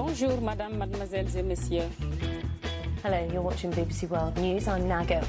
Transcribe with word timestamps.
Bonjour, 0.00 0.40
madame, 0.40 0.76
mademoiselles 0.76 1.36
et 1.36 1.42
messieurs. 1.42 1.88
Hello, 3.04 3.16
you're 3.32 3.42
watching 3.42 3.70
BBC 3.72 4.08
World 4.08 4.36
News. 4.38 4.66
I'm 4.66 4.86
Nago. 4.88 5.20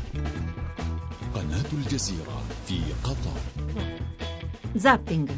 قناة 1.34 1.72
الجزيرة 1.74 2.42
في 2.66 2.80
قطر 3.04 3.40
Zapping. 4.78 5.30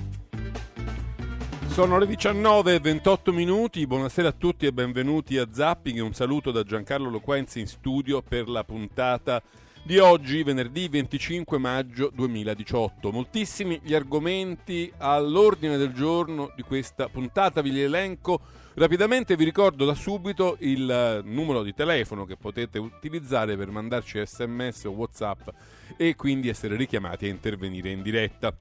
Sono 1.70 1.98
le 1.98 2.06
19 2.08 2.76
e 2.76 2.80
28 2.80 3.32
minuti, 3.32 3.86
buonasera 3.88 4.30
a 4.30 4.34
tutti 4.38 4.66
e 4.66 4.72
benvenuti 4.74 5.38
a 5.38 5.48
Zapping 5.52 5.98
e 5.98 6.02
un 6.02 6.14
saluto 6.14 6.52
da 6.52 6.64
Giancarlo 6.64 7.10
Loquenzi 7.10 7.60
in 7.60 7.68
studio 7.68 8.22
per 8.22 8.50
la 8.50 8.64
puntata 8.64 9.42
di 9.87 9.99
oggi, 9.99 10.43
venerdì 10.43 10.89
25 10.89 11.59
maggio 11.59 12.11
2018. 12.15 13.13
Moltissimi 13.13 13.79
gli 13.83 13.93
argomenti 13.93 14.91
all'ordine 14.97 15.77
del 15.77 15.93
giorno 15.93 16.53
di 16.57 16.63
questa 16.63 17.11
puntata, 17.11 17.61
vi 17.61 17.71
li 17.71 17.83
elenco 17.83 18.41
rapidamente, 18.75 19.37
vi 19.37 19.45
ricordo 19.45 19.85
da 19.85 19.95
subito 19.95 20.57
il 20.61 21.21
numero 21.25 21.63
di 21.63 21.75
telefono 21.75 22.25
che 22.25 22.37
potete 22.37 22.79
utilizzare 22.79 23.59
per 23.59 23.71
mandarci 23.71 24.25
sms 24.25 24.85
o 24.85 24.91
whatsapp 24.93 25.49
e 25.99 26.17
quindi 26.17 26.49
essere 26.49 26.77
richiamati 26.77 27.27
a 27.27 27.29
intervenire 27.29 27.91
in 27.91 28.01
diretta. 28.01 28.57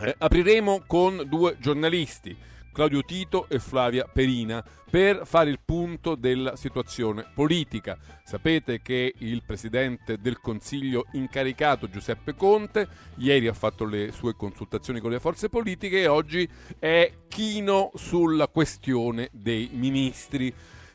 Eh, 0.00 0.14
apriremo 0.18 0.82
con 0.86 1.24
due 1.30 1.56
giornalisti, 1.60 2.36
Claudio 2.72 3.02
Tito 3.02 3.46
e 3.48 3.58
Flavia 3.58 4.08
Perina, 4.10 4.64
per 4.90 5.22
fare 5.24 5.50
il 5.50 5.60
punto 5.64 6.14
della 6.14 6.56
situazione 6.56 7.26
politica. 7.34 7.98
Sapete 8.24 8.82
che 8.82 9.14
il 9.18 9.42
presidente 9.44 10.18
del 10.18 10.40
Consiglio 10.40 11.06
incaricato 11.12 11.88
Giuseppe 11.88 12.34
Conte 12.34 12.88
ieri 13.16 13.46
ha 13.46 13.54
fatto 13.54 13.84
le 13.84 14.12
sue 14.12 14.34
consultazioni 14.34 15.00
con 15.00 15.10
le 15.10 15.20
forze 15.20 15.48
politiche 15.48 16.00
e 16.00 16.06
oggi 16.08 16.48
è 16.78 17.10
chino 17.28 17.90
sulla 17.94 18.48
questione 18.48 19.28
dei 19.32 19.70
ministri. 19.72 20.52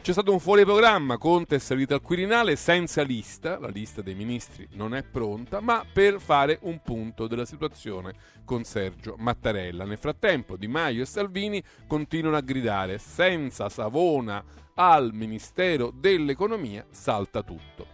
C'è 0.07 0.13
stato 0.13 0.31
un 0.31 0.39
fuori 0.39 0.63
programma, 0.63 1.18
Conte 1.18 1.57
è 1.57 1.59
salito 1.59 1.93
al 1.93 1.99
Quirinale 1.99 2.55
senza 2.55 3.01
lista, 3.01 3.59
la 3.59 3.68
lista 3.68 4.01
dei 4.01 4.15
ministri 4.15 4.65
non 4.76 4.95
è 4.95 5.04
pronta, 5.04 5.59
ma 5.59 5.85
per 5.91 6.21
fare 6.21 6.59
un 6.62 6.79
punto 6.82 7.27
della 7.27 7.43
situazione 7.43 8.13
con 8.45 8.63
Sergio 8.63 9.15
Mattarella. 9.17 9.84
Nel 9.84 9.98
frattempo 9.98 10.55
Di 10.55 10.70
Maio 10.70 11.01
e 11.01 11.05
Salvini 11.05 11.62
continuano 11.87 12.37
a 12.37 12.41
gridare 12.41 12.99
senza 12.99 13.67
Savona 13.67 14.41
al 14.76 15.12
Ministero 15.12 15.91
dell'Economia 15.93 16.85
salta 16.89 17.43
tutto. 17.43 17.87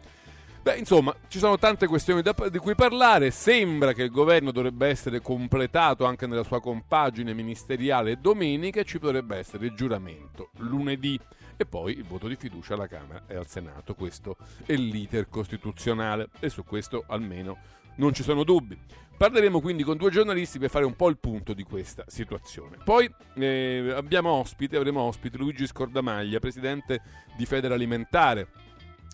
Beh, 0.61 0.77
insomma, 0.77 1.15
ci 1.29 1.39
sono 1.39 1.57
tante 1.57 1.87
questioni 1.87 2.21
da, 2.21 2.35
di 2.47 2.59
cui 2.59 2.75
parlare. 2.75 3.31
Sembra 3.31 3.91
che 3.93 4.03
il 4.03 4.11
governo 4.11 4.51
dovrebbe 4.51 4.87
essere 4.87 5.19
completato 5.19 6.05
anche 6.05 6.27
nella 6.27 6.43
sua 6.43 6.61
compagine 6.61 7.33
ministeriale 7.33 8.21
domenica 8.21 8.81
e 8.81 8.85
ci 8.85 8.99
potrebbe 8.99 9.35
essere 9.35 9.65
il 9.65 9.73
giuramento 9.73 10.51
lunedì 10.59 11.19
e 11.63 11.65
poi 11.65 11.93
il 11.97 12.03
voto 12.03 12.27
di 12.27 12.35
fiducia 12.35 12.75
alla 12.75 12.87
Camera 12.87 13.23
e 13.27 13.35
al 13.35 13.47
Senato. 13.47 13.95
Questo 13.95 14.37
è 14.65 14.75
l'iter 14.75 15.27
costituzionale 15.29 16.29
e 16.39 16.49
su 16.49 16.63
questo 16.63 17.03
almeno 17.07 17.57
non 17.95 18.13
ci 18.13 18.23
sono 18.23 18.43
dubbi. 18.43 18.77
Parleremo 19.15 19.61
quindi 19.61 19.83
con 19.83 19.97
due 19.97 20.11
giornalisti 20.11 20.59
per 20.59 20.69
fare 20.69 20.85
un 20.85 20.95
po' 20.95 21.07
il 21.07 21.17
punto 21.17 21.53
di 21.53 21.63
questa 21.63 22.03
situazione. 22.07 22.77
Poi 22.83 23.09
eh, 23.35 23.93
abbiamo 23.95 24.31
ospite, 24.31 24.75
avremo 24.75 25.01
ospite 25.01 25.37
Luigi 25.37 25.65
Scordamaglia, 25.67 26.39
presidente 26.39 27.01
di 27.37 27.45
Federalimentare, 27.45 28.47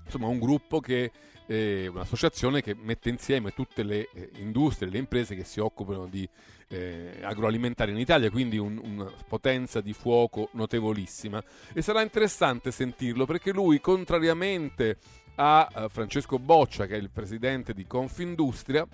insomma 0.05 0.27
un 0.27 0.39
gruppo 0.39 0.79
che 0.79 1.11
eh, 1.49 1.87
un'associazione 1.87 2.61
che 2.61 2.75
mette 2.75 3.09
insieme 3.09 3.51
tutte 3.51 3.81
le 3.81 4.07
eh, 4.13 4.29
industrie, 4.35 4.87
le 4.87 4.99
imprese 4.99 5.33
che 5.33 5.43
si 5.43 5.59
occupano 5.59 6.05
di 6.05 6.29
eh, 6.67 7.17
agroalimentare 7.23 7.89
in 7.89 7.97
Italia, 7.97 8.29
quindi 8.29 8.59
un, 8.59 8.79
una 8.81 9.11
potenza 9.27 9.81
di 9.81 9.93
fuoco 9.93 10.49
notevolissima. 10.53 11.43
E 11.73 11.81
sarà 11.81 12.03
interessante 12.03 12.69
sentirlo 12.69 13.25
perché 13.25 13.51
lui, 13.51 13.81
contrariamente 13.81 14.97
a, 15.35 15.67
a 15.71 15.89
Francesco 15.89 16.37
Boccia, 16.37 16.85
che 16.85 16.93
è 16.93 16.99
il 16.99 17.09
presidente 17.09 17.73
di 17.73 17.87
Confindustria, 17.87 18.87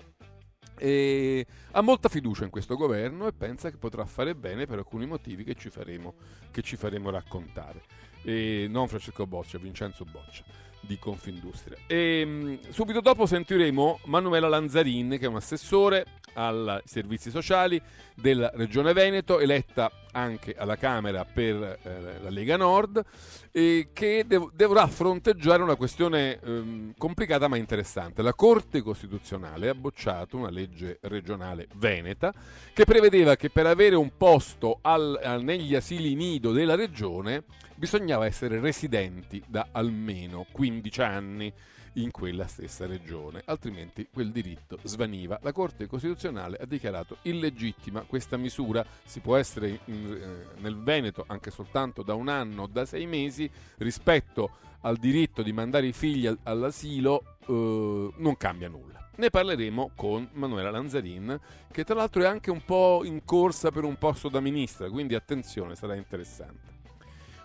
e 0.78 1.46
ha 1.72 1.80
molta 1.82 2.08
fiducia 2.08 2.44
in 2.44 2.50
questo 2.50 2.76
governo 2.76 3.26
e 3.26 3.32
pensa 3.32 3.70
che 3.70 3.76
potrà 3.76 4.04
fare 4.06 4.34
bene 4.34 4.64
per 4.66 4.78
alcuni 4.78 5.06
motivi 5.06 5.44
che 5.44 5.54
ci 5.54 5.68
faremo, 5.68 6.14
che 6.50 6.62
ci 6.62 6.76
faremo 6.76 7.10
raccontare. 7.10 7.82
E 8.22 8.66
non 8.68 8.88
Francesco 8.88 9.26
Boccia, 9.26 9.58
Vincenzo 9.58 10.04
Boccia 10.04 10.64
di 10.86 10.98
Confindustria. 10.98 11.76
E, 11.86 12.24
mh, 12.24 12.70
subito 12.70 13.00
dopo 13.00 13.26
sentiremo 13.26 14.00
Manuela 14.04 14.48
Lanzarin, 14.48 15.10
che 15.18 15.26
è 15.26 15.28
un 15.28 15.36
assessore 15.36 16.06
ai 16.34 16.80
servizi 16.84 17.30
sociali 17.30 17.80
della 18.14 18.50
Regione 18.54 18.92
Veneto, 18.92 19.40
eletta 19.40 19.90
anche 20.16 20.54
alla 20.56 20.76
Camera 20.76 21.26
per 21.26 21.78
eh, 21.82 22.20
la 22.22 22.30
Lega 22.30 22.56
Nord, 22.56 23.04
e 23.52 23.88
che 23.92 24.24
dev- 24.26 24.50
dovrà 24.54 24.86
fronteggiare 24.86 25.62
una 25.62 25.76
questione 25.76 26.40
ehm, 26.40 26.94
complicata 26.96 27.48
ma 27.48 27.56
interessante. 27.56 28.22
La 28.22 28.32
Corte 28.32 28.80
Costituzionale 28.80 29.68
ha 29.68 29.74
bocciato 29.74 30.38
una 30.38 30.50
legge 30.50 30.98
regionale 31.02 31.68
veneta 31.74 32.32
che 32.72 32.84
prevedeva 32.84 33.36
che 33.36 33.50
per 33.50 33.66
avere 33.66 33.94
un 33.94 34.16
posto 34.16 34.78
al- 34.80 35.20
al- 35.22 35.42
negli 35.42 35.74
asili 35.74 36.14
nido 36.14 36.52
della 36.52 36.74
regione 36.74 37.44
bisognava 37.74 38.24
essere 38.24 38.58
residenti 38.58 39.42
da 39.46 39.68
almeno 39.72 40.46
15 40.50 41.02
anni 41.02 41.52
in 41.96 42.10
quella 42.10 42.46
stessa 42.46 42.86
regione, 42.86 43.42
altrimenti 43.44 44.08
quel 44.12 44.30
diritto 44.30 44.78
svaniva. 44.82 45.38
La 45.42 45.52
Corte 45.52 45.86
Costituzionale 45.86 46.56
ha 46.56 46.66
dichiarato 46.66 47.18
illegittima 47.22 48.02
questa 48.02 48.36
misura, 48.36 48.84
si 49.04 49.20
può 49.20 49.36
essere 49.36 49.80
in, 49.86 50.12
eh, 50.12 50.60
nel 50.60 50.76
Veneto 50.82 51.24
anche 51.26 51.50
soltanto 51.50 52.02
da 52.02 52.14
un 52.14 52.28
anno 52.28 52.62
o 52.62 52.66
da 52.66 52.84
sei 52.84 53.06
mesi 53.06 53.50
rispetto 53.78 54.50
al 54.80 54.96
diritto 54.96 55.42
di 55.42 55.52
mandare 55.52 55.86
i 55.86 55.92
figli 55.92 56.26
al- 56.26 56.38
all'asilo, 56.42 57.38
eh, 57.46 58.12
non 58.16 58.36
cambia 58.36 58.68
nulla. 58.68 59.10
Ne 59.16 59.30
parleremo 59.30 59.92
con 59.94 60.28
Manuela 60.32 60.70
Lanzarin, 60.70 61.40
che 61.72 61.84
tra 61.84 61.94
l'altro 61.94 62.22
è 62.22 62.26
anche 62.26 62.50
un 62.50 62.62
po' 62.64 63.00
in 63.04 63.24
corsa 63.24 63.70
per 63.70 63.84
un 63.84 63.96
posto 63.96 64.28
da 64.28 64.40
ministra, 64.40 64.90
quindi 64.90 65.14
attenzione, 65.14 65.74
sarà 65.74 65.94
interessante. 65.94 66.74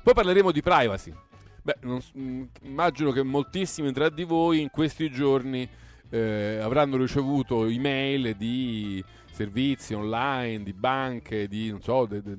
Poi 0.04 0.14
parleremo 0.14 0.52
di 0.52 0.62
privacy. 0.62 1.14
Beh, 1.64 1.78
non 1.82 2.02
mh, 2.14 2.44
immagino 2.64 3.12
che 3.12 3.22
moltissimi 3.24 3.92
tra 3.92 4.10
di 4.10 4.24
voi 4.24 4.62
in 4.62 4.70
questi 4.72 5.12
giorni 5.12 5.68
eh, 6.10 6.58
avranno 6.62 6.98
ricevuto 6.98 7.66
email 7.68 8.36
di 8.36 9.04
servizi 9.32 9.94
online, 9.94 10.64
di 10.64 10.74
banche, 10.74 11.48
di 11.48 11.76
so, 11.82 12.06
de- 12.06 12.22
de- 12.22 12.38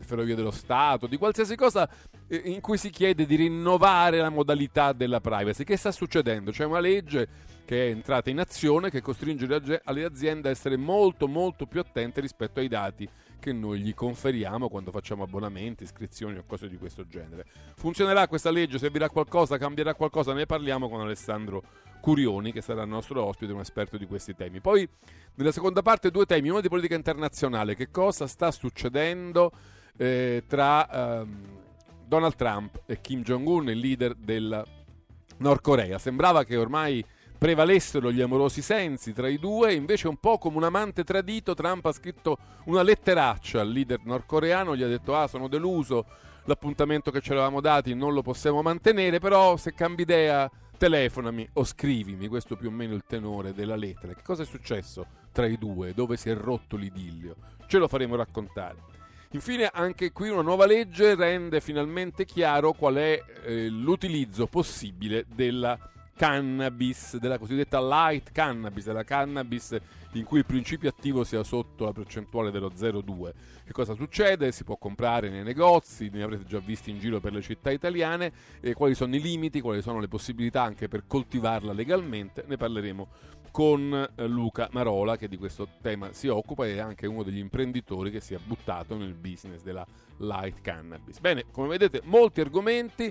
ferrovie 0.00 0.34
dello 0.34 0.50
Stato, 0.50 1.06
di 1.06 1.16
qualsiasi 1.16 1.56
cosa 1.56 1.88
eh, 2.28 2.42
in 2.44 2.60
cui 2.60 2.76
si 2.78 2.90
chiede 2.90 3.26
di 3.26 3.36
rinnovare 3.36 4.18
la 4.18 4.30
modalità 4.30 4.92
della 4.92 5.20
privacy. 5.20 5.64
Che 5.64 5.76
sta 5.76 5.90
succedendo? 5.90 6.50
C'è 6.52 6.64
una 6.64 6.80
legge 6.80 7.28
che 7.64 7.88
è 7.88 7.90
entrata 7.90 8.30
in 8.30 8.40
azione 8.40 8.90
che 8.90 9.00
costringe 9.00 9.46
le 9.46 10.04
aziende 10.04 10.48
a 10.48 10.50
essere 10.50 10.76
molto 10.76 11.28
molto 11.28 11.66
più 11.66 11.80
attente 11.80 12.20
rispetto 12.20 12.58
ai 12.58 12.68
dati 12.68 13.08
che 13.40 13.52
noi 13.52 13.80
gli 13.80 13.92
conferiamo 13.92 14.68
quando 14.68 14.92
facciamo 14.92 15.24
abbonamenti, 15.24 15.82
iscrizioni 15.82 16.38
o 16.38 16.44
cose 16.46 16.68
di 16.68 16.76
questo 16.76 17.06
genere. 17.08 17.44
Funzionerà 17.74 18.28
questa 18.28 18.50
legge? 18.52 18.78
Servirà 18.78 19.08
qualcosa? 19.08 19.58
Cambierà 19.58 19.94
qualcosa? 19.94 20.32
Ne 20.32 20.46
parliamo 20.46 20.88
con 20.88 21.00
Alessandro 21.00 21.62
Curioni, 22.00 22.52
che 22.52 22.60
sarà 22.60 22.82
il 22.82 22.88
nostro 22.88 23.24
ospite, 23.24 23.52
un 23.52 23.60
esperto 23.60 23.96
di 23.96 24.06
questi 24.06 24.34
temi. 24.36 24.60
Poi, 24.60 24.88
nella 25.34 25.50
seconda 25.50 25.82
parte, 25.82 26.12
due 26.12 26.26
temi. 26.26 26.50
Uno 26.50 26.60
di 26.60 26.68
politica 26.68 26.94
internazionale. 26.94 27.74
Che 27.74 27.90
cosa 27.90 28.28
sta 28.28 28.52
succedendo 28.52 29.50
eh, 29.96 30.44
tra 30.46 31.20
ehm, 31.20 31.58
Donald 32.06 32.36
Trump 32.36 32.82
e 32.86 33.00
Kim 33.00 33.22
Jong-un, 33.22 33.70
il 33.70 33.78
leader 33.78 34.14
del 34.14 34.64
Nord 35.38 35.60
Corea? 35.60 35.98
Sembrava 35.98 36.44
che 36.44 36.56
ormai 36.56 37.04
prevalessero 37.40 38.12
gli 38.12 38.20
amorosi 38.20 38.60
sensi 38.60 39.14
tra 39.14 39.26
i 39.26 39.38
due, 39.38 39.72
invece 39.72 40.08
un 40.08 40.18
po' 40.18 40.36
come 40.36 40.58
un 40.58 40.64
amante 40.64 41.04
tradito 41.04 41.54
Trump 41.54 41.86
ha 41.86 41.92
scritto 41.92 42.36
una 42.64 42.82
letteraccia 42.82 43.62
al 43.62 43.70
leader 43.70 44.00
nordcoreano, 44.04 44.76
gli 44.76 44.82
ha 44.82 44.86
detto 44.86 45.16
ah 45.16 45.26
sono 45.26 45.48
deluso, 45.48 46.04
l'appuntamento 46.44 47.10
che 47.10 47.22
ci 47.22 47.32
eravamo 47.32 47.62
dati 47.62 47.94
non 47.94 48.12
lo 48.12 48.20
possiamo 48.20 48.60
mantenere, 48.60 49.20
però 49.20 49.56
se 49.56 49.72
cambi 49.72 50.02
idea 50.02 50.50
telefonami 50.76 51.48
o 51.54 51.64
scrivimi, 51.64 52.28
questo 52.28 52.56
più 52.56 52.68
o 52.68 52.72
meno 52.72 52.92
il 52.94 53.04
tenore 53.06 53.54
della 53.54 53.76
lettera. 53.76 54.12
Che 54.12 54.22
cosa 54.22 54.42
è 54.42 54.46
successo 54.46 55.06
tra 55.32 55.46
i 55.46 55.56
due, 55.56 55.94
dove 55.94 56.18
si 56.18 56.28
è 56.28 56.34
rotto 56.34 56.76
l'idillio? 56.76 57.36
Ce 57.66 57.78
lo 57.78 57.88
faremo 57.88 58.16
raccontare. 58.16 58.76
Infine, 59.30 59.70
anche 59.72 60.12
qui 60.12 60.28
una 60.28 60.42
nuova 60.42 60.66
legge 60.66 61.14
rende 61.14 61.62
finalmente 61.62 62.26
chiaro 62.26 62.74
qual 62.74 62.96
è 62.96 63.18
eh, 63.44 63.68
l'utilizzo 63.70 64.46
possibile 64.46 65.24
della 65.26 65.78
cannabis, 66.20 67.16
della 67.16 67.38
cosiddetta 67.38 67.80
light 67.80 68.30
cannabis, 68.30 68.84
della 68.84 69.04
cannabis 69.04 69.74
in 70.12 70.24
cui 70.24 70.40
il 70.40 70.44
principio 70.44 70.90
attivo 70.90 71.24
sia 71.24 71.42
sotto 71.42 71.86
la 71.86 71.92
percentuale 71.92 72.50
dello 72.50 72.68
0,2. 72.68 73.32
Che 73.64 73.72
cosa 73.72 73.94
succede? 73.94 74.52
Si 74.52 74.62
può 74.62 74.76
comprare 74.76 75.30
nei 75.30 75.42
negozi, 75.42 76.10
ne 76.10 76.22
avrete 76.22 76.44
già 76.44 76.58
visti 76.58 76.90
in 76.90 76.98
giro 76.98 77.20
per 77.20 77.32
le 77.32 77.40
città 77.40 77.70
italiane, 77.70 78.32
e 78.60 78.74
quali 78.74 78.94
sono 78.94 79.16
i 79.16 79.20
limiti, 79.22 79.62
quali 79.62 79.80
sono 79.80 79.98
le 79.98 80.08
possibilità 80.08 80.62
anche 80.62 80.88
per 80.88 81.04
coltivarla 81.06 81.72
legalmente, 81.72 82.44
ne 82.46 82.58
parleremo 82.58 83.08
con 83.50 84.10
eh, 84.14 84.26
Luca 84.26 84.68
Marola 84.72 85.16
che 85.16 85.26
di 85.26 85.38
questo 85.38 85.68
tema 85.80 86.12
si 86.12 86.28
occupa 86.28 86.66
e 86.66 86.74
è 86.74 86.78
anche 86.80 87.06
uno 87.06 87.22
degli 87.22 87.38
imprenditori 87.38 88.10
che 88.10 88.20
si 88.20 88.34
è 88.34 88.38
buttato 88.44 88.94
nel 88.94 89.14
business 89.14 89.62
della 89.62 89.86
light 90.18 90.60
cannabis. 90.60 91.18
Bene, 91.18 91.46
come 91.50 91.68
vedete 91.68 92.02
molti 92.04 92.42
argomenti, 92.42 93.10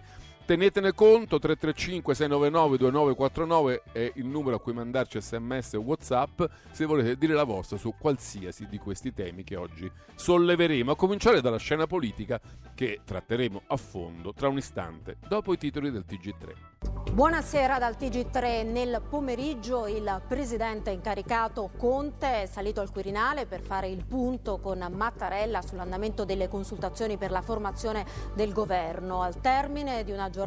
tenetene 0.49 0.95
conto, 0.95 1.37
335 1.37 2.15
699 2.15 2.77
2949 2.77 3.83
è 3.91 4.11
il 4.15 4.25
numero 4.25 4.55
a 4.55 4.59
cui 4.59 4.73
mandarci 4.73 5.21
sms 5.21 5.73
o 5.73 5.81
whatsapp 5.81 6.41
se 6.71 6.85
volete 6.85 7.15
dire 7.17 7.35
la 7.35 7.43
vostra 7.43 7.77
su 7.77 7.93
qualsiasi 7.95 8.65
di 8.67 8.79
questi 8.79 9.13
temi 9.13 9.43
che 9.43 9.55
oggi 9.55 9.87
solleveremo, 10.15 10.89
a 10.89 10.95
cominciare 10.95 11.41
dalla 11.41 11.57
scena 11.57 11.85
politica 11.85 12.41
che 12.73 13.01
tratteremo 13.05 13.61
a 13.67 13.77
fondo 13.77 14.33
tra 14.33 14.47
un 14.47 14.57
istante 14.57 15.17
dopo 15.27 15.53
i 15.53 15.57
titoli 15.59 15.91
del 15.91 16.05
TG3. 16.09 16.69
Buonasera 17.11 17.77
dal 17.77 17.97
TG3. 17.99 18.71
Nel 18.71 19.01
pomeriggio 19.07 19.87
il 19.87 20.21
presidente 20.27 20.91
incaricato 20.91 21.71
Conte 21.75 22.43
è 22.43 22.45
salito 22.45 22.79
al 22.79 22.91
Quirinale 22.91 23.45
per 23.45 23.61
fare 23.61 23.89
il 23.89 24.05
punto 24.05 24.59
con 24.59 24.87
Mattarella 24.89 25.61
sull'andamento 25.61 26.23
delle 26.23 26.47
consultazioni 26.47 27.17
per 27.17 27.31
la 27.31 27.41
formazione 27.41 28.05
del 28.35 28.53
governo. 28.53 29.21
Al 29.21 29.41
termine 29.41 30.03
di 30.05 30.11
una 30.11 30.29
giornata 30.29 30.38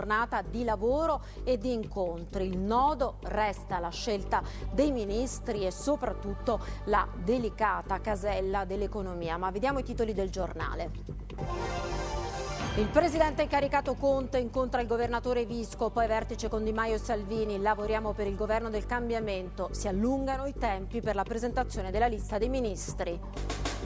di 0.49 0.65
lavoro 0.65 1.23
e 1.45 1.59
di 1.59 1.73
incontri, 1.73 2.47
il 2.47 2.59
nodo 2.59 3.17
resta 3.25 3.79
la 3.79 3.91
scelta 3.91 4.43
dei 4.73 4.91
ministri 4.91 5.67
e 5.67 5.71
soprattutto 5.71 6.61
la 6.85 7.07
delicata 7.15 8.01
casella 8.01 8.65
dell'economia. 8.65 9.37
Ma 9.37 9.51
vediamo 9.51 9.79
i 9.81 9.85
titoli 9.85 10.15
del 10.15 10.31
giornale. 10.31 12.22
Il 12.77 12.87
presidente 12.87 13.43
incaricato 13.43 13.93
Conte 13.97 14.39
incontra 14.39 14.81
il 14.81 14.87
governatore 14.87 15.45
Visco, 15.45 15.91
poi 15.91 16.07
vertice 16.07 16.49
con 16.49 16.65
Di 16.65 16.73
Maio 16.73 16.95
e 16.95 16.99
Salvini. 16.99 17.61
Lavoriamo 17.61 18.15
per 18.15 18.27
il 18.27 18.35
governo 18.35 18.71
del 18.71 18.87
cambiamento. 18.87 19.69
Si 19.73 19.89
allungano 19.89 20.47
i 20.47 20.55
tempi 20.55 21.03
per 21.03 21.15
la 21.15 21.23
presentazione 21.23 21.91
della 21.91 22.07
lista 22.07 22.39
dei 22.39 22.49
ministri. 22.49 23.21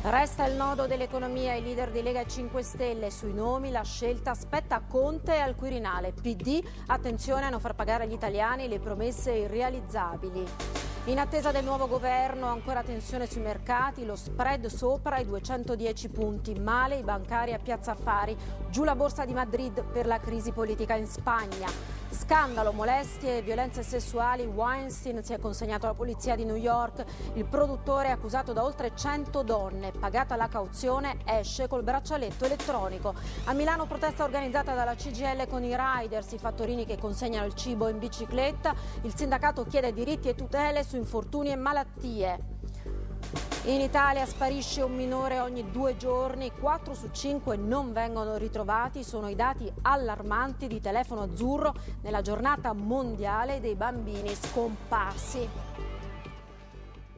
Resta 0.02 0.46
il 0.46 0.54
nodo 0.54 0.86
dell'economia. 0.86 1.54
I 1.54 1.64
leader 1.64 1.90
di 1.90 2.00
Lega 2.00 2.20
e 2.20 2.28
5 2.28 2.62
Stelle 2.62 3.10
sui 3.10 3.34
nomi. 3.34 3.72
La 3.72 3.82
scelta 3.82 4.30
aspetta 4.30 4.76
a 4.76 4.82
Conte 4.86 5.34
e 5.34 5.40
al 5.40 5.56
Quirinale. 5.56 6.12
PD, 6.12 6.64
attenzione 6.86 7.46
a 7.46 7.48
non 7.48 7.58
far 7.58 7.74
pagare 7.74 8.04
agli 8.04 8.12
italiani 8.12 8.68
le 8.68 8.78
promesse 8.78 9.32
irrealizzabili. 9.32 10.84
In 11.08 11.20
attesa 11.20 11.52
del 11.52 11.62
nuovo 11.62 11.86
governo, 11.86 12.48
ancora 12.48 12.82
tensione 12.82 13.26
sui 13.26 13.40
mercati, 13.40 14.04
lo 14.04 14.16
spread 14.16 14.66
sopra 14.66 15.18
i 15.18 15.24
210 15.24 16.08
punti, 16.08 16.58
male 16.58 16.96
i 16.96 17.04
bancari 17.04 17.52
a 17.52 17.60
Piazza 17.60 17.92
Affari, 17.92 18.36
giù 18.76 18.84
la 18.84 18.94
borsa 18.94 19.24
di 19.24 19.32
Madrid 19.32 19.82
per 19.84 20.04
la 20.04 20.20
crisi 20.20 20.52
politica 20.52 20.96
in 20.96 21.06
Spagna. 21.06 21.66
Scandalo, 22.10 22.72
molestie 22.72 23.38
e 23.38 23.40
violenze 23.40 23.82
sessuali, 23.82 24.44
Weinstein 24.44 25.24
si 25.24 25.32
è 25.32 25.38
consegnato 25.38 25.86
alla 25.86 25.94
polizia 25.94 26.36
di 26.36 26.44
New 26.44 26.56
York, 26.56 27.02
il 27.36 27.46
produttore 27.46 28.08
è 28.08 28.10
accusato 28.10 28.52
da 28.52 28.62
oltre 28.62 28.92
100 28.94 29.42
donne, 29.44 29.92
pagata 29.98 30.36
la 30.36 30.48
cauzione 30.48 31.16
esce 31.24 31.68
col 31.68 31.84
braccialetto 31.84 32.44
elettronico. 32.44 33.14
A 33.44 33.54
Milano 33.54 33.86
protesta 33.86 34.24
organizzata 34.24 34.74
dalla 34.74 34.94
CGL 34.94 35.48
con 35.48 35.64
i 35.64 35.74
riders, 35.74 36.32
i 36.32 36.38
fattorini 36.38 36.84
che 36.84 36.98
consegnano 36.98 37.46
il 37.46 37.54
cibo 37.54 37.88
in 37.88 37.98
bicicletta, 37.98 38.74
il 39.04 39.16
sindacato 39.16 39.64
chiede 39.64 39.94
diritti 39.94 40.28
e 40.28 40.34
tutele 40.34 40.84
su 40.84 40.96
infortuni 40.96 41.48
e 41.48 41.56
malattie. 41.56 42.55
In 43.66 43.80
Italia 43.80 44.24
sparisce 44.26 44.80
un 44.82 44.94
minore 44.94 45.40
ogni 45.40 45.68
due 45.72 45.96
giorni, 45.96 46.52
4 46.52 46.94
su 46.94 47.10
5 47.10 47.56
non 47.56 47.92
vengono 47.92 48.36
ritrovati, 48.36 49.02
sono 49.02 49.28
i 49.28 49.34
dati 49.34 49.68
allarmanti 49.82 50.68
di 50.68 50.80
telefono 50.80 51.22
azzurro 51.22 51.74
nella 52.02 52.22
giornata 52.22 52.72
mondiale 52.72 53.58
dei 53.58 53.74
bambini 53.74 54.32
scomparsi. 54.36 55.48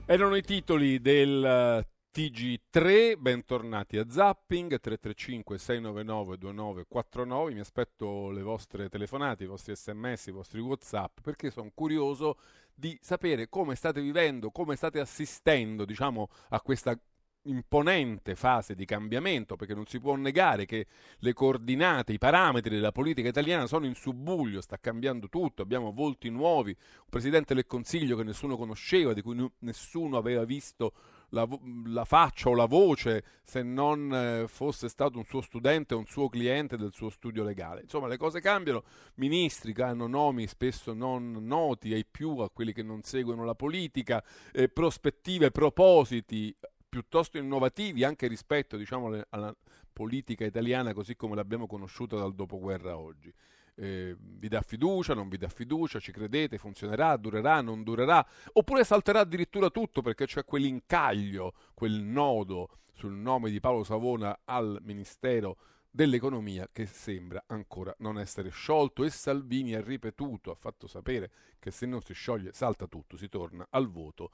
Erano 0.06 0.36
i 0.36 0.42
titoli 0.42 1.02
del 1.02 1.44
eh, 1.44 1.86
TG3, 2.18 3.18
bentornati 3.18 3.98
a 3.98 4.06
Zapping. 4.08 4.80
335 4.80 5.58
699 5.58 6.38
2949, 6.38 7.52
mi 7.52 7.60
aspetto 7.60 8.30
le 8.30 8.42
vostre 8.42 8.88
telefonate, 8.88 9.44
i 9.44 9.46
vostri 9.46 9.76
sms, 9.76 10.28
i 10.28 10.30
vostri 10.30 10.60
whatsapp 10.60 11.20
perché 11.20 11.50
sono 11.50 11.70
curioso 11.74 12.38
di 12.78 12.96
sapere 13.02 13.48
come 13.48 13.74
state 13.74 14.00
vivendo, 14.00 14.52
come 14.52 14.76
state 14.76 15.00
assistendo 15.00 15.84
diciamo, 15.84 16.28
a 16.50 16.60
questa 16.60 16.96
imponente 17.42 18.36
fase 18.36 18.74
di 18.74 18.84
cambiamento, 18.84 19.56
perché 19.56 19.74
non 19.74 19.86
si 19.86 19.98
può 19.98 20.14
negare 20.14 20.64
che 20.64 20.86
le 21.18 21.32
coordinate, 21.32 22.12
i 22.12 22.18
parametri 22.18 22.76
della 22.76 22.92
politica 22.92 23.28
italiana 23.28 23.66
sono 23.66 23.86
in 23.86 23.94
subbuglio, 23.94 24.60
sta 24.60 24.78
cambiando 24.78 25.28
tutto, 25.28 25.62
abbiamo 25.62 25.92
volti 25.92 26.28
nuovi, 26.28 26.70
un 26.70 27.08
Presidente 27.08 27.54
del 27.54 27.66
Consiglio 27.66 28.16
che 28.16 28.22
nessuno 28.22 28.56
conosceva, 28.56 29.12
di 29.12 29.22
cui 29.22 29.50
nessuno 29.60 30.16
aveva 30.16 30.44
visto 30.44 30.92
la, 31.30 31.46
la, 31.86 32.04
faccia 32.04 32.48
o 32.48 32.54
la 32.54 32.66
voce 32.66 33.24
se 33.42 33.62
non 33.62 34.12
eh, 34.14 34.44
fosse 34.48 34.88
stato 34.88 35.18
un 35.18 35.24
suo 35.24 35.40
studente 35.40 35.94
o 35.94 35.98
un 35.98 36.06
suo 36.06 36.28
cliente 36.28 36.76
del 36.76 36.92
suo 36.92 37.10
studio 37.10 37.44
legale. 37.44 37.82
Insomma, 37.82 38.06
le 38.06 38.16
cose 38.16 38.40
cambiano, 38.40 38.84
ministri 39.14 39.72
che 39.72 39.82
hanno 39.82 40.06
nomi 40.06 40.46
spesso 40.46 40.92
non 40.92 41.32
noti 41.42 41.92
ai 41.92 42.04
più, 42.04 42.38
a 42.38 42.50
quelli 42.50 42.72
che 42.72 42.82
non 42.82 43.02
seguono 43.02 43.44
la 43.44 43.54
politica, 43.54 44.22
eh, 44.52 44.68
prospettive, 44.68 45.50
propositi 45.50 46.54
piuttosto 46.88 47.36
innovativi 47.36 48.02
anche 48.02 48.26
rispetto 48.28 48.76
diciamo, 48.76 49.22
alla 49.28 49.54
politica 49.92 50.44
italiana 50.44 50.94
così 50.94 51.16
come 51.16 51.34
l'abbiamo 51.34 51.66
conosciuta 51.66 52.16
dal 52.16 52.34
dopoguerra 52.34 52.96
oggi 52.96 53.32
eh, 53.78 54.16
vi 54.18 54.48
dà 54.48 54.60
fiducia, 54.60 55.14
non 55.14 55.28
vi 55.28 55.38
dà 55.38 55.48
fiducia, 55.48 56.00
ci 56.00 56.12
credete, 56.12 56.58
funzionerà, 56.58 57.16
durerà, 57.16 57.60
non 57.60 57.82
durerà, 57.82 58.26
oppure 58.52 58.84
salterà 58.84 59.20
addirittura 59.20 59.70
tutto 59.70 60.02
perché 60.02 60.26
c'è 60.26 60.44
quell'incaglio, 60.44 61.54
quel 61.74 62.02
nodo 62.02 62.70
sul 62.92 63.12
nome 63.12 63.50
di 63.50 63.60
Paolo 63.60 63.84
Savona 63.84 64.40
al 64.44 64.80
Ministero 64.82 65.56
dell'economia 65.90 66.68
che 66.70 66.86
sembra 66.86 67.42
ancora 67.46 67.94
non 67.98 68.18
essere 68.18 68.50
sciolto 68.50 69.04
e 69.04 69.10
Salvini 69.10 69.74
ha 69.74 69.80
ripetuto, 69.80 70.50
ha 70.50 70.54
fatto 70.54 70.86
sapere 70.86 71.30
che 71.58 71.70
se 71.70 71.86
non 71.86 72.02
si 72.02 72.12
scioglie 72.12 72.52
salta 72.52 72.86
tutto, 72.86 73.16
si 73.16 73.28
torna 73.28 73.66
al 73.70 73.88
voto 73.88 74.30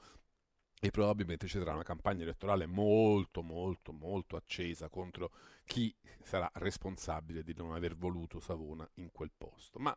e 0.79 0.91
probabilmente 0.91 1.47
ci 1.47 1.57
sarà 1.57 1.73
una 1.73 1.83
campagna 1.83 2.23
elettorale 2.23 2.65
molto 2.65 3.41
molto 3.41 3.91
molto 3.91 4.35
accesa 4.35 4.89
contro 4.89 5.31
chi 5.65 5.93
sarà 6.21 6.49
responsabile 6.55 7.43
di 7.43 7.53
non 7.55 7.73
aver 7.73 7.95
voluto 7.95 8.39
Savona 8.39 8.87
in 8.95 9.09
quel 9.11 9.31
posto. 9.35 9.79
Ma 9.79 9.95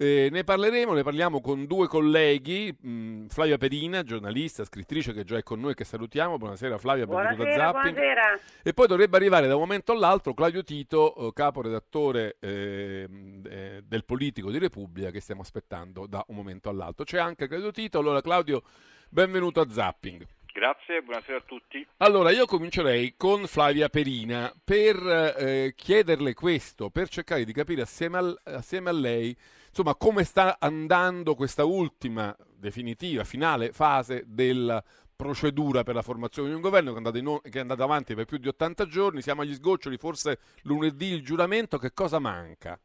eh, 0.00 0.28
ne 0.30 0.44
parleremo, 0.44 0.92
ne 0.92 1.02
parliamo 1.02 1.40
con 1.40 1.66
due 1.66 1.88
colleghi, 1.88 2.72
mh, 2.72 2.88
mm, 2.88 3.26
Flavia 3.26 3.58
Perina, 3.58 4.04
giornalista, 4.04 4.64
scrittrice 4.64 5.12
che 5.12 5.24
già 5.24 5.36
è 5.36 5.42
con 5.42 5.58
noi, 5.58 5.74
che 5.74 5.82
salutiamo. 5.82 6.38
Buonasera 6.38 6.78
Flavia, 6.78 7.04
benvenuta 7.04 7.42
a 7.42 7.52
Zapping. 7.52 7.94
Buonasera. 7.96 8.40
E 8.62 8.72
poi 8.72 8.86
dovrebbe 8.86 9.16
arrivare 9.16 9.48
da 9.48 9.54
un 9.54 9.60
momento 9.62 9.90
all'altro 9.90 10.34
Claudio 10.34 10.62
Tito, 10.62 11.16
eh, 11.16 11.32
caporedattore 11.32 12.36
eh, 12.38 13.08
eh, 13.44 13.82
del 13.84 14.04
Politico 14.04 14.52
di 14.52 14.58
Repubblica, 14.58 15.10
che 15.10 15.20
stiamo 15.20 15.40
aspettando 15.40 16.06
da 16.06 16.24
un 16.28 16.36
momento 16.36 16.68
all'altro. 16.68 17.04
C'è 17.04 17.18
anche 17.18 17.48
Claudio 17.48 17.72
Tito, 17.72 17.98
allora 17.98 18.20
Claudio, 18.20 18.62
benvenuto 19.08 19.60
a 19.60 19.70
Zapping. 19.70 20.26
Grazie, 20.52 21.02
buonasera 21.02 21.38
a 21.38 21.42
tutti. 21.46 21.86
Allora, 21.98 22.30
io 22.30 22.44
comincerei 22.44 23.14
con 23.16 23.46
Flavia 23.46 23.88
Perina 23.88 24.52
per 24.64 24.96
eh, 24.96 25.72
chiederle 25.76 26.34
questo, 26.34 26.90
per 26.90 27.08
cercare 27.08 27.44
di 27.44 27.52
capire 27.52 27.82
assieme, 27.82 28.18
al, 28.18 28.40
assieme, 28.42 28.90
a 28.90 28.92
lei 28.92 29.36
insomma, 29.68 29.94
come 29.94 30.24
sta 30.24 30.56
andando 30.58 31.36
questa 31.36 31.64
ultima, 31.64 32.34
definitiva, 32.56 33.22
finale 33.22 33.72
fase 33.72 34.24
della 34.26 34.82
procedura 35.14 35.82
per 35.82 35.94
la 35.94 36.02
formazione 36.02 36.48
di 36.48 36.54
un 36.54 36.60
governo 36.60 36.90
che 36.90 36.94
è, 36.94 36.98
andata 36.98 37.18
in, 37.18 37.40
che 37.42 37.58
è 37.58 37.60
andata 37.60 37.84
avanti 37.84 38.14
per 38.14 38.24
più 38.24 38.38
di 38.38 38.48
80 38.48 38.86
giorni, 38.86 39.22
siamo 39.22 39.42
agli 39.42 39.54
sgoccioli, 39.54 39.96
forse 39.96 40.38
lunedì 40.62 41.06
il 41.12 41.24
giuramento, 41.24 41.78
che 41.78 41.92
cosa 41.92 42.18
manca? 42.18 42.78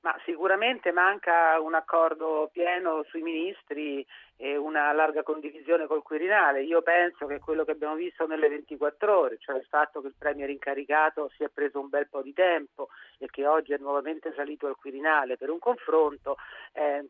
Ma 0.00 0.16
sicuramente 0.24 0.92
manca 0.92 1.60
un 1.60 1.74
accordo 1.74 2.48
pieno 2.52 3.02
sui 3.08 3.20
ministri 3.20 4.06
e 4.36 4.56
una 4.56 4.92
larga 4.92 5.24
condivisione 5.24 5.86
col 5.86 6.02
Quirinale. 6.02 6.62
Io 6.62 6.82
penso 6.82 7.26
che 7.26 7.40
quello 7.40 7.64
che 7.64 7.72
abbiamo 7.72 7.96
visto 7.96 8.24
nelle 8.24 8.48
24 8.48 9.18
ore, 9.18 9.38
cioè 9.38 9.56
il 9.56 9.66
fatto 9.68 10.00
che 10.00 10.06
il 10.06 10.14
Premier 10.16 10.48
incaricato 10.48 11.28
si 11.36 11.42
è 11.42 11.48
preso 11.48 11.80
un 11.80 11.88
bel 11.88 12.08
po' 12.08 12.22
di 12.22 12.32
tempo 12.32 12.88
e 13.18 13.26
che 13.28 13.46
oggi 13.46 13.72
è 13.72 13.78
nuovamente 13.78 14.32
salito 14.36 14.68
al 14.68 14.76
Quirinale 14.76 15.36
per 15.36 15.50
un 15.50 15.58
confronto, 15.58 16.36
eh, 16.72 17.08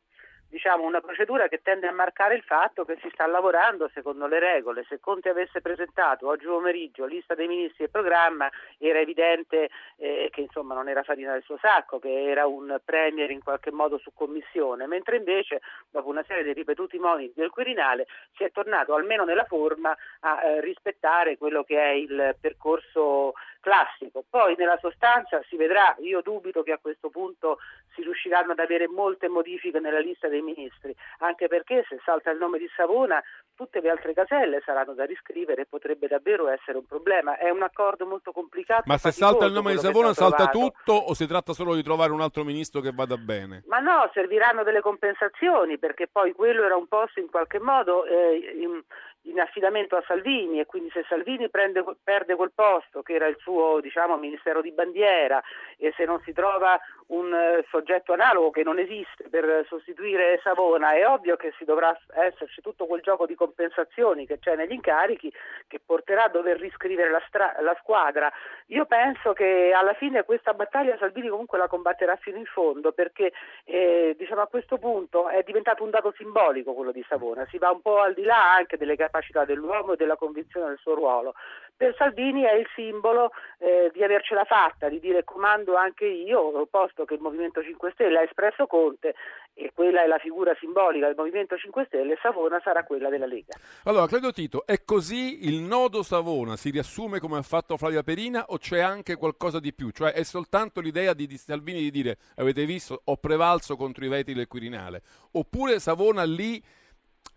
diciamo, 0.49 0.85
una 0.85 1.00
procedura 1.00 1.49
che 1.49 1.61
tende 1.62 1.87
a 1.87 1.93
marcare 1.93 2.35
il 2.35 2.43
fatto 2.43 2.85
che 2.85 2.99
si 3.00 3.09
sta 3.12 3.26
lavorando 3.26 3.90
secondo 3.93 4.26
le 4.26 4.38
regole. 4.38 4.85
Se 4.88 4.99
Conte 4.99 5.28
avesse 5.28 5.61
presentato 5.61 6.26
oggi 6.26 6.47
pomeriggio 6.47 7.05
lista 7.05 7.35
dei 7.35 7.47
ministri 7.47 7.85
e 7.85 7.88
programma, 7.88 8.50
era 8.78 8.99
evidente 8.99 9.69
eh, 9.97 10.28
che 10.33 10.40
insomma, 10.40 10.75
non 10.75 10.88
era 10.88 11.02
farina 11.02 11.33
del 11.33 11.43
suo 11.43 11.59
sacco, 11.59 11.99
che 11.99 12.25
era 12.31 12.47
un 12.47 12.81
premier 12.85 13.31
in 13.31 13.43
qualche 13.43 13.71
modo 13.71 13.99
su 13.99 14.12
commissione, 14.14 14.87
mentre 14.87 15.17
invece 15.17 15.61
dopo 15.90 16.09
una 16.09 16.25
serie 16.26 16.45
di 16.45 16.52
ripetuti 16.52 16.99
moniti 16.99 17.35
del 17.37 17.50
Quirinale 17.50 18.07
si 18.37 18.45
è 18.45 18.50
tornato 18.50 18.95
almeno 18.95 19.25
nella 19.25 19.45
forma 19.45 19.97
a 20.21 20.43
eh, 20.43 20.61
rispettare 20.61 21.37
quello 21.37 21.62
che 21.62 21.78
è 21.78 21.90
il 21.90 22.37
percorso 22.40 23.35
classico. 23.61 24.25
Poi 24.29 24.55
nella 24.57 24.79
sostanza 24.79 25.41
si 25.49 25.57
vedrà, 25.57 25.95
io 26.00 26.21
dubito 26.23 26.62
che 26.62 26.73
a 26.73 26.79
questo 26.79 27.11
punto 27.11 27.59
si 27.95 28.03
riusciranno 28.03 28.53
ad 28.53 28.59
avere 28.59 28.88
molte 28.88 29.29
modifiche 29.29 29.81
nella 29.81 29.99
lista 29.99 30.29
dei 30.29 30.43
ministri, 30.43 30.95
anche 31.19 31.49
perché 31.49 31.85
se 31.88 31.99
salta 32.05 32.31
il 32.31 32.38
nome 32.38 32.59
di 32.59 32.69
Savona 32.75 33.23
tutte 33.55 33.81
le 33.81 33.91
altre 33.91 34.15
caselle 34.15 34.62
saranno 34.65 34.95
da 34.95 35.05
riscrivere 35.05 35.62
e 35.62 35.67
potrebbe 35.67 36.07
davvero 36.07 36.49
essere 36.49 36.79
un 36.79 36.87
problema. 36.87 37.37
È 37.37 37.50
un 37.50 37.62
accordo 37.62 38.07
molto 38.07 38.31
complicato. 38.31 38.83
Ma 38.87 38.99
se 38.99 39.11
salta 39.11 39.47
il 39.47 39.53
nome 39.53 39.73
di 39.73 39.79
Savona 39.79 40.12
salta 40.12 40.47
tutto 40.47 40.93
o 40.93 41.12
si 41.15 41.27
tratta 41.27 41.53
solo 41.53 41.75
di 41.75 41.83
trovare 41.83 42.12
un 42.12 42.21
altro 42.21 42.45
ministro 42.45 42.81
che 42.81 42.93
vada 42.93 43.17
bene? 43.17 43.65
Ma 43.67 43.81
no, 43.81 44.09
serviranno 44.15 44.62
delle 44.62 44.81
compensazioni 44.81 45.79
perché 45.79 46.07
poi 46.07 46.33
quello 46.33 46.62
era 46.62 46.77
un 46.77 46.87
posto 46.87 47.19
in 47.19 47.29
qualche 47.29 47.59
modo 47.59 48.05
eh, 48.05 48.55
in, 48.61 48.81
in 49.23 49.41
affidamento 49.41 49.97
a 49.97 50.05
Salvini 50.07 50.61
e 50.61 50.67
quindi 50.67 50.91
se 50.91 51.05
Salvini 51.09 51.49
prende, 51.51 51.85
perde 52.03 52.35
quel 52.37 52.53
posto 52.55 53.03
che 53.03 53.15
era 53.15 53.27
il 53.27 53.37
suo 53.41 53.81
diciamo, 53.81 54.17
ministero 54.17 54.61
di 54.61 54.73
bandiera 54.73 55.43
e 55.77 55.93
se 55.97 56.05
non 56.05 56.21
si 56.25 56.33
trova 56.33 56.79
un 57.09 57.33
uh, 57.33 57.65
soggetto 57.69 58.13
analogo 58.13 58.51
che 58.51 58.63
non 58.63 58.79
esiste 58.79 59.29
per 59.31 59.65
sostituire 59.67 60.41
Savona 60.43 60.93
è 60.93 61.07
ovvio 61.07 61.37
che 61.37 61.53
si 61.57 61.65
dovrà 61.65 61.97
esserci 62.15 62.61
tutto 62.61 62.87
quel 62.87 63.01
gioco 63.01 63.27
di 63.27 63.35
compensazioni 63.35 64.27
che 64.27 64.39
c'è 64.39 64.57
negli 64.57 64.73
incarichi 64.73 65.33
che 65.67 65.81
porterà 65.85 66.25
a 66.25 66.29
dover 66.29 66.59
riscrivere 66.59 67.11
la, 67.11 67.23
stra- 67.27 67.57
la 67.61 67.77
squadra. 67.81 68.31
Io 68.67 68.85
penso 68.87 69.33
che 69.33 69.73
alla 69.75 69.95
fine 69.95 70.25
questa 70.25 70.53
battaglia 70.53 70.97
Salvini 70.99 71.29
comunque 71.29 71.59
la 71.59 71.69
combatterà 71.69 72.17
fino 72.17 72.37
in 72.37 72.47
fondo 72.47 72.93
perché 72.93 73.33
eh, 73.65 74.15
diciamo, 74.19 74.43
a 74.43 74.47
questo 74.47 74.79
punto 74.79 75.29
è 75.29 75.43
diventato 75.43 75.83
un 75.83 75.91
dato 75.91 76.13
simbolico 76.17 76.75
quello 76.75 76.93
di 76.93 77.05
Savona, 77.09 77.47
si 77.51 77.59
va 77.59 77.71
un 77.71 77.81
po' 77.81 78.01
al 78.01 78.15
di 78.15 78.23
là 78.23 78.53
anche 78.53 78.77
delle 78.77 78.97
capacità 78.97 79.08
capacità 79.09 79.45
dell'uomo 79.45 79.95
e 79.95 79.97
della 79.97 80.17
convinzione 80.17 80.69
del 80.69 80.79
suo 80.79 80.95
ruolo. 80.95 81.35
Per 81.77 81.95
Salvini 81.97 82.43
è 82.43 82.55
il 82.55 82.67
simbolo 82.75 83.31
eh, 83.59 83.91
di 83.93 84.03
avercela 84.03 84.45
fatta, 84.45 84.88
di 84.88 84.99
dire 84.99 85.25
comando 85.25 85.77
anche 85.77 86.07
io, 86.07 86.67
posto 86.71 87.05
che 87.05 87.15
il 87.15 87.21
Movimento 87.21 87.62
5 87.62 87.93
Stelle 87.93 88.19
ha 88.19 88.23
espresso 88.23 88.67
Conte 88.67 89.15
e 89.55 89.71
quella 89.75 90.03
è 90.03 90.07
la 90.07 90.19
figura 90.19 90.55
simbolica 90.59 91.07
del 91.07 91.15
Movimento 91.17 91.57
5 91.57 91.85
Stelle, 91.87 92.19
Savona 92.21 92.61
sarà 92.62 92.85
quella 92.85 93.09
della 93.09 93.27
Lega. 93.27 93.55
Allora, 93.85 94.07
credo 94.07 94.33
Tito, 94.33 94.67
è 94.67 94.85
così 94.85 95.47
il 95.47 95.61
nodo 95.61 96.03
Savona 96.03 96.57
si 96.57 96.71
riassume 96.71 97.21
come 97.21 97.38
ha 97.38 97.43
fatto 97.43 97.77
Flavia 97.77 98.03
Perina 98.03 98.47
o 98.49 98.59
c'è 98.59 98.81
anche 98.81 99.17
qualcosa 99.17 99.61
di 99.61 99.73
più? 99.73 99.91
Cioè 99.91 100.12
è 100.12 100.25
soltanto 100.25 100.81
l'idea 100.81 101.15
di, 101.15 101.27
di 101.27 101.37
Salvini 101.37 101.79
di 101.81 101.91
dire 101.91 102.19
avete 102.37 102.65
visto 102.65 103.03
ho 103.05 103.17
prevalso 103.17 103.77
contro 103.77 104.05
i 104.05 104.09
veti 104.09 104.35
del 104.35 104.49
Quirinale 104.49 105.03
oppure 105.33 105.79
Savona 105.79 106.25
lì 106.25 106.62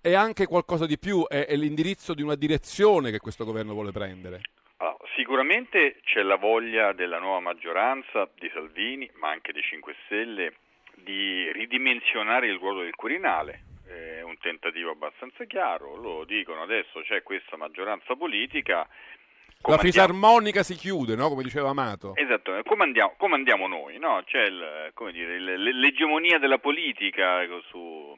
è 0.01 0.15
anche 0.15 0.47
qualcosa 0.47 0.85
di 0.87 0.97
più, 0.97 1.25
è, 1.27 1.45
è 1.45 1.55
l'indirizzo 1.55 2.13
di 2.13 2.23
una 2.23 2.35
direzione 2.35 3.11
che 3.11 3.19
questo 3.19 3.45
governo 3.45 3.73
vuole 3.73 3.91
prendere. 3.91 4.41
Allora, 4.77 4.97
sicuramente 5.15 5.99
c'è 6.03 6.23
la 6.23 6.37
voglia 6.37 6.91
della 6.93 7.19
nuova 7.19 7.39
maggioranza, 7.39 8.27
di 8.39 8.49
Salvini, 8.51 9.09
ma 9.19 9.29
anche 9.29 9.53
dei 9.53 9.61
5 9.61 9.95
Stelle, 10.05 10.53
di 10.95 11.51
ridimensionare 11.51 12.47
il 12.47 12.57
ruolo 12.57 12.81
del 12.81 12.95
Quirinale. 12.95 13.65
È 13.85 14.21
un 14.21 14.37
tentativo 14.39 14.91
abbastanza 14.91 15.45
chiaro, 15.45 15.95
lo 15.95 16.23
dicono 16.25 16.63
adesso, 16.63 17.01
c'è 17.01 17.21
questa 17.21 17.57
maggioranza 17.57 18.15
politica. 18.15 18.87
La 19.63 19.77
fisarmonica 19.77 20.63
si 20.63 20.73
chiude, 20.73 21.15
no? 21.15 21.29
come 21.29 21.43
diceva 21.43 21.69
Amato. 21.69 22.15
Esatto, 22.15 22.59
come 22.63 22.83
andiamo, 22.83 23.13
come 23.17 23.35
andiamo 23.35 23.67
noi? 23.67 23.99
No? 23.99 24.23
C'è 24.25 24.41
il, 24.45 24.91
dire, 25.11 25.37
l'egemonia 25.37 26.39
della 26.39 26.57
politica 26.57 27.45
su, 27.69 28.17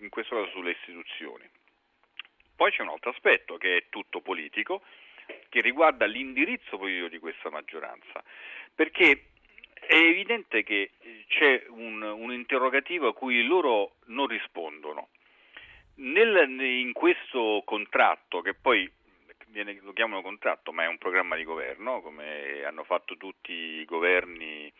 in 0.00 0.08
questo 0.08 0.36
caso 0.36 0.50
sulle 0.50 0.72
istituzioni. 0.72 1.48
Poi 2.54 2.70
c'è 2.72 2.82
un 2.82 2.88
altro 2.88 3.10
aspetto 3.10 3.56
che 3.56 3.76
è 3.76 3.84
tutto 3.88 4.20
politico, 4.20 4.82
che 5.48 5.60
riguarda 5.60 6.06
l'indirizzo 6.06 6.76
politico 6.76 7.08
di 7.08 7.18
questa 7.18 7.50
maggioranza, 7.50 8.22
perché 8.74 9.30
è 9.72 9.94
evidente 9.94 10.64
che 10.64 10.90
c'è 11.28 11.64
un, 11.68 12.02
un 12.02 12.32
interrogativo 12.32 13.08
a 13.08 13.14
cui 13.14 13.44
loro 13.44 13.96
non 14.06 14.26
rispondono. 14.26 15.08
Nel, 15.96 16.60
in 16.60 16.92
questo 16.92 17.62
contratto, 17.64 18.40
che 18.40 18.54
poi 18.54 18.90
viene, 19.48 19.78
lo 19.82 19.92
chiamano 19.92 20.22
contratto, 20.22 20.72
ma 20.72 20.84
è 20.84 20.88
un 20.88 20.98
programma 20.98 21.36
di 21.36 21.44
governo, 21.44 22.00
come 22.00 22.64
hanno 22.64 22.84
fatto 22.84 23.16
tutti 23.16 23.52
i 23.52 23.84
governi 23.84 24.72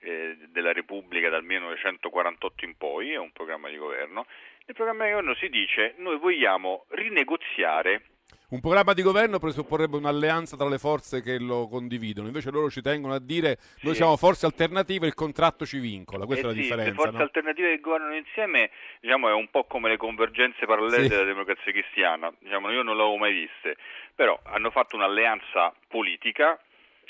eh, 0.00 0.36
della 0.48 0.72
Repubblica 0.72 1.28
dal 1.28 1.44
1948 1.44 2.64
in 2.64 2.76
poi, 2.76 3.12
è 3.12 3.18
un 3.18 3.32
programma 3.32 3.68
di 3.68 3.76
governo, 3.76 4.26
nel 4.66 4.74
programma 4.74 5.04
di 5.04 5.10
governo 5.10 5.34
si 5.34 5.48
dice 5.48 5.94
noi 5.98 6.18
vogliamo 6.18 6.86
rinegoziare 6.88 8.02
un 8.46 8.60
programma 8.60 8.92
di 8.92 9.02
governo 9.02 9.38
presupporrebbe 9.38 9.96
un'alleanza 9.96 10.56
tra 10.56 10.68
le 10.68 10.78
forze 10.78 11.22
che 11.22 11.38
lo 11.40 11.66
condividono, 11.66 12.28
invece 12.28 12.50
loro 12.50 12.70
ci 12.70 12.82
tengono 12.82 13.14
a 13.14 13.18
dire 13.18 13.56
sì. 13.58 13.86
noi 13.86 13.94
siamo 13.96 14.16
forze 14.16 14.46
alternative, 14.46 15.06
il 15.06 15.14
contratto 15.14 15.66
ci 15.66 15.78
vincola, 15.78 16.24
questa 16.24 16.48
eh 16.48 16.50
è 16.50 16.52
la 16.52 16.56
sì, 16.56 16.60
differenza. 16.62 16.90
Le 16.90 16.96
forze 16.96 17.16
no? 17.16 17.22
alternative 17.22 17.74
che 17.74 17.80
governano 17.80 18.14
insieme 18.14 18.70
diciamo, 19.00 19.28
è 19.28 19.32
un 19.32 19.48
po' 19.50 19.64
come 19.64 19.88
le 19.88 19.96
convergenze 19.96 20.66
parallele 20.66 21.02
Sì. 21.02 21.08
della 21.08 21.24
democrazia 21.24 21.72
cristiana, 21.72 22.32
diciamo, 22.38 22.70
io 22.70 22.82
non 22.82 22.96
l'avevo 22.96 23.16
mai 23.16 23.32
viste, 23.32 23.76
però 24.14 24.38
hanno 24.44 24.70
fatto 24.70 24.94
un'alleanza 24.94 25.74
politica, 25.88 26.58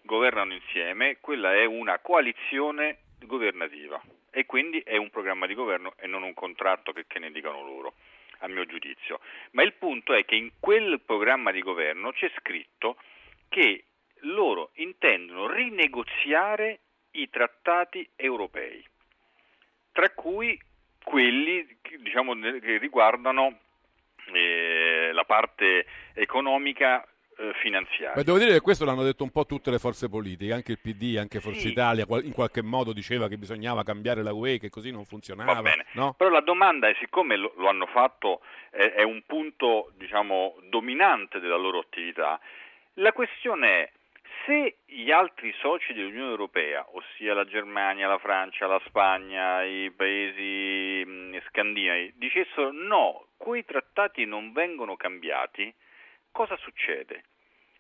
governano 0.04 0.54
insieme, 0.54 1.18
quella 1.20 1.52
è 1.52 1.66
una 1.66 1.99
coalizione 1.99 3.00
governativa 3.26 4.00
e 4.34 4.46
quindi 4.46 4.80
è 4.80 4.96
un 4.96 5.10
programma 5.10 5.46
di 5.46 5.54
governo 5.54 5.94
e 5.96 6.08
non 6.08 6.24
un 6.24 6.34
contratto 6.34 6.92
che, 6.92 7.04
che 7.06 7.20
ne 7.20 7.30
dicano 7.30 7.62
loro, 7.62 7.94
a 8.38 8.48
mio 8.48 8.66
giudizio. 8.66 9.20
Ma 9.52 9.62
il 9.62 9.74
punto 9.74 10.12
è 10.12 10.24
che 10.24 10.34
in 10.34 10.50
quel 10.58 11.00
programma 11.00 11.52
di 11.52 11.62
governo 11.62 12.10
c'è 12.10 12.30
scritto 12.38 12.96
che 13.48 13.84
loro 14.22 14.70
intendono 14.74 15.46
rinegoziare 15.46 16.80
i 17.12 17.30
trattati 17.30 18.08
europei, 18.16 18.84
tra 19.92 20.10
cui 20.10 20.60
quelli 21.04 21.78
diciamo, 21.98 22.34
che 22.34 22.78
riguardano 22.78 23.60
eh, 24.32 25.10
la 25.12 25.24
parte 25.24 25.86
economica 26.14 27.06
finanziaria. 27.60 28.12
Ma 28.16 28.22
devo 28.22 28.38
dire 28.38 28.52
che 28.52 28.60
questo 28.60 28.84
l'hanno 28.84 29.02
detto 29.02 29.22
un 29.22 29.30
po' 29.30 29.46
tutte 29.46 29.70
le 29.70 29.78
forze 29.78 30.08
politiche, 30.08 30.52
anche 30.52 30.72
il 30.72 30.80
PD, 30.80 31.16
anche 31.18 31.40
Forza 31.40 31.60
Sì. 31.60 31.68
Italia, 31.68 32.06
in 32.22 32.32
qualche 32.32 32.62
modo 32.62 32.92
diceva 32.92 33.28
che 33.28 33.36
bisognava 33.36 33.82
cambiare 33.82 34.22
la 34.22 34.32
UE, 34.32 34.58
che 34.58 34.70
così 34.70 34.90
non 34.90 35.04
funzionava. 35.04 35.54
Va 35.54 35.62
bene, 35.62 35.86
no? 35.92 36.14
però 36.14 36.30
la 36.30 36.40
domanda 36.40 36.88
è, 36.88 36.96
siccome 36.98 37.36
lo, 37.36 37.52
lo 37.56 37.68
hanno 37.68 37.86
fatto, 37.86 38.40
è, 38.70 38.92
è 38.92 39.02
un 39.02 39.22
punto 39.26 39.92
diciamo, 39.96 40.56
dominante 40.68 41.40
della 41.40 41.56
loro 41.56 41.78
attività, 41.78 42.38
la 42.94 43.12
questione 43.12 43.68
è 43.68 43.90
se 44.46 44.76
gli 44.84 45.10
altri 45.10 45.54
soci 45.58 45.92
dell'Unione 45.92 46.30
Europea, 46.30 46.86
ossia 46.92 47.34
la 47.34 47.46
Germania, 47.46 48.08
la 48.08 48.18
Francia, 48.18 48.66
la 48.66 48.80
Spagna, 48.86 49.62
i 49.62 49.90
paesi 49.90 51.04
mh, 51.04 51.40
scandinavi, 51.48 52.14
dicessero 52.16 52.70
no, 52.72 53.26
quei 53.36 53.64
trattati 53.64 54.24
non 54.24 54.52
vengono 54.52 54.96
cambiati, 54.96 55.72
cosa 56.34 56.56
succede? 56.56 57.24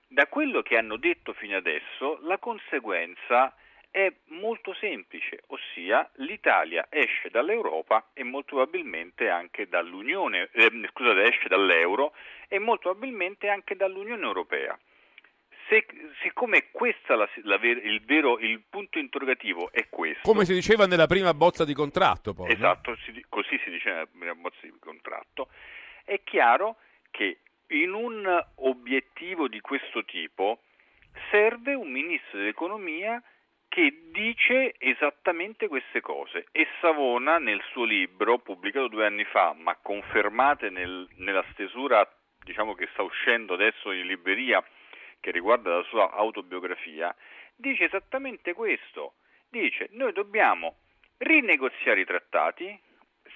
Da 0.06 0.28
quello 0.28 0.62
che 0.62 0.76
hanno 0.76 0.96
detto 0.96 1.32
fino 1.32 1.56
adesso, 1.56 2.20
la 2.22 2.38
conseguenza 2.38 3.52
è 3.90 4.12
molto 4.26 4.72
semplice, 4.74 5.42
ossia 5.48 6.08
l'Italia 6.16 6.86
esce 6.88 7.30
dall'Europa 7.30 8.10
e 8.12 8.22
molto 8.22 8.54
probabilmente 8.56 9.28
anche 9.28 9.68
dall'Unione, 9.68 10.50
eh, 10.52 10.70
scusate, 10.92 11.22
esce 11.24 11.48
dall'euro 11.48 12.14
e 12.48 12.58
molto 12.60 12.90
probabilmente 12.90 13.48
anche 13.48 13.74
dall'Unione 13.76 14.22
Europea. 14.24 14.78
Se, 15.68 15.84
siccome 16.22 16.70
ver- 17.56 17.84
il, 17.84 18.04
vero, 18.04 18.38
il 18.38 18.60
punto 18.68 18.98
interrogativo 18.98 19.72
è 19.72 19.88
questo, 19.88 20.20
Come 20.22 20.44
si 20.44 20.52
diceva 20.52 20.86
nella 20.86 21.06
prima 21.06 21.32
bozza 21.34 21.64
di 21.64 21.72
contratto, 21.74 22.34
poi. 22.34 22.48
no? 22.48 22.52
Esatto, 22.52 22.96
si 23.04 23.10
di- 23.12 23.24
così 23.28 23.58
si 23.64 23.70
dice 23.70 23.90
nella 23.90 24.06
prima 24.06 24.34
bozza 24.34 24.58
di 24.62 24.72
contratto. 24.78 25.48
È 26.04 26.20
chiaro 26.22 26.76
che 27.10 27.38
in 27.68 27.92
un 27.92 28.44
obiettivo 28.56 29.48
di 29.48 29.60
questo 29.60 30.04
tipo 30.04 30.60
serve 31.30 31.74
un 31.74 31.90
ministro 31.90 32.38
dell'economia 32.38 33.22
che 33.68 34.02
dice 34.12 34.74
esattamente 34.78 35.66
queste 35.68 36.00
cose 36.00 36.46
e 36.52 36.66
Savona 36.80 37.38
nel 37.38 37.62
suo 37.70 37.84
libro 37.84 38.38
pubblicato 38.38 38.88
due 38.88 39.06
anni 39.06 39.24
fa 39.24 39.54
ma 39.58 39.76
confermate 39.80 40.70
nel- 40.70 41.08
nella 41.16 41.44
stesura 41.52 42.08
diciamo 42.44 42.74
che 42.74 42.88
sta 42.92 43.02
uscendo 43.02 43.54
adesso 43.54 43.90
in 43.90 44.06
libreria 44.06 44.62
che 45.20 45.30
riguarda 45.30 45.76
la 45.76 45.82
sua 45.84 46.12
autobiografia 46.12 47.14
dice 47.56 47.84
esattamente 47.84 48.52
questo. 48.52 49.14
Dice 49.48 49.88
noi 49.92 50.12
dobbiamo 50.12 50.76
rinegoziare 51.18 52.00
i 52.00 52.04
trattati 52.04 52.78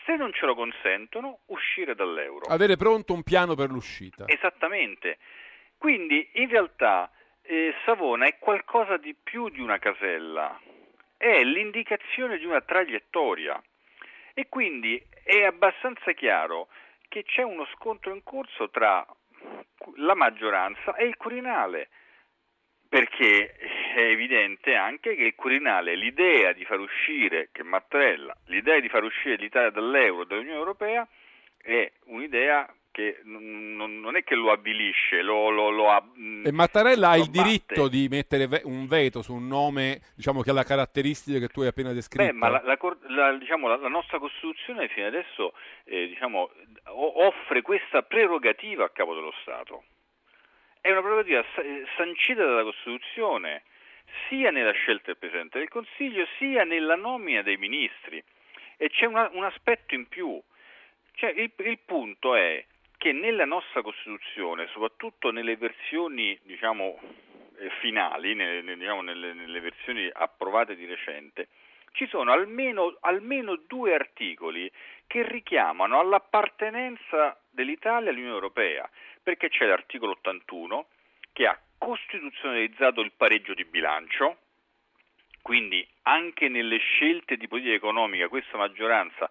Se 0.09 0.17
non 0.17 0.33
ce 0.33 0.47
lo 0.47 0.55
consentono, 0.55 1.41
uscire 1.49 1.95
dall'euro. 1.95 2.47
Avere 2.47 2.79
pronto 2.79 3.13
un 3.13 3.23
piano 3.23 3.55
per 3.55 3.69
l'uscita. 3.69 4.25
Esattamente. 4.27 5.19
Quindi 5.77 6.27
in 6.37 6.49
realtà 6.49 7.11
eh, 7.43 7.75
Savona 7.85 8.25
è 8.25 8.39
qualcosa 8.39 8.97
di 8.97 9.15
più 9.15 9.51
di 9.51 9.61
una 9.61 9.79
casella, 9.79 10.59
è 11.15 11.43
l'indicazione 11.43 12.39
di 12.39 12.47
una 12.47 12.63
traiettoria 12.63 13.63
e 14.33 14.49
quindi 14.49 14.99
è 15.23 15.43
abbastanza 15.43 16.13
chiaro 16.13 16.69
che 17.09 17.25
c'è 17.25 17.43
uno 17.43 17.67
scontro 17.75 18.15
in 18.15 18.23
corso 18.23 18.71
tra 18.71 19.07
la 19.97 20.15
maggioranza 20.15 20.95
e 20.95 21.05
il 21.05 21.19
Quirinale 21.19 21.91
perché 22.89 23.53
è 23.95 24.01
evidente 24.01 24.75
anche 24.75 25.15
che 25.15 25.25
il 25.25 25.35
Quirinale, 25.35 25.95
l'idea 25.95 26.53
di 26.53 26.65
far 26.65 26.81
uscire, 26.81 27.51
che 27.53 27.63
Mattarella, 27.63 28.35
l'idea 28.47 28.81
di 28.81 28.89
far 28.89 29.03
uscire 29.05 29.37
l'Italia 29.37 29.71
dall'euro, 29.71 30.25
dall'Unione 30.25 30.57
Europea, 30.57 31.07
è 31.59 31.91
un'idea 32.05 32.73
che 32.91 33.21
non, 33.25 34.01
non 34.01 34.17
è 34.17 34.25
che 34.25 34.35
lo 34.35 34.51
avvilisce, 34.51 35.23
lo, 35.23 35.51
lo, 35.51 35.71
lo 35.71 35.91
ha, 35.91 36.03
E 36.45 36.51
Mattarella 36.51 37.11
ha 37.11 37.17
il 37.17 37.31
batte. 37.31 37.43
diritto 37.43 37.89
di 37.89 38.09
mettere 38.09 38.49
un 38.65 38.89
veto 38.89 39.23
su 39.23 39.35
un 39.35 39.47
nome 39.47 40.01
diciamo, 40.17 40.43
che 40.43 40.51
ha 40.51 40.55
la 40.55 40.65
caratteristica 40.65 41.39
che 41.39 41.49
tu 41.49 41.61
hai 41.61 41.69
appena 41.69 41.93
descritto. 41.93 42.25
Beh, 42.25 42.33
ma 42.33 42.49
la, 42.49 42.63
la, 42.65 42.77
la, 43.09 43.33
diciamo, 43.37 43.69
la, 43.69 43.77
la 43.77 43.89
nostra 43.89 44.19
Costituzione 44.19 44.89
fino 44.89 45.07
adesso 45.07 45.53
eh, 45.85 46.09
diciamo, 46.09 46.51
offre 46.87 47.63
questa 47.63 48.03
prerogativa 48.03 48.87
a 48.87 48.91
capo 48.91 49.15
dello 49.15 49.33
Stato 49.43 49.85
è 50.81 50.91
una 50.91 51.01
prerogativa 51.01 51.45
sancita 51.97 52.45
dalla 52.45 52.63
Costituzione, 52.63 53.63
sia 54.29 54.51
nella 54.51 54.73
scelta 54.73 55.07
del 55.07 55.19
Presidente 55.19 55.59
del 55.59 55.69
Consiglio, 55.69 56.27
sia 56.39 56.65
nella 56.65 56.97
nomina 56.97 57.43
dei 57.43 57.57
ministri. 57.57 58.23
E 58.77 58.89
c'è 58.91 59.07
una, 59.07 59.29
un 59.33 59.45
aspetto 59.45 59.95
in 59.95 60.07
più. 60.07 60.41
Cioè, 61.15 61.31
il, 61.31 61.53
il, 61.57 61.79
punto 61.85 62.35
è 62.35 62.65
che 62.97 63.13
nella 63.13 63.45
nostra 63.45 63.83
Costituzione, 63.83 64.69
soprattutto 64.69 65.31
nelle 65.31 65.57
versioni 65.57 66.39
diciamo, 66.43 66.99
eh, 67.59 67.71
finali, 67.81 68.35
nelle, 68.35 68.77
diciamo, 68.77 69.03
nelle, 69.03 69.33
nelle, 69.33 69.61
versioni 69.61 70.09
approvate 70.13 70.77
di 70.77 70.87
recente, 70.87 71.49
ci 71.93 72.07
sono 72.07 72.31
almeno, 72.31 72.97
almeno 73.01 73.57
due 73.57 73.95
articoli 73.95 74.71
che 75.09 75.27
richiamano 75.27 75.99
all'appartenenza 75.99 77.37
dell'Italia 77.51 78.11
all'Unione 78.11 78.35
Europea 78.35 78.89
perché 79.29 79.51
c'è 79.51 79.67
l'articolo 79.67 80.13
81 80.13 80.87
che 81.35 81.47
ha 81.47 81.61
costituzionalizzato 81.77 83.03
il 83.03 83.13
pareggio 83.15 83.53
di 83.53 83.67
bilancio, 83.67 84.39
quindi 85.43 85.87
anche 86.05 86.49
nelle 86.49 86.79
scelte 86.79 87.37
di 87.37 87.47
politica 87.47 87.75
economica 87.75 88.29
questa 88.29 88.57
maggioranza 88.57 89.29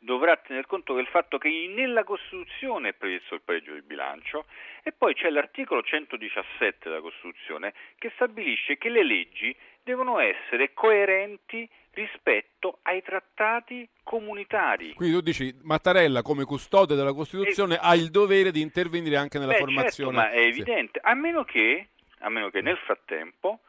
dovrà 0.00 0.36
tener 0.36 0.66
conto 0.66 0.94
del 0.94 1.06
fatto 1.06 1.38
che 1.38 1.48
nella 1.74 2.04
Costituzione 2.04 2.88
è 2.90 2.92
previsto 2.94 3.34
il 3.34 3.42
pareggio 3.42 3.74
di 3.74 3.82
bilancio 3.82 4.46
e 4.82 4.92
poi 4.92 5.14
c'è 5.14 5.28
l'articolo 5.30 5.82
117 5.82 6.88
della 6.88 7.00
Costituzione 7.00 7.74
che 7.98 8.10
stabilisce 8.14 8.78
che 8.78 8.88
le 8.88 9.04
leggi 9.04 9.54
devono 9.82 10.18
essere 10.18 10.72
coerenti 10.72 11.68
rispetto 11.92 12.78
ai 12.82 13.02
trattati 13.02 13.86
comunitari. 14.02 14.94
Quindi 14.94 15.16
tu 15.16 15.20
dici 15.22 15.54
Mattarella 15.62 16.22
come 16.22 16.44
custode 16.44 16.94
della 16.94 17.12
Costituzione 17.12 17.74
Eh, 17.74 17.78
ha 17.82 17.94
il 17.94 18.10
dovere 18.10 18.52
di 18.52 18.60
intervenire 18.62 19.16
anche 19.16 19.38
nella 19.38 19.52
Beh, 19.52 19.58
formazione. 19.58 20.16
certo, 20.16 20.30
ma 20.30 20.30
è 20.30 20.42
Sì. 20.42 20.48
evidente, 20.60 21.00
a 21.02 21.14
meno 21.14 21.44
che, 21.44 21.88
a 22.20 22.28
meno 22.30 22.48
che 22.48 22.62
nel 22.62 22.78
frattempo 22.78 23.60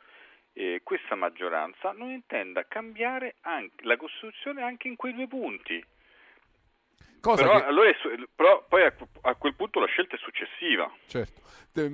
eh, 0.53 0.81
questa 0.83 1.15
maggioranza 1.15 1.91
non 1.93 2.11
intenda 2.11 2.65
cambiare 2.67 3.35
anche 3.41 3.83
la 3.85 3.97
Costituzione 3.97 4.61
anche 4.61 4.87
in 4.87 4.95
quei 4.95 5.13
due 5.13 5.27
punti. 5.27 5.83
Cosa 7.21 7.43
Però, 7.43 7.59
che- 7.59 7.65
allora 7.65 7.89
è 7.89 7.95
però 8.35 8.65
poi 8.67 8.83
a, 8.83 8.93
a 9.21 9.35
quel 9.35 9.53
punto 9.55 9.79
la 9.79 9.85
scelta 9.85 10.15
è 10.15 10.19
successiva. 10.19 10.91
Certo. 11.05 11.39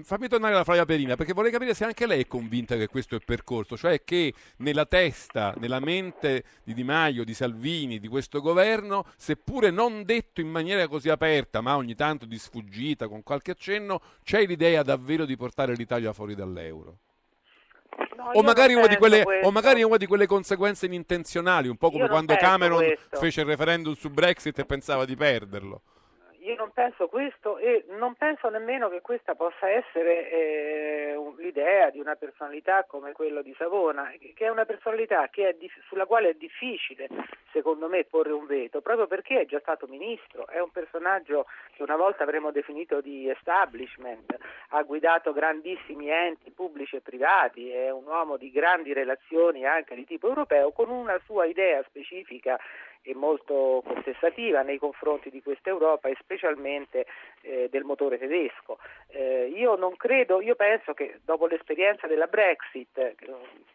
Fammi 0.04 0.28
tornare 0.28 0.54
alla 0.54 0.64
Flavia 0.64 0.86
Perina, 0.86 1.16
perché 1.16 1.34
vorrei 1.34 1.52
capire 1.52 1.76
se 1.76 1.84
anche 1.84 2.08
lei 2.08 2.22
è 2.22 2.28
convinta 2.28 2.76
che 2.78 2.88
questo 2.88 3.14
è 3.14 3.18
il 3.18 3.26
percorso, 3.26 3.78
cioè 3.78 4.04
che 4.04 4.34
nella 4.60 4.86
testa, 4.86 5.54
nella 5.58 5.80
mente 5.80 6.46
di 6.64 6.74
Di 6.74 6.84
Maio, 6.84 7.24
di 7.24 7.34
Salvini, 7.34 8.00
di 8.00 8.08
questo 8.08 8.40
governo, 8.40 9.06
seppure 9.18 9.70
non 9.70 10.04
detto 10.04 10.42
in 10.42 10.50
maniera 10.50 10.88
così 10.88 11.10
aperta, 11.10 11.62
ma 11.62 11.76
ogni 11.76 11.94
tanto 11.94 12.26
di 12.26 12.38
sfuggita, 12.40 13.08
con 13.08 13.22
qualche 13.22 13.52
accenno, 13.52 14.02
c'è 14.24 14.46
l'idea 14.46 14.82
davvero 14.82 15.26
di 15.26 15.36
portare 15.36 15.76
l'Italia 15.76 16.14
fuori 16.14 16.34
dall'euro. 16.34 17.00
No, 18.16 18.32
O 18.34 18.44
magari, 18.44 18.74
quelle, 18.98 19.24
o 19.44 19.52
magari 19.52 19.84
una 19.84 19.98
di 19.98 20.06
quelle 20.06 20.26
conseguenze 20.28 20.86
inintenzionali, 20.86 21.68
un 21.68 21.78
po' 21.78 21.92
come 21.92 22.08
quando 22.08 22.36
Cameron 22.36 22.78
questo. 22.84 23.18
fece 23.18 23.42
il 23.42 23.48
referendum 23.48 23.94
su 23.94 24.10
Brexit 24.10 24.58
e 24.60 24.66
pensava 24.66 25.06
di 25.06 25.16
perderlo. 25.16 25.82
Io 26.48 26.56
non 26.56 26.72
penso 26.72 27.10
questo 27.10 27.58
e 27.58 27.84
non 27.90 28.16
penso 28.16 28.48
nemmeno 28.48 28.88
che 28.88 29.02
questa 29.02 29.36
possa 29.36 29.70
essere 29.70 30.30
eh, 30.32 31.14
un- 31.14 31.36
l'idea 31.36 31.90
di 31.90 32.00
una 32.00 32.16
personalità 32.16 32.86
come 32.86 33.12
quello 33.12 33.42
di 33.42 33.54
Savona, 33.58 34.14
che 34.18 34.46
è 34.46 34.48
una 34.48 34.64
personalità 34.64 35.30
è 35.30 35.54
dif- 35.60 35.78
sulla 35.88 36.06
quale 36.06 36.30
è 36.30 36.34
difficile, 36.36 37.10
secondo 37.52 37.90
me, 37.90 38.06
porre 38.06 38.32
un 38.32 38.46
veto, 38.46 38.80
proprio 38.80 39.08
perché 39.08 39.42
è 39.42 39.46
già 39.46 39.60
stato 39.60 39.88
ministro, 39.88 40.48
è 40.48 40.60
un 40.60 40.72
personaggio 40.72 41.48
che 41.76 41.84
una 41.84 41.98
volta 41.98 42.24
avremmo 42.24 42.52
definito 42.52 43.02
di 43.02 43.30
establishment, 43.30 44.38
ha 44.70 44.82
guidato 44.84 45.34
grandissimi 45.34 46.10
enti 46.10 46.52
pubblici 46.52 46.96
e 46.96 47.02
privati, 47.02 47.70
è 47.72 47.92
un 47.92 48.06
uomo 48.06 48.38
di 48.38 48.52
grandi 48.52 48.94
relazioni 48.94 49.66
anche 49.66 49.96
di 49.96 50.06
tipo 50.06 50.28
europeo, 50.30 50.72
con 50.72 50.90
una 50.90 51.20
sua 51.26 51.44
idea 51.46 51.84
specifica 51.84 52.58
e 53.08 53.16
molto 53.16 53.82
contestativa 53.86 54.64
nei 54.64 54.78
confronti 54.78 55.30
di 55.30 55.42
questa 55.42 55.70
Europa 55.70 56.10
e 56.10 56.18
specialmente 56.20 57.06
eh, 57.42 57.70
del 57.72 57.86
motore 57.86 58.18
tedesco. 58.18 58.80
Eh, 59.08 59.54
io 59.56 59.76
non 59.76 59.96
credo, 59.96 60.42
io 60.42 60.56
penso 60.56 60.94
che 60.94 61.20
dopo 61.24 61.48
l'esperienza 61.48 62.06
della 62.06 62.28
Brexit, 62.28 62.98
eh, 62.98 63.16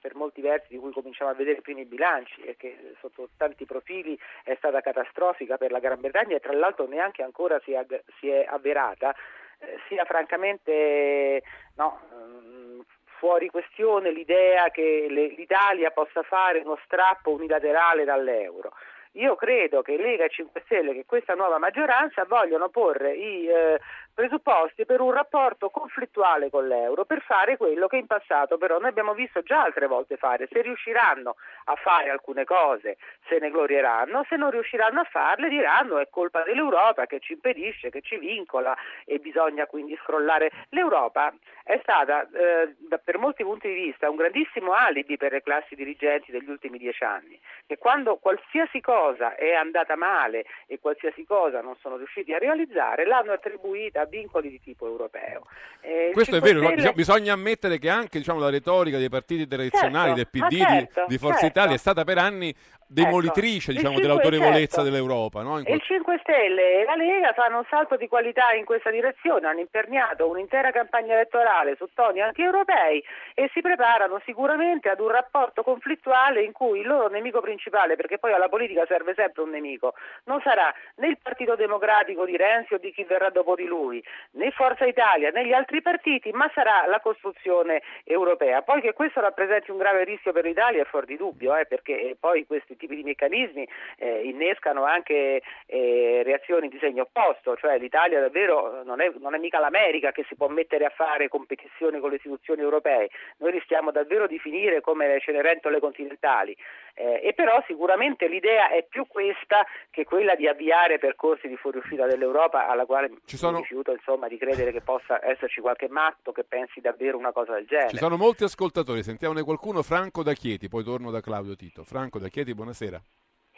per 0.01 0.15
molti 0.15 0.43
versi 0.43 0.67
di 0.69 0.77
cui 0.77 0.93
cominciamo 0.93 1.31
a 1.31 1.35
vedere 1.35 1.59
i 1.59 1.63
primi 1.63 1.87
bilanci 1.87 2.43
e 2.43 2.57
che 2.57 2.95
sotto 3.01 3.31
tanti 3.39 3.65
profili 3.65 4.19
è 4.45 4.55
stata 4.57 4.83
catastrofica 4.83 5.57
per 5.57 5.71
la 5.71 5.79
Gran 5.79 6.01
Bretagna 6.01 6.37
e 6.37 6.41
tra 6.41 6.53
l'altro 6.53 6.87
neanche 6.87 7.23
ancora 7.23 7.59
si 7.65 7.73
è, 7.73 7.87
si 8.19 8.29
è 8.29 8.45
avverata, 8.47 9.15
eh, 9.61 9.79
sia 9.89 10.05
francamente 10.05 11.43
no, 11.77 12.01
mm, 12.15 12.81
fuori 13.17 13.49
questione 13.49 14.11
l'idea 14.11 14.69
che 14.69 15.07
l'Italia 15.09 15.91
possa 15.91 16.23
fare 16.23 16.59
uno 16.59 16.79
strappo 16.85 17.31
unilaterale 17.31 18.05
dall'euro. 18.05 18.73
Io 19.17 19.35
credo 19.37 19.83
che 19.83 19.99
Lega 19.99 20.25
e 20.25 20.31
5 20.31 20.63
Stelle, 20.65 20.95
che 20.95 21.05
questa 21.05 21.35
nuova 21.35 21.59
maggioranza 21.59 22.25
vogliono 22.25 22.71
porre 22.71 23.13
i 23.13 23.47
eh, 23.47 23.79
presupposti 24.15 24.87
per 24.87 25.03
un 25.03 25.13
rapporto 25.13 25.69
conflittuale 25.69 26.49
con 26.49 26.67
l'euro, 26.67 27.05
per 27.05 27.21
fare 27.21 27.59
quello 27.59 27.89
che 27.89 27.99
in 27.99 28.07
passato 28.07 28.57
però 28.57 28.79
noi 28.79 28.89
abbiamo 28.89 29.13
visto 29.13 29.43
già 29.43 29.65
altre 29.65 29.87
volte 29.87 30.17
fare. 30.17 30.49
Se 30.51 30.63
riusciranno 30.63 31.37
a 31.65 31.75
fare 31.75 32.09
alcune 32.09 32.45
cose 32.45 32.97
se 33.29 33.39
ne 33.39 33.51
glorieranno, 33.51 34.25
se 34.31 34.37
non 34.37 34.51
riusciranno 34.51 35.01
a 35.01 35.05
farle 35.05 35.51
diranno 35.51 35.99
è 35.99 36.09
colpa 36.09 36.43
dell'Europa 36.43 37.05
che 37.05 37.21
ci 37.21 37.35
impedisce, 37.35 37.91
che 37.91 38.01
ci 38.01 38.17
vincola 38.17 38.75
e 39.05 39.19
bisogna 39.19 39.67
quindi 39.67 39.95
scrollare. 40.03 40.51
L'Europa 40.71 41.35
è 41.65 41.79
stata 41.83 42.27
eh, 42.33 42.75
per 43.05 43.19
molti 43.19 43.43
punti 43.43 43.69
di 43.69 43.75
vista 43.75 44.09
un 44.09 44.17
grandissimo 44.17 44.73
alibi 44.73 45.19
per 45.19 45.33
le 45.33 45.43
classi 45.43 45.75
dirigenti 45.75 46.33
degli 46.33 46.49
ultimi 46.49 46.79
dieci 46.79 47.05
anni, 47.05 47.39
che 47.67 47.77
quando 47.77 48.17
qualsiasi 48.17 48.81
cosa 48.81 49.01
è 49.37 49.53
andata 49.55 49.97
male 49.97 50.45
e 50.67 50.79
qualsiasi 50.81 51.25
cosa 51.25 51.61
non 51.61 51.77
sono 51.81 51.97
riusciti 51.97 52.33
a 52.33 52.39
realizzare 52.39 53.05
l'hanno 53.05 53.33
attribuita 53.33 54.03
a 54.03 54.07
vincoli 54.07 54.49
di 54.51 54.61
tipo 54.61 54.87
europeo. 54.87 55.47
Eh, 55.81 56.11
Questo 56.13 56.37
è 56.37 56.41
5 56.41 56.41
vero, 56.41 56.61
Stelle- 56.61 56.75
bisog- 56.77 56.95
bisogna 56.95 57.33
ammettere 57.33 57.79
che 57.79 57.89
anche 57.89 58.19
diciamo, 58.19 58.39
la 58.39 58.51
retorica 58.51 58.99
dei 58.99 59.09
partiti 59.09 59.47
tradizionali, 59.47 60.15
Certo, 60.15 60.31
del 60.39 60.49
PD, 60.49 60.59
certo, 60.63 61.05
di, 61.09 61.19
Forza 61.19 61.41
certo. 61.41 61.59
Italia, 61.59 61.75
è 61.75 61.79
stata 61.79 62.05
per 62.05 62.19
anni 62.19 62.55
demolitrice 62.87 63.71
Ecco, 63.71 63.81
diciamo, 63.81 63.97
il 63.97 64.03
cinque- 64.03 64.21
dell'autorevolezza 64.31 64.77
certo. 64.77 64.91
dell'Europa. 64.91 65.43
No? 65.43 65.57
E 65.57 65.61
il 65.61 65.65
quel- 65.67 65.81
5 65.81 66.19
Stelle 66.23 66.81
e 66.81 66.85
la 66.85 66.95
Lega 66.95 67.33
fanno 67.33 67.59
un 67.59 67.65
salto 67.69 67.97
di 67.97 68.07
qualità 68.07 68.53
in 68.53 68.65
questa 68.65 68.91
direzione, 68.91 69.47
hanno 69.47 69.61
imperniato 69.61 70.29
un'intera 70.29 70.71
campagna 70.71 71.15
elettorale 71.15 71.75
su 71.77 71.89
toni 71.95 72.21
anti-europei 72.21 73.03
e 73.35 73.51
si 73.55 73.61
preparano 73.63 74.21
sicuramente 74.27 74.91
ad 74.91 75.01
un 75.01 75.09
rapporto 75.09 75.63
conflittuale 75.63 76.43
in 76.43 76.53
cui 76.53 76.81
il 76.81 76.87
loro 76.87 77.09
nemico 77.09 77.41
principale, 77.41 77.97
perché 77.97 78.19
poi 78.19 78.33
alla 78.35 78.49
politica 78.49 78.85
serve 78.93 79.15
sempre 79.15 79.43
un 79.43 79.51
nemico, 79.51 79.95
non 80.25 80.41
sarà 80.43 80.73
né 80.97 81.09
il 81.09 81.19
Partito 81.23 81.57
Democratico 81.57 82.27
di 82.27 82.37
Renzi 82.37 82.75
o 82.75 82.79
di 82.79 82.93
chi 82.93 83.05
verrà 83.05 83.31
dopo 83.31 83.55
di 83.55 83.65
lui, 83.65 84.05
né 84.33 84.51
Forza 84.51 84.85
Italia 84.85 85.31
né 85.31 85.47
gli 85.47 85.53
altri 85.53 85.81
partiti, 85.81 86.31
ma 86.33 86.51
sarà 86.55 86.85
la 86.87 87.01
costruzione 87.01 87.83
europea. 88.05 88.61
Poi 88.61 88.83
che 88.83 88.93
questo 88.93 89.21
rappresenti 89.21 89.71
un 89.71 89.79
grave 89.79 90.05
rischio 90.05 90.33
per 90.33 90.45
l'Italia 90.45 90.83
è 90.83 90.85
fuori 90.85 91.07
di 91.07 91.17
dubbio, 91.17 91.57
eh, 91.57 91.65
perché 91.65 92.17
poi 92.21 92.45
questi 92.47 92.77
tipi 92.77 92.97
di 92.97 93.03
meccanismi 93.03 93.67
eh, 93.97 94.21
innescano 94.25 94.85
anche 94.85 95.43
eh, 95.67 96.23
reazioni 96.25 96.69
di 96.69 96.79
segno 96.79 97.03
opposto, 97.03 97.57
cioè 97.57 97.79
l'Italia 97.79 98.21
davvero 98.21 98.83
non 98.85 99.01
è, 99.01 99.11
non 99.19 99.35
è 99.35 99.39
mica 99.39 99.59
l'America 99.59 100.13
che 100.13 100.25
si 100.29 100.35
può 100.35 100.49
mettere 100.49 100.85
a 100.85 100.91
fare 100.91 101.29
competizioni 101.29 101.99
con 101.99 102.11
le 102.11 102.17
istituzioni 102.17 102.61
europee, 102.61 103.09
noi 103.39 103.53
rischiamo 103.53 103.91
davvero 103.91 104.27
di 104.27 104.39
finire 104.39 104.81
come 104.83 105.07
le 105.07 105.21
cenerentole 105.21 105.81
continentali 105.81 106.55
Eh, 106.95 107.21
e 107.25 107.33
però 107.33 107.63
sicuramente 107.67 108.29
l'idea 108.29 108.69
è 108.69 108.85
più 108.85 109.07
questa 109.07 109.67
che 109.91 110.05
quella 110.05 110.35
di 110.35 110.47
avviare 110.47 110.99
percorsi 110.99 111.49
di 111.49 111.57
fuoriuscita 111.57 112.07
dell'Europa 112.07 112.69
alla 112.69 112.85
quale 112.85 113.11
Ci 113.25 113.39
sono... 113.39 113.57
mi 113.57 113.63
rifiuto 113.63 113.93
insomma, 113.93 114.29
di 114.29 114.37
credere 114.37 114.73
che 114.73 114.83
possa 114.83 115.25
esserci 115.25 115.61
qualche 115.61 115.89
matto 115.89 116.33
che 116.33 116.45
pensi 116.45 116.81
davvero 116.81 117.17
una 117.17 117.33
cosa 117.33 117.55
del 117.55 117.67
genere. 117.67 117.91
Ci 117.91 117.97
sono 117.97 118.17
molti 118.17 118.45
ascoltatori, 118.45 119.03
sentiamone 119.03 119.43
qualcuno, 119.43 119.83
Franco 119.83 120.23
da 120.23 120.35
Chieti, 120.35 120.69
poi 120.69 120.85
torno 120.85 121.11
da 121.11 121.21
Claudio 121.21 121.57
Tito. 121.57 121.85
Franco 121.85 122.19
da 122.19 122.29
Chieti, 122.29 122.55
buonasera. 122.55 123.01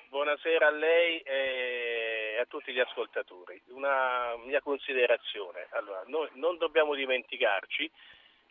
Buonasera 0.08 0.68
a 0.68 0.70
lei 0.70 1.18
e 1.20 2.38
a 2.40 2.44
tutti 2.46 2.72
gli 2.72 2.78
ascoltatori. 2.78 3.60
Una 3.70 4.36
mia 4.44 4.60
considerazione. 4.60 5.66
Allora, 5.70 6.04
noi 6.06 6.28
non 6.34 6.56
dobbiamo 6.56 6.94
dimenticarci 6.94 7.90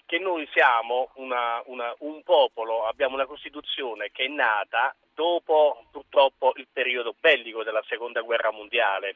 che 0.06 0.20
noi 0.20 0.48
siamo 0.52 1.12
una, 1.16 1.62
una, 1.66 1.94
un 2.00 2.22
popolo, 2.24 2.86
abbiamo 2.86 3.16
una 3.16 3.26
Costituzione 3.26 4.12
che 4.12 4.26
è 4.26 4.28
nata 4.28 4.96
dopo 5.14 5.86
purtroppo 5.92 6.54
il 6.56 6.68
periodo 6.72 7.16
bellico 7.20 7.64
della 7.64 7.84
Seconda 7.88 8.22
Guerra 8.22 8.52
Mondiale 8.52 9.16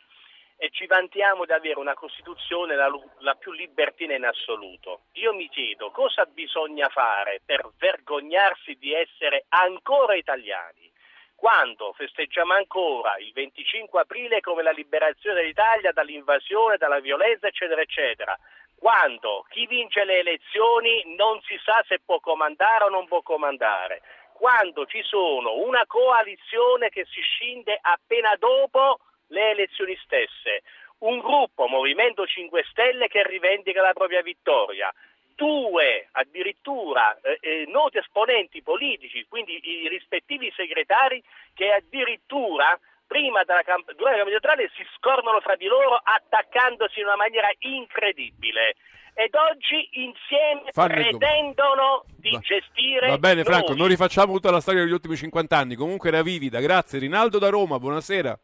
e 0.59 0.69
ci 0.71 0.87
vantiamo 0.87 1.45
di 1.45 1.51
avere 1.51 1.79
una 1.79 1.93
Costituzione 1.93 2.75
la, 2.75 2.89
la, 3.19 3.35
più 3.35 3.51
libertina 3.51 4.15
in 4.15 4.25
assoluto. 4.25 5.01
Io 5.13 5.33
mi 5.33 5.47
chiedo 5.49 5.91
cosa 5.91 6.25
bisogna 6.25 6.89
fare 6.89 7.41
per 7.45 7.69
vergognarsi 7.77 8.75
di 8.75 8.91
essere 8.93 9.45
ancora 9.49 10.15
italiani 10.15 10.91
quando 11.35 11.93
festeggiamo 11.93 12.53
ancora 12.53 13.15
il 13.19 13.31
25 13.33 14.01
aprile 14.01 14.41
come 14.41 14.63
la 14.63 14.71
liberazione 14.71 15.41
dell'Italia 15.41 15.91
dall'invasione, 15.91 16.77
dalla 16.77 16.99
violenza, 16.99 17.45
eccetera, 17.45 17.79
eccetera. 17.79 18.35
Quando 18.79 19.45
chi 19.49 19.65
vince 19.65 20.05
le 20.05 20.19
elezioni 20.19 21.15
non 21.15 21.41
si 21.41 21.59
sa 21.63 21.83
se 21.87 21.99
può 22.05 22.19
comandare 22.19 22.85
o 22.85 22.89
non 22.89 23.07
può 23.07 23.21
comandare. 23.21 24.01
Quando 24.33 24.85
ci 24.85 25.01
sono 25.01 25.55
una 25.55 25.85
coalizione 25.87 26.89
che 26.89 27.05
si 27.05 27.19
scinde 27.21 27.77
appena 27.81 28.35
dopo 28.37 28.99
le 29.29 29.49
elezioni 29.49 29.97
stesse, 30.03 30.61
un 30.99 31.19
gruppo, 31.19 31.67
Movimento 31.67 32.25
5 32.25 32.65
Stelle, 32.69 33.07
che 33.07 33.23
rivendica 33.23 33.81
la 33.81 33.93
propria 33.93 34.21
vittoria, 34.21 34.93
due 35.35 36.07
addirittura 36.11 37.17
eh, 37.21 37.37
eh, 37.41 37.65
noti 37.67 37.97
esponenti 37.97 38.61
politici, 38.61 39.25
quindi 39.27 39.59
i 39.61 39.87
rispettivi 39.87 40.51
segretari, 40.55 41.23
che 41.53 41.71
addirittura 41.71 42.77
prima 43.07 43.43
della 43.43 43.63
camp- 43.63 43.91
durante 43.93 44.17
la 44.19 44.23
campagna 44.23 44.37
elettorale 44.37 44.69
si 44.75 44.83
scornano 44.95 45.39
fra 45.39 45.55
di 45.55 45.65
loro 45.65 45.95
attaccandosi 45.95 46.99
in 46.99 47.05
una 47.05 47.15
maniera 47.15 47.47
incredibile. 47.59 48.75
Ed 49.13 49.33
oggi 49.33 49.89
insieme 49.93 50.69
Fanno- 50.71 50.93
pretendono 50.93 52.03
di 52.17 52.29
Va- 52.29 52.39
gestire. 52.39 53.07
Va 53.07 53.17
bene 53.17 53.43
Franco, 53.43 53.69
noi. 53.69 53.77
non 53.79 53.87
rifacciamo 53.87 54.31
tutta 54.33 54.51
la 54.51 54.59
storia 54.61 54.83
degli 54.83 54.91
ultimi 54.91 55.15
50 55.15 55.57
anni, 55.57 55.73
comunque 55.75 56.09
era 56.09 56.21
vivida, 56.21 56.59
grazie. 56.59 56.99
Rinaldo 56.99 57.39
da 57.39 57.49
Roma, 57.49 57.79
buonasera. 57.79 58.37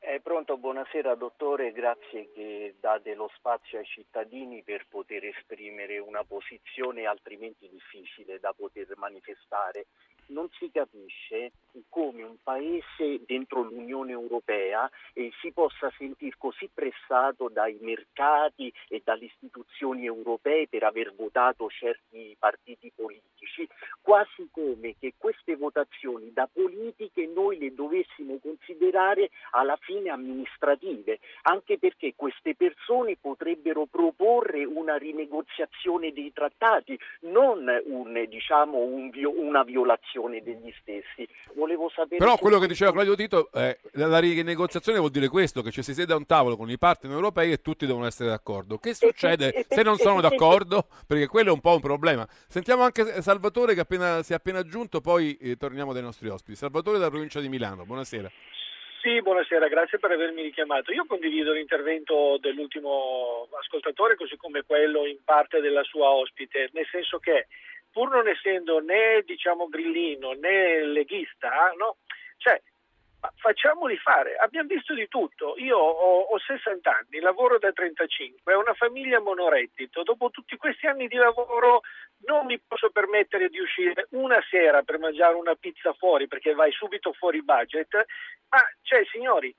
Eh, 0.00 0.20
pronto, 0.20 0.56
buonasera 0.56 1.14
dottore, 1.16 1.72
grazie 1.72 2.30
che 2.32 2.74
date 2.80 3.14
lo 3.14 3.30
spazio 3.36 3.78
ai 3.78 3.84
cittadini 3.84 4.62
per 4.62 4.86
poter 4.88 5.24
esprimere 5.26 5.98
una 5.98 6.22
posizione 6.24 7.06
altrimenti 7.06 7.68
difficile 7.68 8.38
da 8.40 8.52
poter 8.52 8.86
manifestare. 8.96 9.86
Non 10.28 10.48
si 10.58 10.70
capisce 10.72 11.52
come 11.88 12.22
un 12.22 12.36
paese 12.42 13.20
dentro 13.26 13.62
l'Unione 13.62 14.10
Europea 14.10 14.90
eh, 15.12 15.30
si 15.40 15.52
possa 15.52 15.92
sentire 15.96 16.34
così 16.38 16.68
pressato 16.72 17.48
dai 17.48 17.76
mercati 17.80 18.72
e 18.88 19.02
dalle 19.04 19.26
istituzioni 19.26 20.04
europee 20.04 20.66
per 20.68 20.82
aver 20.82 21.14
votato 21.14 21.68
certi 21.68 22.34
partiti 22.38 22.90
politici, 22.94 23.68
quasi 24.00 24.48
come 24.50 24.96
che 24.98 25.12
queste 25.16 25.54
votazioni 25.54 26.32
da 26.32 26.48
politiche 26.50 27.26
noi 27.26 27.58
le 27.58 27.74
dovessimo 27.74 28.38
considerare 28.40 29.30
alla 29.50 29.76
fine 29.76 30.10
amministrative, 30.10 31.20
anche 31.42 31.78
perché 31.78 32.14
queste 32.16 32.54
persone 32.54 33.16
potrebbero 33.20 33.86
proporre 33.86 34.64
una 34.64 34.96
rinegoziazione 34.96 36.12
dei 36.12 36.32
trattati, 36.32 36.98
non 37.20 37.68
un, 37.84 38.24
diciamo, 38.28 38.78
un 38.78 39.10
una 39.26 39.62
violazione 39.62 40.15
degli 40.42 40.72
stessi. 40.80 41.28
Volevo 41.54 41.88
sapere 41.90 42.16
Però 42.16 42.36
quello 42.36 42.58
che 42.58 42.66
diceva 42.66 42.92
Claudio 42.92 43.14
Tito, 43.14 43.50
eh, 43.52 43.78
la 43.92 44.18
rinegoziazione 44.18 44.98
vuol 44.98 45.10
dire 45.10 45.28
questo, 45.28 45.62
che 45.62 45.70
ci 45.70 45.82
si 45.82 45.94
siede 45.94 46.12
a 46.12 46.16
un 46.16 46.26
tavolo 46.26 46.56
con 46.56 46.70
i 46.70 46.78
partner 46.78 47.12
europei 47.14 47.52
e 47.52 47.60
tutti 47.60 47.86
devono 47.86 48.06
essere 48.06 48.30
d'accordo. 48.30 48.78
Che 48.78 48.94
succede 48.94 49.52
e- 49.52 49.66
se 49.68 49.82
non 49.82 49.96
sono 49.96 50.18
e- 50.18 50.22
d'accordo? 50.22 50.86
Perché 51.06 51.26
quello 51.26 51.50
è 51.50 51.52
un 51.52 51.60
po' 51.60 51.74
un 51.74 51.80
problema. 51.80 52.26
Sentiamo 52.48 52.82
anche 52.82 53.20
Salvatore 53.22 53.74
che 53.74 53.80
appena- 53.80 54.22
si 54.22 54.32
è 54.32 54.36
appena 54.36 54.60
aggiunto, 54.60 55.00
poi 55.00 55.36
eh, 55.36 55.56
torniamo 55.56 55.92
dai 55.92 56.02
nostri 56.02 56.28
ospiti. 56.28 56.56
Salvatore 56.56 56.98
dalla 56.98 57.10
provincia 57.10 57.40
di 57.40 57.48
Milano, 57.48 57.84
buonasera. 57.84 58.30
Sì, 59.02 59.22
buonasera, 59.22 59.68
grazie 59.68 60.00
per 60.00 60.10
avermi 60.10 60.42
richiamato. 60.42 60.90
Io 60.90 61.04
condivido 61.06 61.52
l'intervento 61.52 62.38
dell'ultimo 62.40 63.46
ascoltatore, 63.56 64.16
così 64.16 64.36
come 64.36 64.62
quello 64.62 65.06
in 65.06 65.18
parte 65.22 65.60
della 65.60 65.84
sua 65.84 66.10
ospite, 66.10 66.70
nel 66.72 66.88
senso 66.90 67.18
che 67.20 67.46
pur 67.96 68.10
non 68.10 68.28
essendo 68.28 68.78
né 68.80 69.22
diciamo 69.24 69.68
grillino 69.68 70.32
né 70.32 70.84
leghista, 70.84 71.72
no? 71.78 71.96
cioè, 72.36 72.60
facciamoli 73.36 73.96
fare, 73.96 74.36
abbiamo 74.36 74.68
visto 74.68 74.92
di 74.92 75.08
tutto. 75.08 75.54
Io 75.56 75.78
ho, 75.78 76.20
ho 76.20 76.38
60 76.38 76.90
anni, 76.90 77.20
lavoro 77.20 77.58
da 77.58 77.72
35, 77.72 78.52
ho 78.52 78.60
una 78.60 78.74
famiglia 78.74 79.18
monoreddito, 79.20 80.02
dopo 80.02 80.28
tutti 80.28 80.58
questi 80.58 80.86
anni 80.86 81.08
di 81.08 81.16
lavoro 81.16 81.80
non 82.26 82.44
mi 82.44 82.60
posso 82.60 82.90
permettere 82.90 83.48
di 83.48 83.60
uscire 83.60 84.08
una 84.10 84.44
sera 84.50 84.82
per 84.82 84.98
mangiare 84.98 85.34
una 85.34 85.54
pizza 85.54 85.94
fuori 85.94 86.28
perché 86.28 86.52
vai 86.52 86.72
subito 86.72 87.14
fuori 87.14 87.42
budget, 87.42 87.94
ma 88.50 88.60
cioè 88.82 89.06
signori, 89.10 89.54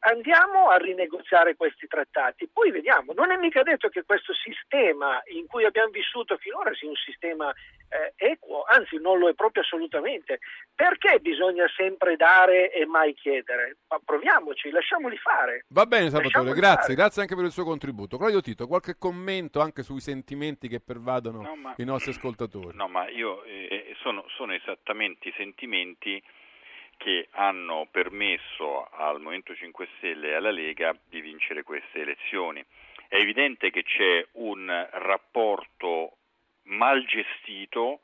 andiamo 0.00 0.68
a 0.68 0.76
rinegoziare 0.76 1.56
questi 1.56 1.86
trattati, 1.86 2.48
poi 2.52 2.70
vediamo, 2.70 3.12
non 3.12 3.30
è 3.30 3.36
mica 3.36 3.62
detto 3.62 3.88
che 3.88 4.04
questo 4.04 4.32
sistema 4.34 5.22
in 5.26 5.46
cui 5.46 5.64
abbiamo 5.64 5.90
vissuto 5.90 6.36
finora 6.36 6.72
sia 6.74 6.88
un 6.88 6.94
sistema 6.94 7.52
eh, 7.88 8.12
equo, 8.16 8.64
anzi 8.68 8.98
non 8.98 9.18
lo 9.18 9.28
è 9.28 9.34
proprio 9.34 9.62
assolutamente. 9.62 10.38
Perché 10.74 11.18
bisogna 11.20 11.66
sempre 11.74 12.16
dare 12.16 12.72
e 12.72 12.84
mai 12.86 13.14
chiedere? 13.14 13.78
Ma 13.88 14.00
proviamoci, 14.04 14.70
lasciamoli 14.70 15.16
fare. 15.16 15.64
Va 15.68 15.86
bene 15.86 16.10
Salvatore, 16.10 16.52
grazie, 16.52 16.82
fare. 16.82 16.94
grazie 16.94 17.22
anche 17.22 17.34
per 17.34 17.44
il 17.44 17.52
suo 17.52 17.64
contributo. 17.64 18.18
Claudio 18.18 18.40
Tito, 18.40 18.66
qualche 18.66 18.96
commento 18.98 19.60
anche 19.60 19.82
sui 19.82 20.00
sentimenti 20.00 20.68
che 20.68 20.80
pervadono 20.80 21.42
No, 21.42 21.56
ma- 21.56 21.74
i 21.78 21.84
nostri 21.84 22.10
ascoltatori? 22.10 22.76
No, 22.76 22.88
ma 22.88 23.08
io 23.08 23.44
eh, 23.44 23.94
sono, 24.02 24.24
sono 24.28 24.52
esattamente 24.52 25.28
i 25.28 25.34
sentimenti 25.36 26.22
che 26.96 27.28
hanno 27.32 27.86
permesso 27.90 28.88
al 28.90 29.20
Movimento 29.20 29.54
5 29.54 29.88
Stelle 29.96 30.28
e 30.30 30.34
alla 30.34 30.50
Lega 30.50 30.96
di 31.08 31.20
vincere 31.20 31.62
queste 31.62 32.00
elezioni. 32.00 32.64
È 33.08 33.16
evidente 33.16 33.70
che 33.70 33.82
c'è 33.82 34.26
un 34.32 34.88
rapporto 34.92 36.16
mal 36.64 37.04
gestito 37.04 38.00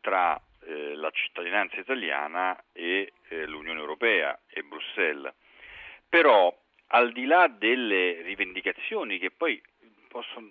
tra 0.00 0.40
eh, 0.66 0.94
la 0.94 1.10
cittadinanza 1.10 1.80
italiana 1.80 2.56
e 2.72 3.12
eh, 3.28 3.46
l'Unione 3.46 3.80
Europea 3.80 4.38
e 4.48 4.62
Bruxelles. 4.62 5.32
Però 6.08 6.54
al 6.88 7.12
di 7.12 7.24
là 7.24 7.48
delle 7.48 8.22
rivendicazioni 8.22 9.18
che 9.18 9.30
poi 9.30 9.60
possono, 10.08 10.48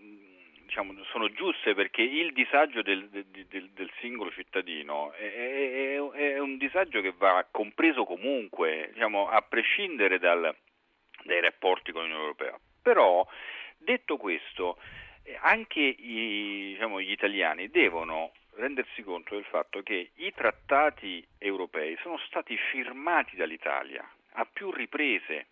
diciamo, 0.65 0.93
sono 1.06 1.30
giuste 1.32 1.73
perché 1.73 2.01
il 2.01 2.34
disagio 2.34 2.82
del, 2.82 3.08
del- 3.10 3.69
del- 3.69 3.91
singolo 3.99 4.32
cittadino 4.32 5.13
è, 5.13 5.32
è- 5.32 6.12
è 6.12 6.39
un 6.39 6.58
disagio 6.58 7.01
che 7.01 7.13
va 7.17 7.45
compreso 7.49 8.04
comunque, 8.06 8.89
diciamo, 8.93 9.30
a 9.30 9.41
prescindere 9.41 10.19
dal- 10.19 10.56
dai 11.23 11.41
rapporti 11.41 11.91
con 11.91 12.01
l'Unione 12.01 12.21
Europea. 12.23 12.60
Però, 12.82 13.25
detto 13.78 14.17
questo, 14.17 14.78
anche 15.41 15.80
i- 15.82 16.71
diciamo, 16.73 16.99
gli 17.01 17.12
italiani 17.12 17.69
devono 17.69 18.32
rendersi 18.56 19.01
conto 19.04 19.36
del 19.36 19.43
fatto 19.45 19.82
che 19.82 20.12
i 20.15 20.34
trattati 20.34 21.25
europei 21.38 21.97
sono 22.01 22.17
stati 22.19 22.56
firmati 22.71 23.36
dall'Italia 23.36 24.08
a 24.38 24.45
più 24.45 24.71
riprese, 24.71 25.47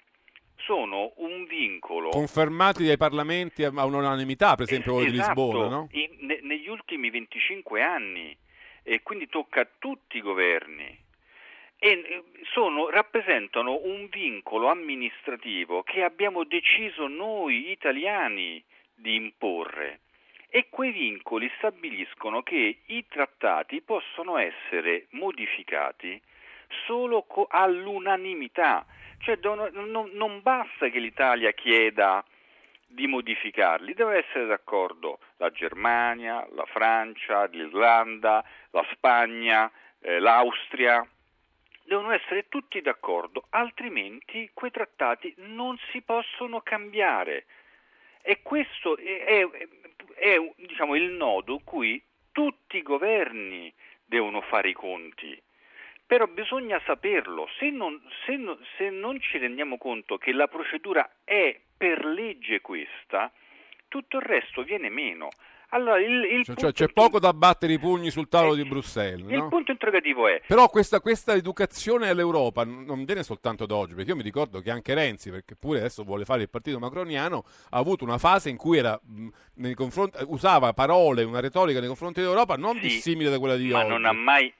sono 0.57 1.13
un 1.17 1.45
vincolo. 1.45 2.09
Confermati 2.09 2.85
dai 2.85 2.97
parlamenti 2.97 3.63
a 3.63 3.69
un'unanimità, 3.85 4.55
per 4.55 4.65
esempio 4.65 4.93
quello 4.93 5.09
di 5.11 5.17
Esatto, 5.17 5.41
Lisbona, 5.43 5.67
no? 5.67 5.87
in- 5.91 6.15
ne- 6.19 6.39
negli 6.41 6.67
ultimi 6.69 7.09
25 7.09 7.81
anni 7.81 8.35
e 8.83 9.01
quindi 9.01 9.27
tocca 9.27 9.61
a 9.61 9.67
tutti 9.79 10.17
i 10.17 10.21
governi. 10.21 10.99
E 11.77 12.23
sono- 12.53 12.89
rappresentano 12.89 13.81
un 13.83 14.07
vincolo 14.09 14.69
amministrativo 14.69 15.83
che 15.83 16.01
abbiamo 16.03 16.45
deciso 16.45 17.07
noi 17.07 17.71
italiani 17.71 18.63
di 18.95 19.15
imporre. 19.15 19.99
E 20.49 20.67
quei 20.69 20.91
vincoli 20.91 21.51
stabiliscono 21.57 22.41
che 22.43 22.77
i 22.85 23.05
trattati 23.07 23.81
possono 23.81 24.37
essere 24.37 25.07
modificati 25.09 26.21
solo 26.85 27.23
co- 27.23 27.47
all'unanimità, 27.49 28.85
cioè 29.23 29.38
devono- 29.38 29.69
non- 29.71 30.12
non 30.13 30.41
basta 30.41 30.89
che 30.89 30.99
l'Italia 30.99 31.51
chieda 31.51 32.23
di 32.86 33.07
modificarli, 33.07 33.93
deve 33.93 34.25
essere 34.25 34.45
d'accordo 34.45 35.19
la 35.38 35.49
Germania, 35.49 36.45
la 36.51 36.65
Francia, 36.65 37.45
l'Irlanda, 37.45 38.43
la 38.69 38.86
Spagna, 38.91 39.71
eh, 40.01 40.19
l'Austria 40.19 41.05
devono 41.86 42.12
essere 42.12 42.47
tutti 42.49 42.81
d'accordo, 42.81 43.45
altrimenti 43.49 44.49
quei 44.53 44.71
trattati 44.71 45.33
non 45.38 45.77
si 45.91 46.01
possono 46.01 46.62
cambiare. 46.62 47.45
E 48.21 48.41
questo 48.41 48.97
è, 48.97 49.25
è, 49.25 49.49
è 50.15 50.53
diciamo, 50.57 50.95
il 50.95 51.12
nodo 51.12 51.59
cui 51.63 52.01
tutti 52.31 52.77
i 52.77 52.83
governi 52.83 53.73
devono 54.05 54.41
fare 54.41 54.69
i 54.69 54.73
conti. 54.73 55.41
Però 56.13 56.28
bisogna 56.28 56.80
saperlo, 56.86 57.47
se 57.58 57.71
non, 57.71 57.99
se, 58.23 58.36
non, 58.36 58.56
se 58.78 58.91
non 58.91 59.19
ci 59.19 59.39
rendiamo 59.39 59.80
conto 59.80 60.19
che 60.19 60.32
la 60.32 60.45
procedura 60.45 61.10
è 61.23 61.60
per 61.76 62.06
legge 62.06 62.62
questa, 62.62 63.32
tutto 63.88 64.17
il 64.17 64.21
resto 64.21 64.62
viene 64.62 64.89
meno. 64.89 65.30
Allora, 65.69 65.99
il, 65.99 66.23
il 66.26 66.56
cioè, 66.56 66.71
c'è 66.71 66.89
poco 66.89 67.19
da 67.19 67.34
battere 67.34 67.73
i 67.73 67.80
pugni 67.80 68.12
sul 68.12 68.30
tavolo 68.30 68.54
di 68.54 68.63
Bruxelles. 68.63 69.28
Il 69.28 69.38
no? 69.38 69.47
punto 69.47 69.71
interrogativo 69.71 70.28
è... 70.28 70.39
Però 70.45 70.69
questa, 70.69 70.99
questa, 70.99 71.34
educazione 71.34 72.10
all'Europa 72.10 72.63
non 72.63 73.06
viene 73.06 73.23
soltanto 73.23 73.65
da 73.65 73.73
oggi, 73.73 73.95
perché 73.95 74.12
io 74.12 74.15
mi 74.15 74.21
ricordo 74.21 74.62
che 74.62 74.69
anche 74.69 74.93
Renzi, 74.93 75.32
perché 75.32 75.56
pure 75.56 75.80
adesso 75.80 76.04
vuole 76.04 76.26
fare 76.26 76.43
il 76.43 76.49
partito 76.52 76.78
macroniano, 76.78 77.43
ha 77.71 77.80
avuto 77.80 78.04
una 78.04 78.19
fase 78.19 78.52
in 78.52 78.58
cui 78.58 78.78
era, 78.78 79.02
usava 80.28 80.73
parole, 80.73 81.23
una 81.23 81.39
retorica 81.39 81.80
nei 81.80 81.88
confronti 81.88 82.19
dell'Europa 82.19 82.56
non 82.56 82.76
sì, 82.76 82.82
dissimile 82.82 83.32
da 83.32 83.39
quella 83.39 83.56
di 83.56 83.71
ma 83.71 83.80
oggi. 83.80 83.88
Ma 83.88 83.93
non 83.93 84.06
ha 84.06 84.13
mai... 84.13 84.54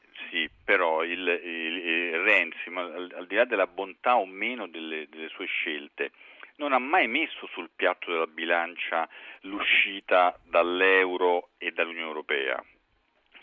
Però 0.64 1.04
il, 1.04 1.20
il, 1.20 1.78
il 1.78 2.20
Renzi, 2.20 2.70
al, 2.74 3.12
al, 3.16 3.28
di 3.28 3.36
là 3.36 3.46
della 3.46 3.68
bontà 3.68 4.16
o 4.16 4.26
meno 4.26 4.68
delle, 4.68 5.08
delle 5.10 5.28
sue 5.30 5.46
scelte, 5.46 6.12
non 6.58 6.72
ha 6.72 6.80
mai 6.80 7.08
messo 7.08 7.48
sul 7.48 7.70
piatto 7.76 8.12
della 8.12 8.28
bilancia 8.28 9.08
l'uscita 9.42 10.38
dall'euro 10.46 11.50
e 11.58 11.72
dall'Unione 11.72 12.08
Europea. 12.08 12.64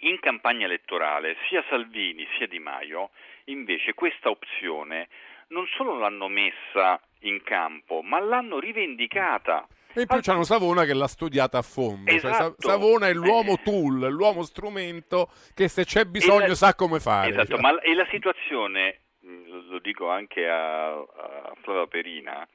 In 0.02 0.18
campagna 0.20 0.64
elettorale 0.64 1.36
sia 1.48 1.62
Salvini 1.68 2.26
sia 2.36 2.46
Di 2.46 2.58
Maio 2.58 3.10
invece 3.44 3.92
questa 3.92 4.30
opzione 4.30 5.08
non 5.48 5.66
solo 5.66 5.98
l'hanno 5.98 6.28
messa 6.28 7.00
in 7.20 7.42
campo, 7.42 8.02
ma 8.02 8.18
l'hanno 8.18 8.58
rivendicata. 8.58 9.66
E 9.92 10.02
in 10.02 10.06
più 10.06 10.18
c'hanno 10.20 10.44
Savona 10.44 10.84
che 10.84 10.94
l'ha 10.94 11.08
studiata 11.08 11.58
a 11.58 11.62
fondo. 11.62 12.10
Esatto. 12.10 12.54
Cioè, 12.58 12.70
Savona 12.70 13.08
è 13.08 13.12
l'uomo 13.12 13.58
tool, 13.62 14.08
l'uomo 14.10 14.42
strumento 14.42 15.30
che 15.54 15.68
se 15.68 15.84
c'è 15.84 16.04
bisogno 16.04 16.46
la... 16.46 16.54
sa 16.54 16.74
come 16.74 17.00
fare. 17.00 17.30
Esatto, 17.30 17.58
ma 17.58 17.80
e 17.80 17.94
la 17.94 18.06
situazione, 18.10 19.00
lo 19.20 19.78
dico 19.80 20.08
anche 20.08 20.48
a, 20.48 20.92
a 20.92 21.52
Flava 21.62 21.86
Perina, 21.88 22.46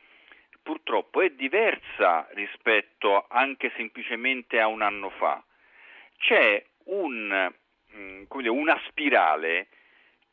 purtroppo 0.63 1.21
è 1.21 1.29
diversa 1.29 2.27
rispetto 2.31 3.25
anche 3.29 3.71
semplicemente 3.75 4.59
a 4.59 4.67
un 4.67 4.81
anno 4.81 5.09
fa. 5.11 5.43
C'è 6.17 6.65
un, 6.85 7.53
dire, 8.29 8.49
una 8.49 8.79
spirale 8.87 9.67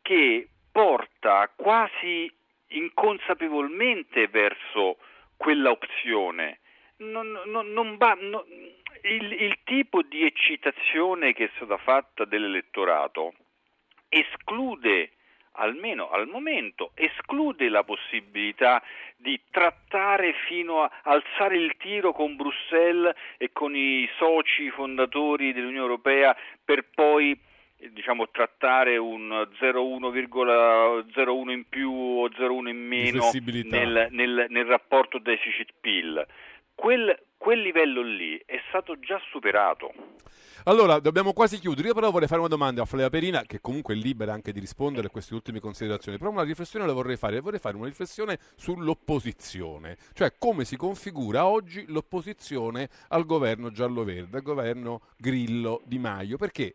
che 0.01 0.49
porta 0.71 1.51
quasi 1.55 2.33
inconsapevolmente 2.69 4.29
verso 4.29 4.97
quella 5.37 5.71
opzione. 5.71 6.61
Non, 7.11 7.41
non, 7.47 7.73
non 7.73 7.97
va, 7.97 8.17
no, 8.21 8.45
il, 9.03 9.33
il 9.33 9.59
tipo 9.65 10.03
di 10.03 10.25
eccitazione 10.25 11.33
che 11.33 11.45
è 11.45 11.51
stata 11.57 11.77
fatta 11.77 12.25
dell'elettorato 12.25 13.35
esclude 14.09 15.13
almeno 15.57 16.09
al 16.11 16.29
momento, 16.29 16.93
esclude 16.95 17.69
la 17.69 17.85
possibilità 17.85 18.83
di 19.17 19.39
trattare 19.51 20.33
fino 20.47 20.83
a 20.83 20.91
alzare 21.03 21.57
il 21.57 21.77
tiro 21.77 22.13
con 22.13 22.37
Bruxelles 22.37 23.15
e 23.37 23.51
con 23.53 23.77
i 23.77 24.09
soci 24.17 24.71
fondatori 24.71 25.53
dell'Unione 25.53 25.85
Europea 25.85 26.35
per 26.65 26.87
poi 26.95 27.39
diciamo, 27.91 28.31
trattare 28.31 28.97
un 28.97 29.29
0,1,01 29.29 31.51
in 31.51 31.69
più 31.69 31.93
o 31.93 32.29
0,1 32.29 32.69
in 32.69 32.79
meno 32.79 33.29
nel, 33.65 34.07
nel, 34.11 34.47
nel, 34.49 34.65
rapporto 34.65 35.19
deficit-PIL. 35.19 36.27
Quel, 36.75 37.17
quel 37.37 37.61
livello 37.61 38.03
lì 38.03 38.41
è 38.45 38.61
stato 38.69 38.99
già 38.99 39.21
superato. 39.31 39.93
Allora, 40.65 41.01
dobbiamo 41.01 41.33
quasi 41.33 41.59
chiudere. 41.59 41.89
Io 41.89 41.95
però 41.95 42.11
vorrei 42.11 42.29
fare 42.29 42.41
una 42.41 42.49
domanda 42.49 42.83
a 42.83 42.85
Flavia 42.85 43.11
Perina, 43.11 43.43
che 43.43 43.61
comunque 43.61 43.95
è 43.95 43.97
libera 43.97 44.33
anche 44.33 44.53
di 44.53 44.61
rispondere 44.61 45.09
a 45.09 45.11
queste 45.11 45.35
ultime 45.35 45.59
considerazioni. 45.59 46.19
Però 46.19 46.31
una 46.31 46.45
riflessione 46.45 46.87
la 46.87 46.93
vorrei 46.93 47.17
fare. 47.17 47.41
Vorrei 47.41 47.59
fare 47.59 47.77
una 47.77 47.87
riflessione 47.87 48.39
sull'opposizione, 48.57 49.97
cioè 50.13 50.35
come 50.39 50.65
si 50.65 50.77
configura 50.77 51.47
oggi 51.47 51.85
l'opposizione 51.89 52.89
al 53.09 53.27
governo 53.27 53.71
giallo-verde, 53.71 54.37
al 54.37 54.43
governo 54.43 55.01
Grillo 55.17 55.83
Di 55.85 55.99
Maio. 55.99 56.37
Perché? 56.37 56.75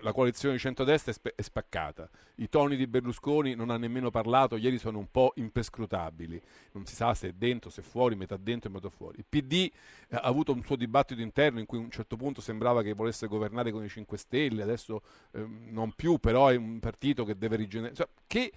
La 0.00 0.12
coalizione 0.12 0.54
di 0.54 0.60
centrodestra 0.60 1.10
è, 1.10 1.14
sp- 1.14 1.32
è, 1.34 1.42
spaccata. 1.42 2.08
I 2.36 2.48
toni 2.48 2.76
di 2.76 2.86
Berlusconi 2.86 3.54
non 3.54 3.70
ha 3.70 3.76
nemmeno 3.76 4.10
parlato, 4.10 4.56
ieri 4.56 4.78
sono 4.78 4.98
un 4.98 5.10
po' 5.10 5.32
impescrutabili. 5.36 6.40
Non 6.72 6.86
si 6.86 6.94
sa 6.94 7.14
se 7.14 7.28
è 7.28 7.32
dentro, 7.32 7.70
se 7.70 7.80
è 7.80 7.84
fuori, 7.84 8.16
metà 8.16 8.36
dentro 8.36 8.70
e 8.70 8.72
metà 8.72 8.88
fuori. 8.88 9.18
Il 9.18 9.26
PD 9.28 9.70
eh, 10.08 10.16
ha 10.16 10.20
avuto 10.20 10.52
un 10.52 10.62
suo 10.62 10.76
dibattito 10.76 11.20
interno 11.20 11.60
in 11.60 11.66
cui 11.66 11.78
a 11.78 11.82
un 11.82 11.90
certo 11.90 12.16
punto 12.16 12.40
sembrava 12.40 12.82
che 12.82 12.92
volesse 12.94 13.26
governare 13.26 13.70
con 13.70 13.84
i 13.84 13.88
5 13.88 14.16
Stelle, 14.16 14.62
adesso 14.62 15.02
eh, 15.32 15.44
non 15.44 15.92
più, 15.92 16.18
però 16.18 16.48
è 16.48 16.56
un 16.56 16.78
partito 16.80 17.24
che 17.24 17.36
deve 17.36 17.56
rigenerare. 17.56 17.94
Cioè, 17.94 18.08
che 18.26 18.52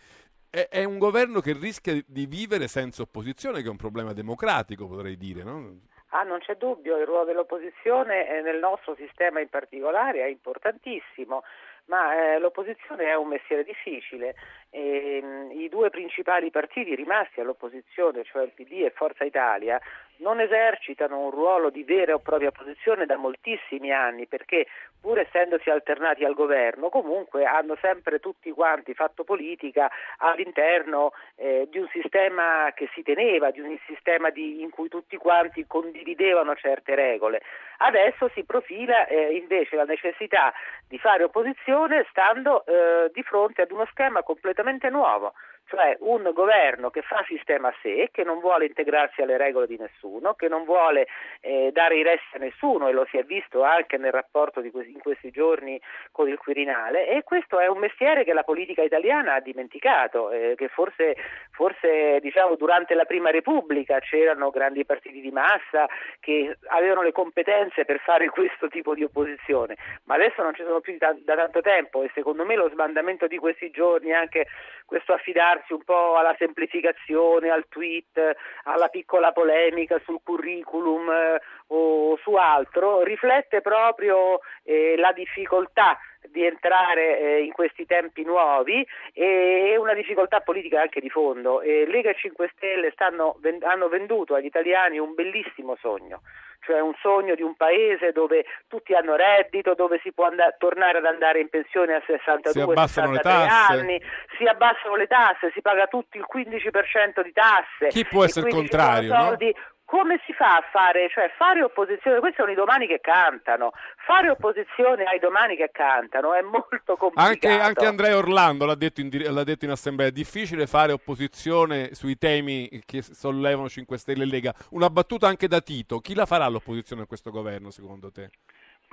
è, 0.49 0.83
un 0.83 0.99
governo 0.99 1.41
che 1.41 1.53
rischia 1.53 1.99
di 2.05 2.27
vivere 2.27 2.67
senza 2.67 3.01
opposizione, 3.01 3.61
che 3.61 3.67
è 3.67 3.71
un 3.71 3.75
problema 3.75 4.13
democratico, 4.13 4.87
potrei 4.87 5.17
dire, 5.17 5.43
no? 5.43 5.79
Ah, 6.15 6.21
non 6.21 6.37
c'è 6.39 6.55
dubbio, 6.57 6.99
il 6.99 7.07
ruolo 7.07 7.25
dell'opposizione 7.25 8.27
eh, 8.27 8.41
nel 8.41 8.59
nostro 8.59 8.93
sistema 8.93 9.39
in 9.39 9.49
particolare 9.49 10.21
è 10.21 10.27
importantissimo, 10.27 11.43
ma 11.85 12.13
eh, 12.13 12.37
l'opposizione 12.37 13.05
è 13.05 13.15
un 13.15 13.29
mestiere 13.29 13.63
difficile. 13.63 14.35
E, 14.75 15.21
mh, 15.21 15.25
mm, 15.25 15.51
I 15.51 15.69
due 15.69 15.91
principali 15.91 16.49
partiti 16.49 16.95
rimasti 16.95 17.39
all'opposizione, 17.39 18.23
cioè 18.23 18.43
il 18.43 18.53
PD 18.55 18.81
e 18.83 18.89
Forza 18.89 19.23
Italia, 19.23 19.79
non 20.17 20.39
esercitano 20.39 21.19
un 21.19 21.29
ruolo 21.29 21.69
di 21.69 21.83
vera 21.83 22.13
o 22.13 22.19
propria 22.19 22.49
opposizione 22.49 23.05
da 23.05 23.17
moltissimi 23.17 23.91
anni 23.91 24.25
perché 24.25 24.67
pur 24.99 25.19
essendosi 25.19 25.69
alternati 25.69 26.23
al 26.23 26.33
governo 26.33 26.89
comunque 26.89 27.45
hanno 27.45 27.77
sempre 27.81 28.19
tutti 28.19 28.49
quanti 28.51 28.93
fatto 28.93 29.23
politica 29.23 29.91
all'interno 30.17 31.11
eh, 31.35 31.67
di 31.69 31.77
un 31.77 31.87
sistema 31.91 32.71
che 32.73 32.89
si 32.93 33.03
teneva, 33.03 33.51
di 33.51 33.59
un 33.59 33.77
sistema 33.85 34.29
di, 34.29 34.61
in 34.61 34.69
cui 34.69 34.87
tutti 34.87 35.17
quanti 35.17 35.65
condividevano 35.67 36.55
certe 36.55 36.95
regole. 36.95 37.41
Adesso 37.77 38.29
si 38.33 38.45
profila 38.45 39.05
eh, 39.07 39.35
invece 39.35 39.75
la 39.75 39.83
necessità 39.83 40.53
di 40.87 40.97
fare 40.97 41.23
opposizione 41.23 42.05
stando 42.09 42.65
eh, 42.65 43.11
di 43.11 43.21
fronte 43.23 43.63
ad 43.63 43.71
uno 43.71 43.85
schema 43.87 44.23
completamente 44.23 44.62
nuovo 44.89 45.33
cioè 45.65 45.95
un 46.01 46.29
governo 46.33 46.89
che 46.89 47.01
fa 47.01 47.23
sistema 47.27 47.69
a 47.69 47.75
sé, 47.81 48.09
che 48.11 48.23
non 48.23 48.39
vuole 48.39 48.65
integrarsi 48.65 49.21
alle 49.21 49.37
regole 49.37 49.67
di 49.67 49.77
nessuno, 49.77 50.33
che 50.33 50.47
non 50.47 50.65
vuole 50.65 51.07
eh, 51.41 51.71
dare 51.71 51.97
i 51.97 52.03
resti 52.03 52.35
a 52.35 52.39
nessuno 52.39 52.87
e 52.87 52.91
lo 52.91 53.05
si 53.09 53.17
è 53.17 53.23
visto 53.23 53.63
anche 53.63 53.97
nel 53.97 54.11
rapporto 54.11 54.61
questi, 54.61 54.91
in 54.91 54.99
questi 54.99 55.31
giorni 55.31 55.79
con 56.11 56.27
il 56.27 56.37
Quirinale 56.37 57.07
e 57.07 57.23
questo 57.23 57.59
è 57.59 57.67
un 57.67 57.79
mestiere 57.79 58.23
che 58.23 58.33
la 58.33 58.43
politica 58.43 58.83
italiana 58.83 59.35
ha 59.35 59.39
dimenticato, 59.39 60.31
eh, 60.31 60.53
che 60.55 60.67
forse, 60.67 61.15
forse 61.51 62.19
diciamo, 62.21 62.55
durante 62.55 62.93
la 62.93 63.05
Prima 63.05 63.31
Repubblica 63.31 63.99
c'erano 63.99 64.49
grandi 64.49 64.85
partiti 64.85 65.21
di 65.21 65.31
massa 65.31 65.87
che 66.19 66.57
avevano 66.67 67.01
le 67.01 67.11
competenze 67.11 67.85
per 67.85 67.99
fare 67.99 68.29
questo 68.33 68.67
tipo 68.67 68.93
di 68.93 69.03
opposizione, 69.03 69.77
ma 70.03 70.15
adesso 70.15 70.43
non 70.43 70.53
ci 70.53 70.63
sono 70.63 70.81
più 70.81 70.95
da, 70.97 71.15
da 71.23 71.35
tanto 71.35 71.61
tempo 71.61 72.03
e 72.03 72.11
secondo 72.13 72.45
me 72.45 72.55
lo 72.55 72.69
sbandamento 72.69 73.27
di 73.27 73.37
questi 73.37 73.71
giorni, 73.71 74.13
anche 74.13 74.47
questo 74.85 75.13
affidarsi 75.13 75.52
affidarsi 75.53 75.73
un 75.73 75.83
po' 75.83 76.15
alla 76.15 76.35
semplificazione, 76.37 77.49
al 77.49 77.65
tweet, 77.69 78.19
alla 78.63 78.87
piccola 78.87 79.31
polemica 79.31 79.99
sul 80.03 80.19
curriculum 80.23 81.09
eh, 81.09 81.41
o 81.67 82.17
su 82.17 82.33
altro, 82.33 83.03
riflette 83.03 83.61
proprio 83.61 84.39
eh, 84.63 84.95
la 84.97 85.11
difficoltà 85.11 85.97
di 86.29 86.45
entrare 86.45 87.19
eh, 87.19 87.43
in 87.43 87.51
questi 87.51 87.85
tempi 87.85 88.23
nuovi 88.23 88.85
e 89.13 89.75
una 89.77 89.93
difficoltà 89.93 90.39
politica 90.41 90.81
anche 90.81 90.99
di 90.99 91.09
fondo. 91.09 91.61
E 91.61 91.85
Lega 91.87 92.09
e 92.09 92.15
5 92.15 92.51
Stelle 92.55 92.91
stanno, 92.91 93.39
hanno 93.61 93.87
venduto 93.89 94.35
agli 94.35 94.45
italiani 94.45 94.99
un 94.99 95.13
bellissimo 95.13 95.75
sogno 95.79 96.21
cioè 96.65 96.79
un 96.79 96.93
sogno 96.99 97.35
di 97.35 97.41
un 97.41 97.55
paese 97.55 98.11
dove 98.11 98.45
tutti 98.67 98.93
hanno 98.93 99.15
reddito, 99.15 99.73
dove 99.75 99.99
si 100.01 100.11
può 100.11 100.25
and- 100.25 100.55
tornare 100.57 100.97
ad 100.97 101.05
andare 101.05 101.39
in 101.39 101.49
pensione 101.49 101.93
a 101.93 102.01
62-63 102.05 103.47
anni, 103.49 104.01
si 104.37 104.45
abbassano 104.45 104.95
le 104.95 105.07
tasse, 105.07 105.51
si 105.53 105.61
paga 105.61 105.87
tutti 105.87 106.17
il 106.17 106.25
15% 106.25 107.21
di 107.21 107.33
tasse. 107.33 107.87
Chi 107.89 108.05
può 108.05 108.23
essere 108.23 108.47
il 108.47 108.53
contrario? 108.53 109.13
Soldi, 109.13 109.53
no? 109.53 109.61
Come 109.93 110.19
si 110.25 110.33
fa 110.33 110.55
a 110.55 110.63
fare, 110.71 111.07
cioè 111.11 111.31
fare 111.37 111.61
opposizione, 111.61 112.17
questi 112.17 112.37
sono 112.39 112.51
i 112.51 112.55
domani 112.55 112.87
che 112.87 112.99
cantano, 112.99 113.73
fare 114.07 114.27
opposizione 114.27 115.03
ai 115.03 115.19
domani 115.19 115.55
che 115.55 115.69
cantano 115.71 116.33
è 116.33 116.41
molto 116.41 116.97
complicato. 116.97 117.29
Anche, 117.29 117.47
anche 117.47 117.85
Andrea 117.85 118.17
Orlando 118.17 118.65
l'ha 118.65 118.73
detto, 118.73 119.01
in, 119.01 119.09
l'ha 119.11 119.43
detto, 119.43 119.65
in, 119.65 119.71
assemblea, 119.71 120.07
è 120.07 120.11
difficile 120.11 120.65
fare 120.65 120.93
opposizione 120.93 121.93
sui 121.93 122.17
temi 122.17 122.81
che 122.87 123.03
sollevano 123.03 123.69
5 123.69 123.95
Stelle 123.99 124.23
e 124.23 124.25
Lega. 124.25 124.51
Una 124.71 124.89
battuta 124.89 125.27
anche 125.27 125.47
da 125.47 125.61
Tito, 125.61 125.99
chi 125.99 126.15
la 126.15 126.25
farà 126.25 126.47
l'opposizione 126.47 127.03
a 127.03 127.05
questo 127.05 127.29
governo 127.29 127.69
secondo 127.69 128.11
te? 128.11 128.31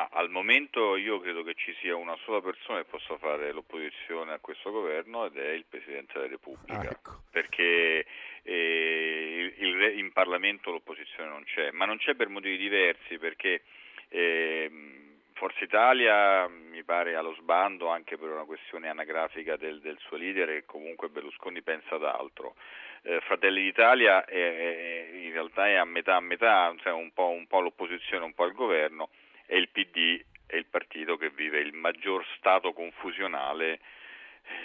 Ma 0.00 0.08
al 0.12 0.30
momento 0.30 0.96
io 0.96 1.20
credo 1.20 1.42
che 1.42 1.52
ci 1.54 1.74
sia 1.80 1.94
una 1.94 2.16
sola 2.24 2.40
persona 2.40 2.78
che 2.78 2.88
possa 2.88 3.18
fare 3.18 3.52
l'opposizione 3.52 4.32
a 4.32 4.38
questo 4.38 4.70
governo 4.70 5.26
ed 5.26 5.36
è 5.36 5.50
il 5.50 5.66
Presidente 5.68 6.14
della 6.14 6.26
Repubblica, 6.30 6.88
Ah, 6.88 6.92
ecco. 6.92 7.18
perché 7.30 8.06
eh, 8.42 9.52
il- 9.58 9.66
il- 9.66 9.98
in 9.98 10.10
Parlamento 10.12 10.70
l'opposizione 10.70 11.28
non 11.28 11.44
c'è, 11.44 11.70
ma 11.72 11.84
non 11.84 11.98
c'è 11.98 12.14
per 12.14 12.28
motivi 12.30 12.56
diversi, 12.56 13.18
perché 13.18 13.60
ehm, 14.08 15.08
Forza 15.34 15.62
Italia 15.64 16.48
mi 16.48 16.82
pare 16.82 17.14
allo 17.14 17.34
sbando 17.34 17.88
anche 17.88 18.16
per 18.16 18.30
una 18.30 18.44
questione 18.44 18.88
anagrafica 18.88 19.56
del, 19.56 19.80
del 19.80 19.98
suo 19.98 20.16
leader 20.16 20.48
e 20.50 20.64
comunque 20.64 21.08
Berlusconi 21.10 21.60
pensa 21.62 21.94
ad 21.96 22.04
altro. 22.04 22.56
Eh, 23.02 23.20
Fratelli 23.20 23.62
d'Italia 23.62 24.24
è- 24.24 24.34
è- 24.34 25.10
in 25.24 25.32
realtà 25.32 25.68
è 25.68 25.74
a 25.74 25.84
metà 25.84 26.16
a 26.16 26.20
metà, 26.20 26.74
cioè 26.80 26.92
un 26.92 27.12
po', 27.12 27.28
un 27.28 27.46
po' 27.46 27.58
all'opposizione, 27.58 28.24
un 28.24 28.34
po' 28.34 28.44
al 28.44 28.52
governo 28.52 29.08
e 29.50 29.56
il 29.58 29.68
PD 29.68 30.24
è 30.46 30.54
il 30.54 30.66
partito 30.66 31.16
che 31.16 31.30
vive 31.30 31.58
il 31.58 31.72
maggior 31.72 32.24
stato 32.36 32.72
confusionale 32.72 33.80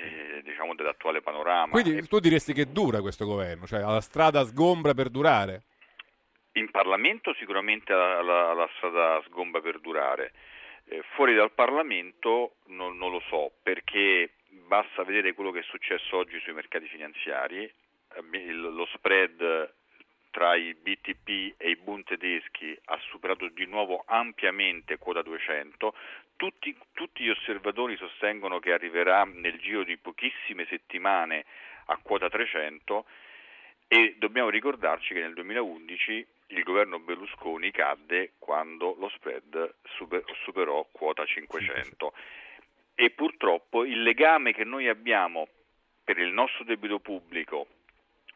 eh, 0.04 0.42
diciamo 0.44 0.76
dell'attuale 0.76 1.22
panorama. 1.22 1.72
Quindi 1.72 1.98
E 1.98 2.04
tu 2.04 2.20
diresti 2.20 2.54
che 2.54 2.72
dura 2.72 3.02
questo 3.02 3.26
governo, 3.26 3.66
cioè 3.66 3.82
ha 3.82 3.92
la 3.92 4.02
strada 4.02 4.44
sgombra 4.46 4.94
per 4.94 5.10
durare? 5.10 5.64
in 6.56 6.72
Parlamento 6.72 7.34
sicuramente 7.34 7.92
la, 7.92 8.22
la- 8.22 8.54
la 8.54 8.70
strada 8.78 9.22
sgomba 9.26 9.60
per 9.60 9.80
durare. 9.82 10.32
Eh, 10.86 11.02
fuori 11.14 11.34
dal 11.36 11.52
Parlamento 11.52 12.56
non, 12.68 12.96
non 12.98 13.12
lo 13.12 13.20
so, 13.28 13.52
perché 13.62 14.36
basta 14.66 15.04
vedere 15.04 15.34
quello 15.34 15.52
che 15.52 15.60
è 15.60 15.64
successo 15.64 16.16
oggi 16.16 16.40
sui 16.40 16.54
mercati 16.54 16.88
finanziari, 16.88 17.70
il- 18.32 18.62
lo 18.62 18.86
spread 18.94 19.74
tra 20.36 20.54
i 20.56 20.74
BTP 20.74 21.54
e 21.56 21.70
i 21.70 21.76
Bund 21.78 22.04
tedeschi 22.04 22.78
ha 22.88 23.00
superato 23.08 23.48
di 23.48 23.66
nuovo 23.68 24.04
ampiamente 24.06 24.98
quota 24.98 25.22
200, 25.22 25.96
tutti, 26.36 26.78
tutti 26.92 27.24
gli 27.24 27.30
osservatori 27.30 27.96
sostengono 27.96 28.60
che 28.60 28.74
arriverà 28.74 29.24
nel 29.24 29.58
giro 29.60 29.86
di 29.86 29.96
pochissime 29.96 30.66
settimane 30.66 31.46
a 31.86 31.98
quota 32.04 32.28
300 32.28 33.06
e 33.88 34.16
dobbiamo 34.18 34.50
ricordarci 34.50 35.14
che 35.14 35.22
nel 35.22 35.36
2011 35.36 36.28
il 36.48 36.64
governo 36.64 37.00
Berlusconi 37.00 37.72
cadde 37.72 38.34
quando 38.38 38.94
lo 39.00 39.08
spread 39.08 39.76
super- 39.84 40.26
superò 40.44 40.86
quota 40.92 41.26
500 41.26 42.12
e 42.94 43.10
purtroppo 43.12 43.86
il 43.86 44.04
legame 44.04 44.52
che 44.52 44.66
noi 44.66 44.90
abbiamo 44.90 45.48
per 46.04 46.18
il 46.18 46.34
nostro 46.34 46.66
debito 46.66 47.00
pubblico 47.00 47.68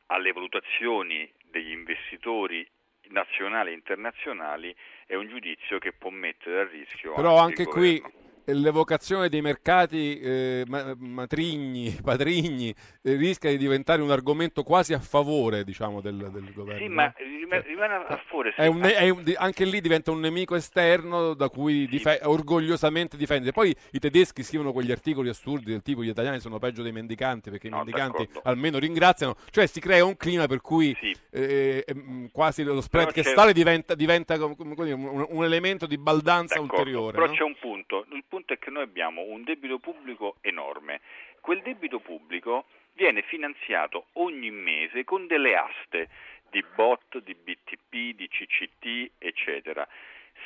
alle 0.06 0.32
valutazioni 0.32 1.30
degli 1.50 1.72
investitori 1.72 2.68
nazionali 3.10 3.72
e 3.72 3.74
internazionali 3.74 4.76
è 5.06 5.16
un 5.16 5.28
giudizio 5.28 5.80
che 5.80 5.94
può 5.94 6.10
mettere 6.10 6.62
a 6.62 6.68
rischio 6.68 7.14
Però 7.14 7.38
anche 7.38 7.62
anche 7.62 7.66
qui 7.66 8.00
governo. 8.00 8.29
L'evocazione 8.46 9.30
dei 9.30 9.42
mercati 9.42 10.20
eh, 10.20 10.64
ma- 10.68 10.94
matrigni, 10.98 11.90
padrigni, 12.04 12.74
eh, 13.02 13.16
rischia 13.16 13.50
di 13.52 13.58
diventare 13.58 14.02
un 14.02 14.12
argomento 14.12 14.64
quasi 14.64 14.94
a 14.94 15.00
favore 15.00 15.64
diciamo, 15.64 16.02
del, 16.02 16.30
del 16.32 16.52
governo. 16.54 16.80
Sì, 16.82 16.88
no? 16.88 16.94
ma 16.96 17.14
rim- 17.18 17.64
rimane 17.66 17.94
a 18.08 18.18
favore. 18.28 18.52
sì, 18.56 18.62
È 18.62 18.66
un 18.68 18.82
è 18.84 19.10
un- 19.10 19.34
anche 19.38 19.66
lì 19.66 19.82
diventa 19.82 20.12
un 20.12 20.20
nemico 20.20 20.56
esterno 20.56 21.34
da 21.34 21.50
cui 21.50 21.88
dife- 21.88 22.20
orgogliosamente 22.24 23.18
difendere. 23.18 23.52
Poi 23.52 23.76
i 23.92 24.00
tedeschi 24.00 24.44
scrivono 24.44 24.72
quegli 24.72 24.92
articoli 24.92 25.30
assurdi 25.30 25.72
del 25.72 25.82
tipo 25.82 26.04
gli 26.04 26.10
italiani 26.10 26.40
sono 26.40 26.58
peggio 26.60 26.82
dei 26.82 26.92
mendicanti 26.92 27.50
perché 27.50 27.68
i 27.68 27.70
No, 27.70 27.78
mendicanti 27.78 28.26
d'accordo. 28.26 28.50
almeno 28.50 28.78
ringraziano. 28.80 29.36
Cioè 29.52 29.66
si 29.68 29.80
crea 29.80 30.04
un 30.06 30.16
clima 30.18 30.48
per 30.48 30.62
cui 30.62 30.96
Sì. 31.00 31.16
eh, 31.32 31.84
ehm, 31.88 32.30
quasi 32.32 32.64
lo 32.64 32.82
spread 32.82 33.12
che 33.12 33.24
sale 33.24 33.54
diventa, 33.54 33.96
diventa 33.96 34.36
un, 34.44 34.56
un 34.58 35.44
elemento 35.44 35.86
di 35.86 35.98
baldanza 35.98 36.56
D'accordo, 36.56 36.76
ulteriore. 36.76 37.12
Però 37.18 37.26
no? 37.28 37.34
c'è 37.34 37.44
un 37.44 37.56
punto, 37.60 38.06
il 38.12 38.24
punto 38.28 38.39
è 38.48 38.60
che 38.60 38.70
noi 38.70 38.84
abbiamo 38.84 39.22
un 39.22 39.44
debito 39.44 39.80
pubblico 39.80 40.38
enorme. 40.42 41.02
Quel 41.40 41.62
debito 41.62 42.00
pubblico 42.00 42.66
viene 42.94 43.22
finanziato 43.22 44.08
ogni 44.14 44.52
mese 44.52 45.04
con 45.04 45.28
delle 45.28 45.56
aste 45.56 46.10
di 46.50 46.64
bot, 46.76 47.20
di 47.20 47.36
BTP, 47.36 48.16
di 48.16 48.28
CCT, 48.28 49.12
eccetera. 49.18 49.88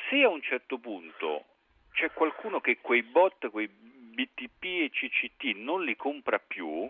Se 0.08 0.22
a 0.22 0.28
un 0.28 0.42
certo 0.42 0.78
punto 0.78 1.44
c'è 1.92 2.12
qualcuno 2.12 2.60
che 2.60 2.78
quei 2.78 3.02
bot, 3.02 3.48
quei 3.50 3.68
BTP 3.68 4.64
e 4.64 4.90
CCT 4.90 5.56
non 5.56 5.84
li 5.84 5.96
compra 5.96 6.38
più, 6.38 6.88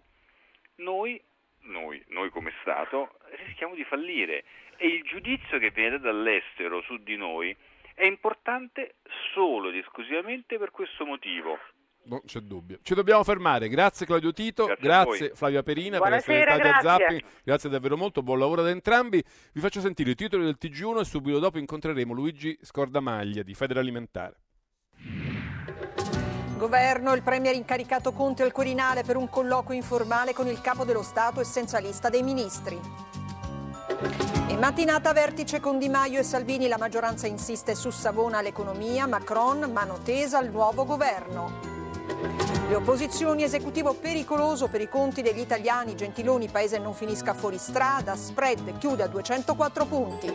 noi, 0.77 1.21
noi, 1.61 2.03
noi 2.09 2.31
come 2.31 2.53
Stato 2.61 3.19
rischiamo 3.47 3.75
di 3.75 3.85
fallire 3.85 4.45
e 4.77 4.89
il 4.89 5.03
giudizio 5.05 5.59
che 5.59 5.71
viene 5.71 5.99
dall'estero 5.99 6.83
su 6.83 6.97
di 6.99 7.17
noi 7.17 7.57
è 7.95 8.05
importante 8.05 8.97
solo 9.33 9.71
ed 9.71 9.77
esclusivamente 9.77 10.59
per 10.59 10.71
questo 10.71 11.07
motivo. 11.07 11.59
Non 12.07 12.21
c'è 12.27 12.41
dubbio. 12.41 12.81
Ci 12.83 12.95
dobbiamo 12.95 13.25
fermare. 13.25 13.69
Grazie 13.69 14.05
Claudio 14.05 14.33
Tito, 14.33 14.67
Grazie 14.67 14.85
grazie. 14.85 15.31
Flavia 15.35 15.63
Perina 15.63 15.97
Buonasera, 15.97 16.23
per 16.27 16.37
essere 16.37 16.61
stati 16.61 16.61
a 16.61 16.81
grazie. 16.81 17.07
Zapping. 17.07 17.23
Grazie 17.45 17.71
davvero 17.71 17.97
molto, 17.97 18.23
buon 18.23 18.39
lavoro 18.39 18.61
ad 18.61 18.69
entrambi. 18.69 19.25
Vi 19.53 19.61
faccio 19.61 19.81
sentire 19.81 20.11
i 20.11 20.15
titoli 20.15 20.45
del 20.45 20.59
TG1 20.61 21.01
e 21.01 21.05
subito 21.05 21.39
dopo 21.39 21.59
incontreremo 21.59 22.13
Luigi 22.13 22.59
Scordamaglia 22.61 23.43
di 23.43 23.55
Federalimentare. 23.55 24.37
Governo, 26.59 27.15
il 27.15 27.23
premier 27.23 27.55
incaricato 27.55 28.13
Conte 28.13 28.43
al 28.43 28.53
Quirinale 28.53 29.03
per 29.03 29.17
un 29.17 29.29
colloquio 29.29 29.77
informale 29.77 30.33
con 30.33 30.47
il 30.47 30.61
capo 30.61 30.85
dello 30.85 31.03
Stato 31.03 31.41
essenzialista 31.41 32.11
dei 32.11 32.23
ministri. 32.23 32.79
In 34.49 34.59
mattinata 34.59 35.13
vertice 35.13 35.61
con 35.61 35.79
Di 35.79 35.89
Maio 35.89 36.21
e 36.21 36.23
Salvini, 36.23 36.69
la 36.69 36.79
maggioranza 36.79 37.27
insiste 37.27 37.75
su 37.75 37.91
Savona 37.91 38.39
all'economia, 38.39 39.07
Macron 39.07 39.71
mano 39.73 39.99
tesa 40.03 40.39
al 40.39 40.51
nuovo 40.51 40.85
governo. 40.85 41.73
Le 42.69 42.75
opposizioni, 42.75 43.43
esecutivo 43.43 43.95
pericoloso 43.95 44.69
per 44.69 44.81
i 44.81 44.89
conti 44.89 45.23
degli 45.23 45.41
italiani, 45.41 45.95
Gentiloni, 45.95 46.49
paese 46.49 46.79
non 46.79 46.95
finisca 46.95 47.35
fuori 47.35 47.59
strada, 47.59 48.17
spread 48.17 48.79
chiude 48.79 49.03
a 49.03 49.07
204 49.07 49.85
punti. 49.87 50.35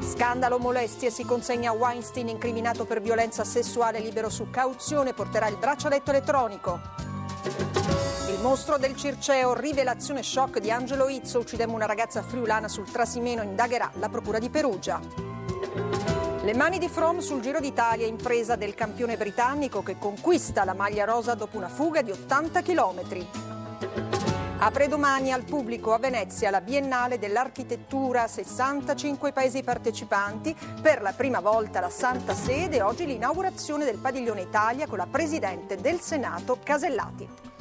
Scandalo 0.00 0.58
molestie, 0.58 1.10
si 1.10 1.24
consegna 1.24 1.72
Weinstein 1.72 2.28
incriminato 2.28 2.84
per 2.84 3.00
violenza 3.00 3.44
sessuale 3.44 4.00
libero 4.00 4.28
su 4.28 4.50
cauzione, 4.50 5.14
porterà 5.14 5.48
il 5.48 5.56
braccialetto 5.56 6.10
elettronico. 6.10 7.13
Mostro 8.44 8.76
del 8.76 8.94
Circeo, 8.94 9.54
rivelazione 9.54 10.22
shock 10.22 10.58
di 10.58 10.70
Angelo 10.70 11.08
Izzo, 11.08 11.38
uccidemmo 11.38 11.72
una 11.74 11.86
ragazza 11.86 12.22
friulana 12.22 12.68
sul 12.68 12.90
Trasimeno, 12.90 13.40
indagherà 13.42 13.90
la 13.94 14.10
procura 14.10 14.38
di 14.38 14.50
Perugia. 14.50 15.00
Le 16.42 16.54
mani 16.54 16.76
di 16.78 16.90
From 16.90 17.20
sul 17.20 17.40
Giro 17.40 17.58
d'Italia, 17.58 18.06
impresa 18.06 18.54
del 18.54 18.74
campione 18.74 19.16
britannico 19.16 19.82
che 19.82 19.96
conquista 19.98 20.66
la 20.66 20.74
maglia 20.74 21.06
rosa 21.06 21.34
dopo 21.34 21.56
una 21.56 21.70
fuga 21.70 22.02
di 22.02 22.10
80 22.10 22.60
km. 22.60 23.26
Apre 24.58 24.88
domani 24.88 25.32
al 25.32 25.44
pubblico 25.44 25.94
a 25.94 25.98
Venezia 25.98 26.50
la 26.50 26.60
Biennale 26.60 27.18
dell'Architettura, 27.18 28.28
65 28.28 29.32
paesi 29.32 29.62
partecipanti, 29.62 30.54
per 30.82 31.00
la 31.00 31.14
prima 31.14 31.40
volta 31.40 31.80
la 31.80 31.88
Santa 31.88 32.34
Sede, 32.34 32.82
oggi 32.82 33.06
l'inaugurazione 33.06 33.86
del 33.86 33.96
Padiglione 33.96 34.42
Italia 34.42 34.86
con 34.86 34.98
la 34.98 35.08
Presidente 35.10 35.76
del 35.76 36.00
Senato 36.00 36.58
Casellati. 36.62 37.53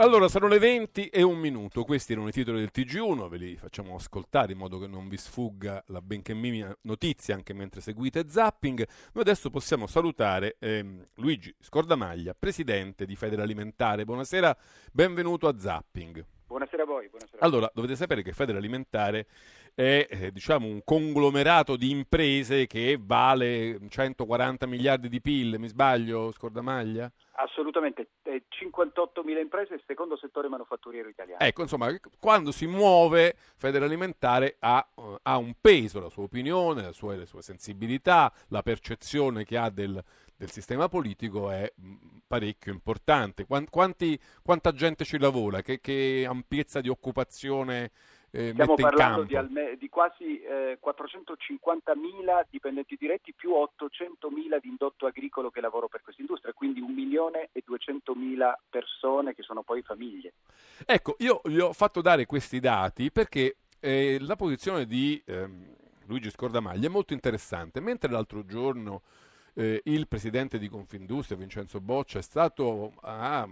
Allora, 0.00 0.28
sono 0.28 0.46
le 0.46 0.60
20 0.60 1.08
e 1.08 1.22
un 1.22 1.38
minuto. 1.38 1.82
Questi 1.82 2.12
erano 2.12 2.28
i 2.28 2.30
titoli 2.30 2.60
del 2.60 2.70
TG1, 2.72 3.28
ve 3.28 3.36
li 3.36 3.56
facciamo 3.56 3.96
ascoltare 3.96 4.52
in 4.52 4.58
modo 4.58 4.78
che 4.78 4.86
non 4.86 5.08
vi 5.08 5.16
sfugga 5.16 5.82
la 5.88 6.00
benché 6.00 6.34
minima 6.34 6.72
notizia 6.82 7.34
anche 7.34 7.52
mentre 7.52 7.80
seguite 7.80 8.28
Zapping. 8.28 8.86
Noi 9.14 9.24
adesso 9.24 9.50
possiamo 9.50 9.88
salutare 9.88 10.54
ehm, 10.60 11.04
Luigi 11.16 11.52
Scordamaglia, 11.58 12.32
presidente 12.38 13.06
di 13.06 13.16
Federalimentare. 13.16 14.04
Buonasera, 14.04 14.56
benvenuto 14.92 15.48
a 15.48 15.58
Zapping. 15.58 16.24
Buonasera 16.46 16.84
a 16.84 16.86
voi. 16.86 17.08
Buonasera. 17.08 17.44
Allora, 17.44 17.68
dovete 17.74 17.96
sapere 17.96 18.22
che 18.22 18.30
Federalimentare 18.30 19.26
è 19.74 20.06
eh, 20.08 20.30
diciamo 20.30 20.68
un 20.68 20.80
conglomerato 20.84 21.74
di 21.74 21.90
imprese 21.90 22.68
che 22.68 23.00
vale 23.00 23.80
140 23.88 24.64
miliardi 24.66 25.08
di 25.08 25.20
PIL, 25.20 25.58
mi 25.58 25.66
sbaglio, 25.66 26.30
Scordamaglia? 26.30 27.10
Assolutamente, 27.40 28.08
eh, 28.24 28.44
58.000 28.48 29.38
imprese, 29.38 29.74
il 29.74 29.82
secondo 29.86 30.16
settore 30.16 30.48
manifatturiero 30.48 31.08
italiano. 31.08 31.40
Ecco, 31.40 31.62
insomma, 31.62 31.88
quando 32.18 32.50
si 32.50 32.66
muove 32.66 33.36
Federalimentare 33.56 34.56
ha, 34.58 34.84
eh, 34.96 35.16
ha 35.22 35.36
un 35.36 35.54
peso, 35.60 36.00
la 36.00 36.08
sua 36.08 36.24
opinione, 36.24 36.82
la 36.82 36.92
sua- 36.92 37.14
le 37.14 37.26
sue 37.26 37.42
sensibilità, 37.42 38.32
la 38.48 38.62
percezione 38.62 39.44
che 39.44 39.56
ha 39.56 39.70
del, 39.70 40.02
del 40.36 40.50
sistema 40.50 40.88
politico 40.88 41.48
è 41.50 41.72
mh, 41.76 41.94
parecchio 42.26 42.72
importante. 42.72 43.46
Quan- 43.46 43.68
quanti- 43.70 44.18
quanta 44.42 44.72
gente 44.72 45.04
ci 45.04 45.16
lavora? 45.18 45.62
Che, 45.62 45.80
che 45.80 46.26
ampiezza 46.28 46.80
di 46.80 46.88
occupazione 46.88 47.92
eh, 48.38 48.50
Stiamo 48.52 48.74
mette 48.76 48.82
in 48.82 48.88
parlando 48.88 49.22
di, 49.24 49.34
alme- 49.34 49.76
di 49.76 49.88
quasi 49.88 50.40
eh, 50.40 50.78
450.000 50.80 52.44
dipendenti 52.48 52.96
diretti 52.96 53.34
più 53.34 53.50
800.000 53.50 54.60
di 54.60 54.68
indotto 54.68 55.06
agricolo 55.06 55.50
che 55.50 55.60
lavoro 55.60 55.88
per 55.88 56.02
questa 56.02 56.20
industria, 56.20 56.52
quindi 56.52 56.80
1 56.80 56.92
milione 56.92 57.48
e 57.50 57.64
200.000 57.68 58.52
persone 58.70 59.34
che 59.34 59.42
sono 59.42 59.62
poi 59.62 59.82
famiglie. 59.82 60.34
Ecco, 60.86 61.16
io 61.18 61.40
gli 61.44 61.58
ho 61.58 61.72
fatto 61.72 62.00
dare 62.00 62.26
questi 62.26 62.60
dati 62.60 63.10
perché 63.10 63.56
eh, 63.80 64.18
la 64.20 64.36
posizione 64.36 64.86
di 64.86 65.20
ehm, 65.26 65.74
Luigi 66.06 66.30
Scordamaglia 66.30 66.86
è 66.86 66.90
molto 66.90 67.14
interessante. 67.14 67.80
Mentre 67.80 68.12
l'altro 68.12 68.44
giorno 68.44 69.02
eh, 69.54 69.80
il 69.84 70.06
presidente 70.06 70.58
di 70.58 70.68
Confindustria, 70.68 71.36
Vincenzo 71.36 71.80
Boccia, 71.80 72.20
è 72.20 72.22
stato 72.22 72.92
ha 73.00 73.48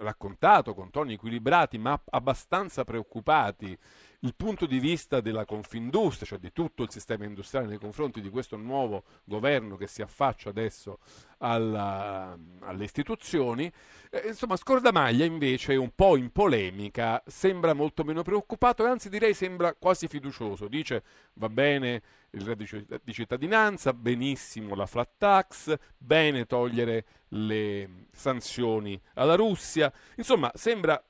raccontato 0.00 0.74
con 0.74 0.90
toni 0.90 1.14
equilibrati 1.14 1.78
ma 1.78 2.00
abbastanza 2.10 2.84
preoccupati 2.84 3.78
il 4.20 4.34
punto 4.34 4.66
di 4.66 4.78
vista 4.78 5.20
della 5.20 5.44
Confindustria, 5.44 6.26
cioè 6.26 6.38
di 6.38 6.52
tutto 6.52 6.82
il 6.82 6.90
sistema 6.90 7.24
industriale 7.24 7.66
nei 7.66 7.78
confronti 7.78 8.20
di 8.20 8.28
questo 8.28 8.56
nuovo 8.56 9.04
governo 9.24 9.76
che 9.76 9.86
si 9.86 10.02
affaccia 10.02 10.50
adesso 10.50 10.98
alla, 11.38 12.36
alle 12.60 12.84
istituzioni. 12.84 13.70
Eh, 14.10 14.28
insomma, 14.28 14.56
Scordamaglia 14.56 15.24
invece 15.24 15.72
è 15.72 15.76
un 15.76 15.92
po' 15.94 16.16
in 16.16 16.30
polemica, 16.32 17.22
sembra 17.26 17.72
molto 17.72 18.04
meno 18.04 18.22
preoccupato 18.22 18.84
e 18.84 18.88
anzi 18.88 19.08
direi 19.08 19.32
sembra 19.32 19.74
quasi 19.74 20.06
fiducioso. 20.06 20.68
Dice 20.68 21.02
va 21.34 21.48
bene 21.48 22.02
il 22.32 22.42
reddito 22.42 23.00
di 23.02 23.12
cittadinanza, 23.12 23.94
benissimo 23.94 24.74
la 24.74 24.86
flat 24.86 25.12
tax, 25.16 25.74
bene 25.96 26.44
togliere 26.44 27.04
le 27.28 28.06
sanzioni 28.12 29.00
alla 29.14 29.34
Russia. 29.34 29.90
Insomma, 30.16 30.50
sembra 30.54 31.02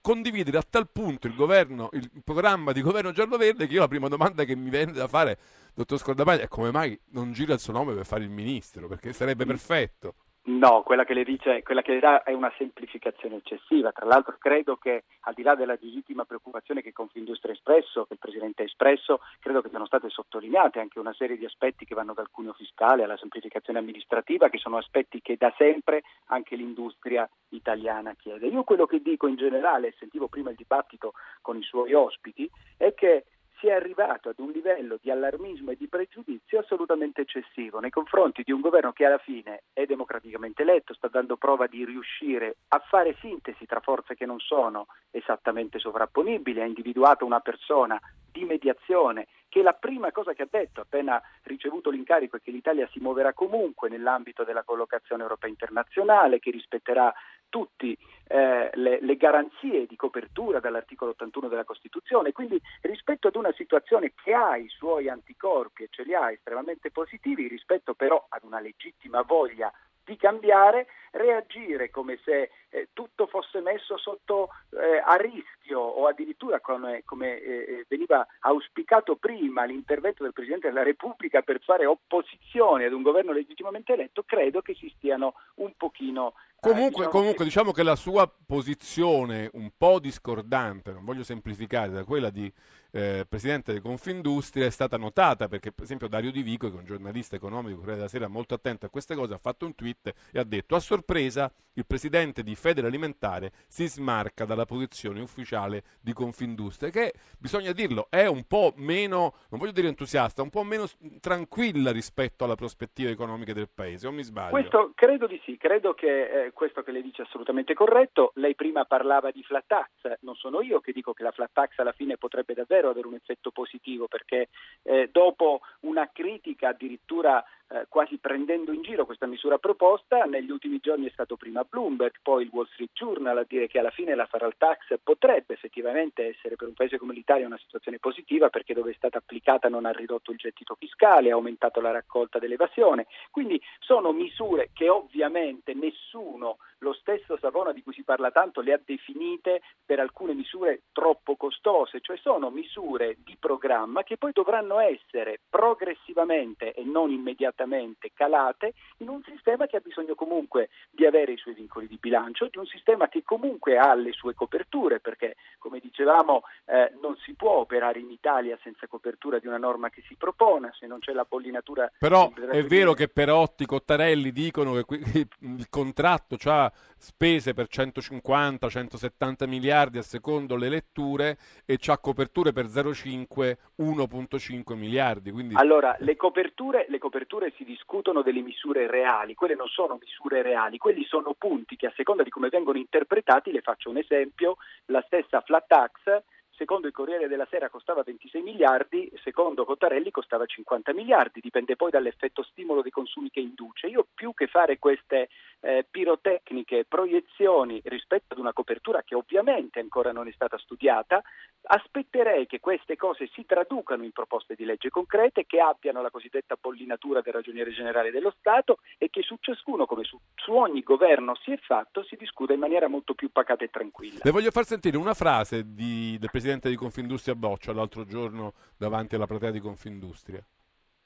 condividere 0.00 0.58
a 0.58 0.64
tal 0.68 0.88
punto 0.90 1.26
il, 1.26 1.34
governo, 1.34 1.88
il 1.92 2.10
programma 2.24 2.72
di 2.72 2.80
governo 2.80 3.12
giallo-verde 3.12 3.66
che 3.66 3.74
io 3.74 3.80
la 3.80 3.88
prima 3.88 4.08
domanda 4.08 4.44
che 4.44 4.54
mi 4.56 4.70
viene 4.70 4.92
da 4.92 5.06
fare, 5.06 5.38
dottor 5.74 5.98
Scordamaglia, 5.98 6.42
è 6.42 6.48
come 6.48 6.70
mai 6.70 6.98
non 7.10 7.32
gira 7.32 7.54
il 7.54 7.60
suo 7.60 7.72
nome 7.72 7.94
per 7.94 8.06
fare 8.06 8.24
il 8.24 8.30
ministro, 8.30 8.88
perché 8.88 9.12
sarebbe 9.12 9.44
mm. 9.44 9.48
perfetto. 9.48 10.14
No, 10.48 10.82
quella 10.82 11.04
che 11.04 11.12
le 11.12 11.24
dice, 11.24 11.62
quella 11.62 11.82
che 11.82 11.92
le 11.92 12.00
dà 12.00 12.22
è 12.22 12.32
una 12.32 12.50
semplificazione 12.56 13.36
eccessiva. 13.36 13.92
Tra 13.92 14.06
l'altro 14.06 14.36
credo 14.38 14.76
che 14.76 15.04
al 15.20 15.34
di 15.34 15.42
là 15.42 15.54
della 15.54 15.76
legittima 15.78 16.24
preoccupazione 16.24 16.80
che 16.80 16.90
Confindustria 16.90 17.52
ha 17.52 17.56
espresso, 17.56 18.06
che 18.06 18.14
il 18.14 18.18
Presidente 18.18 18.62
ha 18.62 18.64
espresso, 18.64 19.20
credo 19.40 19.60
che 19.60 19.68
siano 19.68 19.84
state 19.84 20.08
sottolineate 20.08 20.80
anche 20.80 20.98
una 20.98 21.12
serie 21.12 21.36
di 21.36 21.44
aspetti 21.44 21.84
che 21.84 21.94
vanno 21.94 22.14
dal 22.14 22.30
cuneo 22.30 22.54
fiscale 22.54 23.04
alla 23.04 23.18
semplificazione 23.18 23.78
amministrativa, 23.78 24.48
che 24.48 24.56
sono 24.56 24.78
aspetti 24.78 25.20
che 25.20 25.36
da 25.36 25.52
sempre 25.58 26.02
anche 26.28 26.56
l'industria 26.56 27.28
italiana 27.50 28.14
chiede. 28.14 28.46
Io 28.46 28.64
quello 28.64 28.86
che 28.86 29.02
dico 29.02 29.26
in 29.26 29.36
generale, 29.36 29.94
sentivo 29.98 30.28
prima 30.28 30.48
il 30.48 30.56
dibattito 30.56 31.12
con 31.42 31.58
i 31.58 31.62
suoi 31.62 31.92
ospiti, 31.92 32.50
è 32.78 32.94
che 32.94 33.24
si 33.58 33.66
è 33.66 33.72
arrivato 33.72 34.28
ad 34.28 34.38
un 34.38 34.50
livello 34.50 34.98
di 35.00 35.10
allarmismo 35.10 35.72
e 35.72 35.76
di 35.76 35.88
pregiudizio 35.88 36.60
assolutamente 36.60 37.22
eccessivo 37.22 37.80
nei 37.80 37.90
confronti 37.90 38.42
di 38.44 38.52
un 38.52 38.60
governo 38.60 38.92
che 38.92 39.04
alla 39.04 39.18
fine 39.18 39.64
è 39.72 39.84
democraticamente 39.84 40.62
eletto, 40.62 40.94
sta 40.94 41.08
dando 41.08 41.36
prova 41.36 41.66
di 41.66 41.84
riuscire 41.84 42.56
a 42.68 42.78
fare 42.78 43.16
sintesi 43.20 43.66
tra 43.66 43.80
forze 43.80 44.14
che 44.14 44.26
non 44.26 44.38
sono 44.38 44.86
esattamente 45.10 45.78
sovrapponibili, 45.78 46.60
ha 46.60 46.66
individuato 46.66 47.24
una 47.24 47.40
persona 47.40 48.00
di 48.30 48.44
mediazione 48.44 49.26
che 49.48 49.62
la 49.62 49.72
prima 49.72 50.12
cosa 50.12 50.34
che 50.34 50.42
ha 50.42 50.48
detto 50.48 50.82
appena 50.82 51.20
ricevuto 51.44 51.90
l'incarico 51.90 52.36
è 52.36 52.40
che 52.40 52.50
l'Italia 52.50 52.88
si 52.92 53.00
muoverà 53.00 53.32
comunque 53.32 53.88
nell'ambito 53.88 54.44
della 54.44 54.62
collocazione 54.62 55.22
europea 55.22 55.48
internazionale, 55.48 56.38
che 56.38 56.50
rispetterà 56.50 57.12
tutte 57.48 57.96
eh, 58.28 58.70
le, 58.74 58.98
le, 59.00 59.16
garanzie 59.16 59.86
di 59.86 59.96
copertura 59.96 60.60
dall'articolo 60.60 61.12
81 61.12 61.48
della 61.48 61.64
Costituzione. 61.64 62.32
Quindi 62.32 62.60
rispetto 62.82 63.28
ad 63.28 63.36
una 63.36 63.52
situazione 63.52 64.12
che 64.14 64.34
ha 64.34 64.56
i 64.56 64.68
suoi 64.68 65.08
anticorpi 65.08 65.84
e 65.84 65.88
ce 65.90 66.04
li 66.04 66.14
ha 66.14 66.30
estremamente 66.30 66.90
positivi, 66.90 67.48
rispetto 67.48 67.94
però 67.94 68.24
ad 68.28 68.44
una 68.44 68.60
legittima 68.60 69.22
voglia 69.22 69.72
di 70.08 70.16
cambiare, 70.16 70.86
reagire 71.10 71.90
come 71.90 72.18
se 72.24 72.50
eh, 72.70 72.88
tutto 72.94 73.26
fosse 73.26 73.60
messo 73.60 73.98
sotto 73.98 74.48
eh, 74.70 75.02
a 75.04 75.16
rischio 75.16 75.80
o 75.80 76.06
addirittura 76.06 76.60
come, 76.60 77.02
come 77.04 77.38
eh, 77.38 77.52
eh, 77.52 77.84
veniva 77.88 78.26
auspicato 78.40 79.16
prima 79.16 79.64
l'intervento 79.64 80.22
del 80.22 80.32
Presidente 80.32 80.68
della 80.68 80.82
Repubblica 80.82 81.42
per 81.42 81.60
fare 81.60 81.84
opposizione 81.84 82.86
ad 82.86 82.92
un 82.92 83.02
governo 83.02 83.32
legittimamente 83.32 83.92
eletto, 83.92 84.22
credo 84.22 84.62
che 84.62 84.74
si 84.74 84.90
stiano 84.96 85.34
un 85.56 85.74
pochino 85.76 86.32
Comunque, 86.60 86.88
diciamo, 86.88 87.10
comunque 87.10 87.36
che... 87.38 87.44
diciamo 87.44 87.72
che 87.72 87.82
la 87.82 87.94
sua 87.94 88.32
posizione 88.46 89.48
un 89.52 89.70
po' 89.76 90.00
discordante, 90.00 90.92
non 90.92 91.04
voglio 91.04 91.22
semplificare, 91.22 91.90
da 91.90 92.04
quella 92.04 92.30
di 92.30 92.52
eh, 92.90 93.26
presidente 93.28 93.72
di 93.72 93.80
Confindustria 93.80 94.66
è 94.66 94.70
stata 94.70 94.96
notata 94.96 95.46
perché 95.46 95.72
per 95.72 95.84
esempio 95.84 96.08
Dario 96.08 96.30
Di 96.30 96.42
Vico, 96.42 96.68
che 96.68 96.76
è 96.76 96.78
un 96.78 96.84
giornalista 96.84 97.36
economico 97.36 97.76
Corriere 97.76 97.98
della 97.98 98.08
Sera 98.08 98.28
molto 98.28 98.54
attento 98.54 98.86
a 98.86 98.88
queste 98.88 99.14
cose, 99.14 99.34
ha 99.34 99.38
fatto 99.38 99.66
un 99.66 99.74
tweet 99.74 100.12
e 100.32 100.38
ha 100.38 100.44
detto 100.44 100.74
a 100.74 100.80
sorpresa 100.80 101.52
il 101.74 101.86
presidente 101.86 102.42
di 102.42 102.56
Federalimentare 102.56 103.52
si 103.68 103.86
smarca 103.86 104.44
dalla 104.44 104.64
posizione 104.64 105.20
ufficiale 105.20 105.84
di 106.00 106.12
Confindustria, 106.12 106.90
che 106.90 107.12
bisogna 107.38 107.72
dirlo 107.72 108.08
è 108.10 108.26
un 108.26 108.44
po' 108.48 108.72
meno, 108.76 109.34
non 109.50 109.60
voglio 109.60 109.72
dire 109.72 109.88
entusiasta, 109.88 110.42
un 110.42 110.50
po' 110.50 110.64
meno 110.64 110.86
tranquilla 111.20 111.92
rispetto 111.92 112.44
alla 112.44 112.56
prospettiva 112.56 113.10
economica 113.10 113.52
del 113.52 113.68
paese, 113.72 114.08
o 114.08 114.12
mi 114.12 114.22
sbaglio? 114.22 114.50
Questo 114.50 114.92
credo 114.94 115.26
di 115.26 115.40
sì, 115.44 115.56
credo 115.56 115.94
che 115.94 116.46
eh, 116.46 116.47
questo 116.52 116.82
che 116.82 116.92
lei 116.92 117.02
dice 117.02 117.22
è 117.22 117.24
assolutamente 117.24 117.74
corretto. 117.74 118.32
Lei 118.34 118.54
prima 118.54 118.84
parlava 118.84 119.30
di 119.30 119.42
flat 119.42 119.64
tax, 119.66 120.18
non 120.20 120.34
sono 120.34 120.60
io 120.60 120.80
che 120.80 120.92
dico 120.92 121.12
che 121.12 121.22
la 121.22 121.30
flat 121.30 121.50
tax 121.52 121.78
alla 121.78 121.92
fine 121.92 122.16
potrebbe 122.16 122.54
davvero 122.54 122.90
avere 122.90 123.06
un 123.06 123.14
effetto 123.14 123.50
positivo 123.50 124.06
perché 124.08 124.48
eh, 124.82 125.08
dopo 125.12 125.60
una 125.80 126.10
critica 126.12 126.68
addirittura 126.68 127.44
eh, 127.70 127.84
quasi 127.88 128.16
prendendo 128.16 128.72
in 128.72 128.82
giro 128.82 129.04
questa 129.04 129.26
misura 129.26 129.58
proposta. 129.58 130.24
Negli 130.24 130.50
ultimi 130.50 130.78
giorni 130.80 131.06
è 131.06 131.10
stato 131.10 131.36
prima 131.36 131.64
Bloomberg, 131.68 132.14
poi 132.22 132.44
il 132.44 132.50
Wall 132.50 132.66
Street 132.72 132.92
Journal 132.94 133.36
a 133.36 133.44
dire 133.46 133.66
che 133.66 133.78
alla 133.78 133.90
fine 133.90 134.14
la 134.14 134.24
Faral 134.24 134.56
Tax 134.56 134.98
potrebbe 135.02 135.52
effettivamente 135.52 136.28
essere 136.28 136.56
per 136.56 136.68
un 136.68 136.74
paese 136.74 136.96
come 136.96 137.12
l'Italia 137.12 137.46
una 137.46 137.58
situazione 137.58 137.98
positiva 137.98 138.48
perché 138.48 138.72
dove 138.72 138.92
è 138.92 138.94
stata 138.94 139.18
applicata 139.18 139.68
non 139.68 139.84
ha 139.84 139.90
ridotto 139.90 140.30
il 140.30 140.38
gettito 140.38 140.76
fiscale, 140.78 141.30
ha 141.30 141.34
aumentato 141.34 141.80
la 141.80 141.90
raccolta 141.90 142.38
dell'evasione. 142.38 143.06
Quindi 143.30 143.60
sono 143.80 144.12
misure 144.12 144.70
che 144.72 144.88
ovviamente 144.88 145.74
nessuno, 145.74 146.56
lo 146.78 146.94
stesso 146.94 147.36
Savona 147.38 147.72
di 147.72 147.82
cui 147.82 147.92
si 147.92 148.02
parla 148.02 148.30
tanto, 148.30 148.62
le 148.62 148.72
ha 148.72 148.80
definite 148.82 149.60
per 149.84 150.00
alcune 150.00 150.32
misure 150.32 150.84
troppo 150.92 151.36
costose, 151.36 152.00
cioè 152.00 152.16
sono 152.16 152.50
misure 152.50 153.16
di 153.22 153.36
programma 153.38 154.04
che 154.04 154.16
poi 154.16 154.32
dovranno 154.32 154.78
essere 154.78 155.40
progressivamente 155.50 156.72
e 156.72 156.84
non 156.84 157.10
immediatamente 157.10 157.56
immediatamente 157.58 158.12
calate 158.14 158.74
in 158.98 159.08
un 159.08 159.22
sistema 159.24 159.66
che 159.66 159.76
ha 159.76 159.80
bisogno 159.80 160.14
comunque 160.14 160.68
di 160.90 161.04
avere 161.04 161.32
i 161.32 161.36
suoi 161.36 161.54
vincoli 161.54 161.88
di 161.88 161.98
bilancio, 162.00 162.48
di 162.50 162.58
un 162.58 162.66
sistema 162.66 163.08
che 163.08 163.22
comunque 163.24 163.76
ha 163.78 163.94
le 163.94 164.12
sue 164.12 164.34
coperture, 164.34 165.00
perché 165.00 165.36
come 165.58 165.80
dicevamo 165.80 166.42
eh, 166.66 166.92
non 167.00 167.16
si 167.16 167.34
può 167.34 167.52
operare 167.52 167.98
in 167.98 168.10
Italia 168.10 168.58
senza 168.62 168.86
copertura 168.86 169.38
di 169.38 169.46
una 169.46 169.58
norma 169.58 169.90
che 169.90 170.02
si 170.06 170.14
propone, 170.16 170.70
se 170.78 170.86
non 170.86 171.00
c'è 171.00 171.12
la 171.12 171.24
pollinatura. 171.24 171.90
Però 171.98 172.32
è 172.32 172.62
vero 172.64 172.92
che 172.92 173.08
Perotti, 173.08 173.66
Cottarelli 173.66 174.30
dicono 174.32 174.74
che 174.82 175.26
il 175.40 175.68
contratto 175.68 176.36
ha 176.44 176.70
spese 176.96 177.54
per 177.54 177.66
150-170 177.70 179.48
miliardi 179.48 179.98
a 179.98 180.02
secondo 180.02 180.56
le 180.56 180.68
letture 180.68 181.38
e 181.64 181.78
ha 181.86 181.98
coperture 181.98 182.52
per 182.52 182.66
0,5 182.66 183.56
1,5 183.78 184.74
miliardi. 184.74 185.30
Quindi... 185.30 185.54
Allora, 185.56 185.96
le 186.00 186.16
coperture, 186.16 186.86
le 186.88 186.98
coperture 186.98 187.47
si 187.56 187.64
discutono 187.64 188.22
delle 188.22 188.40
misure 188.40 188.86
reali, 188.86 189.34
quelle 189.34 189.54
non 189.54 189.68
sono 189.68 189.98
misure 190.00 190.42
reali, 190.42 190.78
quelli 190.78 191.04
sono 191.04 191.34
punti 191.36 191.76
che 191.76 191.86
a 191.86 191.92
seconda 191.96 192.22
di 192.22 192.30
come 192.30 192.48
vengono 192.48 192.78
interpretati, 192.78 193.52
le 193.52 193.60
faccio 193.60 193.90
un 193.90 193.98
esempio, 193.98 194.56
la 194.86 195.02
stessa 195.06 195.40
flat 195.40 195.66
tax 195.66 196.22
secondo 196.58 196.88
il 196.88 196.92
Corriere 196.92 197.28
della 197.28 197.46
Sera 197.48 197.70
costava 197.70 198.02
26 198.02 198.42
miliardi, 198.42 199.10
secondo 199.22 199.64
Cottarelli 199.64 200.10
costava 200.10 200.44
50 200.44 200.92
miliardi, 200.92 201.40
dipende 201.40 201.76
poi 201.76 201.90
dall'effetto 201.90 202.42
stimolo 202.42 202.82
dei 202.82 202.90
consumi 202.90 203.30
che 203.30 203.38
induce. 203.38 203.86
Io 203.86 204.04
più 204.12 204.34
che 204.34 204.48
fare 204.48 204.78
queste 204.78 205.28
eh, 205.60 205.86
pirotecniche, 205.88 206.84
proiezioni 206.86 207.80
rispetto 207.84 208.34
ad 208.34 208.40
una 208.40 208.52
copertura 208.52 209.02
che 209.02 209.14
ovviamente 209.14 209.78
ancora 209.78 210.10
non 210.10 210.26
è 210.26 210.32
stata 210.32 210.58
studiata, 210.58 211.22
aspetterei 211.62 212.46
che 212.46 212.58
queste 212.58 212.96
cose 212.96 213.28
si 213.32 213.44
traducano 213.46 214.02
in 214.02 214.10
proposte 214.12 214.54
di 214.54 214.64
legge 214.64 214.90
concrete, 214.90 215.46
che 215.46 215.60
abbiano 215.60 216.02
la 216.02 216.10
cosiddetta 216.10 216.56
pollinatura 216.56 217.20
del 217.20 217.32
ragioniere 217.32 217.70
generale 217.70 218.10
dello 218.10 218.34
Stato 218.36 218.78
e 218.98 219.10
che 219.10 219.22
su 219.22 219.36
ciascuno, 219.38 219.86
come 219.86 220.02
su, 220.02 220.18
su 220.34 220.52
ogni 220.52 220.82
governo 220.82 221.36
si 221.36 221.52
è 221.52 221.56
fatto, 221.58 222.02
si 222.02 222.16
discuta 222.16 222.52
in 222.52 222.58
maniera 222.58 222.88
molto 222.88 223.14
più 223.14 223.30
pacata 223.30 223.64
e 223.64 223.68
tranquilla. 223.68 224.20
Le 224.22 224.30
voglio 224.32 224.50
far 224.50 224.64
sentire 224.64 224.96
una 224.96 225.14
frase 225.14 225.62
di, 225.72 226.16
del 226.18 226.30
Presidente 226.30 226.47
presidente 226.48 226.70
di 226.70 226.76
Confindustria 226.76 227.34
Boccia 227.34 227.74
l'altro 227.74 228.06
giorno 228.06 228.54
davanti 228.78 229.14
alla 229.14 229.26
platea 229.26 229.50
di 229.50 229.60
Confindustria. 229.60 230.42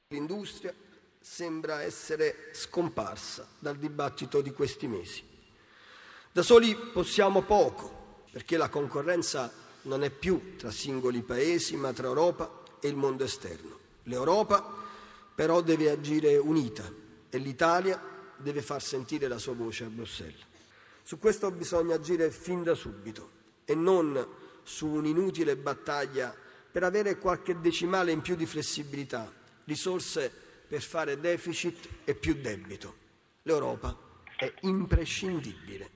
L'industria 0.08 0.72
sembra 1.18 1.82
essere 1.82 2.50
scomparsa 2.52 3.48
dal 3.58 3.76
dibattito 3.76 4.40
di 4.40 4.52
questi 4.52 4.86
mesi. 4.86 5.24
Da 6.30 6.42
soli 6.42 6.76
possiamo 6.76 7.42
poco, 7.42 8.24
perché 8.30 8.56
la 8.56 8.68
concorrenza 8.68 9.52
non 9.82 10.04
è 10.04 10.10
più 10.10 10.54
tra 10.56 10.70
singoli 10.70 11.22
paesi, 11.22 11.74
ma 11.74 11.92
tra 11.92 12.06
Europa 12.06 12.62
e 12.80 12.86
il 12.86 12.96
mondo 12.96 13.24
esterno. 13.24 13.78
L'Europa 14.04 14.64
però 15.34 15.60
deve 15.60 15.90
agire 15.90 16.36
unita 16.36 16.88
e 17.28 17.38
l'Italia 17.38 18.00
deve 18.36 18.62
far 18.62 18.80
sentire 18.80 19.26
la 19.26 19.38
sua 19.38 19.54
voce 19.54 19.84
a 19.84 19.88
Bruxelles. 19.88 20.46
Su 21.02 21.18
questo 21.18 21.50
bisogna 21.50 21.96
agire 21.96 22.30
fin 22.30 22.62
da 22.62 22.74
subito 22.76 23.40
e 23.64 23.74
non 23.74 24.40
su 24.62 24.86
un'inutile 24.86 25.56
battaglia 25.56 26.34
per 26.70 26.82
avere 26.84 27.18
qualche 27.18 27.60
decimale 27.60 28.12
in 28.12 28.20
più 28.20 28.34
di 28.34 28.46
flessibilità, 28.46 29.30
risorse 29.64 30.32
per 30.66 30.80
fare 30.80 31.20
deficit 31.20 31.88
e 32.04 32.14
più 32.14 32.34
debito. 32.34 32.94
L'Europa 33.42 33.96
è 34.36 34.52
imprescindibile. 34.60 35.90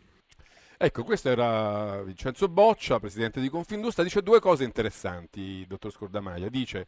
Ecco, 0.76 1.04
questo 1.04 1.30
era 1.30 2.02
Vincenzo 2.02 2.48
Boccia, 2.48 3.00
presidente 3.00 3.40
di 3.40 3.48
Confindustria, 3.48 4.04
dice 4.04 4.22
due 4.22 4.40
cose 4.40 4.64
interessanti, 4.64 5.64
dottor 5.66 5.90
Scordamaglia. 5.90 6.50
Dice, 6.50 6.86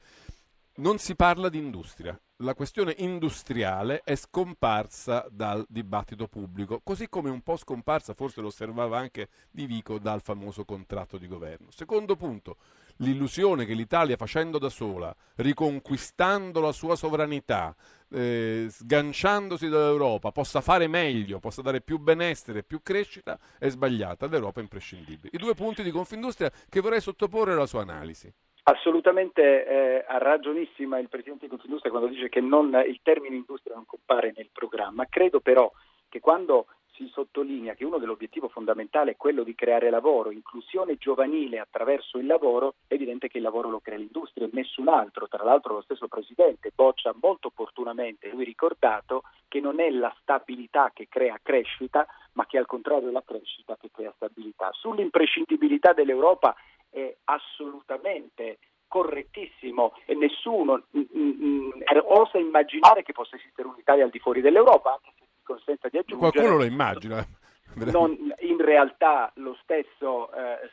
non 0.75 0.99
si 0.99 1.15
parla 1.15 1.49
di 1.49 1.57
industria, 1.57 2.19
la 2.43 2.55
questione 2.55 2.95
industriale 2.99 4.03
è 4.05 4.15
scomparsa 4.15 5.27
dal 5.31 5.65
dibattito 5.69 6.29
pubblico, 6.29 6.81
così 6.85 7.09
come 7.09 7.31
un 7.31 7.41
po' 7.41 7.57
scomparsa, 7.57 8.15
forse 8.15 8.41
lo 8.41 8.49
osservava 8.49 8.99
anche 8.99 9.29
Di 9.51 9.67
Vico, 9.67 9.99
dal 9.99 10.23
famoso 10.23 10.65
contratto 10.65 11.19
di 11.19 11.27
governo. 11.27 11.71
Secondo 11.71 12.15
punto, 12.15 12.57
l'illusione 12.99 13.65
che 13.65 13.75
l'Italia 13.75 14.17
facendo 14.17 14.59
da 14.59 14.69
sola, 14.69 15.15
riconquistando 15.37 16.61
la 16.61 16.73
sua 16.73 16.95
sovranità, 16.95 17.75
eh, 18.11 18.69
sganciandosi 18.71 19.69
dall'Europa, 19.69 20.31
possa 20.31 20.61
fare 20.61 20.87
meglio, 20.87 21.41
possa 21.41 21.63
dare 21.63 21.81
più 21.81 21.99
benessere, 21.99 22.63
più 22.63 22.83
crescita, 22.83 23.39
è 23.59 23.69
sbagliata. 23.69 24.27
L'Europa 24.27 24.61
è 24.61 24.63
imprescindibile. 24.63 25.31
I 25.33 25.39
due 25.39 25.55
punti 25.55 25.83
di 25.83 25.91
Confindustria 25.91 26.53
che 26.69 26.81
vorrei 26.81 27.01
sottoporre 27.01 27.53
alla 27.53 27.67
sua 27.67 27.83
analisi. 27.83 28.33
Assolutamente 28.69 29.67
eh, 29.67 30.05
ha 30.07 30.19
ragionissima 30.19 30.99
il 30.99 31.09
Presidente 31.09 31.45
di 31.45 31.49
Confindustria 31.49 31.91
quando 31.91 32.11
dice 32.11 32.29
che 32.29 32.43
non, 32.43 32.71
il 32.87 33.01
termine 33.03 33.35
industria 33.35 33.75
non 33.75 33.87
compare 33.87 34.35
nel 34.37 34.51
programma. 34.53 35.07
Credo 35.07 35.41
però 35.41 35.73
che 36.11 36.21
quando 36.21 36.67
si 36.93 37.09
sottolinea 37.11 37.73
che 37.73 37.87
uno 37.87 37.97
dell'obiettivo 37.97 38.49
fondamentale 38.49 39.13
è 39.13 39.17
quello 39.17 39.43
di 39.43 39.55
creare 39.55 39.89
lavoro, 39.89 40.31
inclusione 40.31 40.99
giovanile 40.99 41.61
attraverso 41.61 42.19
il 42.19 42.27
lavoro, 42.27 42.75
è 42.87 42.93
evidente 42.95 43.29
che 43.29 43.39
il 43.39 43.45
lavoro 43.45 43.71
lo 43.71 43.81
crea 43.81 43.97
l'industria 43.97 44.47
e 44.47 44.51
nessun 44.53 44.89
altro. 44.89 45.29
Tra 45.29 45.45
l'altro 45.45 45.73
lo 45.73 45.81
stesso 45.81 46.07
Presidente 46.07 46.71
Boccia 46.75 47.15
molto 47.23 47.47
opportunamente 47.49 48.29
lui 48.29 48.45
ricordato 48.45 49.23
che 49.49 49.61
non 49.61 49.81
è 49.81 49.89
la 49.89 50.15
stabilità 50.21 50.91
che 50.93 51.09
crea 51.09 51.39
crescita, 51.43 52.07
ma 52.33 52.45
che 52.45 52.59
al 52.59 52.67
contrario 52.67 53.09
è 53.09 53.13
la 53.13 53.25
crescita 53.25 53.79
che 53.81 53.89
crea 53.91 54.13
stabilità. 54.15 54.69
Sull'imprescindibilità 54.73 55.95
dell'Europa 55.95 56.55
è 56.91 57.15
assolutamente 57.25 58.59
correttissimo 58.89 59.93
e 60.07 60.15
nessuno 60.15 60.83
mh, 60.91 61.01
mh, 61.01 61.85
osa 62.07 62.39
immaginare 62.39 63.03
che 63.03 63.13
possa 63.13 63.37
esistere 63.37 63.69
un'Italia 63.69 64.05
al 64.05 64.11
di 64.11 64.19
fuori 64.19 64.41
dell'Europa, 64.41 64.93
anche 64.93 65.13
se 65.19 65.27
si 65.27 65.43
consenta 65.45 65.89
di 65.89 65.99
aggiungere. 65.99 66.33
Qualcuno 66.33 66.57
lo 66.59 66.65
immagina. 66.65 67.27
Non, 67.79 68.17
in 68.41 68.57
realtà 68.57 69.31
lo 69.37 69.57
stesso 69.63 70.33
eh, 70.33 70.69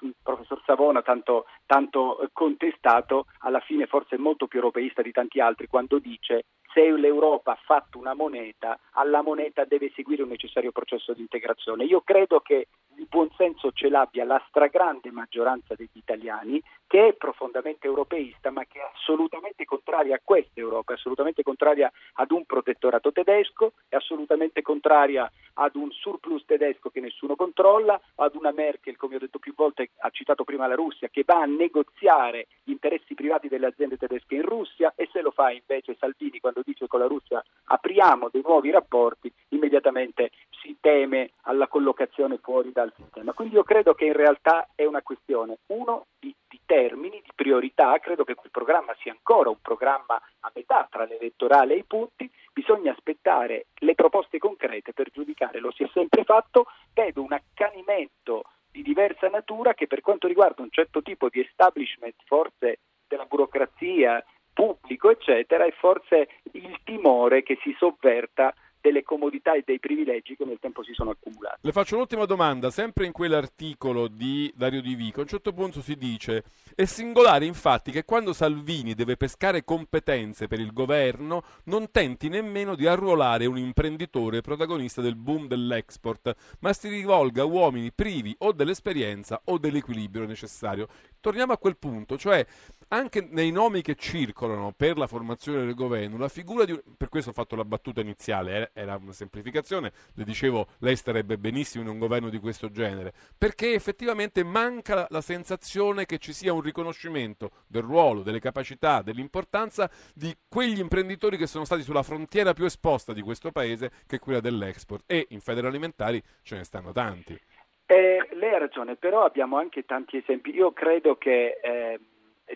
il 0.00 0.14
professor 0.22 0.60
Savona, 0.64 1.02
tanto, 1.02 1.46
tanto 1.66 2.28
contestato, 2.32 3.26
alla 3.40 3.60
fine 3.60 3.86
forse 3.86 4.16
è 4.16 4.18
molto 4.18 4.46
più 4.46 4.58
europeista 4.58 5.02
di 5.02 5.12
tanti 5.12 5.40
altri 5.40 5.68
quando 5.68 5.98
dice 5.98 6.46
se 6.72 6.90
l'Europa 6.90 7.52
ha 7.52 7.58
fatto 7.62 7.98
una 7.98 8.14
moneta, 8.14 8.78
alla 8.92 9.22
moneta 9.22 9.64
deve 9.64 9.92
seguire 9.94 10.22
un 10.22 10.28
necessario 10.28 10.72
processo 10.72 11.12
di 11.12 11.20
integrazione. 11.20 11.84
Io 11.84 12.00
credo 12.00 12.40
che 12.40 12.68
il 12.96 13.06
buonsenso 13.08 13.72
ce 13.72 13.88
l'abbia 13.88 14.24
la 14.24 14.42
stragrande 14.48 15.10
maggioranza 15.10 15.74
degli 15.74 15.88
italiani, 15.94 16.62
che 16.86 17.08
è 17.08 17.12
profondamente 17.14 17.86
europeista, 17.86 18.50
ma 18.50 18.64
che 18.64 18.78
è 18.78 18.90
assolutamente 18.94 19.64
contraria 19.64 20.16
a 20.16 20.20
questa 20.22 20.60
Europa, 20.60 20.92
è 20.92 20.96
assolutamente 20.96 21.42
contraria 21.42 21.90
ad 22.14 22.30
un 22.30 22.44
protettorato 22.44 23.12
tedesco, 23.12 23.72
è 23.88 23.96
assolutamente 23.96 24.62
contraria 24.62 25.30
ad 25.54 25.74
un 25.74 25.90
surplus 25.90 26.44
tedesco 26.44 26.90
che 26.90 27.00
nessuno 27.00 27.34
controlla, 27.34 28.00
ad 28.16 28.34
una 28.34 28.52
Merkel, 28.52 28.96
come 28.96 29.16
ho 29.16 29.18
detto 29.18 29.38
più 29.38 29.54
volte, 29.54 29.90
ha 29.98 30.10
citato 30.10 30.44
prima 30.44 30.66
la 30.66 30.74
Russia, 30.74 31.08
che 31.08 31.24
va 31.24 31.40
a 31.40 31.46
negoziare 31.46 32.46
gli 32.62 32.70
interessi 32.70 33.14
privati 33.14 33.48
delle 33.48 33.66
aziende 33.66 33.96
tedesche 33.96 34.34
in 34.34 34.42
Russia 34.42 34.92
e 34.96 35.08
se 35.12 35.20
lo 35.20 35.30
fa 35.30 35.50
invece 35.50 35.96
Salvini 35.98 36.40
quando 36.40 36.61
dice 36.64 36.86
con 36.86 37.00
la 37.00 37.06
Russia 37.06 37.42
apriamo 37.64 38.28
dei 38.30 38.42
nuovi 38.44 38.70
rapporti, 38.70 39.32
immediatamente 39.48 40.30
si 40.62 40.76
teme 40.80 41.32
alla 41.42 41.68
collocazione 41.68 42.38
fuori 42.38 42.72
dal 42.72 42.92
sistema. 42.96 43.32
Quindi 43.32 43.54
io 43.54 43.62
credo 43.62 43.94
che 43.94 44.04
in 44.04 44.12
realtà 44.12 44.68
è 44.74 44.84
una 44.84 45.02
questione, 45.02 45.58
uno, 45.66 46.06
di, 46.18 46.34
di 46.48 46.60
termini, 46.64 47.20
di 47.22 47.30
priorità, 47.34 47.98
credo 47.98 48.24
che 48.24 48.34
quel 48.34 48.50
programma 48.50 48.94
sia 49.00 49.12
ancora 49.12 49.50
un 49.50 49.60
programma 49.60 50.20
a 50.40 50.52
metà 50.54 50.86
tra 50.90 51.04
l'elettorale 51.04 51.74
e 51.74 51.78
i 51.78 51.84
punti, 51.84 52.30
bisogna 52.52 52.92
aspettare 52.92 53.66
le 53.74 53.94
proposte 53.94 54.38
concrete 54.38 54.92
per 54.92 55.10
giudicare, 55.10 55.60
lo 55.60 55.72
si 55.72 55.82
è 55.82 55.90
sempre 55.92 56.24
fatto, 56.24 56.66
vedo 56.92 57.22
un 57.22 57.32
accanimento 57.32 58.44
di 58.70 58.82
diversa 58.82 59.28
natura 59.28 59.74
che 59.74 59.86
per 59.86 60.00
quanto 60.00 60.26
riguarda 60.26 60.62
un 60.62 60.70
certo 60.70 61.02
tipo 61.02 61.28
di 61.28 61.40
establishment, 61.40 62.14
forse 62.24 62.78
della 63.06 63.26
burocrazia, 63.26 64.24
pubblico, 64.52 65.10
eccetera, 65.10 65.64
e 65.64 65.72
forse 65.72 66.28
il 66.52 66.78
timore 66.84 67.42
che 67.42 67.58
si 67.62 67.74
sovverta 67.78 68.54
delle 68.82 69.04
comodità 69.04 69.54
e 69.54 69.62
dei 69.64 69.78
privilegi 69.78 70.34
che 70.34 70.44
nel 70.44 70.58
tempo 70.60 70.82
si 70.82 70.92
sono 70.92 71.10
accumulati. 71.10 71.60
Le 71.60 71.70
faccio 71.70 71.94
un'ultima 71.94 72.24
domanda, 72.24 72.68
sempre 72.70 73.06
in 73.06 73.12
quell'articolo 73.12 74.08
di 74.08 74.52
Dario 74.56 74.82
Di 74.82 74.96
Vico, 74.96 75.20
a 75.20 75.22
un 75.22 75.28
certo 75.28 75.52
punto 75.52 75.80
si 75.80 75.94
dice 75.94 76.42
è 76.74 76.84
singolare 76.84 77.44
infatti 77.44 77.92
che 77.92 78.04
quando 78.04 78.32
Salvini 78.32 78.94
deve 78.94 79.16
pescare 79.16 79.62
competenze 79.62 80.48
per 80.48 80.58
il 80.58 80.72
governo 80.72 81.44
non 81.66 81.92
tenti 81.92 82.28
nemmeno 82.28 82.74
di 82.74 82.88
arruolare 82.88 83.46
un 83.46 83.56
imprenditore 83.56 84.40
protagonista 84.40 85.00
del 85.00 85.14
boom 85.14 85.46
dell'export, 85.46 86.56
ma 86.58 86.72
si 86.72 86.88
rivolga 86.88 87.42
a 87.42 87.46
uomini 87.46 87.92
privi 87.92 88.34
o 88.38 88.50
dell'esperienza 88.50 89.40
o 89.44 89.58
dell'equilibrio 89.58 90.26
necessario. 90.26 90.88
Torniamo 91.20 91.52
a 91.52 91.58
quel 91.58 91.76
punto, 91.76 92.18
cioè 92.18 92.44
anche 92.92 93.26
nei 93.30 93.50
nomi 93.50 93.80
che 93.80 93.94
circolano 93.94 94.72
per 94.76 94.98
la 94.98 95.06
formazione 95.06 95.64
del 95.64 95.74
governo, 95.74 96.18
la 96.18 96.28
figura 96.28 96.64
di 96.64 96.78
per 96.96 97.08
questo 97.08 97.30
ho 97.30 97.32
fatto 97.32 97.56
la 97.56 97.64
battuta 97.64 98.00
iniziale, 98.00 98.70
era 98.74 98.96
una 98.96 99.12
semplificazione, 99.12 99.92
le 100.14 100.24
dicevo 100.24 100.66
lei 100.80 100.94
starebbe 100.94 101.38
benissimo 101.38 101.84
in 101.84 101.88
un 101.88 101.98
governo 101.98 102.28
di 102.28 102.38
questo 102.38 102.70
genere, 102.70 103.14
perché 103.36 103.72
effettivamente 103.72 104.44
manca 104.44 105.06
la 105.08 105.22
sensazione 105.22 106.04
che 106.04 106.18
ci 106.18 106.34
sia 106.34 106.52
un 106.52 106.60
riconoscimento 106.60 107.50
del 107.66 107.82
ruolo, 107.82 108.22
delle 108.22 108.40
capacità, 108.40 109.00
dell'importanza 109.00 109.90
di 110.14 110.34
quegli 110.46 110.78
imprenditori 110.78 111.38
che 111.38 111.46
sono 111.46 111.64
stati 111.64 111.82
sulla 111.82 112.02
frontiera 112.02 112.52
più 112.52 112.66
esposta 112.66 113.14
di 113.14 113.22
questo 113.22 113.52
paese, 113.52 113.90
che 114.06 114.16
è 114.16 114.18
quella 114.18 114.40
dell'export, 114.40 115.04
e 115.06 115.26
in 115.30 115.40
Federalimentari 115.40 116.22
ce 116.42 116.56
ne 116.56 116.64
stanno 116.64 116.92
tanti. 116.92 117.40
Eh, 117.86 118.28
lei 118.32 118.54
ha 118.54 118.58
ragione, 118.58 118.96
però 118.96 119.24
abbiamo 119.24 119.58
anche 119.58 119.84
tanti 119.84 120.16
esempi. 120.16 120.50
Io 120.54 120.72
credo 120.72 121.16
che 121.16 121.58
eh, 121.62 122.00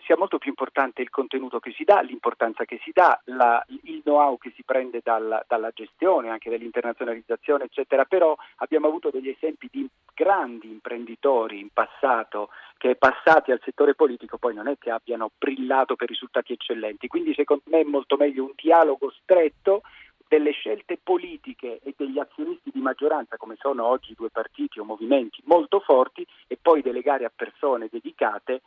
sia 0.03 0.17
molto 0.17 0.37
più 0.37 0.49
importante 0.49 1.01
il 1.01 1.09
contenuto 1.09 1.59
che 1.59 1.71
si 1.71 1.83
dà, 1.83 2.01
l'importanza 2.01 2.65
che 2.65 2.79
si 2.83 2.91
dà, 2.93 3.19
la, 3.25 3.63
il 3.83 4.01
know-how 4.03 4.37
che 4.37 4.51
si 4.55 4.63
prende 4.63 5.01
dal, 5.03 5.43
dalla 5.47 5.71
gestione, 5.73 6.29
anche 6.29 6.49
dall'internazionalizzazione, 6.49 7.65
eccetera. 7.65 8.05
Però 8.05 8.35
abbiamo 8.57 8.87
avuto 8.87 9.09
degli 9.09 9.29
esempi 9.29 9.67
di 9.71 9.87
grandi 10.13 10.67
imprenditori 10.69 11.59
in 11.59 11.69
passato 11.71 12.49
che 12.77 12.95
passati 12.95 13.51
al 13.51 13.61
settore 13.63 13.95
politico 13.95 14.37
poi 14.37 14.53
non 14.53 14.67
è 14.67 14.77
che 14.77 14.91
abbiano 14.91 15.31
brillato 15.37 15.95
per 15.95 16.07
risultati 16.07 16.53
eccellenti. 16.53 17.07
Quindi 17.07 17.33
secondo 17.33 17.63
me 17.65 17.81
è 17.81 17.83
molto 17.83 18.17
meglio 18.17 18.43
un 18.43 18.53
dialogo 18.55 19.11
stretto 19.21 19.81
delle 20.27 20.51
scelte 20.51 20.99
politiche 21.01 21.79
e 21.81 21.93
degli 21.95 22.19
azionisti 22.19 22.69
di 22.73 22.81
maggioranza, 22.81 23.37
come 23.37 23.55
sono 23.57 23.85
oggi 23.85 24.13
due 24.13 24.29
partiti 24.29 24.79
o 24.79 24.83
movimenti 24.83 25.41
molto 25.45 25.79
forti, 25.79 26.25
e 26.47 26.57
poi 26.61 26.81
delegare 26.81 27.25
a 27.25 27.31
persone 27.33 27.87
dedicate 27.89 28.61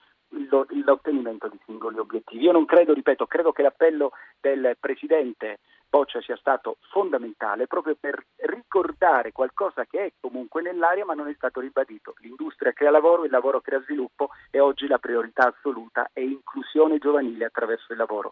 l'ottenimento 0.85 1.49
di 1.49 1.59
singoli 1.64 1.99
obiettivi. 1.99 2.45
Io 2.45 2.53
non 2.53 2.64
credo, 2.64 2.93
ripeto, 2.93 3.26
credo 3.26 3.53
che 3.53 3.62
l'appello 3.62 4.12
del 4.41 4.76
Presidente 4.78 5.59
Boccia 5.91 6.20
sia 6.20 6.37
stato 6.37 6.76
fondamentale 6.93 7.66
proprio 7.66 7.97
per 7.99 8.24
ricordare 8.37 9.33
qualcosa 9.33 9.85
che 9.87 10.05
è 10.05 10.12
comunque 10.20 10.62
nell'aria 10.62 11.05
ma 11.05 11.14
non 11.14 11.26
è 11.26 11.35
stato 11.35 11.59
ribadito. 11.59 12.14
L'industria 12.18 12.72
crea 12.72 12.93
lavoro, 12.93 13.24
il 13.24 13.31
lavoro 13.33 13.61
crea 13.61 13.83
sviluppo 13.83 14.31
e 14.53 14.61
oggi 14.61 14.87
la 14.87 14.99
priorità 14.99 15.49
assoluta 15.49 16.11
è 16.12 16.20
inclusione 16.20 16.99
giovanile 16.99 17.47
attraverso 17.47 17.91
il 17.91 17.99
lavoro. 17.99 18.31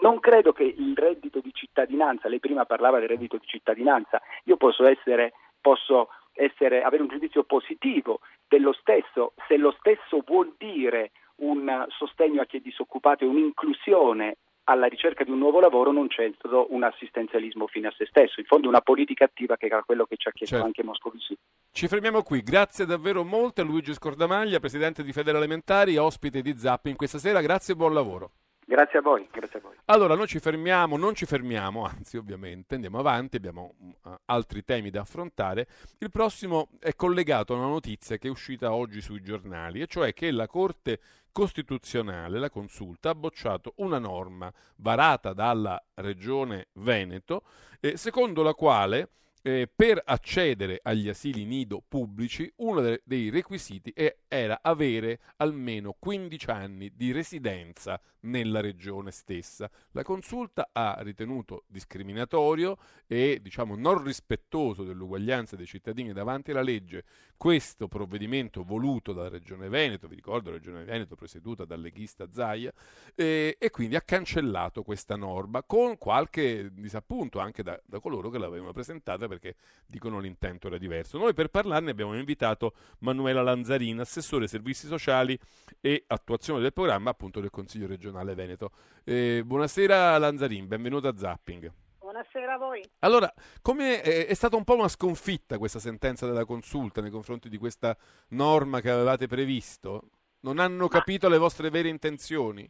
Non 0.00 0.18
credo 0.18 0.52
che 0.52 0.64
il 0.64 0.96
reddito 0.96 1.38
di 1.38 1.52
cittadinanza, 1.52 2.28
lei 2.28 2.40
prima 2.40 2.64
parlava 2.64 2.98
del 2.98 3.08
reddito 3.08 3.36
di 3.36 3.46
cittadinanza, 3.46 4.20
io 4.44 4.56
posso 4.56 4.84
essere, 4.84 5.34
posso 5.60 6.08
essere, 6.32 6.82
avere 6.82 7.02
un 7.02 7.08
giudizio 7.08 7.44
positivo 7.44 8.20
dello 8.48 8.72
stesso, 8.72 9.34
se 9.46 9.56
lo 9.56 9.72
stesso 9.78 10.22
vuol 10.26 10.54
dire 10.56 11.12
un 11.40 11.86
sostegno 11.88 12.40
a 12.40 12.46
chi 12.46 12.58
è 12.58 12.60
disoccupato 12.60 13.24
e 13.24 13.26
un'inclusione 13.26 14.36
alla 14.64 14.86
ricerca 14.86 15.24
di 15.24 15.30
un 15.30 15.38
nuovo 15.38 15.60
lavoro 15.60 15.92
non 15.92 16.08
c'è 16.08 16.30
un 16.68 16.82
assistenzialismo 16.82 17.66
fine 17.66 17.88
a 17.88 17.94
se 17.96 18.06
stesso, 18.06 18.38
in 18.38 18.46
fondo 18.46 18.68
una 18.68 18.82
politica 18.82 19.24
attiva 19.24 19.56
che 19.56 19.66
era 19.66 19.82
quello 19.82 20.04
che 20.04 20.16
ci 20.16 20.28
ha 20.28 20.32
chiesto 20.32 20.56
certo. 20.56 20.66
anche 20.66 20.84
Moscovici. 20.84 21.36
Ci 21.72 21.88
fermiamo 21.88 22.22
qui, 22.22 22.42
grazie 22.42 22.84
davvero 22.84 23.24
molto 23.24 23.62
a 23.62 23.64
Luigi 23.64 23.94
Scordamaglia, 23.94 24.60
presidente 24.60 25.02
di 25.02 25.12
Federalimentari, 25.12 25.96
ospite 25.96 26.42
di 26.42 26.56
Zapping 26.56 26.96
questa 26.96 27.18
sera, 27.18 27.40
grazie 27.40 27.72
e 27.72 27.76
buon 27.76 27.94
lavoro. 27.94 28.32
Grazie 28.68 28.98
a 28.98 29.02
voi, 29.02 29.26
grazie 29.32 29.60
a 29.60 29.62
voi. 29.62 29.76
Allora, 29.86 30.14
noi 30.14 30.26
ci 30.26 30.40
fermiamo, 30.40 30.98
non 30.98 31.14
ci 31.14 31.24
fermiamo, 31.24 31.86
anzi 31.86 32.18
ovviamente 32.18 32.74
andiamo 32.74 32.98
avanti, 32.98 33.36
abbiamo 33.36 33.72
uh, 33.78 34.10
altri 34.26 34.62
temi 34.62 34.90
da 34.90 35.00
affrontare. 35.00 35.66
Il 35.96 36.10
prossimo 36.10 36.68
è 36.78 36.94
collegato 36.94 37.54
a 37.54 37.56
una 37.56 37.68
notizia 37.68 38.18
che 38.18 38.28
è 38.28 38.30
uscita 38.30 38.74
oggi 38.74 39.00
sui 39.00 39.22
giornali, 39.22 39.80
e 39.80 39.86
cioè 39.86 40.12
che 40.12 40.30
la 40.30 40.46
Corte 40.46 41.00
Costituzionale, 41.32 42.38
la 42.38 42.50
Consulta, 42.50 43.08
ha 43.08 43.14
bocciato 43.14 43.72
una 43.76 43.98
norma 43.98 44.52
varata 44.76 45.32
dalla 45.32 45.82
Regione 45.94 46.66
Veneto, 46.74 47.44
eh, 47.80 47.96
secondo 47.96 48.42
la 48.42 48.52
quale 48.52 49.08
eh, 49.48 49.66
per 49.74 50.02
accedere 50.04 50.78
agli 50.82 51.08
asili 51.08 51.46
nido 51.46 51.82
pubblici 51.86 52.52
uno 52.56 52.82
de- 52.82 53.00
dei 53.04 53.30
requisiti 53.30 53.94
era 54.28 54.58
avere 54.60 55.20
almeno 55.36 55.96
15 55.98 56.50
anni 56.50 56.92
di 56.94 57.12
residenza 57.12 57.98
nella 58.20 58.60
regione 58.60 59.10
stessa. 59.10 59.70
La 59.92 60.02
consulta 60.02 60.68
ha 60.72 60.98
ritenuto 61.00 61.64
discriminatorio 61.66 62.76
e 63.06 63.38
diciamo 63.40 63.74
non 63.74 64.02
rispettoso 64.02 64.84
dell'uguaglianza 64.84 65.56
dei 65.56 65.66
cittadini 65.66 66.12
davanti 66.12 66.50
alla 66.50 66.62
legge 66.62 67.04
questo 67.38 67.86
provvedimento 67.86 68.64
voluto 68.64 69.12
dalla 69.12 69.28
Regione 69.28 69.68
Veneto, 69.68 70.08
vi 70.08 70.16
ricordo 70.16 70.50
la 70.50 70.56
Regione 70.56 70.82
Veneto 70.82 71.14
presieduta 71.14 71.64
dal 71.64 71.80
leghista 71.80 72.26
Zaia, 72.32 72.72
eh, 73.14 73.56
e 73.58 73.70
quindi 73.70 73.94
ha 73.94 74.00
cancellato 74.00 74.82
questa 74.82 75.14
norma 75.14 75.62
con 75.62 75.96
qualche 75.98 76.70
disappunto 76.72 77.38
anche 77.38 77.62
da, 77.62 77.80
da 77.86 78.00
coloro 78.00 78.28
che 78.28 78.38
l'avevano 78.38 78.72
presentata 78.72 79.28
perché 79.38 79.56
dicono 79.86 80.18
l'intento 80.18 80.66
era 80.66 80.76
diverso. 80.76 81.16
Noi 81.16 81.32
per 81.32 81.48
parlarne 81.48 81.90
abbiamo 81.90 82.16
invitato 82.18 82.74
Manuela 82.98 83.42
Lanzarina, 83.42 84.02
assessore 84.02 84.48
servizi 84.48 84.86
sociali 84.86 85.38
e 85.80 86.04
attuazione 86.08 86.60
del 86.60 86.72
programma 86.72 87.10
appunto 87.10 87.40
del 87.40 87.50
Consiglio 87.50 87.86
regionale 87.86 88.34
Veneto. 88.34 88.72
Eh, 89.04 89.42
buonasera 89.44 90.18
Lanzarin, 90.18 90.66
benvenuto 90.66 91.08
a 91.08 91.16
Zapping. 91.16 91.72
Buonasera 92.00 92.54
a 92.54 92.58
voi. 92.58 92.82
Allora, 93.00 93.32
come 93.62 94.00
è, 94.02 94.26
è, 94.26 94.34
stata 94.34 94.56
un 94.56 94.64
po' 94.64 94.74
una 94.74 94.88
sconfitta 94.88 95.58
questa 95.58 95.78
sentenza 95.78 96.26
della 96.26 96.44
consulta 96.44 97.00
nei 97.00 97.10
confronti 97.10 97.48
di 97.48 97.58
questa 97.58 97.96
norma 98.28 98.80
che 98.80 98.90
avevate 98.90 99.26
previsto? 99.26 100.10
Non 100.40 100.58
hanno 100.58 100.84
Ma... 100.84 100.88
capito 100.88 101.28
le 101.28 101.38
vostre 101.38 101.70
vere 101.70 101.88
intenzioni? 101.88 102.68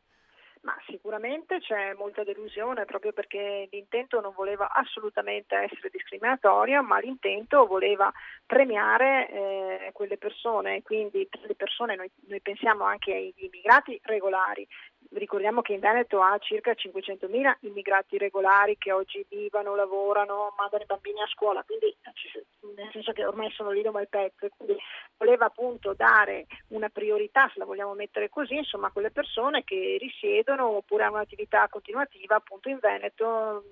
Ma 0.63 0.75
sicuramente 1.09 1.59
c'è 1.61 1.95
molta 1.95 2.23
delusione 2.23 2.85
proprio 2.85 3.15
perché 3.15 3.67
l'intento 3.71 4.21
non 4.21 4.35
voleva 4.37 4.71
assolutamente 4.71 5.55
essere 5.55 5.89
discriminatorio, 5.91 6.83
ma 6.83 6.99
l'intento 6.99 7.65
voleva 7.65 8.13
premiare 8.45 9.31
eh, 9.31 9.91
quelle 9.95 10.19
persone, 10.19 10.83
quindi 10.83 11.27
le 11.47 11.55
persone 11.55 11.97
noi, 11.97 12.11
noi 12.27 12.43
pensiamo 12.43 12.85
anche 12.85 13.15
agli 13.15 13.33
immigrati 13.47 13.99
regolari, 14.03 14.69
Ricordiamo 15.11 15.63
che 15.63 15.73
in 15.73 15.81
Veneto 15.81 16.21
ha 16.21 16.37
circa 16.39 16.73
500.000 16.73 17.57
immigrati 17.61 18.19
regolari 18.19 18.77
che 18.77 18.93
oggi 18.93 19.25
vivono, 19.29 19.75
lavorano, 19.75 20.53
mandano 20.57 20.83
i 20.83 20.87
bambini 20.87 21.23
a 21.23 21.27
scuola, 21.27 21.63
quindi 21.65 21.87
eh, 21.87 22.45
nel 22.77 22.91
senso 22.93 23.13
che 23.13 23.25
ormai 23.25 23.51
sono 23.53 23.71
lì 23.71 23.81
da 23.81 23.89
un 23.89 24.05
pezzo, 24.09 24.49
quindi 24.55 24.77
voleva 25.17 25.47
appunto 25.47 25.95
dare 25.95 26.47
una 26.69 26.91
priorità, 26.91 27.49
se 27.53 27.59
la 27.59 27.65
vogliamo 27.65 27.95
mettere 27.95 28.29
così, 28.29 28.57
insomma 28.57 28.89
a 28.89 28.91
quelle 28.91 29.11
persone 29.11 29.65
che 29.65 29.97
risiedono 29.99 30.67
oppure 30.69 31.05
hanno 31.05 31.15
un'attività 31.15 31.67
continuativa 31.69 32.37
appunto 32.37 32.69
in 32.69 32.79
Veneto 32.79 33.65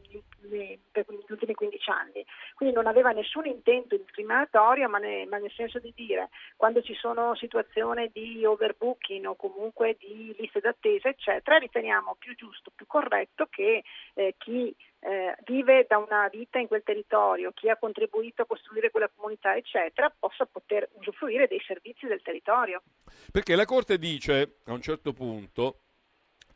per 0.91 1.05
gli 1.09 1.33
ultimi 1.33 1.55
15 1.55 1.91
anni. 1.91 2.25
Quindi 2.55 2.75
non 2.75 2.87
aveva 2.87 3.11
nessun 3.11 3.45
intento 3.47 3.97
discriminatorio, 3.97 4.89
ma, 4.89 4.99
ne, 4.99 5.27
ma 5.27 5.37
nel 5.37 5.53
senso 5.53 5.79
di 5.81 5.93
dire 5.95 6.31
quando 6.57 6.81
ci 6.81 6.95
sono 6.95 7.35
situazioni 7.35 8.11
di 8.11 8.45
overbooking 8.45 9.27
o 9.27 9.37
comunque 9.37 9.97
di 9.99 10.35
liste 10.39 10.61
d'attesa, 10.61 11.09
eccetera, 11.09 11.26
riteniamo 11.59 12.17
più 12.19 12.35
giusto, 12.35 12.71
più 12.75 12.87
corretto 12.87 13.47
che 13.51 13.83
eh, 14.15 14.35
chi 14.39 14.75
eh, 15.01 15.37
vive 15.45 15.87
da 15.89 15.99
una 15.99 16.29
vita 16.29 16.59
in 16.59 16.67
quel 16.67 16.83
territorio, 16.83 17.53
chi 17.53 17.69
ha 17.69 17.77
contribuito 17.77 18.43
a 18.43 18.47
costruire 18.47 18.91
quella 18.91 19.11
comunità, 19.15 19.57
eccetera, 19.57 20.13
possa 20.17 20.47
poter 20.47 20.89
usufruire 20.95 21.47
dei 21.47 21.61
servizi 21.67 22.07
del 22.07 22.23
territorio. 22.23 22.83
Perché 23.31 23.55
la 23.55 23.65
Corte 23.65 23.99
dice 23.99 24.59
a 24.65 24.73
un 24.73 24.81
certo 24.81 25.13
punto 25.13 25.81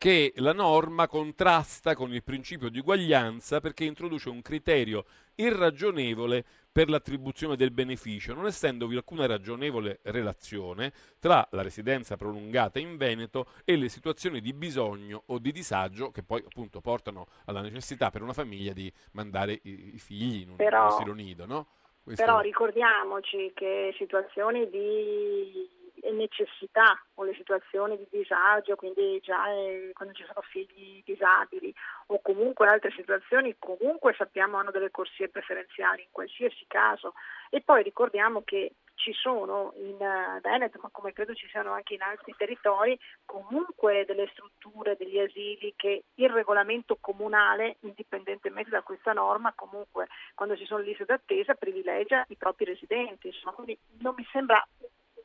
che 0.01 0.33
la 0.37 0.55
norma 0.55 1.07
contrasta 1.07 1.95
con 1.95 2.11
il 2.15 2.23
principio 2.23 2.71
di 2.71 2.79
uguaglianza 2.79 3.61
perché 3.61 3.85
introduce 3.85 4.31
un 4.31 4.41
criterio 4.41 5.05
irragionevole 5.35 6.45
per 6.73 6.89
l'attribuzione 6.89 7.57
del 7.57 7.73
beneficio, 7.73 8.35
non 8.35 8.47
essendovi 8.47 8.97
alcuna 8.97 9.27
ragionevole 9.27 10.01
relazione 10.05 10.93
tra 11.19 11.47
la 11.51 11.63
residenza 11.63 12.17
prolungata 12.17 12.79
in 12.79 12.97
Veneto 12.97 13.47
e 13.65 13.77
le 13.77 13.89
situazioni 13.89 14.41
di 14.41 14.53
bisogno 14.53 15.25
o 15.27 15.39
di 15.39 15.53
disagio 15.53 16.11
che 16.11 16.23
poi 16.23 16.43
appunto 16.47 16.81
portano 16.81 17.27
alla 17.47 17.61
necessità 17.61 18.11
per 18.11 18.23
una 18.23 18.33
famiglia 18.33 18.73
di 18.73 18.93
mandare 19.13 19.59
i, 19.63 19.95
i 19.95 19.99
figli 19.99 20.43
in 20.43 20.51
un 20.51 20.57
però, 20.57 20.87
asilo 20.87 21.13
nido, 21.13 21.47
no? 21.47 21.67
Questo... 22.03 22.25
Però 22.25 22.41
ricordiamoci 22.41 23.53
che 23.55 23.95
situazioni 23.99 24.69
di 24.71 25.69
necessità 26.13 27.01
o 27.15 27.25
le 27.25 27.35
situazioni 27.35 27.97
di 27.97 28.07
disagio, 28.11 28.77
quindi 28.77 29.21
già 29.21 29.51
eh, 29.51 29.91
quando 29.93 30.15
ci 30.15 30.25
sono 30.25 30.41
figli 30.43 31.03
disabili 31.05 31.73
o 32.07 32.21
comunque 32.21 32.69
altre 32.69 32.91
situazioni, 32.93 33.57
comunque 33.59 34.15
sappiamo 34.17 34.57
hanno 34.57 34.71
delle 34.71 34.91
corsie 34.91 35.29
preferenziali 35.29 36.03
in 36.03 36.09
qualsiasi 36.11 36.65
caso. 36.67 37.15
E 37.51 37.61
poi 37.63 37.83
ricordiamo 37.83 38.43
che 38.43 38.73
ci 39.01 39.13
sono 39.15 39.73
in 39.77 39.97
uh, 39.99 40.41
Veneto, 40.41 40.79
ma 40.83 40.91
come 40.93 41.13
credo 41.13 41.35
ci 41.35 41.49
siano 41.49 41.73
anche 41.73 41.95
in 41.95 42.03
altri 42.03 42.35
territori, 42.37 42.99
comunque 43.25 44.05
delle 44.05 44.29
strutture, 44.33 44.97
degli 44.97 45.19
asili 45.19 45.73
che 45.75 46.05
il 46.15 46.29
regolamento 46.29 46.99
comunale, 47.01 47.77
indipendentemente 47.81 48.71
da 48.71 48.83
questa 48.83 49.13
norma, 49.13 49.53
comunque 49.55 50.07
quando 50.35 50.57
ci 50.57 50.67
sono 50.67 50.83
liste 50.83 51.07
d'attesa 51.07 51.55
privilegia 51.55 52.25
i 52.29 52.37
propri 52.37 52.67
residenti. 52.67 53.29
Insomma, 53.29 53.55
quindi 53.55 53.79
non 54.01 54.15
mi 54.17 54.27
sembra 54.31 54.65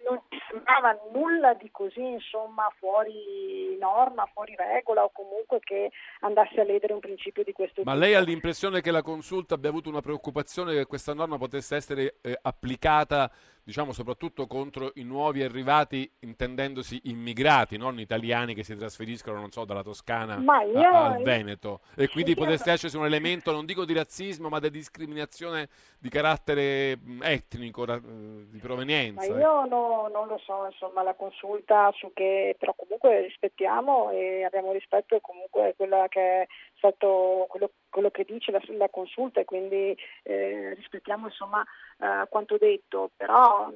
non 0.08 0.22
ci 0.30 0.38
sembrava 0.50 0.98
nulla 1.12 1.54
di 1.54 1.70
così, 1.72 2.02
insomma, 2.02 2.72
fuori 2.80 3.78
norma, 3.80 4.30
fuori 4.34 4.56
regola 4.56 5.04
o 5.04 5.12
comunque 5.12 5.60
che 5.60 5.92
andasse 6.22 6.62
a 6.62 6.64
ledere 6.64 6.94
un 6.94 7.00
principio 7.00 7.44
di 7.44 7.52
questo 7.52 7.82
Ma 7.84 7.94
tipo. 7.94 8.04
lei 8.04 8.14
ha 8.14 8.20
l'impressione 8.20 8.82
che 8.82 8.92
la 8.92 9.02
consulta 9.02 9.56
abbia 9.56 9.70
avuto 9.70 9.90
una 9.90 10.02
preoccupazione 10.02 10.74
che 10.74 10.86
questa 10.86 11.14
norma 11.14 11.38
potesse 11.38 11.76
essere 11.76 12.16
eh, 12.22 12.38
applicata 12.42 13.32
diciamo 13.66 13.94
soprattutto 13.94 14.46
contro 14.46 14.92
i 14.96 15.04
nuovi 15.04 15.42
arrivati, 15.42 16.10
intendendosi 16.20 17.02
immigrati, 17.06 17.78
non 17.78 18.00
italiani 18.00 18.54
che 18.54 18.64
si 18.64 18.76
trasferiscono, 18.76 19.40
non 19.40 19.50
so, 19.50 19.66
dalla 19.66 19.82
Toscana 19.82 20.36
a, 20.36 21.06
al 21.06 21.24
Veneto. 21.24 21.82
E 21.96 22.08
quindi 22.08 22.32
io, 22.32 22.38
potesse 22.38 22.72
esserci 22.72 22.96
un 22.96 23.06
elemento, 23.06 23.52
non 23.52 23.66
dico 23.66 23.84
di 23.84 23.94
razzismo, 23.94 24.50
ma 24.50 24.60
di 24.60 24.70
discriminazione 24.70 25.68
di 25.98 26.10
carattere 26.10 27.00
etnico, 27.22 27.86
di 27.86 28.60
provenienza. 28.60 29.32
Ma 29.32 29.40
io 29.40 29.66
no, 29.66 30.10
non 30.14 30.28
lo 30.28 30.38
so, 30.38 30.68
insomma, 30.68 31.02
la 31.02 31.16
consulta 31.16 31.92
su 31.96 32.12
che, 32.14 32.56
però 32.60 32.76
comunque 32.76 33.22
rispettiamo 33.22 34.12
e 34.12 34.44
abbiamo 34.44 34.74
rispetto 34.74 35.20
comunque 35.22 35.74
quella 35.76 36.06
che 36.08 36.42
è 36.42 36.48
stato 36.78 37.48
quello, 37.50 37.72
quello 37.96 38.12
che 38.12 38.26
dice 38.26 38.52
la, 38.52 38.60
la, 38.78 38.90
consulta 38.90 39.40
e 39.40 39.46
quindi 39.46 39.98
eh, 40.24 40.74
rispettiamo 40.74 41.28
insomma 41.28 41.66
eh, 41.98 42.28
quanto 42.28 42.58
detto, 42.58 43.12
però 43.16 43.72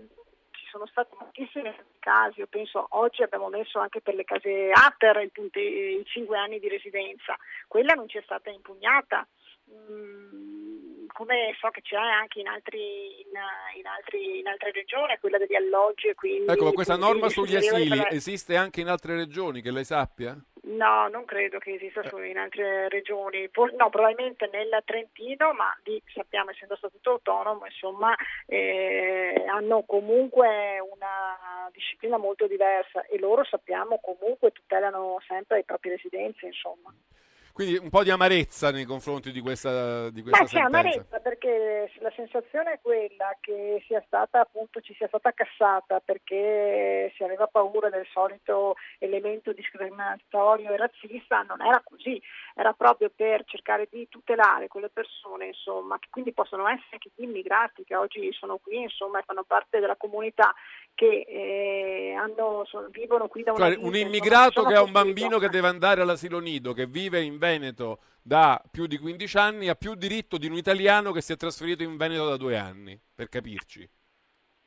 ci 0.52 0.66
sono 0.70 0.86
stati 0.88 1.16
moltissimi 1.18 1.74
casi, 2.00 2.42
io 2.42 2.48
penso 2.48 2.86
oggi 2.90 3.24
abbiamo 3.24 3.48
messo 3.48 3.80
anche 3.80 4.02
per 4.02 4.16
le 4.16 4.26
case 4.26 4.72
ATER 4.74 5.32
i 5.54 6.04
5 6.04 6.38
anni 6.38 6.60
di 6.60 6.68
residenza, 6.68 7.38
quella 7.66 7.94
non 7.94 8.10
ci 8.10 8.18
è 8.18 8.22
stata 8.24 8.50
impugnata. 8.50 9.26
Mm, 9.72 10.59
come 11.20 11.54
so 11.60 11.68
che 11.68 11.82
c'è 11.82 11.98
anche 11.98 12.40
in, 12.40 12.48
altri, 12.48 12.80
in, 12.80 13.36
in, 13.76 13.86
altri, 13.86 14.40
in 14.40 14.48
altre 14.48 14.72
regioni, 14.72 15.18
quella 15.20 15.38
degli 15.38 15.54
alloggi. 15.54 16.08
E 16.08 16.16
quindi, 16.16 16.50
ecco, 16.50 16.72
questa 16.72 16.96
norma 16.96 17.28
sugli 17.28 17.58
asili 17.58 18.02
esiste 18.10 18.56
anche 18.56 18.80
in 18.80 18.88
altre 18.88 19.18
regioni, 19.18 19.62
che 19.62 19.70
lei 19.70 19.84
sappia? 19.84 20.34
No, 20.62 21.10
non 21.10 21.26
credo 21.26 21.58
che 21.58 21.74
esista 21.74 22.08
solo 22.08 22.24
in 22.24 22.38
altre 22.38 22.88
regioni, 22.88 23.50
no, 23.76 23.90
probabilmente 23.90 24.50
nel 24.50 24.82
Trentino, 24.86 25.52
ma 25.52 25.78
lì 25.84 26.02
sappiamo, 26.14 26.52
essendo 26.52 26.78
statuto 26.78 27.12
autonomo, 27.12 27.66
insomma, 27.66 28.16
eh, 28.46 29.44
hanno 29.50 29.84
comunque 29.86 30.80
una 30.80 31.70
disciplina 31.74 32.16
molto 32.16 32.48
diversa 32.48 33.06
e 33.08 33.20
loro 33.20 33.44
sappiamo 33.44 34.00
comunque 34.00 34.52
tutelano 34.54 35.18
sempre 35.28 35.60
i 35.60 35.66
propri 35.66 35.90
residenti, 35.90 36.46
insomma. 36.46 36.94
Quindi 37.60 37.78
un 37.78 37.90
po' 37.90 38.04
di 38.04 38.10
amarezza 38.10 38.72
nei 38.72 38.86
confronti 38.86 39.34
di 39.34 39.42
questa, 39.42 40.10
di 40.12 40.22
questa 40.22 40.44
Ma 40.44 40.48
c'è 40.48 40.60
amarezza 40.60 41.20
perché 41.20 41.92
la 42.00 42.12
sensazione 42.16 42.72
è 42.72 42.80
quella 42.82 43.36
che 43.42 43.84
sia 43.86 44.02
stata 44.08 44.40
appunto 44.40 44.80
ci 44.80 44.94
sia 44.94 45.08
stata 45.08 45.34
cassata 45.34 46.00
perché 46.00 47.12
si 47.18 47.24
aveva 47.24 47.48
paura 47.48 47.90
del 47.90 48.08
solito 48.14 48.76
elemento 48.98 49.52
discriminatorio 49.52 50.72
e 50.72 50.78
razzista, 50.78 51.42
non 51.42 51.62
era 51.62 51.82
così, 51.84 52.22
era 52.56 52.72
proprio 52.72 53.12
per 53.14 53.44
cercare 53.44 53.90
di 53.92 54.08
tutelare 54.08 54.70
quelle 54.70 54.88
persone, 54.88 55.48
insomma, 55.48 56.00
che 56.00 56.08
quindi 56.10 56.32
possono 56.32 56.66
essere 56.66 56.92
anche 56.94 57.12
gli 57.14 57.24
immigrati 57.24 57.84
che 57.84 57.98
oggi 57.98 58.32
sono 58.32 58.58
qui, 58.64 58.84
insomma, 58.84 59.20
e 59.20 59.24
fanno 59.26 59.44
parte 59.44 59.82
della 59.82 59.98
comunità 59.98 60.56
che 60.96 61.26
eh, 61.28 62.14
hanno, 62.14 62.64
sono, 62.66 62.88
vivono 62.90 63.28
qui 63.28 63.44
da 63.44 63.52
una 63.52 63.66
Cioè, 63.66 63.76
vita, 63.76 63.82
un 63.82 63.88
insomma, 63.88 64.08
immigrato 64.08 64.52
sono 64.52 64.70
che 64.70 64.76
ha 64.76 64.82
un 64.82 64.92
bambino 64.92 65.40
che 65.40 65.50
deve 65.50 65.68
andare 65.68 66.02
all'asilo 66.02 66.40
nido, 66.40 66.72
che 66.72 66.86
vive 66.86 67.22
in 67.22 67.38
Veneto 67.38 67.48
da 68.22 68.62
più 68.70 68.86
di 68.86 68.98
15 68.98 69.38
anni, 69.38 69.70
ha 69.70 69.76
più 69.76 69.96
diritto 69.96 70.38
di 70.38 70.48
un 70.48 70.54
italiano 70.54 71.12
che 71.12 71.22
si 71.22 71.34
è 71.34 71.36
trasferito 71.36 71.84
in 71.84 71.98
Veneto 71.98 72.28
da 72.28 72.38
due 72.38 72.58
anni, 72.58 73.00
per 73.16 73.30
capirci. 73.30 73.90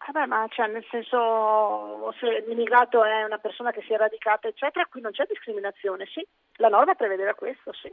Vabbè, 0.04 0.26
ma 0.26 0.46
cioè, 0.50 0.66
nel 0.66 0.84
senso, 0.90 2.12
se 2.18 2.44
l'immigrato 2.48 3.04
è 3.04 3.22
una 3.22 3.38
persona 3.38 3.70
che 3.70 3.82
si 3.86 3.92
è 3.92 3.96
radicata, 3.96 4.48
eccetera, 4.48 4.86
qui 4.86 5.00
non 5.00 5.12
c'è 5.12 5.24
discriminazione, 5.28 6.06
sì. 6.06 6.26
La 6.56 6.68
norma 6.68 6.94
prevedeva 6.94 7.34
questo, 7.34 7.72
sì. 7.72 7.92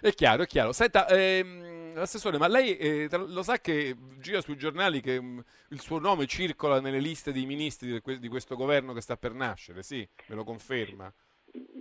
È 0.00 0.12
chiaro, 0.12 0.42
è 0.42 0.46
chiaro. 0.46 0.72
Senta, 0.72 1.08
ehm, 1.08 1.94
assessore, 1.96 2.38
ma 2.38 2.46
lei 2.46 2.76
eh, 2.76 3.08
lo 3.10 3.42
sa 3.42 3.58
che 3.58 3.96
gira 4.18 4.40
sui 4.40 4.56
giornali 4.56 5.00
che 5.00 5.20
mm, 5.20 5.38
il 5.70 5.80
suo 5.80 5.98
nome 5.98 6.26
circola 6.26 6.80
nelle 6.80 6.98
liste 6.98 7.32
dei 7.32 7.46
ministri 7.46 7.92
di, 7.92 8.00
que- 8.00 8.18
di 8.18 8.28
questo 8.28 8.54
governo 8.56 8.92
che 8.92 9.00
sta 9.00 9.16
per 9.16 9.32
nascere? 9.32 9.82
Sì, 9.82 10.08
me 10.26 10.34
lo 10.34 10.44
conferma. 10.44 11.12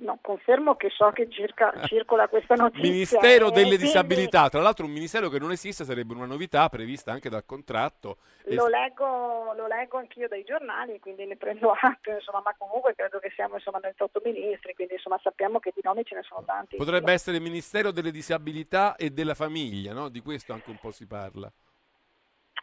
No, 0.02 0.20
confermo 0.22 0.76
che 0.76 0.90
so 0.90 1.12
che 1.12 1.30
circa- 1.30 1.74
circola 1.86 2.28
questa 2.28 2.56
notizia. 2.56 2.90
Ministero 2.92 3.48
e 3.48 3.52
delle 3.52 3.68
quindi 3.68 3.86
disabilità, 3.86 4.50
tra 4.50 4.60
l'altro 4.60 4.86
un 4.86 4.92
ministero 4.92 5.30
che 5.30 5.40
non 5.40 5.52
esiste, 5.52 5.86
sarebbe 5.86 6.14
una 6.14 6.26
novità 6.26 6.68
prevista 6.68 7.14
anche 7.14 7.30
dal 7.30 7.46
contratto. 7.46 8.18
Lo 8.48 8.68
leggo, 8.68 9.54
lo 9.56 9.68
leggo 9.68 9.98
anch'io 9.98 10.28
dai 10.28 10.44
giornali, 10.44 11.00
quindi 11.00 11.26
ne 11.26 11.38
prendo 11.38 11.72
atto, 11.80 12.12
insomma, 12.12 12.42
ma 12.44 12.54
comunque 12.58 12.96
credo 12.96 13.20
che 13.20 13.32
siamo 13.34 13.56
insomma, 13.56 13.80
28 13.80 14.22
ministri, 14.26 14.74
quindi 14.74 14.96
insomma, 14.96 15.20
sappiamo 15.24 15.60
che 15.60 15.72
di 15.74 15.82
nomi 15.84 16.04
ce 16.04 16.16
ne 16.16 16.24
sono 16.24 16.44
tanti. 16.44 16.76
Potrebbe 16.76 17.14
essere 17.14 17.40
Ministero 17.40 17.92
delle 17.92 18.12
disabilità 18.12 18.98
e 18.98 19.12
della 19.12 19.36
famiglia, 19.36 19.94
no? 19.94 20.10
Di 20.10 20.20
questo 20.22 20.52
anche 20.52 20.70
un 20.70 20.80
po' 20.80 20.92
si 20.92 21.08
parla. 21.08 21.50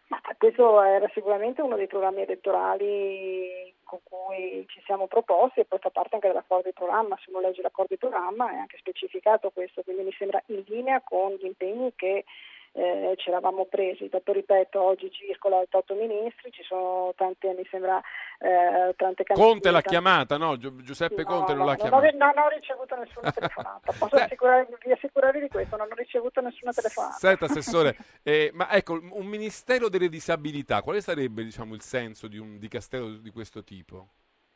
Ma 0.09 0.21
questo 0.39 0.81
era 0.83 1.07
sicuramente 1.13 1.61
uno 1.61 1.77
dei 1.77 1.87
programmi 1.87 2.23
elettorali 2.23 3.75
con 3.85 4.01
cui 4.03 4.65
ci 4.69 4.81
siamo 4.85 5.07
proposti 5.07 5.61
e 5.61 5.65
poi 5.65 5.79
fa 5.79 5.91
parte 5.91 6.15
anche 6.15 6.29
dell'accordo 6.29 6.69
di 6.69 6.75
programma, 6.75 7.17
se 7.23 7.31
uno 7.31 7.41
legge 7.41 7.63
l'accordo 7.63 7.95
di 7.95 7.99
programma 7.99 8.51
è 8.51 8.57
anche 8.57 8.79
specificato 8.79 9.51
questo, 9.51 9.83
quindi 9.83 10.05
mi 10.05 10.13
sembra 10.13 10.43
in 10.47 10.63
linea 10.67 11.01
con 11.03 11.33
gli 11.33 11.45
impegni 11.45 11.93
che 11.95 12.25
eh, 12.79 13.14
ci 13.16 13.29
eravamo 13.29 13.64
presi. 13.66 14.09
Dopo 14.09 14.33
ripeto, 14.33 14.81
oggi 14.81 15.11
circola 15.11 15.59
28 15.59 15.95
ministri, 15.95 16.53
ci 16.53 16.62
sono 16.62 17.12
tante, 17.16 17.53
mi 17.53 17.66
sembra, 17.70 17.99
eh, 18.39 18.95
tante 18.95 19.24
candidature. 19.24 19.35
Conte 19.35 19.70
l'ha 19.72 19.83
chiamata, 19.83 20.37
no? 20.37 20.57
Giuseppe 20.57 21.22
No, 21.22 21.29
Conte 21.29 21.55
non 21.55 21.62
no, 21.62 21.64
l'ha 21.66 21.76
non 21.76 21.89
chiamata. 22.01 22.11
non 22.16 22.45
ho 22.45 22.49
ricevuto 22.49 22.95
nessuna 22.95 23.33
telefonata. 23.33 23.93
Posso 23.99 24.14
assicurarvi, 24.14 24.76
vi 24.85 24.93
assicurarvi 24.93 25.41
di 25.41 25.49
questo, 25.49 25.76
non 25.76 25.89
ho 25.91 25.95
ricevuto 25.95 26.41
nessuna 26.41 26.72
telefonata. 26.72 27.16
Senta, 27.16 27.45
Assessore, 27.47 27.97
eh, 28.22 28.51
ma 28.55 28.70
ecco, 28.70 28.93
un 28.93 29.26
Ministero 29.26 29.89
delle 29.89 30.09
disabilità, 30.09 30.83
quale 30.83 31.01
sarebbe 31.01 31.43
diciamo, 31.43 31.74
il 31.74 31.83
senso 31.83 32.29
di 32.29 32.39
un 32.39 32.59
dicastero 32.59 33.09
di 33.09 33.31
questo 33.31 33.64
tipo? 33.64 34.09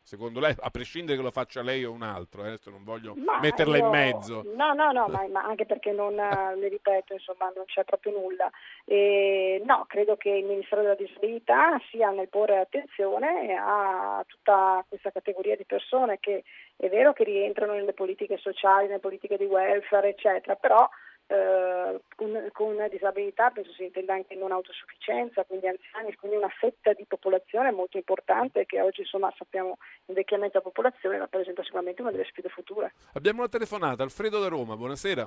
Secondo 0.04 0.40
lei, 0.40 0.54
a 0.58 0.70
prescindere 0.70 1.16
che 1.16 1.22
lo 1.22 1.30
faccia 1.30 1.62
lei 1.62 1.84
o 1.84 1.92
un 1.92 2.02
altro, 2.02 2.42
eh, 2.42 2.48
adesso 2.48 2.70
non 2.70 2.82
voglio 2.82 3.14
Ma 3.14 3.38
metterla 3.40 3.78
io- 3.78 3.84
in 3.84 3.90
mezzo. 3.90 4.42
No, 4.54 4.72
no, 4.74 4.90
no, 4.90 5.06
ma, 5.08 5.26
ma 5.28 5.44
anche 5.44 5.64
perché 5.64 5.92
non, 5.92 6.14
le 6.58 6.68
ripeto, 6.68 7.12
insomma, 7.12 7.50
non 7.54 7.64
c'è 7.66 7.84
proprio 7.84 8.18
nulla. 8.18 8.50
E, 8.84 9.62
no, 9.64 9.84
credo 9.88 10.16
che 10.16 10.30
il 10.30 10.44
Ministero 10.44 10.82
della 10.82 10.96
Disabilità 10.96 11.80
sia 11.90 12.10
nel 12.10 12.28
porre 12.28 12.58
attenzione 12.58 13.56
a 13.58 14.24
tutta 14.26 14.84
questa 14.88 15.10
categoria 15.12 15.56
di 15.56 15.64
persone 15.64 16.18
che 16.18 16.42
è 16.76 16.88
vero 16.88 17.12
che 17.12 17.24
rientrano 17.24 17.74
nelle 17.74 17.92
politiche 17.92 18.38
sociali, 18.38 18.88
nelle 18.88 18.98
politiche 18.98 19.36
di 19.36 19.44
welfare, 19.44 20.10
eccetera, 20.10 20.56
però 20.56 20.88
eh, 21.32 22.00
con, 22.14 22.48
con 22.52 22.86
disabilità 22.90 23.48
penso 23.50 23.72
si 23.72 23.84
intenda 23.84 24.12
anche 24.12 24.34
non 24.34 24.52
autosufficienza, 24.52 25.44
quindi 25.44 25.66
anziani, 25.66 26.14
quindi 26.16 26.36
una 26.36 26.50
fetta 26.50 26.92
di 26.92 27.06
popolazione 27.06 27.70
molto 27.70 27.96
importante 27.96 28.66
che 28.66 28.82
oggi 28.82 29.00
insomma 29.00 29.32
sappiamo 29.38 29.78
invecchiamento 30.06 30.58
della 30.58 30.70
popolazione 30.70 31.16
rappresenta 31.16 31.62
sicuramente 31.62 32.02
una 32.02 32.10
delle 32.10 32.24
sfide 32.24 32.50
future. 32.50 32.92
Abbiamo 33.14 33.38
una 33.38 33.48
telefonata, 33.48 34.02
Alfredo 34.02 34.40
da 34.40 34.48
Roma, 34.48 34.76
buonasera. 34.76 35.26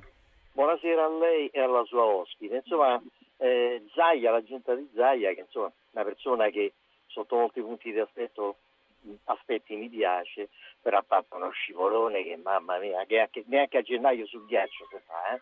Buonasera 0.51 1.05
a 1.05 1.09
lei 1.09 1.47
e 1.47 1.59
alla 1.59 1.83
sua 1.85 2.05
ospite. 2.05 2.57
Insomma, 2.57 3.01
eh, 3.37 3.83
Zaia, 3.93 4.31
la 4.31 4.43
giunta 4.43 4.75
di 4.75 4.87
Zaia, 4.93 5.33
che 5.33 5.41
insomma 5.41 5.67
è 5.67 5.71
una 5.93 6.03
persona 6.03 6.49
che 6.49 6.73
sotto 7.07 7.35
molti 7.35 7.61
punti 7.61 7.91
di 7.91 7.99
aspetto, 7.99 8.57
aspetti 9.25 9.75
mi 9.75 9.89
piace, 9.89 10.49
però 10.81 10.99
ha 10.99 11.05
fatto 11.05 11.35
uno 11.35 11.49
scivolone 11.49 12.23
che 12.23 12.37
mamma 12.37 12.77
mia, 12.77 13.03
che 13.05 13.19
anche- 13.19 13.43
neanche 13.47 13.77
a 13.77 13.81
gennaio 13.81 14.25
sul 14.27 14.45
ghiaccio 14.45 14.85
si 14.89 14.97
fa. 15.05 15.33
Eh? 15.33 15.41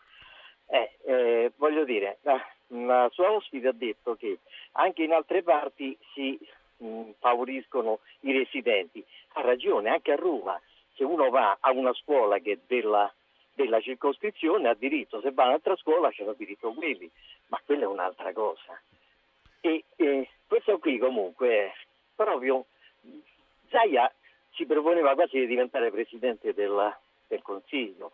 Eh, 0.68 0.92
eh, 1.06 1.52
voglio 1.58 1.84
dire, 1.84 2.18
la, 2.22 3.10
sua 3.12 3.32
ospite 3.32 3.68
ha 3.68 3.74
detto 3.74 4.16
che 4.16 4.40
anche 4.74 5.04
in 5.04 5.14
altre 5.14 5.44
parti 5.44 5.98
si 6.14 6.38
mh, 6.78 7.12
favoriscono 7.20 8.00
i 8.22 8.32
residenti. 8.32 9.04
Ha 9.34 9.42
ragione, 9.42 9.90
anche 9.90 10.12
a 10.12 10.16
Roma, 10.16 10.60
se 10.96 11.04
uno 11.04 11.30
va 11.30 11.58
a 11.60 11.72
una 11.72 11.94
scuola 11.94 12.40
che 12.40 12.54
è 12.54 12.58
della, 12.66 13.12
della 13.54 13.82
circoscrizione 13.82 14.70
ha 14.70 14.74
diritto, 14.74 15.22
se 15.22 15.32
va 15.32 15.44
a 15.44 15.48
un'altra 15.48 15.76
scuola 15.76 16.10
c'è 16.10 16.26
diritto 16.36 16.74
quelli, 16.74 17.10
ma 17.48 17.62
quella 17.66 17.84
è 17.84 17.88
un'altra 17.88 18.34
cosa. 18.34 18.80
E 19.62 19.84
eh, 19.96 20.30
questo 20.48 20.78
qui 20.80 20.98
comunque 20.98 21.74
proprio 22.16 22.66
Zaia 23.70 24.12
si 24.52 24.66
proponeva 24.66 25.14
quasi 25.14 25.40
di 25.40 25.48
diventare 25.48 25.92
presidente 25.92 26.54
della- 26.54 26.98
del 27.28 27.42
Consiglio. 27.42 28.12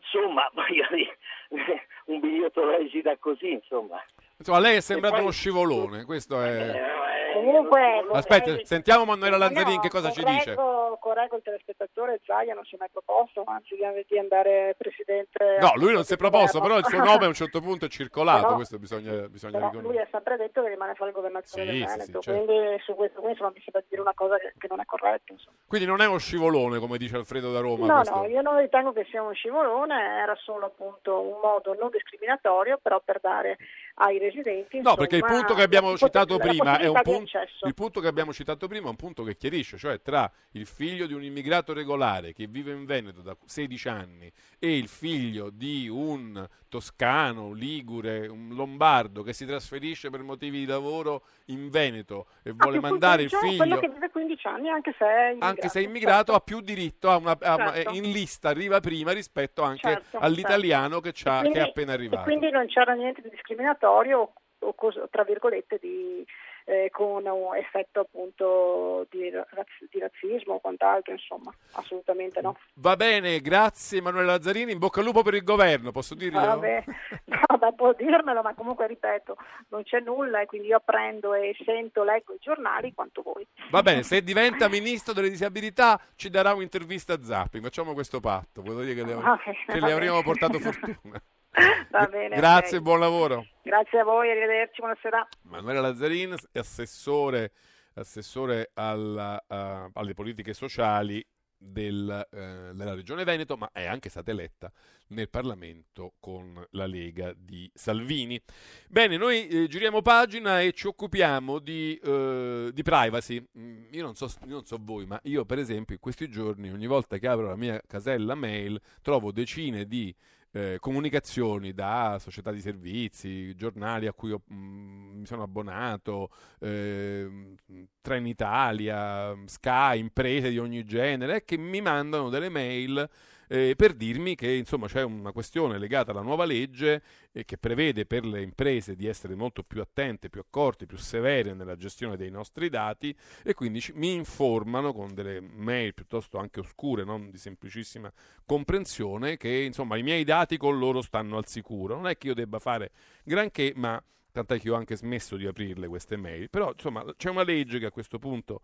Insomma, 0.00 0.48
voglio 0.54 0.86
dire, 0.90 1.86
un 2.06 2.20
biglietto 2.20 2.64
da 2.64 2.78
visita 2.78 3.16
così, 3.18 3.52
insomma. 3.52 4.02
Insomma, 4.38 4.58
lei 4.60 4.76
è 4.76 4.80
sembrato 4.80 5.14
poi- 5.16 5.22
uno 5.24 5.32
scivolone, 5.32 6.04
questo 6.04 6.40
è... 6.42 6.96
Comunque, 7.34 8.04
Aspetta, 8.12 8.50
vorrei- 8.50 8.66
sentiamo 8.66 9.04
Manuela 9.04 9.36
No, 9.36 9.44
Lanzarin 9.44 9.80
che 9.80 9.88
cosa 9.90 10.10
ci 10.10 10.24
dice. 10.24 10.56
Correggo 10.98 11.36
il 11.36 11.42
telespettatore, 11.42 12.20
Zaia 12.24 12.54
non 12.54 12.64
si 12.64 12.74
è 12.74 12.78
mai 12.78 12.88
proposto, 12.90 13.42
anzi 13.46 13.76
di, 14.08 14.18
andare 14.18 14.74
presidente. 14.76 15.58
No, 15.60 15.72
lui 15.76 15.92
non 15.92 16.04
si 16.04 16.14
è 16.14 16.16
proposto, 16.16 16.60
però 16.60 16.78
il 16.78 16.84
suo 16.84 16.98
nome 16.98 17.24
a 17.24 17.28
un 17.28 17.34
certo 17.34 17.60
punto 17.60 17.86
è 17.86 17.88
circolato, 17.88 18.42
Però- 18.42 18.54
questo 18.56 18.78
bisogna, 18.78 19.28
bisogna 19.28 19.58
riconoscere. 19.58 19.82
lui 19.86 19.98
ha 19.98 20.08
sempre 20.10 20.36
detto 20.36 20.62
che 20.62 20.68
rimane 20.68 20.92
a 20.92 20.94
fare 20.94 21.10
il 21.10 21.16
governatore 21.16 21.46
Sì, 21.48 21.64
del 21.64 21.74
sì, 21.74 21.84
Veneto, 21.84 22.20
sì, 22.22 22.30
certo. 22.30 22.44
quindi 22.44 22.78
su 22.82 22.94
questo 22.94 23.20
qui 23.20 23.30
insomma, 23.30 23.50
mi 23.54 23.60
sembra 23.62 23.80
di 23.80 23.86
dire 23.88 24.00
una 24.00 24.14
cosa 24.14 24.38
che, 24.38 24.54
che 24.58 24.66
non 24.68 24.80
è 24.80 24.84
corretta. 24.84 25.32
insomma. 25.32 25.56
Quindi 25.66 25.86
non 25.86 26.00
è 26.00 26.06
uno 26.06 26.18
scivolone, 26.18 26.78
come 26.78 26.98
dice 26.98 27.16
Alfredo 27.16 27.52
da 27.52 27.60
Roma. 27.60 27.86
No, 27.86 27.94
questo. 27.96 28.14
no, 28.16 28.26
io 28.26 28.42
non 28.42 28.58
ritengo 28.58 28.92
che 28.92 29.06
sia 29.10 29.22
un 29.22 29.34
scivolone, 29.34 29.94
era 30.22 30.34
solo 30.36 30.66
appunto 30.66 31.20
un 31.20 31.38
modo 31.40 31.74
non 31.74 31.90
discriminatorio, 31.90 32.78
però 32.82 33.00
per 33.04 33.20
dare 33.20 33.56
ai 33.96 34.18
residenti. 34.18 34.80
No, 34.80 34.94
perché 34.94 35.16
il 35.16 35.22
insomma, 35.22 35.38
punto 35.38 35.54
che 35.54 35.62
abbiamo 35.62 35.96
citato 35.96 36.38
prima 36.38 36.78
è 36.78 36.86
un 36.86 37.00
punto, 37.02 37.38
il 37.62 37.74
punto 37.74 38.00
che 38.00 38.06
abbiamo 38.06 38.32
citato 38.32 38.66
prima 38.68 38.86
è 38.86 38.90
un 38.90 38.96
punto 38.96 39.22
che 39.22 39.36
chiarisce, 39.36 39.76
cioè 39.76 40.00
tra 40.00 40.30
il 40.52 40.66
figlio 40.66 40.87
di 41.06 41.12
un 41.14 41.22
immigrato 41.22 41.72
regolare 41.72 42.32
che 42.32 42.46
vive 42.46 42.72
in 42.72 42.84
Veneto 42.84 43.20
da 43.20 43.36
16 43.44 43.88
anni 43.88 44.30
e 44.58 44.76
il 44.76 44.88
figlio 44.88 45.50
di 45.50 45.88
un 45.88 46.46
toscano, 46.68 47.52
ligure, 47.52 48.26
un 48.26 48.50
lombardo 48.54 49.22
che 49.22 49.32
si 49.32 49.46
trasferisce 49.46 50.10
per 50.10 50.22
motivi 50.22 50.58
di 50.60 50.66
lavoro 50.66 51.22
in 51.46 51.70
Veneto 51.70 52.26
e 52.42 52.52
vuole 52.52 52.78
mandare 52.80 53.22
il 53.22 53.30
puntuale, 53.30 53.56
quello 53.56 53.76
figlio 53.76 53.88
che 53.88 53.94
vive 53.94 54.10
15 54.10 54.46
anni, 54.46 54.68
anche 54.68 54.94
se 54.98 55.04
è 55.04 55.26
immigrato. 55.30 55.44
anche 55.46 55.68
se 55.68 55.80
è 55.80 55.82
immigrato 55.82 56.32
ha 56.34 56.40
più 56.40 56.60
diritto 56.60 57.10
a 57.10 57.16
una, 57.16 57.36
a 57.38 57.56
Certo. 57.72 57.94
in 57.94 58.10
lista 58.10 58.48
arriva 58.50 58.80
prima 58.80 59.12
rispetto 59.12 59.62
anche 59.62 59.80
Certo, 59.88 60.18
all'italiano 60.18 61.00
che, 61.00 61.12
c'ha- 61.14 61.40
quindi- 61.40 61.58
che 61.58 61.64
è 61.64 61.68
appena 61.68 61.92
E 61.92 61.94
arrivato. 61.94 62.22
quindi 62.22 62.50
non 62.50 62.66
c'era 62.66 62.92
niente 62.94 63.22
di 63.22 63.30
discriminatorio 63.30 64.32
o, 64.60 64.74
o 64.76 65.08
tra 65.10 65.24
virgolette 65.24 65.78
di, 65.80 66.24
eh, 66.68 66.90
con 66.92 67.24
un 67.24 67.56
effetto 67.56 68.00
appunto 68.00 69.06
di, 69.10 69.30
raz- 69.30 69.88
di 69.90 69.98
razzismo 69.98 70.54
o 70.54 70.60
quant'altro, 70.60 71.12
insomma, 71.14 71.50
assolutamente 71.72 72.42
no. 72.42 72.58
Va 72.74 72.94
bene, 72.94 73.40
grazie 73.40 73.98
Emanuele 73.98 74.26
Lazzarini, 74.26 74.72
in 74.72 74.78
bocca 74.78 75.00
al 75.00 75.06
lupo 75.06 75.22
per 75.22 75.32
il 75.32 75.44
governo, 75.44 75.92
posso 75.92 76.14
dirlo? 76.14 76.38
Vabbè, 76.38 76.84
no, 77.24 77.72
può 77.74 77.94
dirmelo, 77.94 78.42
ma 78.42 78.54
comunque 78.54 78.86
ripeto, 78.86 79.36
non 79.68 79.82
c'è 79.82 80.00
nulla 80.00 80.42
e 80.42 80.46
quindi 80.46 80.68
io 80.68 80.82
prendo 80.84 81.32
e 81.32 81.56
sento, 81.64 82.04
leggo 82.04 82.34
i 82.34 82.38
giornali 82.38 82.92
quanto 82.92 83.22
voi. 83.22 83.46
Va 83.70 83.82
bene, 83.82 84.02
se 84.02 84.22
diventa 84.22 84.68
ministro 84.68 85.14
delle 85.14 85.30
disabilità 85.30 85.98
ci 86.16 86.28
darà 86.28 86.52
un'intervista 86.52 87.14
a 87.14 87.22
Zapping, 87.22 87.64
facciamo 87.64 87.94
questo 87.94 88.20
patto, 88.20 88.60
vuol 88.60 88.84
dire 88.84 88.94
che 88.94 89.04
le, 89.04 89.14
Va 89.16 89.40
bene, 89.42 89.58
che 89.66 89.80
le 89.80 89.92
avremo 89.92 90.22
portato 90.22 90.58
fortuna. 90.58 91.18
Va 91.90 92.06
bene, 92.06 92.36
Grazie, 92.36 92.76
ok. 92.78 92.82
buon 92.82 93.00
lavoro. 93.00 93.46
Grazie 93.62 94.00
a 94.00 94.04
voi, 94.04 94.30
arrivederci, 94.30 94.80
buonasera. 94.80 95.28
Manuela 95.42 95.80
Lazzarin, 95.80 96.34
assessore, 96.52 97.52
assessore 97.94 98.70
alla- 98.74 99.42
a- 99.46 99.90
alle 99.92 100.14
politiche 100.14 100.54
sociali 100.54 101.24
del, 101.60 102.08
eh, 102.30 102.70
della 102.72 102.94
Regione 102.94 103.24
Veneto, 103.24 103.56
ma 103.56 103.70
è 103.72 103.84
anche 103.84 104.08
stata 104.08 104.30
eletta 104.30 104.70
nel 105.08 105.28
Parlamento 105.28 106.12
con 106.20 106.64
la 106.70 106.86
Lega 106.86 107.32
di 107.36 107.68
Salvini. 107.74 108.40
Bene, 108.88 109.16
noi 109.16 109.48
eh, 109.48 109.66
giriamo 109.66 110.00
pagina 110.00 110.60
e 110.60 110.70
ci 110.72 110.86
occupiamo 110.86 111.58
di, 111.58 111.98
eh, 112.00 112.70
di 112.72 112.82
privacy. 112.82 113.44
Mm, 113.58 113.86
io 113.90 114.02
non, 114.04 114.14
so, 114.14 114.26
io 114.46 114.52
non 114.54 114.64
so 114.66 114.78
voi, 114.80 115.04
ma 115.06 115.18
io 115.24 115.44
per 115.44 115.58
esempio 115.58 115.94
in 115.94 116.00
questi 116.00 116.28
giorni, 116.28 116.70
ogni 116.70 116.86
volta 116.86 117.18
che 117.18 117.26
apro 117.26 117.48
la 117.48 117.56
mia 117.56 117.80
casella 117.86 118.36
mail, 118.36 118.80
trovo 119.02 119.32
decine 119.32 119.84
di 119.86 120.14
eh, 120.58 120.78
comunicazioni 120.80 121.72
da 121.72 122.18
società 122.20 122.50
di 122.50 122.60
servizi, 122.60 123.54
giornali 123.54 124.08
a 124.08 124.12
cui 124.12 124.32
ho, 124.32 124.42
mh, 124.44 124.54
mm, 124.54 125.18
mi 125.20 125.26
sono 125.26 125.44
abbonato, 125.44 126.30
eh, 126.58 127.54
Trenitalia, 128.00 129.36
Sky, 129.46 130.00
imprese 130.00 130.50
di 130.50 130.58
ogni 130.58 130.84
genere, 130.84 131.44
che 131.44 131.56
mi 131.56 131.80
mandano 131.80 132.28
delle 132.28 132.48
mail 132.48 133.08
eh, 133.48 133.74
per 133.76 133.94
dirmi 133.94 134.34
che 134.34 134.50
insomma 134.50 134.86
c'è 134.86 135.02
una 135.02 135.32
questione 135.32 135.78
legata 135.78 136.10
alla 136.10 136.20
nuova 136.20 136.44
legge 136.44 137.02
eh, 137.32 137.44
che 137.44 137.58
prevede 137.58 138.06
per 138.06 138.24
le 138.24 138.42
imprese 138.42 138.94
di 138.94 139.06
essere 139.06 139.34
molto 139.34 139.62
più 139.62 139.80
attente, 139.80 140.28
più 140.28 140.40
accorte, 140.40 140.86
più 140.86 140.96
severe 140.98 141.54
nella 141.54 141.76
gestione 141.76 142.16
dei 142.16 142.30
nostri 142.30 142.68
dati 142.68 143.14
e 143.42 143.54
quindi 143.54 143.80
ci, 143.80 143.92
mi 143.94 144.12
informano 144.12 144.92
con 144.92 145.14
delle 145.14 145.40
mail 145.40 145.94
piuttosto 145.94 146.38
anche 146.38 146.60
oscure, 146.60 147.04
non 147.04 147.30
di 147.30 147.38
semplicissima 147.38 148.12
comprensione, 148.44 149.36
che 149.36 149.48
insomma 149.48 149.96
i 149.96 150.02
miei 150.02 150.24
dati 150.24 150.56
con 150.56 150.78
loro 150.78 151.02
stanno 151.02 151.36
al 151.36 151.46
sicuro. 151.46 151.96
Non 151.96 152.06
è 152.06 152.16
che 152.16 152.28
io 152.28 152.34
debba 152.34 152.58
fare 152.58 152.90
granché, 153.24 153.72
ma 153.74 154.02
tant'è 154.30 154.58
che 154.60 154.68
io 154.68 154.74
ho 154.74 154.76
anche 154.76 154.96
smesso 154.96 155.36
di 155.36 155.46
aprirle 155.46 155.88
queste 155.88 156.16
mail, 156.16 156.48
però 156.50 156.70
insomma 156.72 157.04
c'è 157.16 157.30
una 157.30 157.42
legge 157.42 157.78
che 157.78 157.86
a 157.86 157.90
questo 157.90 158.18
punto 158.18 158.60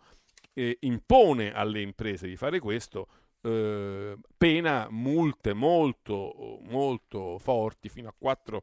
eh, 0.52 0.76
impone 0.80 1.52
alle 1.52 1.80
imprese 1.80 2.26
di 2.26 2.36
fare 2.36 2.60
questo, 2.60 3.08
eh, 3.44 4.16
pena 4.36 4.88
multe 4.90 5.52
molto, 5.52 6.60
molto 6.62 7.38
forti, 7.38 7.88
fino 7.88 8.08
a 8.08 8.14
4% 8.20 8.60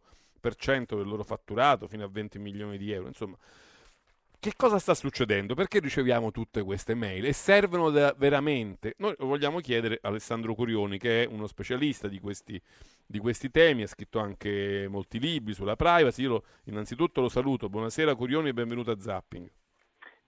del 0.96 1.08
loro 1.08 1.24
fatturato, 1.24 1.88
fino 1.88 2.04
a 2.04 2.10
20 2.10 2.40
milioni 2.40 2.78
di 2.78 2.92
euro. 2.92 3.08
Insomma, 3.08 3.38
che 4.40 4.54
cosa 4.56 4.80
sta 4.80 4.96
succedendo? 4.96 5.54
Perché 5.54 5.80
riceviamo 5.80 6.32
tutte 6.32 6.64
queste 6.64 6.96
mail 6.96 7.26
e 7.26 7.32
servono 7.32 7.92
da, 7.92 8.16
veramente? 8.18 8.96
Noi 8.98 9.14
vogliamo 9.20 9.60
chiedere 9.60 10.00
a 10.02 10.08
Alessandro 10.08 10.56
Curioni, 10.56 10.98
che 10.98 11.24
è 11.24 11.28
uno 11.28 11.46
specialista 11.46 12.08
di 12.08 12.20
questi, 12.20 12.60
di 13.06 13.20
questi 13.20 13.52
temi, 13.52 13.84
ha 13.84 13.88
scritto 13.88 14.18
anche 14.18 14.88
molti 14.90 15.20
libri 15.20 15.54
sulla 15.54 15.76
privacy. 15.76 16.24
Io 16.24 16.30
lo, 16.30 16.44
innanzitutto 16.64 17.22
lo 17.22 17.30
saluto. 17.30 17.70
Buonasera 17.70 18.16
Curioni 18.16 18.50
e 18.50 18.54
benvenuto 18.54 18.90
a 18.90 19.00
Zapping. 19.00 19.48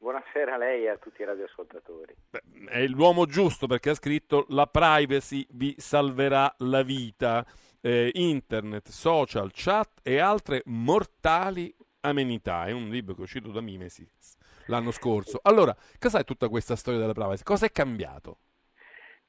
Buonasera 0.04 0.56
a 0.56 0.58
lei 0.58 0.84
e 0.84 0.90
a 0.90 0.98
tutti 0.98 1.22
i 1.22 1.26
radioascoltatori. 1.26 2.14
Beh, 2.30 2.42
è 2.68 2.86
l'uomo 2.88 3.26
giusto 3.26 3.68
perché 3.68 3.92
ha 3.92 3.94
scritto 3.94 4.46
la 4.50 4.68
privacy 4.68 5.48
vi 5.52 5.76
salverà 5.78 6.54
la 6.58 6.84
vita. 6.84 7.46
Eh, 7.80 8.12
internet, 8.16 8.90
social, 8.90 9.52
chat 9.54 10.02
e 10.04 10.20
altre 10.20 10.62
mortali 10.66 11.74
amenità. 12.02 12.66
È 12.66 12.72
un 12.72 12.90
libro 12.90 13.14
che 13.14 13.22
è 13.22 13.24
uscito 13.24 13.52
da 13.52 13.62
Mimesis 13.62 14.36
l'anno 14.66 14.92
scorso. 14.92 15.40
Allora, 15.42 15.74
cos'è 15.98 16.26
tutta 16.26 16.50
questa 16.50 16.76
storia 16.76 17.00
della 17.00 17.14
privacy? 17.14 17.44
Cosa 17.44 17.66
è 17.66 17.72
cambiato? 17.72 18.40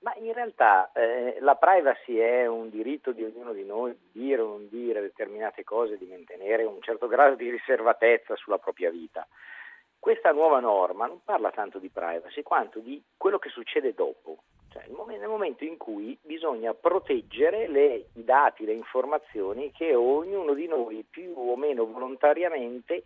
Ma 0.00 0.12
in 0.16 0.32
realtà 0.32 0.90
eh, 0.92 1.36
la 1.38 1.54
privacy 1.54 2.16
è 2.16 2.48
un 2.48 2.68
diritto 2.68 3.12
di 3.12 3.22
ognuno 3.22 3.52
di 3.52 3.64
noi 3.64 3.96
di 4.10 4.22
dire 4.26 4.40
o 4.40 4.48
non 4.48 4.68
dire 4.68 5.00
determinate 5.00 5.62
cose, 5.62 5.96
di 5.98 6.06
mantenere 6.06 6.64
un 6.64 6.82
certo 6.82 7.06
grado 7.06 7.36
di 7.36 7.48
riservatezza 7.48 8.34
sulla 8.34 8.58
propria 8.58 8.90
vita. 8.90 9.24
Questa 10.04 10.32
nuova 10.32 10.60
norma 10.60 11.06
non 11.06 11.22
parla 11.24 11.50
tanto 11.50 11.78
di 11.78 11.88
privacy 11.88 12.42
quanto 12.42 12.78
di 12.78 13.02
quello 13.16 13.38
che 13.38 13.48
succede 13.48 13.94
dopo, 13.94 14.36
cioè 14.68 14.84
nel 14.86 15.28
momento 15.28 15.64
in 15.64 15.78
cui 15.78 16.18
bisogna 16.20 16.74
proteggere 16.74 17.68
le, 17.68 18.08
i 18.12 18.22
dati, 18.22 18.66
le 18.66 18.74
informazioni 18.74 19.72
che 19.72 19.94
ognuno 19.94 20.52
di 20.52 20.66
noi 20.66 21.06
più 21.08 21.32
o 21.34 21.56
meno 21.56 21.86
volontariamente 21.86 23.04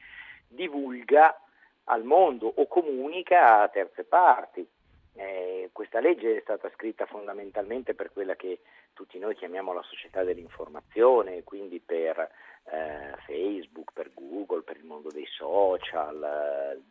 divulga 0.49 1.40
al 1.84 2.03
mondo 2.03 2.53
o 2.53 2.66
comunica 2.66 3.61
a 3.61 3.68
terze 3.68 4.03
parti. 4.03 4.68
Eh, 5.14 5.70
questa 5.72 6.00
legge 6.00 6.36
è 6.36 6.40
stata 6.40 6.70
scritta 6.74 7.06
fondamentalmente 7.06 7.94
per 7.94 8.12
quella 8.12 8.36
che 8.36 8.61
tutti 8.92 9.18
noi 9.18 9.34
chiamiamo 9.34 9.72
la 9.72 9.82
società 9.82 10.22
dell'informazione, 10.22 11.44
quindi 11.44 11.80
per 11.80 12.18
eh, 12.64 13.14
Facebook, 13.26 13.92
per 13.92 14.11
Google, 14.14 14.62
per 14.62 14.76
il 14.76 14.84
mondo 14.84 15.11
dei 15.11 15.26
social, 15.26 16.22
eh, 16.22 16.82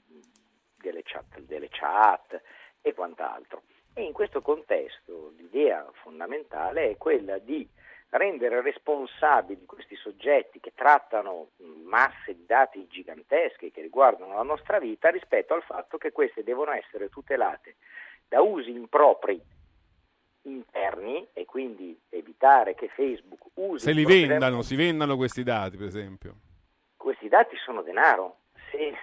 delle, 0.78 1.04
chat, 1.04 1.40
delle 1.40 1.70
chat 1.70 2.42
e 2.82 2.94
quant'altro. 2.94 3.64
E 3.94 4.04
in 4.04 4.14
questo 4.14 4.42
contesto 4.42 5.34
l'idea 5.38 5.90
fondamentale 6.04 6.92
è 6.92 6.98
quella 6.98 7.40
di 7.40 7.68
rendere 8.10 8.62
responsabili 8.62 9.66
questi 9.66 9.96
soggetti 9.96 10.60
che 10.60 10.72
trattano 10.74 11.50
masse 11.84 12.36
di 12.36 12.46
dati 12.46 12.88
gigantesche 12.88 13.72
che 13.72 13.82
riguardano 13.82 14.36
la 14.36 14.44
nostra 14.44 14.80
vita 14.80 15.10
rispetto 15.10 15.54
al 15.54 15.64
fatto 15.64 15.98
che 15.98 16.12
queste 16.12 16.44
devono 16.44 16.72
essere 16.72 17.10
tutelate 17.10 17.76
da 18.28 18.42
usi 18.42 18.72
impropri 18.72 19.42
interni 20.44 21.28
e 21.34 21.46
quindi 21.46 22.00
evitare 22.10 22.76
che 22.76 22.88
Facebook 22.90 23.48
usi... 23.56 23.86
Se 23.86 23.92
li 23.92 24.06
vendano, 24.06 24.62
si 24.62 24.76
vendano 24.76 25.16
questi 25.16 25.44
dati 25.44 25.78
per 25.78 25.88
esempio. 25.88 26.36
Questi 26.96 27.28
dati 27.28 27.56
sono 27.58 27.82
denaro. 27.82 28.40
Se, 28.72 28.94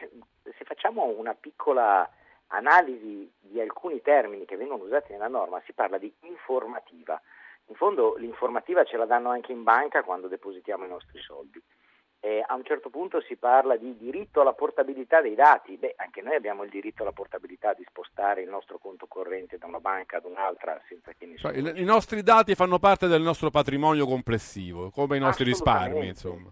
se 0.42 0.64
facciamo 0.64 1.04
una 1.04 1.34
piccola 1.34 2.08
analisi 2.48 3.30
di 3.40 3.60
alcuni 3.60 4.00
termini 4.00 4.44
che 4.44 4.56
vengono 4.56 4.84
usati 4.84 5.12
nella 5.12 5.28
norma, 5.28 5.60
si 5.64 5.72
parla 5.72 5.98
di 5.98 6.12
informativa. 6.20 7.20
In 7.66 7.74
fondo 7.74 8.16
l'informativa 8.16 8.84
ce 8.84 8.96
la 8.96 9.06
danno 9.06 9.30
anche 9.30 9.52
in 9.52 9.62
banca 9.62 10.02
quando 10.02 10.28
depositiamo 10.28 10.84
i 10.84 10.88
nostri 10.88 11.20
soldi 11.20 11.62
eh, 12.24 12.42
a 12.46 12.54
un 12.54 12.64
certo 12.64 12.88
punto 12.88 13.20
si 13.20 13.36
parla 13.36 13.76
di 13.76 13.98
diritto 13.98 14.40
alla 14.40 14.54
portabilità 14.54 15.20
dei 15.20 15.34
dati, 15.34 15.76
beh 15.76 15.96
anche 15.98 16.22
noi 16.22 16.34
abbiamo 16.34 16.62
il 16.62 16.70
diritto 16.70 17.02
alla 17.02 17.12
portabilità 17.12 17.74
di 17.74 17.84
spostare 17.86 18.40
il 18.40 18.48
nostro 18.48 18.78
conto 18.78 19.04
corrente 19.06 19.58
da 19.58 19.66
una 19.66 19.78
banca 19.78 20.16
ad 20.16 20.24
un'altra 20.24 20.80
senza 20.88 21.12
che 21.18 21.26
nessuno... 21.26 21.52
Cioè, 21.52 21.78
i, 21.78 21.84
nostri 21.84 22.22
dati 22.22 22.54
fanno 22.54 22.78
parte 22.78 23.08
del 23.08 23.20
nostro 23.20 23.50
patrimonio 23.50 24.06
complessivo, 24.06 24.88
come 24.88 25.18
i 25.18 25.20
nostri 25.20 25.44
risparmi 25.44 26.06
insomma. 26.06 26.50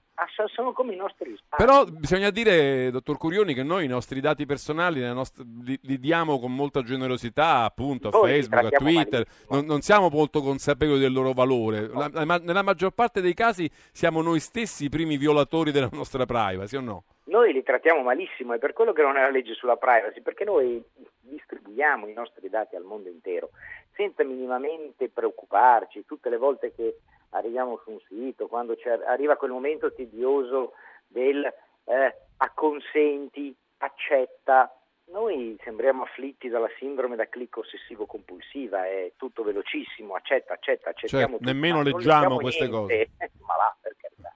sono 0.55 0.73
come 0.73 0.93
i 0.93 0.97
nostri 0.97 1.31
risparmi. 1.31 1.65
Però 1.65 1.85
bisogna 1.87 2.29
dire, 2.29 2.91
dottor 2.91 3.17
Curioni, 3.17 3.55
che 3.55 3.63
noi 3.63 3.87
i 3.87 3.89
nostri 3.89 4.21
dati 4.21 4.45
personali 4.45 5.01
nostre, 5.01 5.43
li, 5.63 5.79
li, 5.85 5.99
diamo 5.99 6.39
con 6.39 6.55
molta 6.55 6.83
generosità 6.83 7.65
appunto 7.65 8.09
a 8.09 8.11
Facebook, 8.11 8.75
a 8.75 8.77
Twitter, 8.77 9.27
non, 9.49 9.65
non, 9.65 9.81
siamo 9.81 10.11
molto 10.11 10.43
consapevoli 10.43 11.01
del 11.01 11.13
loro 11.13 11.33
valore. 11.33 11.89
La, 11.89 12.11
la, 12.13 12.39
nella 12.43 12.63
maggior 12.63 12.91
parte 12.91 13.23
dei 13.23 13.33
casi 13.33 13.71
siamo 13.91 14.21
noi 14.21 14.39
stessi 14.39 14.85
i 14.85 14.89
primi 14.91 15.17
violatori 15.17 15.61
difensori 15.63 15.71
della 15.71 15.89
nostra 15.93 16.27
privacy 16.27 16.77
o 16.77 16.81
no? 16.81 17.05
Noi 17.25 17.53
li 17.53 17.63
trattiamo 17.63 18.03
malissimo, 18.03 18.53
è 18.55 18.59
per 18.59 18.73
quello 18.73 18.93
che 18.93 19.03
non 19.03 19.17
è 19.17 19.21
la 19.23 19.31
legge 19.31 19.55
sulla 19.55 19.77
privacy, 19.77 20.21
perché 20.21 20.45
noi 20.45 20.83
distribuiamo 21.21 22.09
i 22.09 22.13
nostri 22.13 22.49
dati 22.49 22.75
al 22.77 22.83
mondo 22.83 23.09
intero 23.09 23.51
senza 23.95 24.25
minimamente 24.25 25.09
preoccuparci 25.09 26.05
tutte 26.05 26.29
le 26.29 26.37
volte 26.37 26.73
che 26.75 26.99
arriviamo 27.31 27.81
su 27.85 27.91
un 27.91 28.01
sito, 28.09 28.49
quando 28.49 28.77
arriva 29.07 29.37
quel 29.37 29.51
momento 29.51 29.93
tedioso 29.93 30.73
del 31.07 31.45
eh, 31.85 32.17
acconsenti, 32.39 33.55
accetta, 33.79 34.75
noi 35.07 35.57
sembriamo 35.63 36.03
afflitti 36.03 36.49
dalla 36.49 36.71
sindrome 36.79 37.17
da 37.17 37.29
click 37.29 37.57
ossessivo 37.57 38.07
compulsiva, 38.07 38.87
è 38.87 39.13
tutto 39.17 39.43
velocissimo, 39.43 40.15
accetta, 40.15 40.55
accetta, 40.55 40.91
accettiamo 40.91 41.27
cioè, 41.27 41.39
tutto. 41.39 41.53
Nemmeno 41.53 41.83
leggiamo 41.83 42.37
queste 42.37 42.69
niente. 42.69 43.11
cose. 43.19 43.31
Ma 43.47 43.57
va, 43.57 43.77
per 43.81 43.97
carità 43.97 44.35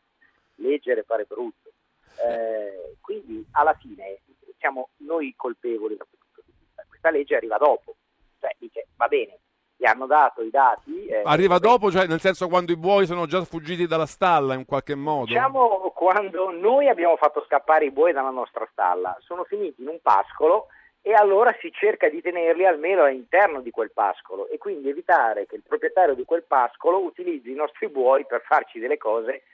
leggere 0.57 1.05
pare 1.05 1.25
brutto. 1.25 1.71
Eh, 2.25 2.97
quindi 3.01 3.47
alla 3.53 3.75
fine 3.75 4.21
siamo 4.59 4.91
noi 4.99 5.35
colpevoli 5.37 5.97
da 5.97 6.05
questo 6.05 6.27
punto 6.33 6.43
di 6.47 6.53
vista. 6.59 6.85
Questa 6.89 7.11
legge 7.11 7.37
arriva 7.37 7.57
dopo, 7.59 7.97
cioè 8.41 8.55
dice 8.59 8.87
va 8.97 9.07
bene, 9.07 9.39
gli 9.77 9.87
hanno 9.87 10.07
dato 10.07 10.43
i 10.43 10.51
dati. 10.51 11.07
Eh, 11.07 11.23
arriva 11.25 11.59
dopo, 11.59 11.91
cioè 11.91 12.07
nel 12.07 12.21
senso 12.21 12.49
quando 12.49 12.73
i 12.73 12.77
buoi 12.77 13.07
sono 13.07 13.27
già 13.27 13.45
fuggiti 13.45 13.87
dalla 13.87 14.07
stalla 14.07 14.55
in 14.55 14.65
qualche 14.65 14.95
modo? 14.95 15.27
Diciamo 15.27 15.93
quando 15.95 16.51
noi 16.51 16.89
abbiamo 16.89 17.17
fatto 17.17 17.45
scappare 17.47 17.87
i 17.87 17.91
buoi 17.91 18.13
dalla 18.13 18.31
nostra 18.31 18.67
stalla, 18.71 19.17
sono 19.21 19.45
finiti 19.45 19.83
in 19.83 19.89
un 19.89 19.99
pascolo 20.01 20.69
e 21.03 21.13
allora 21.13 21.55
si 21.61 21.71
cerca 21.73 22.09
di 22.09 22.21
tenerli 22.21 22.67
almeno 22.67 23.03
all'interno 23.03 23.61
di 23.61 23.71
quel 23.71 23.93
pascolo 23.93 24.49
e 24.49 24.59
quindi 24.59 24.89
evitare 24.89 25.47
che 25.47 25.55
il 25.55 25.63
proprietario 25.63 26.15
di 26.15 26.25
quel 26.25 26.43
pascolo 26.43 26.99
utilizzi 26.99 27.51
i 27.51 27.55
nostri 27.55 27.89
buoi 27.89 28.27
per 28.27 28.43
farci 28.45 28.81
delle 28.81 28.99
cose 28.99 29.45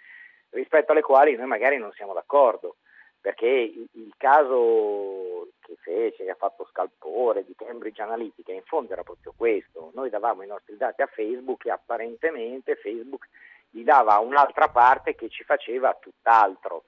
rispetto 0.52 0.92
alle 0.92 1.02
quali 1.02 1.36
noi 1.36 1.46
magari 1.46 1.76
non 1.78 1.92
siamo 1.92 2.12
d'accordo, 2.12 2.76
perché 3.20 3.46
il, 3.46 3.88
il 3.92 4.12
caso 4.16 5.48
che 5.60 5.76
fece, 5.80 6.24
che 6.24 6.30
ha 6.30 6.36
fatto 6.36 6.66
scalpore 6.70 7.44
di 7.44 7.54
Cambridge 7.54 8.02
Analytica, 8.02 8.52
in 8.52 8.62
fondo 8.64 8.92
era 8.92 9.02
proprio 9.02 9.32
questo, 9.36 9.90
noi 9.94 10.10
davamo 10.10 10.42
i 10.42 10.46
nostri 10.46 10.76
dati 10.76 11.02
a 11.02 11.06
Facebook 11.06 11.66
e 11.66 11.70
apparentemente 11.70 12.76
Facebook 12.76 13.28
li 13.70 13.84
dava 13.84 14.18
un'altra 14.18 14.68
parte 14.68 15.14
che 15.14 15.28
ci 15.28 15.44
faceva 15.44 15.96
tutt'altro. 16.00 16.84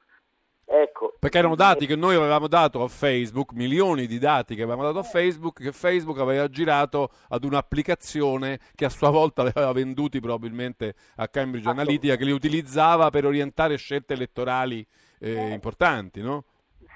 Ecco, 0.66 1.14
Perché 1.18 1.38
erano 1.38 1.56
dati 1.56 1.86
che 1.86 1.94
noi 1.94 2.16
avevamo 2.16 2.48
dato 2.48 2.82
a 2.82 2.88
Facebook, 2.88 3.52
milioni 3.52 4.06
di 4.06 4.18
dati 4.18 4.54
che 4.54 4.62
avevamo 4.62 4.82
dato 4.82 4.98
a 4.98 5.02
Facebook, 5.02 5.60
che 5.60 5.72
Facebook 5.72 6.18
aveva 6.18 6.48
girato 6.48 7.10
ad 7.28 7.44
un'applicazione 7.44 8.58
che 8.74 8.86
a 8.86 8.88
sua 8.88 9.10
volta 9.10 9.42
li 9.44 9.50
aveva 9.54 9.72
venduti 9.72 10.20
probabilmente 10.20 10.94
a 11.16 11.28
Cambridge 11.28 11.68
Analytica, 11.68 12.16
che 12.16 12.24
li 12.24 12.30
utilizzava 12.30 13.10
per 13.10 13.26
orientare 13.26 13.76
scelte 13.76 14.14
elettorali 14.14 14.86
eh, 15.20 15.50
importanti, 15.50 16.22
no? 16.22 16.44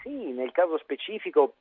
Sì, 0.03 0.33
nel 0.33 0.53
caso 0.53 0.79
specifico 0.79 1.55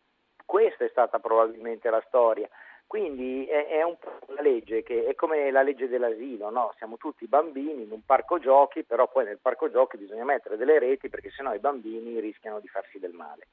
questa 0.45 0.86
è 0.86 0.89
stata 0.89 1.20
probabilmente 1.20 1.89
la 1.89 2.01
storia. 2.08 2.47
Quindi 2.88 3.46
è, 3.46 3.68
è 3.68 3.84
un 3.84 3.98
po' 4.00 4.18
una 4.28 4.42
legge 4.42 4.82
che 4.82 5.06
è 5.06 5.14
come 5.14 5.52
la 5.52 5.62
legge 5.62 5.90
dell'asilo, 5.90 6.50
no? 6.50 6.74
Siamo 6.78 6.96
tutti 6.96 7.28
bambini 7.28 7.84
in 7.84 7.92
un 7.92 8.06
parco 8.06 8.40
giochi, 8.40 8.86
però 8.86 9.10
poi 9.10 9.26
nel 9.26 9.40
parco 9.40 9.70
giochi 9.70 9.98
bisogna 9.98 10.24
mettere 10.24 10.56
delle 10.56 10.80
reti 10.80 11.10
perché 11.10 11.30
sennò 11.30 11.54
i 11.54 11.60
bambini 11.60 12.22
rischiano 12.22 12.62
di 12.62 12.68
farsi 12.70 12.98
del 12.98 13.12
male. 13.12 13.48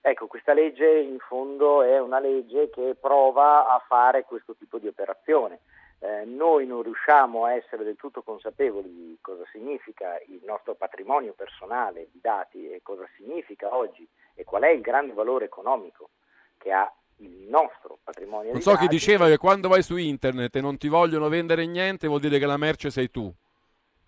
Ecco, 0.00 0.26
questa 0.26 0.54
legge 0.54 0.88
in 0.88 1.18
fondo 1.18 1.82
è 1.82 2.00
una 2.00 2.18
legge 2.18 2.68
che 2.70 2.96
prova 3.00 3.68
a 3.68 3.78
fare 3.86 4.24
questo 4.24 4.56
tipo 4.56 4.78
di 4.78 4.88
operazione. 4.88 5.60
Eh, 6.00 6.24
noi 6.24 6.66
non 6.66 6.82
riusciamo 6.82 7.44
a 7.44 7.54
essere 7.54 7.84
del 7.84 7.96
tutto 7.96 8.22
consapevoli 8.22 8.88
di 8.88 9.18
cosa 9.20 9.44
significa 9.52 10.20
il 10.26 10.40
nostro 10.44 10.74
patrimonio 10.74 11.32
personale 11.32 12.08
di 12.10 12.20
dati 12.20 12.70
e 12.70 12.80
cosa 12.82 13.08
significa 13.16 13.74
oggi 13.74 14.08
e 14.34 14.44
qual 14.44 14.62
è 14.62 14.68
il 14.68 14.80
grande 14.80 15.12
valore 15.12 15.46
economico 15.46 16.10
che 16.56 16.72
ha 16.72 16.92
il 17.18 17.48
nostro 17.48 17.98
patrimonio 18.02 18.52
Non 18.52 18.60
so 18.60 18.72
chi 18.72 18.84
dati. 18.84 18.96
diceva 18.96 19.26
che 19.26 19.36
quando 19.38 19.68
vai 19.68 19.82
su 19.82 19.96
internet 19.96 20.54
e 20.56 20.60
non 20.60 20.76
ti 20.76 20.88
vogliono 20.88 21.28
vendere 21.28 21.66
niente 21.66 22.06
vuol 22.06 22.20
dire 22.20 22.38
che 22.38 22.46
la 22.46 22.56
merce 22.56 22.90
sei 22.90 23.10
tu. 23.10 23.32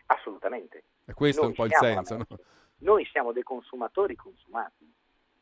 Assolutamente. 0.07 0.85
E 1.07 1.13
questo 1.15 1.43
è 1.43 1.45
Noi 1.45 1.51
un 1.51 1.57
po' 1.57 1.65
il 1.65 1.75
senso, 1.75 2.17
no? 2.17 2.27
Noi 2.79 3.05
siamo 3.07 3.33
dei 3.33 3.43
consumatori 3.43 4.17
consumati, 4.17 4.91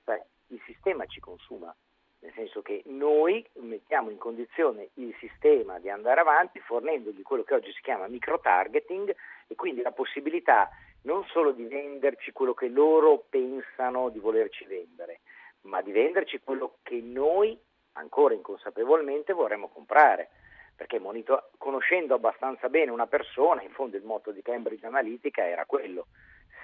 cioè 0.05 0.21
il 0.49 0.61
sistema 0.67 1.07
ci 1.07 1.21
consuma, 1.21 1.75
nel 2.21 2.33
senso 2.35 2.63
che 2.63 2.83
noi 2.87 3.47
mettiamo 3.61 4.11
in 4.11 4.19
condizione 4.19 4.89
il 4.95 5.15
sistema 5.21 5.79
di 5.79 5.89
andare 5.89 6.21
avanti 6.21 6.59
fornendogli 6.59 7.23
quello 7.23 7.45
che 7.45 7.55
oggi 7.55 7.73
si 7.73 7.81
chiama 7.81 8.09
micro-targeting 8.09 9.15
e 9.47 9.55
quindi 9.55 9.83
la 9.83 9.93
possibilità 9.93 10.69
non 11.03 11.25
solo 11.27 11.53
di 11.53 11.65
venderci 11.65 12.33
quello 12.33 12.55
che 12.55 12.69
loro 12.69 13.25
pensano 13.29 14.09
di 14.09 14.19
volerci 14.19 14.65
vendere, 14.65 15.21
ma 15.63 15.83
di 15.83 15.93
venderci 15.93 16.41
quello 16.41 16.79
che 16.83 17.01
noi 17.01 17.59
ancora 17.93 18.35
inconsapevolmente 18.35 19.33
vorremmo 19.33 19.69
comprare. 19.69 20.31
Perché 20.77 20.99
monitor- 20.99 21.51
conoscendo 21.59 22.15
abbastanza 22.15 22.69
bene 22.69 22.93
una 22.93 23.07
persona, 23.09 23.63
in 23.63 23.71
fondo 23.71 23.97
il 23.97 24.05
motto 24.05 24.31
di 24.31 24.43
Cambridge 24.43 24.87
Analytica 24.87 25.45
era 25.45 25.65
quello. 25.67 26.07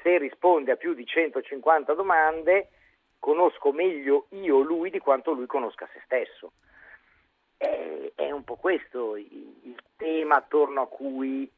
Se 0.03 0.19
risponde 0.19 0.71
a 0.71 0.77
più 0.77 0.95
di 0.95 1.05
150 1.05 1.95
domande, 1.95 2.69
conosco 3.19 3.73
meglio 3.73 4.27
io 4.31 4.61
lui 4.61 4.91
di 4.91 5.01
quanto 5.01 5.33
lui 5.33 5.47
conosca 5.47 5.89
se 5.93 6.01
stesso. 6.05 6.53
E- 7.57 8.13
è 8.15 8.31
un 8.31 8.45
po' 8.45 8.57
questo 8.57 9.17
il 9.17 9.77
tema 9.97 10.37
attorno 10.37 10.83
a 10.83 10.89
cui 10.89 11.51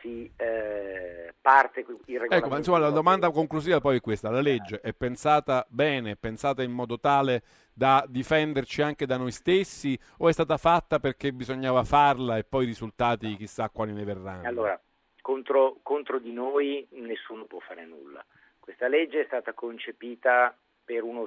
si 0.00 0.30
eh, 0.36 1.34
parte 1.40 1.80
il 1.80 1.86
regolamento. 1.86 2.34
Ecco, 2.34 2.48
ma 2.48 2.56
insomma 2.56 2.78
la 2.78 2.90
domanda 2.90 3.30
conclusiva 3.30 3.80
poi 3.80 3.96
è 3.96 4.00
questa, 4.00 4.30
la 4.30 4.40
legge 4.40 4.80
è 4.80 4.92
pensata 4.92 5.66
bene, 5.68 6.12
è 6.12 6.16
pensata 6.16 6.62
in 6.62 6.72
modo 6.72 6.98
tale 6.98 7.42
da 7.72 8.04
difenderci 8.06 8.82
anche 8.82 9.06
da 9.06 9.16
noi 9.16 9.30
stessi 9.30 9.98
o 10.18 10.28
è 10.28 10.32
stata 10.32 10.56
fatta 10.56 10.98
perché 10.98 11.32
bisognava 11.32 11.82
farla 11.84 12.36
e 12.36 12.44
poi 12.44 12.64
i 12.64 12.66
risultati 12.66 13.36
chissà 13.36 13.70
quali 13.70 13.92
ne 13.92 14.04
verranno? 14.04 14.46
Allora, 14.46 14.78
contro, 15.22 15.78
contro 15.82 16.18
di 16.18 16.32
noi 16.32 16.86
nessuno 16.90 17.44
può 17.44 17.58
fare 17.60 17.86
nulla. 17.86 18.24
Questa 18.58 18.88
legge 18.88 19.22
è 19.22 19.26
stata 19.26 19.52
concepita 19.52 20.56
per 20.84 21.02
uno... 21.02 21.26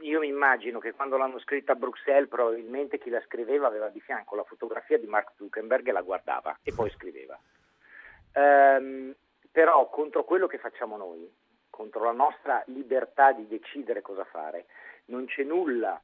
Io 0.00 0.20
mi 0.20 0.28
immagino 0.28 0.78
che 0.80 0.92
quando 0.92 1.16
l'hanno 1.16 1.38
scritta 1.38 1.72
a 1.72 1.76
Bruxelles 1.76 2.28
probabilmente 2.28 2.98
chi 2.98 3.10
la 3.10 3.22
scriveva 3.26 3.66
aveva 3.68 3.88
di 3.88 4.00
fianco 4.00 4.34
la 4.34 4.42
fotografia 4.42 4.98
di 4.98 5.06
Mark 5.06 5.32
Zuckerberg 5.36 5.86
e 5.86 5.92
la 5.92 6.02
guardava 6.02 6.58
e 6.62 6.72
poi 6.74 6.90
scriveva. 6.96 7.38
Ehm, 8.32 9.14
però 9.50 9.88
contro 9.90 10.24
quello 10.24 10.46
che 10.46 10.58
facciamo 10.58 10.96
noi, 10.96 11.30
contro 11.70 12.04
la 12.04 12.12
nostra 12.12 12.62
libertà 12.66 13.32
di 13.32 13.46
decidere 13.46 14.02
cosa 14.02 14.24
fare, 14.24 14.66
non 15.06 15.26
c'è 15.26 15.42
nulla, 15.42 16.00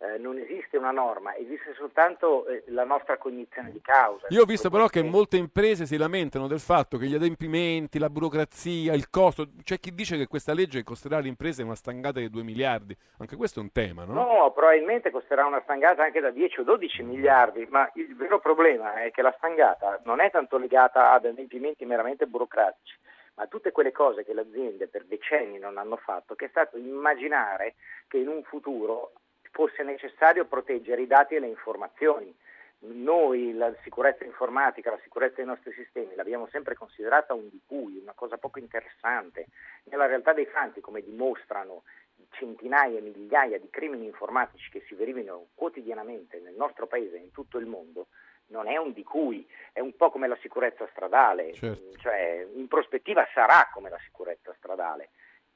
eh, 0.00 0.18
non 0.18 0.38
esiste 0.38 0.76
una 0.76 0.92
norma, 0.92 1.34
esiste 1.34 1.74
soltanto 1.74 2.46
eh, 2.46 2.62
la 2.68 2.84
nostra 2.84 3.18
cognizione 3.18 3.72
di 3.72 3.80
causa. 3.80 4.26
Io 4.30 4.42
ho 4.42 4.46
visto 4.46 4.70
però 4.70 4.86
che 4.86 5.02
molte 5.02 5.36
imprese 5.36 5.86
si 5.86 5.96
lamentano 5.96 6.46
del 6.46 6.60
fatto 6.60 6.98
che 6.98 7.06
gli 7.06 7.14
adempimenti, 7.14 7.98
la 7.98 8.08
burocrazia, 8.08 8.94
il 8.94 9.10
costo, 9.10 9.48
c'è 9.64 9.80
chi 9.80 9.92
dice 9.92 10.16
che 10.16 10.28
questa 10.28 10.54
legge 10.54 10.84
costerà 10.84 11.16
alle 11.16 11.28
imprese 11.28 11.64
una 11.64 11.74
stangata 11.74 12.20
di 12.20 12.30
2 12.30 12.42
miliardi, 12.42 12.96
anche 13.18 13.36
questo 13.36 13.58
è 13.58 13.62
un 13.62 13.72
tema, 13.72 14.04
no? 14.04 14.12
No, 14.12 14.52
probabilmente 14.52 15.10
costerà 15.10 15.44
una 15.46 15.60
stangata 15.62 16.04
anche 16.04 16.20
da 16.20 16.30
10 16.30 16.60
o 16.60 16.62
12 16.62 17.02
miliardi, 17.02 17.66
ma 17.68 17.90
il 17.94 18.14
vero 18.14 18.38
problema 18.38 19.02
è 19.02 19.10
che 19.10 19.22
la 19.22 19.34
stangata 19.36 20.00
non 20.04 20.20
è 20.20 20.30
tanto 20.30 20.58
legata 20.58 21.12
ad 21.12 21.24
adempimenti 21.24 21.84
meramente 21.84 22.26
burocratici, 22.26 22.96
ma 23.34 23.42
a 23.44 23.46
tutte 23.48 23.72
quelle 23.72 23.90
cose 23.90 24.24
che 24.24 24.32
le 24.32 24.42
aziende 24.42 24.86
per 24.86 25.04
decenni 25.06 25.58
non 25.58 25.76
hanno 25.76 25.96
fatto, 25.96 26.36
che 26.36 26.44
è 26.44 26.48
stato 26.50 26.76
immaginare 26.76 27.74
che 28.06 28.18
in 28.18 28.28
un 28.28 28.42
futuro 28.44 29.12
fosse 29.58 29.82
necessario 29.82 30.44
proteggere 30.44 31.02
i 31.02 31.08
dati 31.08 31.34
e 31.34 31.40
le 31.40 31.48
informazioni. 31.48 32.32
Noi 32.80 33.52
la 33.54 33.74
sicurezza 33.82 34.22
informatica, 34.22 34.92
la 34.92 35.00
sicurezza 35.02 35.34
dei 35.38 35.46
nostri 35.46 35.72
sistemi 35.72 36.14
l'abbiamo 36.14 36.46
sempre 36.46 36.76
considerata 36.76 37.34
un 37.34 37.48
di 37.48 37.60
cui, 37.66 37.98
una 37.98 38.12
cosa 38.14 38.38
poco 38.38 38.60
interessante. 38.60 39.46
Nella 39.90 40.06
realtà 40.06 40.32
dei 40.32 40.46
fatti, 40.46 40.80
come 40.80 41.02
dimostrano 41.02 41.82
centinaia 42.30 42.98
e 42.98 43.00
migliaia 43.00 43.58
di 43.58 43.68
crimini 43.68 44.04
informatici 44.04 44.70
che 44.70 44.84
si 44.86 44.94
verificano 44.94 45.48
quotidianamente 45.56 46.38
nel 46.38 46.54
nostro 46.54 46.86
paese 46.86 47.16
e 47.16 47.22
in 47.22 47.32
tutto 47.32 47.58
il 47.58 47.66
mondo, 47.66 48.06
non 48.50 48.68
è 48.68 48.76
un 48.76 48.92
di 48.92 49.02
cui, 49.02 49.44
è 49.72 49.80
un 49.80 49.96
po' 49.96 50.10
come 50.10 50.28
la 50.28 50.38
sicurezza 50.40 50.86
stradale, 50.92 51.52
Certo. 51.54 51.98
cioè 51.98 52.46
in 52.54 52.68
prospettiva 52.68 53.26
sarà 53.34 53.68
come 53.72 53.90
la 53.90 53.98
sicurezza 54.04 54.54
stradale 54.56 55.08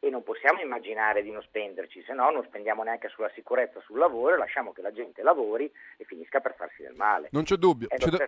e 0.05 0.11
non 0.11 0.25
possiamo 0.25 0.61
immaginare 0.61 1.23
di 1.23 1.31
non 1.31 1.43
spenderci, 1.43 2.03
se 2.05 2.13
no 2.13 2.29
non 2.31 2.43
spendiamo 2.43 2.83
neanche 2.83 3.09
sulla 3.09 3.31
sicurezza 3.35 3.81
sul 3.87 3.99
lavoro 3.99 4.35
e 4.35 4.39
lasciamo 4.39 4.73
che 4.73 4.83
la 4.83 4.91
gente 4.91 5.23
lavori 5.23 5.71
e 5.97 6.05
finisca 6.05 6.41
per 6.41 6.57
farsi 6.57 6.83
del 6.83 6.95
male. 6.97 7.29
Non 7.31 7.45
c'è 7.45 7.55
dubbio. 7.55 7.89
È 7.89 7.97
Ci 7.99 8.11
do-. 8.11 8.19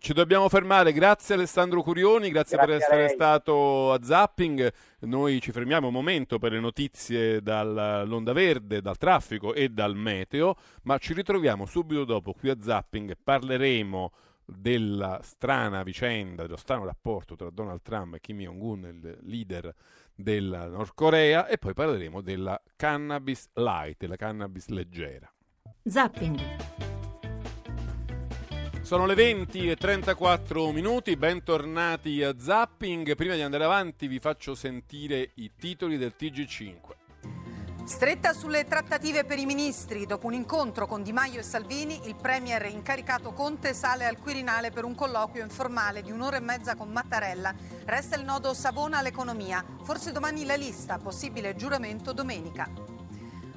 Ci 0.00 0.12
dobbiamo 0.12 0.48
fermare, 0.48 0.92
grazie 0.92 1.36
Alessandro 1.36 1.82
Curioni, 1.82 2.30
grazie, 2.30 2.56
per 2.56 2.66
Grazie 2.66 2.84
a 2.84 2.96
essere 2.96 3.08
stato 3.14 3.92
a 3.92 4.02
Zapping. 4.02 4.72
Noi 5.02 5.40
ci 5.40 5.52
fermiamo 5.52 5.86
un 5.86 5.92
momento 5.92 6.40
per 6.40 6.50
le 6.50 6.58
notizie 6.58 7.42
dall'onda 7.42 8.32
verde, 8.32 8.80
dal 8.80 8.96
traffico 8.96 9.54
e 9.54 9.68
dal 9.68 9.94
meteo, 9.94 10.56
ma 10.82 10.98
ci 10.98 11.14
ritroviamo 11.14 11.64
subito 11.64 12.04
dopo 12.04 12.32
qui 12.32 12.50
a 12.50 12.60
Zapping. 12.60 13.16
Parleremo 13.22 14.10
della 14.44 15.20
strana 15.22 15.82
vicenda, 15.82 16.42
dello 16.42 16.56
strano 16.56 16.86
rapporto 16.86 17.36
tra 17.36 17.50
Donald 17.50 17.82
Trump 17.82 18.14
e 18.14 18.20
Kim 18.20 18.38
Jong-un, 18.38 18.84
il 18.84 19.18
leader 19.22 19.72
della 20.18 20.66
Nord 20.66 20.94
Corea, 20.94 21.46
e 21.46 21.58
poi 21.58 21.74
parleremo 21.74 22.20
della 22.20 22.60
cannabis 22.74 23.48
light, 23.54 23.98
della 23.98 24.16
cannabis 24.16 24.66
leggera. 24.66 25.32
Zapping. 25.84 26.40
Sono 28.82 29.06
le 29.06 29.14
20 29.14 29.70
e 29.70 29.76
34 29.76 30.72
minuti, 30.72 31.16
bentornati 31.16 32.22
a 32.24 32.36
Zapping. 32.36 33.14
Prima 33.14 33.34
di 33.34 33.42
andare 33.42 33.62
avanti 33.62 34.08
vi 34.08 34.18
faccio 34.18 34.56
sentire 34.56 35.30
i 35.34 35.52
titoli 35.56 35.96
del 35.96 36.14
TG5. 36.18 36.76
Stretta 37.88 38.34
sulle 38.34 38.66
trattative 38.66 39.24
per 39.24 39.38
i 39.38 39.46
ministri. 39.46 40.04
Dopo 40.04 40.26
un 40.26 40.34
incontro 40.34 40.86
con 40.86 41.02
Di 41.02 41.10
Maio 41.10 41.40
e 41.40 41.42
Salvini, 41.42 42.06
il 42.06 42.16
premier 42.16 42.66
incaricato 42.66 43.32
Conte 43.32 43.72
sale 43.72 44.04
al 44.04 44.18
Quirinale 44.18 44.70
per 44.70 44.84
un 44.84 44.94
colloquio 44.94 45.42
informale 45.42 46.02
di 46.02 46.10
un'ora 46.10 46.36
e 46.36 46.40
mezza 46.40 46.76
con 46.76 46.90
Mattarella. 46.90 47.54
Resta 47.86 48.14
il 48.14 48.24
nodo 48.24 48.52
Savona 48.52 48.98
all'economia. 48.98 49.64
Forse 49.82 50.12
domani 50.12 50.44
la 50.44 50.54
lista, 50.54 50.98
possibile 50.98 51.56
giuramento 51.56 52.12
domenica. 52.12 52.87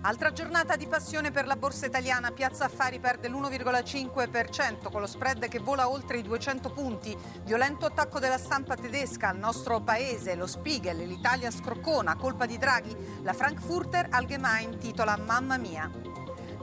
Altra 0.04 0.32
giornata 0.32 0.76
di 0.78 0.88
passione 0.88 1.30
per 1.30 1.46
la 1.46 1.56
borsa 1.56 1.86
italiana. 1.86 2.32
Piazza 2.32 2.66
Affari 2.66 3.00
perde 3.00 3.30
l'1,5% 3.30 4.90
con 4.92 5.00
lo 5.00 5.06
spread 5.06 5.48
che 5.48 5.60
vola 5.60 5.88
oltre 5.90 6.18
i 6.18 6.24
200 6.24 6.72
punti. 6.72 7.16
Violento 7.44 7.86
attacco 7.86 8.18
della 8.18 8.40
stampa 8.40 8.74
tedesca 8.76 9.30
al 9.30 9.38
nostro 9.38 9.80
paese. 9.82 10.34
Lo 10.34 10.48
Spiegel, 10.48 11.06
l'Italia 11.06 11.52
scroccona, 11.52 12.16
colpa 12.16 12.48
di 12.48 12.58
Draghi. 12.58 12.96
La 13.22 13.34
Frankfurter 13.34 14.08
Allgemein 14.10 14.80
titola 14.80 15.16
Mamma 15.18 15.58
mia. 15.58 15.88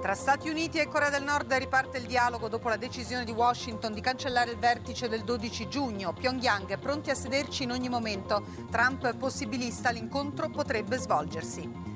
Tra 0.00 0.14
Stati 0.14 0.48
Uniti 0.48 0.78
e 0.78 0.88
Corea 0.88 1.08
del 1.08 1.22
Nord 1.22 1.52
riparte 1.52 1.98
il 1.98 2.06
dialogo 2.06 2.48
dopo 2.48 2.68
la 2.68 2.76
decisione 2.76 3.22
di 3.24 3.30
Washington 3.30 3.92
di 3.92 4.00
cancellare 4.00 4.50
il 4.50 4.58
vertice 4.58 5.08
del 5.08 5.22
12 5.22 5.68
giugno. 5.68 6.12
Pyongyang 6.12 6.76
pronti 6.80 7.10
a 7.10 7.14
sederci 7.14 7.62
in 7.62 7.70
ogni 7.70 7.88
momento. 7.88 8.44
Trump 8.68 9.14
possibilista, 9.16 9.90
l'incontro 9.90 10.48
potrebbe 10.50 10.98
svolgersi. 10.98 11.87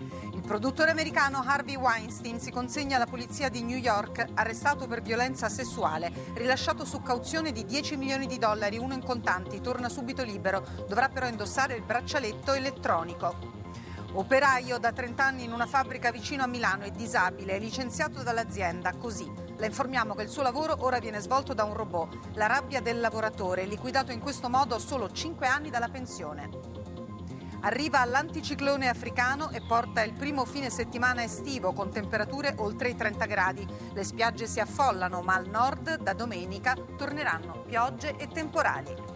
Produttore 0.52 0.90
americano 0.90 1.42
Harvey 1.42 1.76
Weinstein 1.76 2.38
si 2.38 2.50
consegna 2.50 2.96
alla 2.96 3.06
polizia 3.06 3.48
di 3.48 3.62
New 3.62 3.78
York, 3.78 4.26
arrestato 4.34 4.86
per 4.86 5.00
violenza 5.00 5.48
sessuale, 5.48 6.12
rilasciato 6.34 6.84
su 6.84 7.00
cauzione 7.00 7.52
di 7.52 7.64
10 7.64 7.96
milioni 7.96 8.26
di 8.26 8.36
dollari, 8.36 8.76
uno 8.76 8.92
in 8.92 9.02
contanti, 9.02 9.62
torna 9.62 9.88
subito 9.88 10.22
libero, 10.22 10.62
dovrà 10.86 11.08
però 11.08 11.26
indossare 11.26 11.76
il 11.76 11.82
braccialetto 11.82 12.52
elettronico. 12.52 13.34
Operaio 14.12 14.76
da 14.76 14.92
30 14.92 15.24
anni 15.24 15.44
in 15.44 15.52
una 15.52 15.64
fabbrica 15.64 16.10
vicino 16.10 16.42
a 16.42 16.46
Milano, 16.46 16.84
è 16.84 16.90
disabile, 16.90 17.54
è 17.54 17.58
licenziato 17.58 18.22
dall'azienda, 18.22 18.92
così. 18.92 19.32
La 19.56 19.64
informiamo 19.64 20.14
che 20.14 20.24
il 20.24 20.28
suo 20.28 20.42
lavoro 20.42 20.76
ora 20.80 20.98
viene 20.98 21.20
svolto 21.20 21.54
da 21.54 21.64
un 21.64 21.72
robot. 21.72 22.34
La 22.34 22.46
rabbia 22.46 22.82
del 22.82 23.00
lavoratore, 23.00 23.64
liquidato 23.64 24.12
in 24.12 24.20
questo 24.20 24.50
modo 24.50 24.78
solo 24.78 25.10
5 25.10 25.46
anni 25.46 25.70
dalla 25.70 25.88
pensione. 25.88 26.71
Arriva 27.64 28.04
l'anticiclone 28.04 28.88
africano 28.88 29.50
e 29.50 29.60
porta 29.60 30.02
il 30.02 30.14
primo 30.14 30.44
fine 30.44 30.68
settimana 30.68 31.22
estivo 31.22 31.72
con 31.72 31.90
temperature 31.90 32.54
oltre 32.58 32.88
i 32.88 32.96
30 32.96 33.24
gradi. 33.26 33.66
Le 33.92 34.02
spiagge 34.02 34.48
si 34.48 34.58
affollano, 34.58 35.22
ma 35.22 35.34
al 35.34 35.46
nord 35.48 35.98
da 35.98 36.12
domenica 36.12 36.74
torneranno 36.96 37.62
piogge 37.64 38.16
e 38.16 38.26
temporali. 38.26 39.11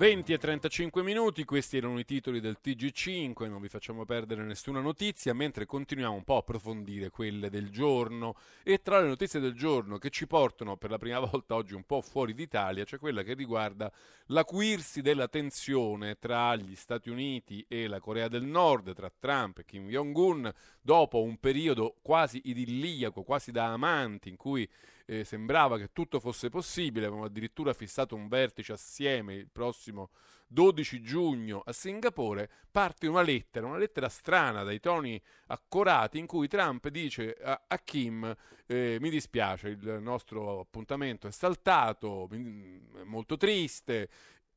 20 0.00 0.32
e 0.32 0.38
35 0.38 1.02
minuti, 1.02 1.44
questi 1.44 1.76
erano 1.76 1.98
i 1.98 2.06
titoli 2.06 2.40
del 2.40 2.56
TG5, 2.64 3.50
non 3.50 3.60
vi 3.60 3.68
facciamo 3.68 4.06
perdere 4.06 4.42
nessuna 4.44 4.80
notizia, 4.80 5.34
mentre 5.34 5.66
continuiamo 5.66 6.14
un 6.14 6.24
po' 6.24 6.36
a 6.36 6.38
approfondire 6.38 7.10
quelle 7.10 7.50
del 7.50 7.68
giorno. 7.68 8.34
E 8.62 8.80
tra 8.80 8.98
le 8.98 9.08
notizie 9.08 9.40
del 9.40 9.52
giorno 9.52 9.98
che 9.98 10.08
ci 10.08 10.26
portano 10.26 10.78
per 10.78 10.88
la 10.88 10.96
prima 10.96 11.18
volta 11.20 11.54
oggi 11.54 11.74
un 11.74 11.84
po' 11.84 12.00
fuori 12.00 12.32
d'Italia 12.32 12.84
c'è 12.84 12.98
quella 12.98 13.22
che 13.22 13.34
riguarda 13.34 13.92
l'acuirsi 14.28 15.02
della 15.02 15.28
tensione 15.28 16.18
tra 16.18 16.56
gli 16.56 16.76
Stati 16.76 17.10
Uniti 17.10 17.62
e 17.68 17.86
la 17.86 18.00
Corea 18.00 18.28
del 18.28 18.44
Nord, 18.44 18.94
tra 18.94 19.12
Trump 19.14 19.58
e 19.58 19.66
Kim 19.66 19.86
Jong-un, 19.86 20.50
dopo 20.80 21.20
un 21.20 21.36
periodo 21.36 21.96
quasi 22.00 22.40
idilliaco, 22.44 23.22
quasi 23.22 23.50
da 23.52 23.66
amanti, 23.66 24.30
in 24.30 24.36
cui 24.36 24.66
eh, 25.10 25.24
sembrava 25.24 25.76
che 25.76 25.90
tutto 25.92 26.20
fosse 26.20 26.50
possibile, 26.50 27.06
avevamo 27.06 27.26
addirittura 27.26 27.72
fissato 27.72 28.14
un 28.14 28.28
vertice 28.28 28.74
assieme 28.74 29.34
il 29.34 29.48
prossimo 29.50 30.10
12 30.46 31.02
giugno 31.02 31.62
a 31.64 31.72
Singapore, 31.72 32.48
parte 32.70 33.08
una 33.08 33.22
lettera, 33.22 33.66
una 33.66 33.76
lettera 33.76 34.08
strana 34.08 34.62
dai 34.62 34.78
toni 34.78 35.20
accorati 35.48 36.18
in 36.18 36.26
cui 36.26 36.46
Trump 36.46 36.86
dice 36.88 37.36
a, 37.42 37.60
a 37.66 37.78
Kim 37.78 38.36
eh, 38.66 38.98
mi 39.00 39.10
dispiace, 39.10 39.70
il 39.70 39.98
nostro 40.00 40.60
appuntamento 40.60 41.26
è 41.26 41.32
saltato, 41.32 42.28
è 42.30 43.02
molto 43.02 43.36
triste, 43.36 44.08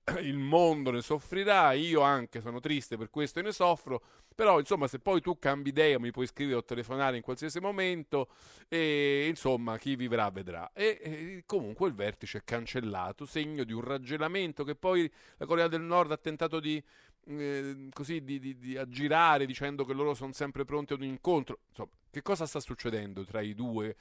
il 0.22 0.38
mondo 0.38 0.91
ne 0.91 1.01
soffrirà, 1.01 1.74
io 1.74 2.01
anche 2.01 2.41
sono 2.41 2.60
triste 2.60 2.97
per 2.97 3.10
questo 3.10 3.39
e 3.39 3.41
ne 3.41 3.51
soffro, 3.51 4.01
però 4.36 4.60
insomma 4.60 4.88
se 4.88 4.99
poi 4.99 5.22
tu 5.22 5.38
cambi 5.39 5.70
idea 5.70 5.99
mi 5.99 6.12
puoi 6.12 6.28
scrivere 6.28 6.58
o 6.58 6.64
telefonare 6.64 7.18
in 7.18 7.22
qualsiasi 7.22 7.60
momento 7.60 8.30
e 8.68 9.28
insomma 9.28 9.78
chi 9.78 9.95
vivrà 9.95 10.30
vedrà. 10.30 10.72
E, 10.74 10.99
e 11.01 11.43
comunque 11.45 11.88
il 11.88 11.93
vertice 11.93 12.39
è 12.39 12.41
cancellato, 12.43 13.26
segno 13.26 13.64
di 13.64 13.74
un 13.74 13.82
raggelamento 13.82 14.64
che 14.64 14.76
poi 14.76 15.10
la 15.38 15.45
Corea 15.45 15.68
del 15.68 15.82
Nord 15.82 16.12
ha 16.12 16.18
tentato 16.18 16.60
di, 16.60 16.84
eh, 17.28 17.88
così, 17.91 18.24
di, 18.24 18.39
di, 18.39 18.58
di 18.58 18.78
aggirare 18.78 19.45
dicendo 19.45 19.86
che 19.86 19.93
loro 19.93 20.14
sono 20.14 20.34
sempre 20.34 20.66
pronti 20.66 20.93
ad 20.93 21.01
un 21.01 21.08
incontro. 21.08 21.60
Insomma, 21.70 21.91
che 22.10 22.22
cosa 22.22 22.45
sta 22.45 22.60
succedendo 22.60 23.24
tra 23.24 23.41
i 23.41 23.56
due? 23.56 23.95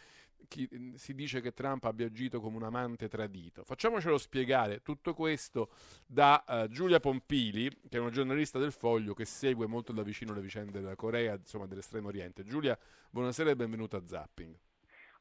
Chi, 0.49 0.95
si 0.97 1.15
dice 1.15 1.41
che 1.41 1.53
Trump 1.53 1.85
abbia 1.85 2.07
agito 2.07 2.41
come 2.41 2.57
un 2.57 2.65
amante 2.65 3.09
tradito. 3.09 3.65
Facciamocelo 3.65 4.19
spiegare 4.19 4.83
tutto 4.83 5.15
questo 5.15 5.71
da 6.07 6.45
uh, 6.47 6.69
Giulia 6.69 7.01
Pompili, 7.01 7.69
che 7.89 7.97
è 7.97 8.01
una 8.01 8.11
giornalista 8.11 8.59
del 8.59 8.73
Foglio 8.73 9.15
che 9.15 9.25
segue 9.25 9.67
molto 9.67 9.93
da 9.93 10.03
vicino 10.03 10.33
le 10.35 10.41
vicende 10.41 10.81
della 10.81 10.97
Corea, 10.97 11.35
insomma 11.35 11.67
dell'estremo 11.67 12.09
oriente. 12.09 12.45
Giulia, 12.45 12.79
buonasera 13.11 13.51
e 13.51 13.57
benvenuta 13.57 13.97
a 13.97 14.07
Zapping. 14.07 14.55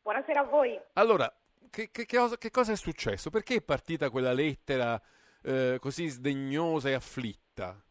Buonasera 0.02 0.42
a 0.42 0.44
voi. 0.44 0.80
Allora, 0.94 1.32
che, 1.70 1.90
che, 1.92 2.06
che, 2.06 2.18
cosa, 2.18 2.38
che 2.38 2.50
cosa, 2.50 2.72
è 2.72 2.76
successo? 2.76 3.30
Perché 3.30 3.56
è 3.56 3.62
partita 3.62 4.10
quella 4.10 4.34
lettera 4.34 5.02
eh, 5.44 5.78
così 5.80 6.08
sdegnosa 6.08 6.90
e 6.90 6.94
afflitta? 6.94 7.82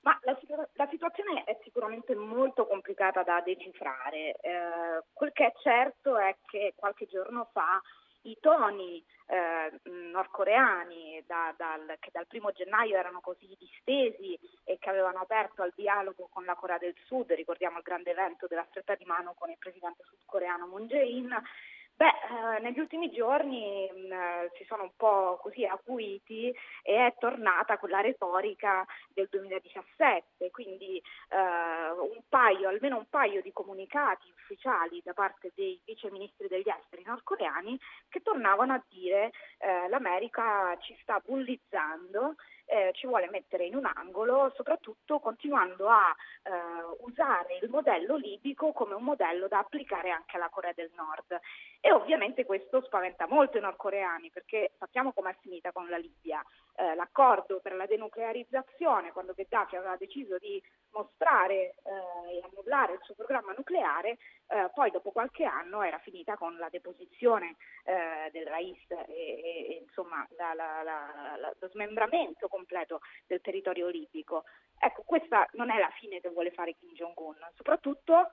Ma 0.00 0.18
la, 0.22 0.38
la, 0.74 0.88
situazione 0.88 1.44
è 1.44 1.58
sicuramente 1.62 2.14
molto 2.14 2.66
complicata 2.66 3.22
da 3.22 3.40
decifrare. 3.40 4.36
Eh, 4.40 5.02
quel 5.12 5.32
che 5.32 5.46
è 5.46 5.52
certo 5.62 6.16
è 6.16 6.36
che 6.46 6.74
qualche 6.76 7.06
giorno 7.06 7.48
fa 7.52 7.80
i 8.22 8.36
toni 8.40 9.04
eh, 9.28 9.80
nordcoreani 10.10 11.22
da, 11.26 11.54
dal, 11.56 11.96
che 12.00 12.10
dal 12.12 12.26
primo 12.26 12.50
gennaio 12.52 12.96
erano 12.96 13.20
così 13.20 13.56
distesi 13.58 14.38
e 14.64 14.78
che 14.78 14.90
avevano 14.90 15.20
aperto 15.20 15.62
al 15.62 15.72
dialogo 15.74 16.28
con 16.32 16.44
la 16.44 16.54
Corea 16.54 16.78
del 16.78 16.94
Sud, 17.06 17.30
ricordiamo 17.32 17.78
il 17.78 17.84
grande 17.84 18.10
evento 18.10 18.46
della 18.46 18.66
stretta 18.68 18.94
di 18.94 19.04
mano 19.04 19.34
con 19.38 19.50
il 19.50 19.58
presidente 19.58 20.02
sudcoreano 20.04 20.66
Moon 20.66 20.86
Jae-in, 20.86 21.40
Beh, 21.98 22.04
eh, 22.04 22.60
negli 22.60 22.78
ultimi 22.78 23.10
giorni 23.10 23.90
mh, 23.90 24.14
mm, 24.14 24.46
si 24.58 24.64
sono 24.64 24.82
un 24.82 24.90
po' 24.96 25.38
così 25.40 25.64
acuiti 25.64 26.54
e 26.82 27.06
è 27.06 27.14
tornata 27.18 27.78
quella 27.78 28.02
retorica 28.02 28.84
del 29.14 29.28
2017, 29.30 30.50
quindi 30.50 30.98
eh, 30.98 31.90
un 31.98 32.20
paio, 32.28 32.68
almeno 32.68 32.98
un 32.98 33.08
paio 33.08 33.40
di 33.40 33.50
comunicati 33.50 34.30
ufficiali 34.30 35.00
da 35.02 35.14
parte 35.14 35.52
dei 35.54 35.80
vice 35.86 36.10
ministri 36.10 36.48
degli 36.48 36.68
esteri 36.68 37.02
nordcoreani 37.02 37.80
che 38.10 38.20
tornavano 38.20 38.74
a 38.74 38.84
dire 38.88 39.32
eh, 39.56 39.88
l'America 39.88 40.76
ci 40.80 40.94
sta 41.00 41.18
bullizzando 41.24 42.34
eh, 42.66 42.90
ci 42.94 43.06
vuole 43.06 43.28
mettere 43.30 43.64
in 43.64 43.76
un 43.76 43.88
angolo, 43.94 44.52
soprattutto 44.54 45.18
continuando 45.18 45.88
a 45.88 46.14
eh, 46.42 46.50
usare 47.00 47.58
il 47.62 47.70
modello 47.70 48.16
libico 48.16 48.72
come 48.72 48.94
un 48.94 49.04
modello 49.04 49.48
da 49.48 49.58
applicare 49.58 50.10
anche 50.10 50.36
alla 50.36 50.48
Corea 50.48 50.72
del 50.74 50.90
Nord. 50.94 51.40
E 51.80 51.92
ovviamente 51.92 52.44
questo 52.44 52.82
spaventa 52.82 53.26
molto 53.28 53.58
i 53.58 53.60
nordcoreani 53.60 54.30
perché 54.30 54.72
sappiamo 54.78 55.12
com'è 55.12 55.34
finita 55.40 55.72
con 55.72 55.88
la 55.88 55.96
Libia. 55.96 56.44
Eh, 56.74 56.94
l'accordo 56.94 57.60
per 57.60 57.74
la 57.74 57.86
denuclearizzazione, 57.86 59.12
quando 59.12 59.32
Gheddafi 59.32 59.76
aveva 59.76 59.96
deciso 59.96 60.36
di 60.38 60.62
mostrare 60.90 61.54
eh, 61.54 62.36
e 62.36 62.42
annullare 62.50 62.94
il 62.94 63.00
suo 63.02 63.14
programma 63.14 63.54
nucleare, 63.56 64.18
eh, 64.48 64.70
poi 64.74 64.90
dopo 64.90 65.10
qualche 65.10 65.44
anno 65.44 65.82
era 65.82 65.98
finita 65.98 66.36
con 66.36 66.56
la 66.56 66.68
deposizione 66.68 67.56
eh, 67.84 68.30
del 68.30 68.46
Rais 68.46 68.90
e, 68.90 69.04
e, 69.08 69.66
e 69.70 69.82
insomma 69.82 70.26
la, 70.36 70.54
la, 70.54 70.82
la, 70.82 71.54
lo 71.58 71.68
smembramento 71.68 72.48
completo 72.48 73.00
del 73.26 73.40
territorio 73.40 73.88
libico. 73.88 74.44
Ecco, 74.78 75.02
questa 75.04 75.48
non 75.52 75.70
è 75.70 75.78
la 75.78 75.90
fine 75.98 76.20
che 76.20 76.28
vuole 76.28 76.50
fare 76.50 76.74
Kim 76.74 76.92
Jong-un, 76.92 77.36
soprattutto 77.54 78.32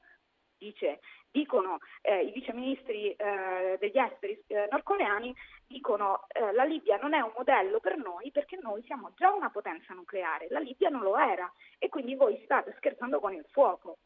dice, 0.57 0.99
dicono 1.29 1.79
eh, 2.01 2.23
i 2.23 2.31
viceministri 2.31 3.11
eh, 3.11 3.77
degli 3.79 3.97
esteri 3.97 4.41
eh, 4.47 4.67
nordcoreani, 4.71 5.35
dicono 5.67 6.25
eh, 6.29 6.53
la 6.53 6.63
Libia 6.63 6.97
non 6.97 7.13
è 7.13 7.19
un 7.19 7.33
modello 7.35 7.79
per 7.79 7.97
noi 7.97 8.31
perché 8.31 8.57
noi 8.61 8.81
siamo 8.83 9.11
già 9.15 9.31
una 9.31 9.49
potenza 9.49 9.93
nucleare, 9.93 10.47
la 10.49 10.59
Libia 10.59 10.89
non 10.89 11.01
lo 11.01 11.17
era 11.17 11.51
e 11.77 11.89
quindi 11.89 12.15
voi 12.15 12.39
state 12.45 12.73
scherzando 12.77 13.19
con 13.19 13.33
il 13.33 13.45
fuoco. 13.49 13.97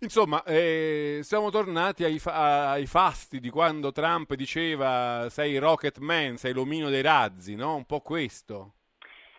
Insomma, 0.00 0.42
eh, 0.44 1.20
siamo 1.22 1.50
tornati 1.50 2.04
ai, 2.04 2.18
fa- 2.18 2.72
ai, 2.72 2.86
fasti 2.86 3.40
di 3.40 3.48
quando 3.48 3.90
Trump 3.92 4.34
diceva 4.34 5.28
sei 5.30 5.56
Rocket 5.58 5.98
Man, 5.98 6.36
sei 6.36 6.52
l'omino 6.52 6.90
dei 6.90 7.00
razzi, 7.02 7.54
no? 7.54 7.74
Un 7.76 7.84
po' 7.86 8.00
questo. 8.00 8.74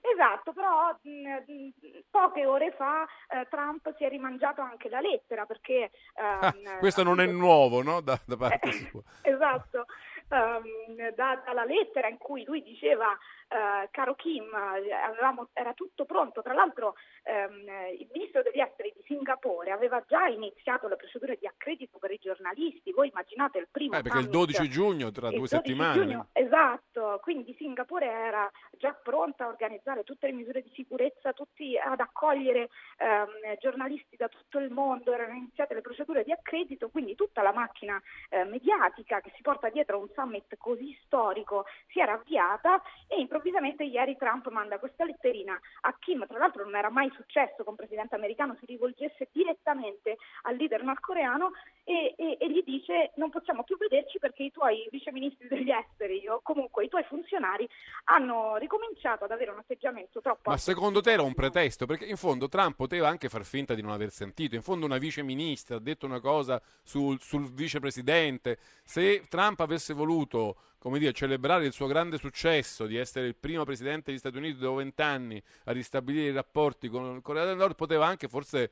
Esatto, 0.01 0.53
però 0.53 0.95
mh, 1.01 1.69
poche 2.09 2.45
ore 2.45 2.71
fa 2.77 3.05
eh, 3.27 3.47
Trump 3.49 3.95
si 3.97 4.05
è 4.05 4.09
rimangiato 4.09 4.61
anche 4.61 4.87
la 4.87 4.99
lettera 4.99 5.45
perché... 5.45 5.91
Ehm, 6.15 6.67
ah, 6.67 6.77
questo 6.77 7.03
non 7.03 7.19
è 7.19 7.25
nuovo, 7.25 7.81
no? 7.81 8.01
Da, 8.01 8.19
da 8.25 8.37
parte 8.37 8.71
sua. 8.71 9.01
esatto, 9.21 9.85
um, 10.29 11.09
da, 11.15 11.41
dalla 11.43 11.65
lettera 11.65 12.07
in 12.07 12.17
cui 12.17 12.43
lui 12.45 12.61
diceva 12.61 13.17
Uh, 13.47 13.87
caro 13.91 14.15
Kim, 14.15 14.51
avevamo, 14.53 15.49
era 15.53 15.73
tutto 15.73 16.05
pronto. 16.05 16.41
Tra 16.41 16.53
l'altro 16.53 16.95
um, 17.25 17.93
il 17.97 18.09
ministro 18.11 18.41
degli 18.41 18.59
esteri 18.59 18.91
di 18.95 19.03
Singapore 19.05 19.71
aveva 19.71 20.03
già 20.07 20.25
iniziato 20.25 20.87
le 20.87 20.95
procedure 20.95 21.37
di 21.39 21.45
accredito 21.45 21.97
per 21.99 22.11
i 22.11 22.19
giornalisti. 22.19 22.91
Voi 22.91 23.09
immaginate 23.09 23.59
il 23.59 23.67
primo... 23.69 23.97
Eh, 23.97 24.01
perché 24.01 24.19
il 24.19 24.29
12 24.29 24.69
giugno, 24.69 25.11
tra 25.11 25.29
due 25.29 25.47
settimane. 25.47 25.93
Giugno, 25.93 26.27
esatto, 26.33 27.19
quindi 27.21 27.53
Singapore 27.57 28.07
era 28.07 28.49
già 28.77 28.93
pronta 28.93 29.45
a 29.45 29.49
organizzare 29.49 30.03
tutte 30.03 30.27
le 30.27 30.33
misure 30.33 30.61
di 30.61 30.71
sicurezza, 30.73 31.33
tutti 31.33 31.77
ad 31.77 31.99
accogliere 31.99 32.69
um, 32.99 33.55
giornalisti 33.59 34.15
da 34.15 34.27
tutto 34.27 34.59
il 34.59 34.71
mondo, 34.71 35.13
erano 35.13 35.35
iniziate 35.35 35.73
le 35.73 35.81
procedure 35.81 36.23
di 36.23 36.31
accredito, 36.31 36.89
quindi 36.89 37.15
tutta 37.15 37.41
la 37.41 37.53
macchina 37.53 38.01
eh, 38.29 38.43
mediatica 38.43 39.21
che 39.21 39.31
si 39.35 39.41
porta 39.41 39.69
dietro 39.69 39.99
un 39.99 40.09
summit 40.13 40.55
così 40.57 40.97
storico 41.05 41.65
si 41.87 41.99
era 41.99 42.13
avviata 42.13 42.81
e 43.07 43.19
in 43.19 43.27
improvvisamente 43.35 43.83
ieri 43.83 44.15
Trump 44.17 44.47
manda 44.49 44.79
questa 44.79 45.03
letterina 45.03 45.59
a 45.81 45.95
Kim, 45.99 46.25
tra 46.25 46.37
l'altro 46.37 46.63
non 46.63 46.75
era 46.75 46.89
mai 46.89 47.11
successo 47.15 47.63
che 47.63 47.69
un 47.69 47.75
presidente 47.75 48.15
americano 48.15 48.55
si 48.59 48.65
rivolgesse 48.65 49.27
direttamente 49.31 50.17
al 50.43 50.55
leader 50.55 50.83
nordcoreano 50.83 51.51
e, 51.83 52.15
e, 52.17 52.37
e, 52.39 52.49
gli 52.49 52.63
dice 52.63 53.11
non 53.15 53.29
possiamo 53.29 53.63
più 53.63 53.77
vederci 53.77 54.17
perché 54.19 54.43
i 54.43 54.51
tuoi 54.51 54.87
viceministri 54.89 55.47
degli 55.47 55.69
esteri 55.69 56.27
o 56.27 56.39
comunque 56.41 56.85
i 56.85 56.89
tuoi 56.89 57.03
funzionari 57.03 57.67
hanno 58.05 58.55
ricominciato 58.55 59.25
ad 59.25 59.31
avere 59.31 59.51
un 59.51 59.59
atteggiamento 59.59 60.21
troppo... 60.21 60.49
Ma 60.49 60.57
secondo 60.57 61.01
te 61.01 61.11
era 61.11 61.21
un 61.21 61.33
pretesto? 61.33 61.85
Perché 61.85 62.05
in 62.05 62.17
fondo 62.17 62.47
Trump 62.47 62.75
poteva 62.75 63.09
anche 63.09 63.29
far 63.29 63.43
finta 63.43 63.73
di 63.73 63.81
non 63.81 63.91
aver 63.91 64.09
sentito, 64.09 64.55
in 64.55 64.61
fondo 64.61 64.85
una 64.85 64.97
viceministra 64.97 65.75
ha 65.75 65.79
detto 65.79 66.05
una 66.05 66.19
cosa 66.19 66.61
sul, 66.83 67.19
sul 67.19 67.51
vicepresidente, 67.53 68.57
se 68.83 69.23
Trump 69.27 69.59
avesse 69.59 69.93
voluto 69.93 70.03
voluto 70.05 70.55
come 70.85 70.99
dire, 70.99 71.13
celebrare 71.13 71.65
il 71.65 71.71
suo 71.71 71.87
grande 71.87 72.19
successo 72.19 72.85
di 72.85 72.95
essere 72.95 73.25
il 73.25 73.35
primo 73.35 73.63
presidente 73.63 74.11
degli 74.11 74.19
Stati 74.19 74.37
Uniti 74.37 74.59
dopo 74.59 74.75
vent'anni 74.75 75.41
a 75.63 75.71
ristabilire 75.71 76.29
i 76.29 76.31
rapporti 76.31 76.89
con 76.89 77.15
il 77.15 77.23
Corea 77.23 77.43
del 77.43 77.55
Nord, 77.57 77.73
poteva 77.73 78.05
anche 78.05 78.27
forse 78.27 78.71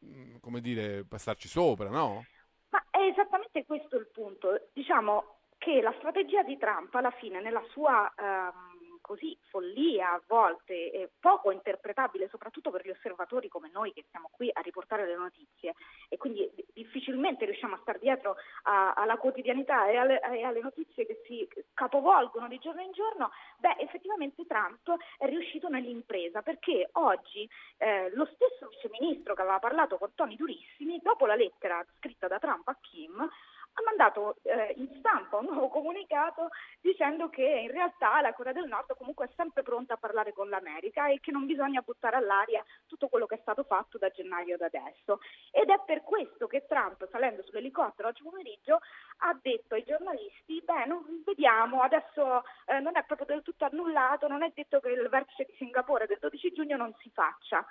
mh, 0.00 0.38
come 0.40 0.60
dire, 0.60 1.04
passarci 1.04 1.46
sopra, 1.46 1.88
no? 1.88 2.24
Ma 2.70 2.84
è 2.90 2.98
esattamente 3.02 3.64
questo 3.64 3.96
il 3.96 4.08
punto. 4.12 4.70
Diciamo 4.72 5.36
che 5.58 5.80
la 5.80 5.94
strategia 5.98 6.42
di 6.42 6.58
Trump 6.58 6.92
alla 6.96 7.12
fine 7.12 7.40
nella 7.40 7.62
sua 7.70 8.12
ehm, 8.12 8.71
così 9.02 9.36
follia 9.50 10.12
a 10.12 10.22
volte 10.26 10.90
e 10.90 11.10
poco 11.20 11.50
interpretabile 11.50 12.28
soprattutto 12.28 12.70
per 12.70 12.86
gli 12.86 12.90
osservatori 12.90 13.48
come 13.48 13.68
noi 13.70 13.92
che 13.92 14.06
siamo 14.10 14.30
qui 14.32 14.48
a 14.50 14.60
riportare 14.62 15.04
le 15.04 15.16
notizie. 15.16 15.74
E 16.08 16.16
quindi 16.16 16.50
difficilmente 16.72 17.44
riusciamo 17.44 17.74
a 17.74 17.78
star 17.82 17.98
dietro 17.98 18.36
a, 18.62 18.94
alla 18.94 19.18
quotidianità 19.18 19.88
e 19.88 19.96
alle, 19.96 20.20
e 20.20 20.42
alle, 20.44 20.60
notizie 20.62 21.04
che 21.04 21.20
si 21.26 21.46
capovolgono 21.74 22.48
di 22.48 22.58
giorno 22.58 22.80
in 22.80 22.92
giorno, 22.92 23.30
beh 23.58 23.76
effettivamente 23.78 24.46
Trump 24.46 24.96
è 25.18 25.26
riuscito 25.26 25.68
nell'impresa 25.68 26.40
perché 26.40 26.88
oggi 26.92 27.48
eh, 27.78 28.10
lo 28.14 28.26
stesso 28.32 28.68
viceministro 28.68 29.34
che 29.34 29.42
aveva 29.42 29.58
parlato 29.58 29.98
con 29.98 30.14
toni 30.14 30.36
durissimi, 30.36 31.00
dopo 31.02 31.26
la 31.26 31.34
lettera 31.34 31.84
scritta 31.98 32.28
da 32.28 32.38
Trump 32.38 32.68
a 32.68 32.76
Kim, 32.80 33.28
ha 33.74 33.82
mandato 33.84 34.36
eh, 34.42 34.74
in 34.76 34.88
stampa 34.98 35.38
un 35.38 35.46
nuovo 35.46 35.68
comunicato 35.68 36.48
dicendo 36.80 37.30
che 37.30 37.42
in 37.42 37.70
realtà 37.70 38.20
la 38.20 38.32
Corea 38.32 38.52
del 38.52 38.68
Nord 38.68 38.94
comunque 38.96 39.26
è 39.26 39.30
sempre 39.34 39.62
pronta 39.62 39.94
a 39.94 39.96
parlare 39.96 40.32
con 40.32 40.48
l'America 40.48 41.08
e 41.08 41.20
che 41.20 41.30
non 41.30 41.46
bisogna 41.46 41.80
buttare 41.80 42.16
all'aria 42.16 42.62
tutto 42.86 43.08
quello 43.08 43.26
che 43.26 43.36
è 43.36 43.40
stato 43.40 43.62
fatto 43.64 43.96
da 43.98 44.10
gennaio 44.10 44.54
ad 44.56 44.62
adesso. 44.62 45.20
Ed 45.50 45.70
è 45.70 45.80
per 45.86 46.02
questo 46.02 46.46
che 46.46 46.66
Trump, 46.66 47.08
salendo 47.10 47.42
sull'elicottero 47.42 48.08
oggi 48.08 48.22
pomeriggio, 48.22 48.80
ha 49.18 49.38
detto 49.40 49.74
ai 49.74 49.84
giornalisti, 49.84 50.60
beh, 50.62 50.84
non, 50.86 51.22
vediamo, 51.24 51.80
adesso 51.80 52.42
eh, 52.66 52.80
non 52.80 52.96
è 52.96 53.04
proprio 53.04 53.26
del 53.26 53.42
tutto 53.42 53.64
annullato, 53.64 54.28
non 54.28 54.42
è 54.42 54.52
detto 54.54 54.80
che 54.80 54.90
il 54.90 55.08
vertice 55.08 55.44
di 55.44 55.54
Singapore 55.56 56.06
del 56.06 56.18
12 56.20 56.52
giugno 56.52 56.76
non 56.76 56.94
si 56.98 57.10
faccia. 57.10 57.64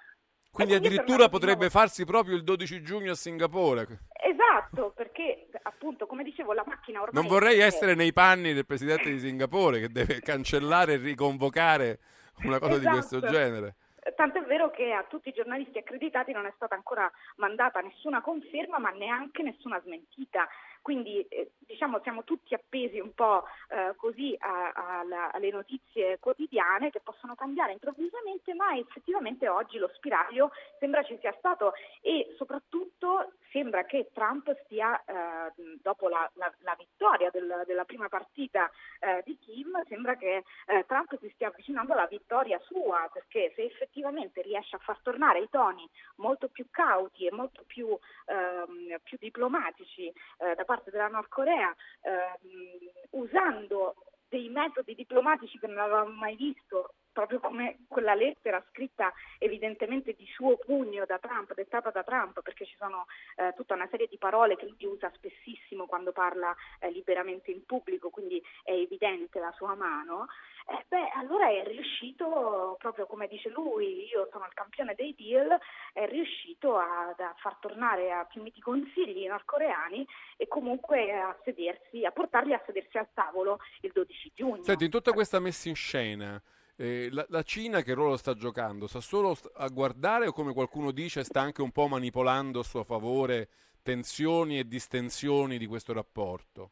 Quindi 0.51 0.73
addirittura 0.73 1.29
potrebbe 1.29 1.69
farsi 1.69 2.05
proprio 2.05 2.35
il 2.35 2.43
12 2.43 2.81
giugno 2.81 3.11
a 3.11 3.15
Singapore. 3.15 3.99
Esatto, 4.21 4.91
perché 4.95 5.47
appunto, 5.63 6.05
come 6.05 6.23
dicevo, 6.23 6.53
la 6.53 6.63
macchina 6.65 7.01
ormai... 7.01 7.21
Non 7.21 7.31
vorrei 7.31 7.59
essere 7.59 7.95
nei 7.95 8.11
panni 8.11 8.53
del 8.53 8.65
presidente 8.65 9.09
di 9.09 9.19
Singapore 9.19 9.79
che 9.79 9.89
deve 9.89 10.19
cancellare 10.19 10.93
e 10.93 10.97
riconvocare 10.97 11.99
una 12.43 12.59
cosa 12.59 12.73
esatto. 12.73 12.87
di 12.87 12.93
questo 12.93 13.17
Esatto. 13.17 13.33
genere. 13.33 13.75
Tant'è 14.15 14.41
vero 14.41 14.71
che 14.71 14.93
a 14.93 15.03
tutti 15.03 15.29
i 15.29 15.33
giornalisti 15.33 15.77
accreditati 15.77 16.31
non 16.31 16.47
è 16.47 16.53
stata 16.55 16.73
ancora 16.73 17.09
mandata 17.35 17.79
nessuna 17.81 18.21
conferma, 18.21 18.79
ma 18.79 18.89
neanche 18.89 19.43
nessuna 19.43 19.79
smentita. 19.79 20.47
Quindi 20.81 21.21
eh, 21.27 21.51
diciamo 21.59 21.99
siamo 22.01 22.23
tutti 22.23 22.53
appesi 22.53 22.99
un 22.99 23.13
po' 23.13 23.43
eh, 23.69 23.93
così 23.95 24.35
a, 24.39 24.71
a, 24.71 24.99
a, 24.99 25.29
alle 25.31 25.51
notizie 25.51 26.19
quotidiane 26.19 26.89
che 26.89 26.99
possono 27.01 27.35
cambiare 27.35 27.73
improvvisamente, 27.73 28.53
ma 28.53 28.75
effettivamente 28.75 29.47
oggi 29.47 29.77
lo 29.77 29.89
spiraglio 29.93 30.51
sembra 30.79 31.03
ci 31.03 31.17
sia 31.19 31.33
stato 31.37 31.73
e 32.01 32.33
soprattutto 32.37 33.33
sembra 33.51 33.83
che 33.83 34.09
Trump 34.13 34.51
stia, 34.63 34.99
eh, 35.03 35.51
dopo 35.81 36.07
la, 36.09 36.29
la, 36.35 36.51
la 36.59 36.75
vittoria 36.77 37.29
del, 37.29 37.63
della 37.65 37.85
prima 37.85 38.07
partita 38.07 38.69
eh, 38.99 39.21
di 39.25 39.37
Kim, 39.39 39.81
sembra 39.87 40.15
che 40.15 40.43
eh, 40.67 40.85
Trump 40.87 41.17
si 41.19 41.29
stia 41.35 41.47
avvicinando 41.49 41.93
alla 41.93 42.07
vittoria 42.07 42.59
sua, 42.59 43.09
perché 43.11 43.51
se 43.55 43.63
effettivamente 43.63 44.41
riesce 44.41 44.77
a 44.77 44.79
far 44.79 44.99
tornare 45.01 45.39
i 45.39 45.49
toni 45.49 45.87
molto 46.15 46.47
più 46.47 46.65
cauti 46.71 47.25
e 47.25 47.31
molto 47.31 47.63
più, 47.67 47.87
ehm, 48.25 48.97
più 49.03 49.17
diplomatici 49.19 50.07
eh, 50.07 50.55
da 50.55 50.63
parte 50.63 50.70
della 50.89 51.07
Nord 51.07 51.27
Corea, 51.27 51.75
ehm, 52.01 52.91
usando 53.11 53.95
dei 54.29 54.47
metodi 54.49 54.95
diplomatici 54.95 55.59
che 55.59 55.67
non 55.67 55.79
avevamo 55.79 56.11
mai 56.11 56.35
visto, 56.35 56.93
proprio 57.11 57.39
come 57.39 57.79
quella 57.87 58.13
lettera 58.13 58.63
scritta 58.69 59.11
evidentemente 59.37 60.13
di 60.13 60.25
suo 60.27 60.57
pugno 60.57 61.05
da 61.05 61.19
Trump, 61.19 61.53
dettata 61.53 61.89
da 61.89 62.03
Trump, 62.03 62.41
perché 62.41 62.65
ci 62.65 62.75
sono 62.77 63.05
eh, 63.35 63.53
tutta 63.55 63.73
una 63.73 63.87
serie 63.89 64.07
di 64.07 64.17
parole 64.17 64.55
che 64.55 64.65
lui 64.65 64.85
usa 64.85 65.11
spessissimo 65.13 65.85
quando 65.85 66.11
parla 66.11 66.55
eh, 66.79 66.89
liberamente 66.91 67.51
in 67.51 67.65
pubblico, 67.65 68.09
quindi 68.09 68.41
è 68.63 68.71
evidente 68.71 69.39
la 69.39 69.51
sua 69.55 69.75
mano. 69.75 70.27
Eh, 70.67 70.85
beh, 70.87 71.09
allora 71.15 71.49
è 71.49 71.63
riuscito, 71.65 72.75
proprio 72.79 73.05
come 73.07 73.27
dice 73.27 73.49
lui, 73.49 74.07
io 74.07 74.27
sono 74.31 74.45
il 74.45 74.53
campione 74.53 74.93
dei 74.95 75.15
deal, 75.17 75.57
è 75.93 76.05
riuscito 76.07 76.77
a, 76.77 77.09
a 77.09 77.35
far 77.37 77.57
tornare 77.59 78.11
a 78.11 78.25
più 78.25 78.41
miti 78.41 78.61
consigli 78.61 79.23
i 79.23 79.27
nordcoreani 79.27 80.07
e 80.37 80.47
comunque 80.47 81.11
a 81.11 81.35
sedersi, 81.43 82.05
a 82.05 82.11
portarli 82.11 82.53
a 82.53 82.61
sedersi 82.65 82.97
al 82.97 83.07
tavolo 83.13 83.59
il 83.81 83.91
12 83.91 84.31
giugno. 84.35 84.63
Senti, 84.63 84.85
in 84.85 84.91
tutta 84.91 85.11
questa 85.11 85.39
messa 85.39 85.69
in 85.69 85.75
scena, 85.75 86.41
eh, 86.81 87.09
la, 87.11 87.23
la, 87.29 87.43
Cina 87.43 87.83
che 87.83 87.93
ruolo 87.93 88.17
sta 88.17 88.33
giocando? 88.33 88.87
Sta 88.87 89.01
solo 89.01 89.37
a 89.53 89.67
guardare 89.67 90.25
o 90.25 90.31
come 90.31 90.51
qualcuno 90.51 90.89
dice 90.89 91.23
sta 91.23 91.39
anche 91.39 91.61
un 91.61 91.71
po' 91.71 91.87
manipolando 91.87 92.61
a 92.61 92.63
suo 92.63 92.83
favore 92.83 93.49
tensioni 93.83 94.57
e 94.57 94.67
distensioni 94.67 95.59
di 95.59 95.67
questo 95.67 95.93
rapporto? 95.93 96.71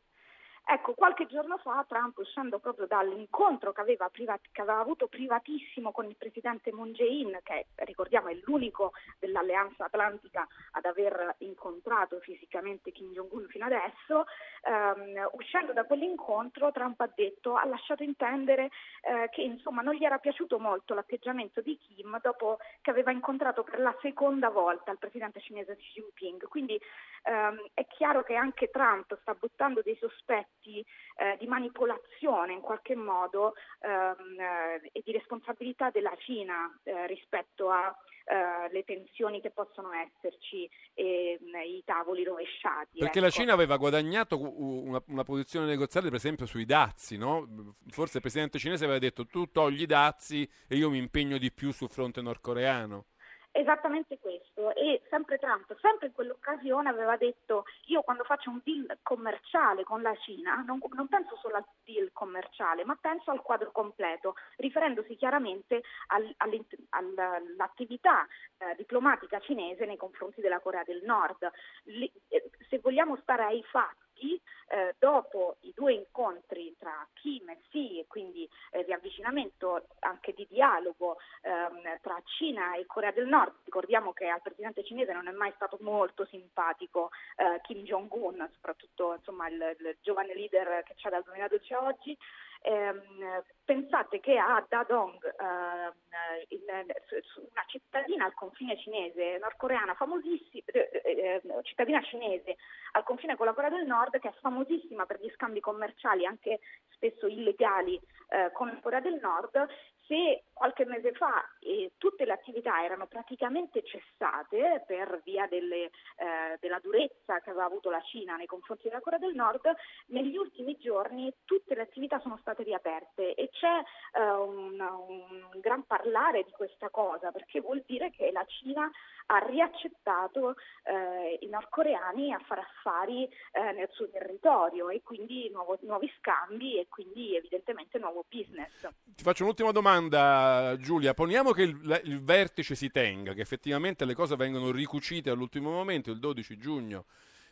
Ecco, 0.71 0.93
qualche 0.93 1.25
giorno 1.25 1.57
fa 1.57 1.83
Trump, 1.87 2.19
uscendo 2.19 2.59
proprio 2.59 2.85
dall'incontro 2.85 3.71
che 3.71 3.81
aveva, 3.81 4.07
privat- 4.09 4.49
che 4.51 4.61
aveva, 4.61 4.77
avuto 4.77 5.07
privatissimo 5.07 5.91
con 5.91 6.05
il 6.05 6.15
presidente 6.15 6.71
Moon 6.71 6.91
Jae-in, 6.91 7.39
che 7.41 7.69
ricordiamo 7.77 8.27
è 8.27 8.37
l'unico 8.43 8.91
dell'Alleanza 9.17 9.85
Atlantica 9.85 10.47
ad 10.73 10.85
aver 10.85 11.37
incontrato 11.39 12.19
fisicamente 12.19 12.91
Kim 12.91 13.11
Jong-un 13.13 13.47
fino 13.47 13.65
adesso, 13.65 14.25
ehm, 14.61 15.29
uscendo 15.31 15.73
da 15.73 15.85
quell'incontro 15.85 16.71
Trump 16.71 17.01
ha 17.01 17.09
detto, 17.15 17.55
ha 17.55 17.65
lasciato 17.65 18.03
intendere 18.03 18.69
eh, 19.01 19.27
che 19.31 19.41
insomma 19.41 19.81
non 19.81 19.95
gli 19.95 20.05
era 20.05 20.19
piaciuto 20.19 20.59
molto 20.59 20.93
l'atteggiamento 20.93 21.61
di 21.61 21.79
Kim 21.79 22.21
dopo 22.21 22.59
che 22.81 22.91
aveva 22.91 23.09
incontrato 23.09 23.63
per 23.63 23.79
la 23.79 23.97
seconda 24.01 24.49
volta 24.49 24.91
il 24.91 24.99
presidente 24.99 25.41
cinese 25.41 25.77
Xi 25.77 25.93
Jinping. 25.93 26.47
Quindi 26.47 26.79
ehm, 27.23 27.69
è 27.73 27.87
chiaro 27.87 28.21
che 28.21 28.35
anche 28.35 28.69
Trump 28.69 29.17
sta 29.21 29.33
buttando 29.33 29.81
dei 29.81 29.97
sospetti 29.99 30.57
eh, 30.63 31.37
di 31.39 31.47
manipolazione 31.47 32.53
in 32.53 32.61
qualche 32.61 32.95
modo 32.95 33.53
ehm, 33.79 34.39
eh, 34.39 34.89
e 34.91 35.01
di 35.03 35.11
responsabilità 35.11 35.89
della 35.89 36.15
Cina 36.19 36.71
eh, 36.83 37.07
rispetto 37.07 37.69
alle 37.71 38.83
tensioni 38.85 39.41
che 39.41 39.49
possono 39.49 39.89
esserci 39.91 40.69
e 40.93 41.39
i 41.65 41.81
tavoli 41.83 42.23
rovesciati. 42.23 42.99
Perché 42.99 43.17
ecco. 43.17 43.27
la 43.27 43.31
Cina 43.31 43.53
aveva 43.53 43.77
guadagnato 43.77 44.39
una, 44.39 45.01
una, 45.07 45.23
posizione 45.23 45.65
negoziale 45.65 46.09
per 46.09 46.17
esempio 46.17 46.45
sui 46.45 46.65
dazi, 46.65 47.17
no? 47.17 47.75
Forse 47.87 48.17
il 48.17 48.21
presidente 48.21 48.59
cinese 48.59 48.83
aveva 48.83 48.99
detto 48.99 49.25
tu 49.25 49.49
togli 49.49 49.81
i 49.81 49.85
dazi 49.87 50.47
e 50.67 50.75
io 50.75 50.91
mi 50.91 50.99
impegno 50.99 51.39
di 51.39 51.51
più 51.51 51.71
sul 51.71 51.89
fronte 51.89 52.21
nordcoreano. 52.21 53.05
Esattamente 53.51 54.19
questo 54.19 54.75
e 54.75 55.01
sempre 55.09 55.39
Trump, 55.39 55.75
sempre 55.79 56.07
in 56.07 56.13
quell'occasione 56.13 56.87
aveva 56.87 57.17
detto 57.17 57.65
io 57.87 58.01
quando 58.03 58.23
faccio 58.23 58.51
un 58.51 58.61
deal 58.63 58.99
commerciale 59.01 59.83
con 59.83 60.03
la 60.03 60.15
Cina 60.17 60.63
non, 60.65 60.79
non 60.91 61.07
penso 61.07 61.35
solo 61.37 61.55
al 61.55 61.65
deal 61.83 62.11
commerciale 62.13 62.85
ma 62.85 62.95
penso 63.01 63.31
al 63.31 63.41
quadro 63.41 63.71
completo, 63.71 64.35
riferendosi 64.57 65.15
chiaramente 65.15 65.81
al, 66.07 66.31
all'attività 66.37 68.27
eh, 68.59 68.75
diplomatica 68.75 69.39
cinese 69.39 69.85
nei 69.85 69.97
confronti 69.97 70.41
della 70.41 70.59
Corea 70.59 70.83
del 70.83 71.01
Nord. 71.03 71.49
Li, 71.85 72.11
eh, 72.27 72.51
se 72.69 72.77
vogliamo 72.77 73.17
stare 73.17 73.45
ai 73.45 73.63
fatti, 73.63 74.08
eh, 74.19 74.95
dopo 74.99 75.57
i 75.61 75.73
due 75.75 75.93
incontri 75.93 76.75
tra 76.77 77.07
Kim 77.13 77.49
e 77.49 77.59
Xi 77.69 77.99
e 77.99 78.05
quindi 78.07 78.47
eh, 78.71 78.83
riavvicinamento 78.83 79.87
anche 79.99 80.33
di 80.33 80.45
dialogo 80.49 81.17
ehm, 81.41 81.99
tra 82.01 82.21
Cina 82.25 82.75
e 82.75 82.85
Corea 82.85 83.11
del 83.11 83.27
Nord, 83.27 83.53
ricordiamo 83.65 84.13
che 84.13 84.27
al 84.27 84.41
presidente 84.41 84.83
cinese 84.83 85.13
non 85.13 85.27
è 85.27 85.31
mai 85.31 85.51
stato 85.55 85.77
molto 85.81 86.25
simpatico 86.25 87.09
eh, 87.37 87.61
Kim 87.61 87.83
Jong-un, 87.83 88.47
soprattutto 88.53 89.15
insomma, 89.15 89.47
il, 89.47 89.75
il 89.79 89.97
giovane 90.01 90.35
leader 90.35 90.83
che 90.83 90.93
c'è 90.95 91.09
dal 91.09 91.23
2012 91.23 91.73
a 91.73 91.83
oggi, 91.83 92.17
ehm, 92.61 93.43
pensate 93.63 94.19
che 94.19 94.37
a 94.37 94.63
Dadong, 94.67 95.23
eh, 95.25 96.45
in, 96.49 96.61
una 96.65 97.63
cittadina 97.67 98.25
al 98.25 98.33
confine 98.33 98.77
cinese, 98.77 99.37
nordcoreana, 99.39 99.93
famosissima, 99.93 100.63
eh, 100.65 100.89
eh, 101.03 101.41
cittadina 101.63 102.01
cinese 102.01 102.57
al 102.93 103.03
confine 103.03 103.35
con 103.35 103.45
la 103.45 103.53
Corea 103.53 103.69
del 103.69 103.85
Nord, 103.85 104.19
che 104.19 104.29
è 104.29 104.33
famosissima 104.41 105.05
per 105.05 105.19
gli 105.21 105.29
scambi 105.31 105.59
commerciali 105.59 106.25
anche 106.25 106.59
spesso 106.89 107.27
illegali 107.27 107.99
eh, 108.29 108.51
con 108.53 108.67
la 108.67 108.79
Corea 108.81 108.99
del 108.99 109.19
Nord, 109.21 109.67
se 110.09 110.45
qualche 110.53 110.85
mese 110.85 111.13
fa 111.13 111.47
eh, 111.59 111.91
tutte 111.97 112.25
le 112.25 112.33
attività 112.33 112.83
erano 112.83 113.05
praticamente 113.05 113.83
cessate 113.83 114.83
per 114.87 115.21
via 115.23 115.45
delle, 115.47 115.85
eh, 115.85 116.57
della 116.59 116.79
durezza 116.79 117.39
che 117.41 117.51
aveva 117.51 117.65
avuto 117.65 117.91
la 117.91 118.01
Cina 118.01 118.35
nei 118.35 118.47
confronti 118.47 118.87
della 118.87 119.01
Corea 119.01 119.19
del 119.19 119.35
Nord, 119.35 119.71
negli 120.07 120.35
ultimi 120.35 120.75
giorni 120.77 121.31
tutte 121.45 121.75
le 121.75 121.83
attività 121.83 122.19
sono 122.19 122.37
state 122.41 122.63
riaperte. 122.63 123.35
E 123.35 123.49
c'è 123.51 123.83
eh, 124.19 124.31
un, 124.31 124.79
un, 124.79 125.47
gran 125.61 125.85
parlare 125.85 126.43
di 126.43 126.51
questa 126.51 126.89
cosa 126.89 127.31
perché 127.31 127.61
vuol 127.61 127.83
dire 127.85 128.09
che 128.09 128.31
la 128.31 128.43
Cina 128.45 128.89
ha 129.31 129.45
riaccettato 129.45 130.55
eh, 130.83 131.37
i 131.41 131.47
nordcoreani 131.47 132.33
a 132.33 132.39
fare 132.39 132.61
affari 132.61 133.25
eh, 133.25 133.71
nel 133.73 133.89
suo 133.91 134.09
territorio 134.09 134.89
e 134.89 135.01
quindi 135.03 135.49
nuovo, 135.51 135.77
nuovi 135.81 136.11
scambi 136.17 136.79
e 136.79 136.87
quindi 136.89 137.35
evidentemente 137.35 137.99
nuovo 137.99 138.25
business. 138.27 138.87
Ti 139.03 139.23
faccio 139.23 139.43
un'ultima 139.43 139.71
domanda 139.71 140.75
Giulia, 140.79 141.13
poniamo 141.13 141.51
che 141.51 141.63
il, 141.63 142.01
il 142.05 142.23
vertice 142.23 142.73
si 142.75 142.89
tenga, 142.89 143.33
che 143.33 143.41
effettivamente 143.41 144.05
le 144.05 144.15
cose 144.15 144.35
vengono 144.35 144.71
ricucite 144.71 145.29
all'ultimo 145.29 145.69
momento, 145.69 146.09
il 146.11 146.19
12 146.19 146.57
giugno 146.57 147.05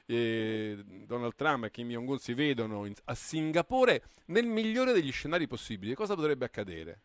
eh, 0.07 0.83
Donald 1.05 1.35
Trump 1.35 1.65
e 1.65 1.71
Kim 1.71 1.89
Jong-un 1.89 2.17
si 2.17 2.33
vedono 2.33 2.85
in, 2.85 2.93
a 3.05 3.13
Singapore, 3.13 4.03
nel 4.27 4.45
migliore 4.45 4.93
degli 4.93 5.11
scenari 5.11 5.47
possibili, 5.47 5.93
cosa 5.93 6.15
potrebbe 6.15 6.45
accadere? 6.45 7.01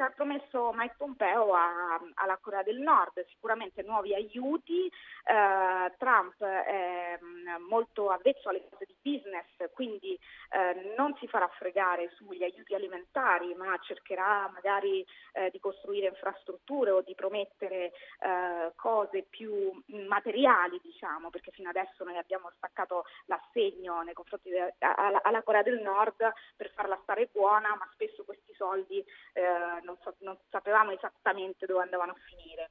Che 0.00 0.06
ha 0.06 0.12
promesso 0.16 0.72
Mike 0.72 0.94
Pompeo 0.96 1.52
a, 1.52 2.00
alla 2.14 2.38
Corea 2.38 2.62
del 2.62 2.78
Nord, 2.78 3.22
sicuramente 3.28 3.82
nuovi 3.82 4.14
aiuti, 4.14 4.86
eh, 4.86 5.94
Trump 5.98 6.42
è 6.42 7.18
mm, 7.22 7.68
molto 7.68 8.08
avvezzo 8.08 8.48
alle 8.48 8.66
cose 8.70 8.86
di 8.86 8.96
business, 9.02 9.44
quindi 9.74 10.18
eh, 10.52 10.94
non 10.96 11.14
si 11.18 11.28
farà 11.28 11.46
fregare 11.48 12.10
sugli 12.14 12.42
aiuti 12.42 12.74
alimentari, 12.74 13.54
ma 13.54 13.76
cercherà 13.82 14.48
magari 14.54 15.04
eh, 15.32 15.50
di 15.50 15.60
costruire 15.60 16.06
infrastrutture 16.06 16.92
o 16.92 17.02
di 17.02 17.14
promettere 17.14 17.92
eh, 18.20 18.72
cose 18.76 19.26
più 19.28 19.70
materiali, 20.08 20.80
diciamo, 20.82 21.28
perché 21.28 21.50
fino 21.50 21.68
adesso 21.68 22.04
noi 22.04 22.16
abbiamo 22.16 22.50
staccato 22.56 23.04
l'assegno 23.26 24.00
nei 24.00 24.14
confronti 24.14 24.48
de- 24.48 24.76
alla, 24.78 25.20
alla 25.22 25.42
Corea 25.42 25.62
del 25.62 25.82
Nord 25.82 26.32
per 26.56 26.70
farla 26.70 26.98
stare 27.02 27.28
buona, 27.30 27.76
ma 27.76 27.86
spesso 27.92 28.24
questi 28.24 28.54
soldi 28.54 29.04
eh, 29.34 29.88
non, 29.90 29.98
so, 30.02 30.14
non, 30.20 30.38
sapevamo 30.50 30.92
esattamente 30.92 31.66
dove 31.66 31.82
andavano 31.82 32.12
a 32.12 32.16
finire. 32.28 32.70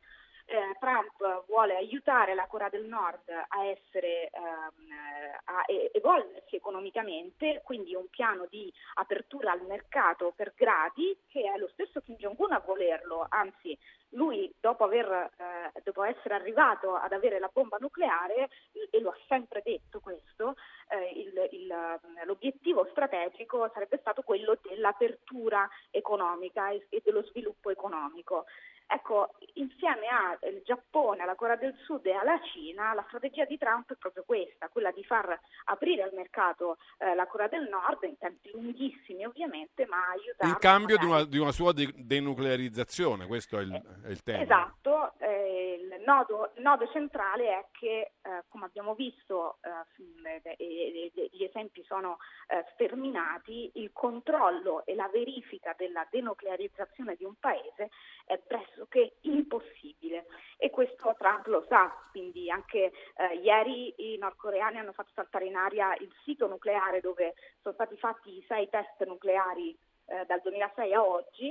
Eh, 0.52 0.76
Trump 0.80 1.46
vuole 1.46 1.76
aiutare 1.76 2.34
la 2.34 2.48
Corea 2.48 2.70
del 2.70 2.86
Nord 2.86 3.30
a, 3.30 3.66
essere, 3.66 4.32
ehm, 4.32 4.90
a 5.44 5.64
evolversi 5.94 6.56
economicamente, 6.56 7.62
quindi 7.64 7.94
un 7.94 8.08
piano 8.10 8.48
di 8.50 8.74
apertura 8.96 9.52
al 9.52 9.62
mercato 9.68 10.34
per 10.36 10.54
gradi 10.56 11.16
che 11.28 11.44
è 11.44 11.56
lo 11.58 11.70
stesso 11.74 12.02
Kim 12.02 12.16
Jong-un 12.16 12.54
a 12.54 12.64
volerlo, 12.66 13.28
anzi 13.30 13.78
lui 14.14 14.52
dopo, 14.60 14.86
aver, 14.86 15.30
eh, 15.38 15.82
dopo, 15.84 16.04
essere 16.04 16.34
arrivato 16.34 16.96
ad 16.96 17.12
avere 17.12 17.38
la 17.38 17.52
bomba 17.54 17.78
nucleare, 17.80 18.50
e 18.90 19.00
lo 19.02 19.12
ha 19.12 19.18
sempre 19.28 19.62
detto 19.64 20.00
questo, 20.00 20.56
eh, 20.88 21.12
il, 21.12 21.48
il, 21.52 22.00
l'obiettivo 22.26 22.88
strategico 22.90 23.70
sarebbe 23.72 24.00
stato 24.00 24.24
quello 24.24 24.58
dell'apertura 24.64 25.70
economica 25.92 26.70
e, 26.72 26.88
e 26.90 27.02
dello 27.06 27.22
sviluppo 27.22 27.70
economico. 27.70 28.46
Ecco, 28.92 29.36
insieme 29.54 30.08
al 30.08 30.62
Giappone, 30.66 31.22
alla 31.22 31.36
Corea 31.36 31.58
del 31.58 31.76
Sud 31.84 32.04
e 32.08 32.14
alla 32.14 32.42
Cina, 32.52 32.92
la 32.96 33.06
strategia 33.08 33.46
di 33.46 33.56
Trump 33.56 33.94
è 33.94 33.96
proprio 33.96 34.24
questa, 34.26 34.68
quella 34.70 34.90
di 34.90 35.04
far 35.04 35.40
aprire 35.66 36.02
al 36.02 36.14
mercato 36.14 36.78
eh, 36.98 37.14
la 37.14 37.28
Corea 37.28 37.48
del 37.48 37.70
Nord 37.70 38.02
in 38.04 38.18
tempi 38.18 38.50
lunghissimi 38.52 39.26
ovviamente, 39.26 39.86
ma 39.86 40.10
aiutare... 40.10 40.50
Il 40.50 40.58
cambio 40.58 40.96
magari... 40.96 41.06
di, 41.06 41.14
una, 41.14 41.24
di 41.30 41.38
una, 41.38 41.52
sua 41.52 41.72
de- 41.72 41.94
denuclearizzazione, 41.98 43.28
questo 43.28 43.60
è 43.60 43.62
il, 43.62 44.02
è 44.06 44.10
il 44.10 44.24
tema. 44.24 44.42
Esatto, 44.42 45.14
eh, 45.20 45.78
il, 45.80 46.04
nodo, 46.04 46.52
il, 46.56 46.64
nodo, 46.64 46.88
centrale 46.88 47.50
è 47.50 47.66
che, 47.72 48.14
eh, 48.24 48.44
come 48.48 48.66
abbiamo 48.66 48.96
visto, 48.96 49.60
eh, 49.62 50.56
gli 51.32 51.44
esempi 51.44 51.84
sono 51.84 52.18
eh, 52.48 52.66
sterminati, 52.74 53.70
il 53.76 53.92
controllo 53.94 54.84
e 54.86 54.96
la 54.96 55.08
verifica 55.14 55.76
della 55.78 56.08
denuclearizzazione 56.10 57.16
di 57.16 57.24
un 57.24 57.36
paese 57.40 57.92
è 58.26 58.38
presso 58.38 58.79
pressoché 58.80 59.18
impossibile 59.22 60.26
e 60.58 60.70
questo 60.70 61.14
Trump 61.18 61.46
lo 61.48 61.66
sa, 61.68 61.92
quindi 62.12 62.50
anche 62.50 62.92
eh, 63.18 63.36
ieri 63.36 63.94
i 64.14 64.18
nordcoreani 64.18 64.78
hanno 64.78 64.94
fatto 64.94 65.12
saltare 65.14 65.46
in 65.46 65.56
aria 65.56 65.94
il 66.00 66.12
sito 66.24 66.48
nucleare 66.48 67.02
dove 67.02 67.34
sono 67.62 67.74
stati 67.74 67.98
fatti 67.98 68.38
i 68.38 68.46
sei 68.48 68.70
test 68.70 69.04
nucleari 69.06 69.78
eh, 70.06 70.26
dal 70.26 70.40
2006 70.42 70.94
a 70.94 71.04
oggi. 71.04 71.50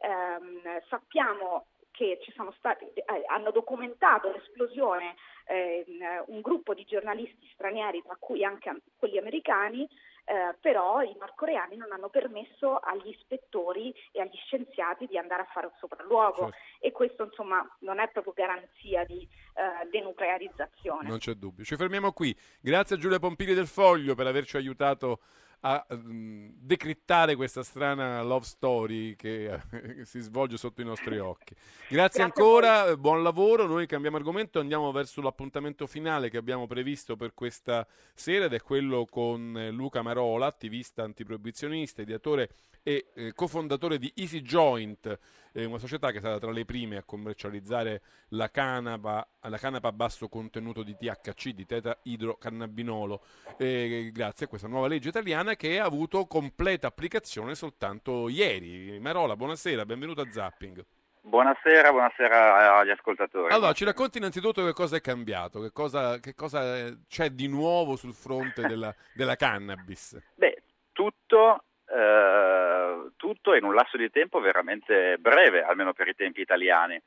Eh, 0.00 0.82
sappiamo 0.88 1.66
che 1.90 2.20
ci 2.22 2.32
sono 2.32 2.52
stati, 2.58 2.84
eh, 2.84 3.04
hanno 3.26 3.50
documentato 3.50 4.30
l'esplosione 4.30 5.16
eh, 5.46 5.84
un 6.26 6.40
gruppo 6.40 6.74
di 6.74 6.84
giornalisti 6.84 7.50
stranieri, 7.54 8.02
tra 8.02 8.16
cui 8.20 8.44
anche 8.44 8.82
quelli 8.96 9.18
americani, 9.18 9.88
eh, 10.28 10.54
però 10.60 11.00
i 11.00 11.16
nordcoreani 11.18 11.76
non 11.76 11.90
hanno 11.90 12.10
permesso 12.10 12.76
agli 12.76 13.08
ispettori 13.08 13.94
e 14.12 14.20
agli 14.20 14.36
scienziati 14.44 15.06
di 15.06 15.16
andare 15.16 15.42
a 15.42 15.48
fare 15.50 15.66
un 15.66 15.72
sopralluogo 15.78 16.50
certo. 16.50 16.56
e 16.80 16.92
questo 16.92 17.24
insomma 17.24 17.66
non 17.80 17.98
è 17.98 18.10
proprio 18.10 18.34
garanzia 18.34 19.04
di 19.04 19.22
eh, 19.22 19.88
denuclearizzazione. 19.90 21.08
Non 21.08 21.16
c'è 21.16 21.32
dubbio. 21.32 21.64
Ci 21.64 21.76
fermiamo 21.76 22.12
qui. 22.12 22.36
Grazie 22.60 22.96
a 22.96 22.98
Giulia 22.98 23.18
Pompili 23.18 23.54
del 23.54 23.66
Foglio 23.66 24.14
per 24.14 24.26
averci 24.26 24.58
aiutato 24.58 25.20
a 25.60 25.84
um, 25.90 26.52
decrittare 26.54 27.34
questa 27.34 27.62
strana 27.62 28.22
love 28.22 28.44
story 28.44 29.16
che, 29.16 29.60
che 29.70 30.04
si 30.06 30.20
svolge 30.20 30.56
sotto 30.56 30.80
i 30.80 30.84
nostri 30.84 31.18
occhi. 31.18 31.54
Grazie, 31.54 31.96
Grazie 31.96 32.22
ancora, 32.22 32.96
buon 32.96 33.22
lavoro. 33.22 33.66
Noi 33.66 33.86
cambiamo 33.86 34.16
argomento, 34.16 34.60
andiamo 34.60 34.92
verso 34.92 35.20
l'appuntamento 35.20 35.86
finale 35.86 36.30
che 36.30 36.36
abbiamo 36.36 36.66
previsto 36.66 37.16
per 37.16 37.34
questa 37.34 37.86
sera 38.14 38.44
ed 38.44 38.52
è 38.52 38.60
quello 38.60 39.04
con 39.04 39.56
eh, 39.56 39.70
Luca 39.70 40.02
Marola, 40.02 40.46
attivista 40.46 41.02
antiproibizionista, 41.02 42.02
ideatore 42.02 42.50
e 42.88 43.08
eh, 43.14 43.32
cofondatore 43.34 43.98
di 43.98 44.10
Easy 44.16 44.40
Joint, 44.40 45.18
eh, 45.52 45.66
una 45.66 45.76
società 45.76 46.10
che 46.10 46.16
è 46.16 46.20
stata 46.20 46.38
tra 46.38 46.50
le 46.50 46.64
prime 46.64 46.96
a 46.96 47.02
commercializzare 47.02 48.00
la 48.28 48.50
canapa, 48.50 49.28
la 49.42 49.58
canapa 49.58 49.88
a 49.88 49.92
basso 49.92 50.26
contenuto 50.30 50.82
di 50.82 50.96
THC, 50.96 51.50
di 51.50 51.66
tetraidrocannabinolo, 51.66 53.22
eh, 53.58 54.08
grazie 54.10 54.46
a 54.46 54.48
questa 54.48 54.68
nuova 54.68 54.86
legge 54.86 55.10
italiana 55.10 55.54
che 55.54 55.78
ha 55.78 55.84
avuto 55.84 56.24
completa 56.24 56.86
applicazione 56.86 57.54
soltanto 57.54 58.30
ieri. 58.30 58.98
Marola, 58.98 59.36
buonasera, 59.36 59.84
benvenuto 59.84 60.22
a 60.22 60.30
Zapping. 60.30 60.82
Buonasera, 61.20 61.90
buonasera 61.90 62.78
agli 62.78 62.88
ascoltatori. 62.88 63.52
Allora, 63.52 63.74
ci 63.74 63.84
racconti 63.84 64.16
innanzitutto 64.16 64.64
che 64.64 64.72
cosa 64.72 64.96
è 64.96 65.02
cambiato, 65.02 65.60
che 65.60 65.72
cosa, 65.72 66.18
che 66.20 66.34
cosa 66.34 66.90
c'è 67.06 67.28
di 67.32 67.48
nuovo 67.48 67.96
sul 67.96 68.14
fronte 68.14 68.62
della, 68.66 68.94
della 69.12 69.36
cannabis? 69.36 70.18
Beh, 70.36 70.62
tutto 70.92 71.64
eh, 71.90 73.10
tutto 73.16 73.54
in 73.54 73.64
un 73.64 73.74
lasso 73.74 73.96
di 73.96 74.10
tempo 74.10 74.40
veramente 74.40 75.16
breve, 75.18 75.62
almeno 75.62 75.92
per 75.92 76.08
i 76.08 76.14
tempi 76.14 76.40
italiani. 76.40 77.00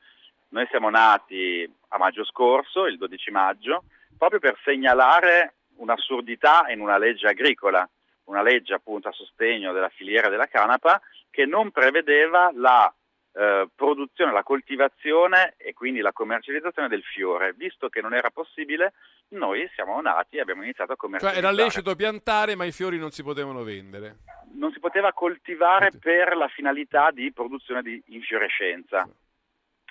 Noi 0.48 0.66
siamo 0.70 0.90
nati 0.90 1.70
a 1.88 1.98
maggio 1.98 2.24
scorso, 2.24 2.86
il 2.86 2.98
12 2.98 3.30
maggio, 3.30 3.84
proprio 4.18 4.40
per 4.40 4.58
segnalare 4.64 5.54
un'assurdità 5.76 6.66
in 6.68 6.80
una 6.80 6.98
legge 6.98 7.28
agricola, 7.28 7.88
una 8.24 8.42
legge 8.42 8.74
appunto 8.74 9.08
a 9.08 9.12
sostegno 9.12 9.72
della 9.72 9.88
filiera 9.88 10.28
della 10.28 10.46
canapa 10.46 11.00
che 11.30 11.46
non 11.46 11.70
prevedeva 11.70 12.50
la 12.54 12.92
eh, 13.34 13.68
produzione, 13.74 14.32
la 14.32 14.42
coltivazione 14.42 15.54
e 15.56 15.72
quindi 15.72 16.00
la 16.00 16.12
commercializzazione 16.12 16.88
del 16.88 17.02
fiore. 17.02 17.54
Visto 17.54 17.88
che 17.88 18.00
non 18.00 18.14
era 18.14 18.30
possibile, 18.30 18.92
noi 19.28 19.68
siamo 19.74 20.00
nati 20.00 20.36
e 20.36 20.40
abbiamo 20.40 20.62
iniziato 20.62 20.92
a 20.92 20.96
commercializzare. 20.96 21.46
Cioè 21.46 21.52
era 21.52 21.64
lecito 21.64 21.94
piantare, 21.94 22.54
ma 22.54 22.64
i 22.64 22.72
fiori 22.72 22.98
non 22.98 23.10
si 23.10 23.22
potevano 23.22 23.62
vendere. 23.62 24.18
Non 24.54 24.72
si 24.72 24.80
poteva 24.80 25.12
coltivare 25.12 25.90
per 25.98 26.36
la 26.36 26.48
finalità 26.48 27.10
di 27.10 27.32
produzione 27.32 27.82
di 27.82 28.02
infiorescenza 28.08 29.08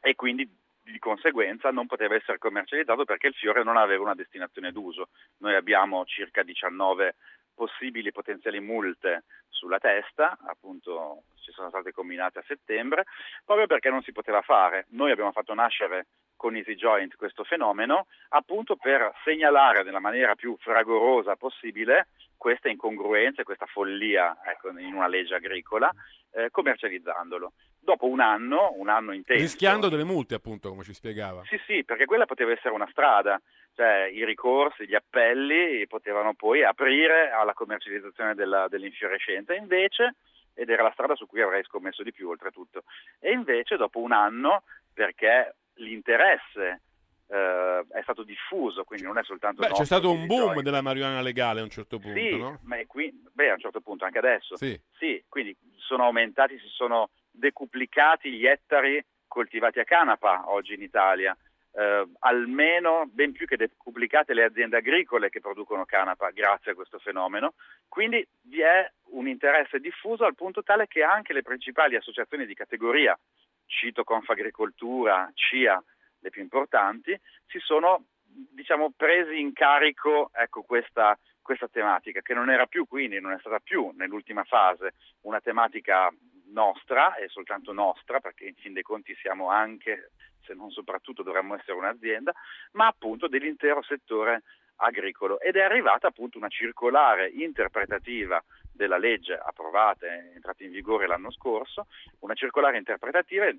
e 0.02 0.16
quindi 0.16 0.60
di 0.84 1.00
conseguenza 1.00 1.72
non 1.72 1.88
poteva 1.88 2.16
essere 2.16 2.38
commercializzato 2.38 3.06
perché 3.06 3.28
il 3.28 3.34
fiore 3.34 3.64
non 3.64 3.78
aveva 3.78 4.04
una 4.04 4.16
destinazione 4.16 4.72
d'uso. 4.72 5.10
Noi 5.38 5.56
abbiamo 5.56 6.06
circa 6.06 6.44
19 6.44 7.16
possibili 7.54 8.12
potenziali 8.12 8.60
multe 8.60 9.24
sulla 9.50 9.80
testa, 9.80 10.38
appunto 10.46 11.24
ci 11.42 11.52
sono 11.52 11.70
state 11.70 11.92
combinate 11.92 12.40
a 12.40 12.44
settembre, 12.48 13.06
proprio 13.46 13.68
perché 13.68 13.90
non 13.90 14.02
si 14.02 14.12
poteva 14.12 14.42
fare. 14.42 14.86
Noi 14.90 15.12
abbiamo 15.12 15.32
fatto 15.32 15.54
nascere 15.54 16.08
con 16.36 16.56
Easy 16.56 16.74
Joint 16.74 17.16
questo 17.18 17.44
fenomeno 17.44 18.08
appunto 18.30 18.76
per 18.76 19.14
segnalare 19.24 19.84
nella 19.84 20.00
maniera 20.00 20.34
più 20.34 20.58
fragorosa 20.60 21.36
possibile 21.36 22.08
questa 22.36 22.68
incongruenza, 22.68 23.44
questa 23.44 23.68
follia 23.68 24.40
ecco, 24.44 24.70
in 24.80 24.96
una 24.96 25.08
legge 25.08 25.36
agricola, 25.36 25.94
eh, 26.32 26.50
commercializzandolo. 26.50 27.54
Dopo 27.80 28.08
un 28.08 28.20
anno, 28.20 28.74
un 28.78 28.90
anno 28.90 29.12
intero. 29.12 29.40
Rischiando 29.40 29.90
delle 29.90 30.04
multe, 30.04 30.34
appunto, 30.34 30.70
come 30.70 30.84
ci 30.84 30.94
spiegava. 30.94 31.44
Sì, 31.46 31.60
sì, 31.68 31.84
perché 31.84 32.06
quella 32.06 32.26
poteva 32.26 32.52
essere 32.52 32.74
una 32.74 32.88
strada, 32.90 33.40
cioè 33.82 34.08
i 34.14 34.24
ricorsi, 34.24 34.88
gli 34.88 34.94
appelli 34.94 35.88
potevano 35.88 36.36
poi 36.36 36.64
aprire 36.64 37.32
alla 37.32 37.54
commercializzazione 37.54 38.36
della, 38.36 38.68
dell'infiorescenza. 38.68 39.56
Invece, 39.56 40.18
ed 40.54 40.70
era 40.70 40.84
la 40.84 40.92
strada 40.92 41.16
su 41.16 41.26
cui 41.26 41.42
avrei 41.42 41.64
scommesso 41.64 42.04
di 42.04 42.12
più 42.12 42.30
oltretutto, 42.30 42.84
e 43.20 43.32
invece 43.32 43.78
dopo 43.78 43.98
un 44.00 44.12
anno, 44.12 44.66
perché 44.94 45.56
l'interesse 45.76 46.82
eh, 47.26 47.84
è 47.90 48.02
stato 48.04 48.22
diffuso, 48.22 48.84
quindi 48.84 49.08
non 49.08 49.18
è 49.18 49.24
soltanto... 49.24 49.64
Beh, 49.64 49.72
c'è 49.72 49.86
stato 49.86 50.12
un 50.12 50.28
boom 50.28 50.40
Detroit. 50.42 50.62
della 50.64 50.82
marijuana 50.82 51.22
legale 51.22 51.62
a 51.62 51.64
un 51.64 51.70
certo 51.72 51.98
punto, 51.98 52.20
Sì, 52.20 52.38
no? 52.38 52.60
qui, 52.86 53.12
beh, 53.34 53.50
a 53.50 53.54
un 53.54 53.60
certo 53.60 53.82
punto, 53.82 54.06
anche 54.06 54.20
adesso. 54.20 54.56
Sì. 54.58 54.80
quindi 55.28 55.58
sono 55.78 56.04
aumentati, 56.04 56.60
si 56.60 56.68
sono 56.68 57.10
decuplicati 57.32 58.32
gli 58.32 58.46
ettari 58.46 59.04
coltivati 59.26 59.80
a 59.80 59.86
canapa 59.86 60.44
oggi 60.52 60.76
in 60.76 60.84
Italia. 60.84 61.36
Eh, 61.74 62.06
almeno 62.20 63.06
ben 63.08 63.32
più 63.32 63.48
che 63.48 63.56
decuplicate 63.56 64.34
le 64.34 64.44
aziende 64.44 64.76
agricole 64.76 65.30
che 65.30 65.40
producono 65.40 65.86
canapa 65.86 66.30
grazie 66.32 66.72
a 66.72 66.76
questo 66.76 67.00
fenomeno. 67.00 67.54
Quindi 67.88 68.28
vi 68.42 68.60
è 68.60 68.92
un 69.12 69.28
interesse 69.28 69.80
diffuso 69.80 70.26
al 70.26 70.36
punto 70.36 70.64
tale 70.64 70.88
che 70.88 71.02
anche 71.04 71.32
le 71.32 71.44
principali 71.44 71.96
associazioni 71.96 72.46
di 72.46 72.54
categoria, 72.54 73.18
cito 73.66 74.04
Confagricoltura, 74.04 75.32
CIA, 75.34 75.82
le 76.20 76.30
più 76.30 76.42
importanti, 76.42 77.18
si 77.48 77.60
sono 77.60 78.06
diciamo, 78.24 78.92
presi 78.96 79.40
in 79.40 79.54
carico 79.54 80.30
ecco, 80.34 80.64
questa, 80.64 81.18
questa 81.42 81.68
tematica, 81.70 82.22
che 82.22 82.34
non 82.34 82.50
era 82.50 82.66
più 82.66 82.86
quindi, 82.86 83.20
non 83.20 83.32
è 83.32 83.40
stata 83.40 83.60
più 83.60 83.92
nell'ultima 83.96 84.44
fase 84.44 84.94
una 85.22 85.40
tematica 85.40 86.12
nostra 86.52 87.16
e 87.16 87.28
soltanto 87.30 87.74
nostra, 87.74 88.20
perché 88.20 88.46
in 88.46 88.56
fin 88.56 88.74
dei 88.74 88.84
conti 88.84 89.16
siamo 89.16 89.50
anche, 89.50 90.12
se 90.44 90.54
non 90.54 90.70
soprattutto 90.72 91.24
dovremmo 91.24 91.56
essere 91.56 91.78
un'azienda, 91.78 92.34
ma 92.74 92.88
appunto 92.88 93.28
dell'intero 93.28 93.82
settore 93.84 94.44
agricolo. 94.78 95.40
Ed 95.40 95.56
è 95.56 95.62
arrivata 95.62 96.08
appunto 96.08 96.38
una 96.38 96.50
circolare 96.50 97.30
interpretativa 97.30 98.44
della 98.72 98.98
legge 98.98 99.34
approvata 99.34 100.08
e 100.08 100.32
entrata 100.34 100.64
in 100.64 100.72
vigore 100.72 101.08
l'anno 101.08 101.32
scorso, 101.32 101.88
una 102.20 102.34
circolare 102.34 102.78
interpretativa 102.78 103.46
eh, 103.46 103.58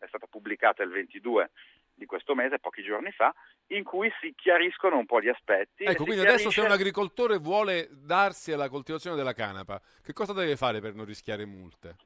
è 0.00 0.06
stata 0.08 0.26
pubblicata 0.26 0.82
il 0.82 0.90
22 0.90 1.50
di 1.94 2.04
questo 2.04 2.34
mese, 2.34 2.58
pochi 2.58 2.82
giorni 2.82 3.10
fa, 3.10 3.32
in 3.68 3.84
cui 3.84 4.10
si 4.20 4.34
chiariscono 4.36 4.98
un 4.98 5.06
po' 5.06 5.20
gli 5.20 5.28
aspetti. 5.28 5.84
Ecco, 5.84 6.04
quindi 6.04 6.20
adesso 6.20 6.50
se 6.50 6.60
chiarisce- 6.60 6.66
un 6.66 6.72
agricoltore 6.72 7.38
vuole 7.38 7.88
darsi 7.90 8.52
alla 8.52 8.68
coltivazione 8.68 9.16
della 9.16 9.32
canapa, 9.32 9.80
che 10.02 10.12
cosa 10.12 10.32
deve 10.32 10.56
fare 10.56 10.80
per 10.80 10.94
non 10.94 11.06
rischiare 11.06 11.46
multe? 11.46 11.96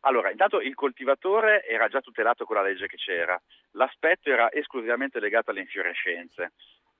Allora, 0.00 0.30
intanto 0.30 0.60
il 0.60 0.74
coltivatore 0.74 1.66
era 1.66 1.88
già 1.88 2.00
tutelato 2.00 2.44
con 2.44 2.56
la 2.56 2.62
legge 2.62 2.86
che 2.86 2.96
c'era, 2.96 3.40
l'aspetto 3.72 4.30
era 4.30 4.50
esclusivamente 4.50 5.20
legato 5.20 5.50
alle 5.50 5.60
infiorescenze. 5.60 6.52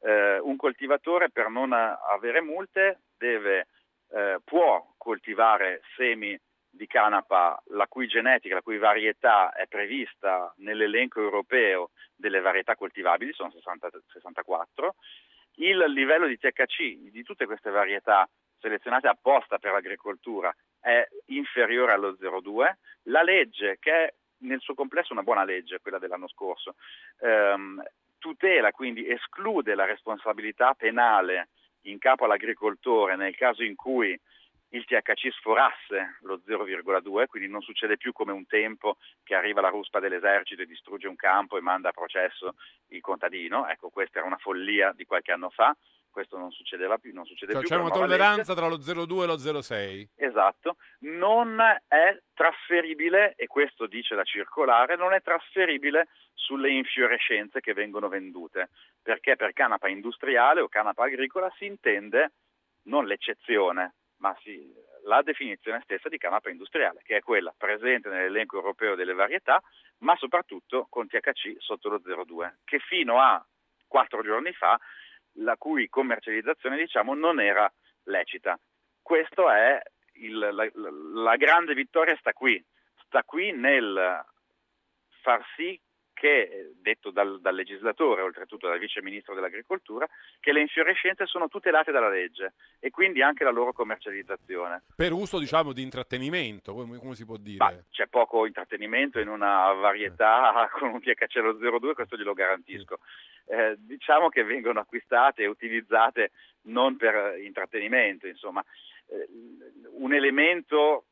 Eh, 0.03 0.39
un 0.39 0.57
coltivatore 0.57 1.31
per 1.31 1.49
non 1.49 1.73
avere 1.73 2.43
multe 2.43 3.01
deve, 3.17 3.69
eh, 4.13 4.39
può 4.45 4.95
coltivare 4.99 5.83
semi 5.97 6.39
di 6.71 6.87
canapa 6.87 7.61
la 7.69 7.87
cui 7.87 8.07
genetica, 8.07 8.55
la 8.55 8.63
cui 8.63 8.79
varietà 8.79 9.53
è 9.53 9.67
prevista 9.67 10.53
nell'elenco 10.59 11.21
europeo 11.21 11.91
delle 12.15 12.41
varietà 12.41 12.77
coltivabili, 12.77 13.33
sono 13.33 13.51
60 13.51 13.89
64. 14.13 14.95
Il 15.57 15.79
livello 15.89 16.27
di 16.27 16.39
THC 16.39 17.11
di 17.11 17.23
tutte 17.23 17.47
queste 17.47 17.71
varietà 17.71 18.29
selezionate 18.61 19.09
apposta 19.09 19.59
per 19.59 19.73
l'agricoltura 19.73 20.55
è 20.81 21.07
inferiore 21.27 21.93
allo 21.93 22.17
0,2. 22.21 22.73
La 23.05 23.23
legge, 23.23 23.79
che 23.79 23.93
è 23.93 24.15
nel 24.39 24.61
suo 24.61 24.75
complesso 24.75 25.13
una 25.13 25.23
buona 25.23 25.45
legge, 25.45 25.81
quella 25.81 25.99
dell'anno 25.99 26.29
scorso, 26.29 26.75
ehm, 27.21 27.83
tutela, 28.19 28.71
quindi 28.71 29.09
esclude 29.09 29.75
la 29.75 29.85
responsabilità 29.85 30.75
penale 30.75 31.49
in 31.83 31.99
capo 31.99 32.25
all'agricoltore 32.25 33.17
nel 33.17 33.35
caso 33.35 33.63
in 33.63 33.75
cui 33.75 34.19
il 34.73 34.85
THC 34.85 35.33
sforasse 35.33 36.19
lo 36.21 36.41
0,2, 36.47 37.27
quindi 37.27 37.49
non 37.49 37.61
succede 37.61 37.97
più 37.97 38.13
come 38.13 38.33
un 38.33 38.47
tempo 38.47 38.99
che 39.25 39.35
arriva 39.35 39.61
la 39.61 39.69
ruspa 39.69 39.99
dell'esercito 39.99 40.63
e 40.63 40.67
distrugge 40.67 41.09
un 41.09 41.17
campo 41.17 41.57
e 41.57 41.61
manda 41.61 41.89
a 41.89 41.93
processo 41.93 42.55
il 42.89 43.01
contadino. 43.01 43.67
Ecco, 43.67 43.89
questa 43.89 44.19
era 44.19 44.29
una 44.29 44.37
follia 44.37 44.93
di 44.93 45.05
qualche 45.05 45.33
anno 45.33 45.51
fa, 45.51 45.77
questo 46.11 46.37
non 46.37 46.51
succedeva 46.51 46.99
più, 46.99 47.13
non 47.15 47.25
succede 47.25 47.53
Cioè, 47.53 47.61
più. 47.63 47.69
c'è 47.71 47.77
una 47.77 47.91
tolleranza 47.91 48.55
legge. 48.55 48.55
tra 48.55 48.67
lo 48.69 48.77
0,2 48.79 49.23
e 49.23 49.27
lo 49.27 49.37
0,6? 49.37 50.09
Esatto, 50.17 50.77
non 51.01 51.61
è 51.89 52.19
trasferibile, 52.35 53.35
e 53.37 53.47
questo 53.47 53.87
dice 53.87 54.15
la 54.15 54.25
circolare, 54.25 54.97
non 54.97 55.13
è 55.13 55.23
trasferibile 55.23 56.09
sulle 56.35 56.71
infiorescenze 56.71 57.61
che 57.61 57.73
vengono 57.75 58.09
vendute, 58.09 58.71
perché 59.03 59.37
per 59.37 59.53
canapa 59.53 59.89
industriale 59.89 60.61
o 60.61 60.69
canapa 60.69 61.05
agricola 61.05 61.51
si 61.57 61.67
intende 61.67 62.33
non 62.85 63.07
l'eccezione, 63.07 63.95
ma 64.19 64.37
si- 64.43 64.73
la 65.05 65.23
definizione 65.23 65.81
stessa 65.85 66.09
di 66.09 66.19
canapa 66.19 66.51
industriale, 66.51 67.01
che 67.03 67.17
è 67.17 67.21
quella 67.21 67.55
presente 67.57 68.09
nell'elenco 68.09 68.57
europeo 68.57 68.95
delle 68.95 69.15
varietà, 69.15 69.63
ma 69.99 70.15
soprattutto 70.17 70.87
con 70.91 71.07
THC 71.07 71.57
sotto 71.59 71.89
lo 71.89 72.01
0,2, 72.05 72.59
che 72.65 72.79
fino 72.81 73.21
a 73.21 73.43
quattro 73.87 74.23
giorni 74.23 74.53
fa 74.53 74.79
la 75.35 75.57
cui 75.57 75.89
commercializzazione 75.89 76.77
diciamo 76.77 77.15
non 77.15 77.41
era 77.41 77.73
lecita. 78.05 78.59
Questo 79.03 79.51
è 79.51 79.81
il- 80.15 80.39
la- 80.39 80.71
la 81.23 81.37
grande 81.37 81.75
vittoria 81.75 82.17
sta 82.17 82.33
qui, 82.33 82.63
sta 83.07 83.23
qui 83.25 83.53
nel 83.53 84.25
far 85.23 85.45
sì 85.57 85.81
che, 86.21 86.73
detto 86.83 87.11
dal, 87.11 87.41
dal 87.41 87.55
legislatore, 87.55 88.21
oltretutto 88.21 88.69
dal 88.69 88.79
vice 88.79 89.01
ministro 89.01 89.35
dell'agricoltura, 89.35 90.07
che 90.39 90.53
le 90.53 90.61
infiorescenze 90.61 91.25
sono 91.25 91.49
tutelate 91.49 91.91
dalla 91.93 92.11
legge 92.11 92.53
e 92.79 92.91
quindi 92.91 93.23
anche 93.23 93.43
la 93.43 93.51
loro 93.51 93.73
commercializzazione. 93.73 94.83
Per 94.95 95.13
uso, 95.13 95.39
diciamo, 95.39 95.73
di 95.73 95.81
intrattenimento, 95.81 96.75
come, 96.75 97.15
si 97.15 97.25
può 97.25 97.39
dire? 97.39 97.57
Ma 97.57 97.75
c'è 97.91 98.07
poco 98.09 98.45
intrattenimento 98.45 99.19
in 99.19 99.29
una 99.29 99.73
varietà 99.73 100.69
con 100.79 100.91
un 100.91 101.01
THC 101.01 101.37
allo 101.37 101.55
0,2, 101.55 101.95
questo 101.95 102.19
glielo 102.19 102.35
garantisco. 102.35 102.99
Eh, 103.47 103.77
diciamo 103.79 104.29
che 104.29 104.45
vengono 104.45 104.81
acquistate 104.81 105.45
e 105.45 105.47
utilizzate 105.47 106.33
non 106.65 106.99
per 106.99 107.39
intrattenimento, 107.43 108.27
insomma, 108.27 108.63
Eh, 109.07 109.27
un 109.99 110.13
elemento 110.15 111.07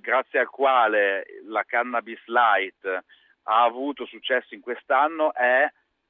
grazie 0.00 0.38
al 0.38 0.48
quale 0.48 1.24
la 1.46 1.64
cannabis 1.64 2.24
light 2.26 3.04
ha 3.44 3.62
avuto 3.64 4.06
successo 4.06 4.54
in 4.54 4.60
quest'anno 4.60 5.34
è 5.34 5.66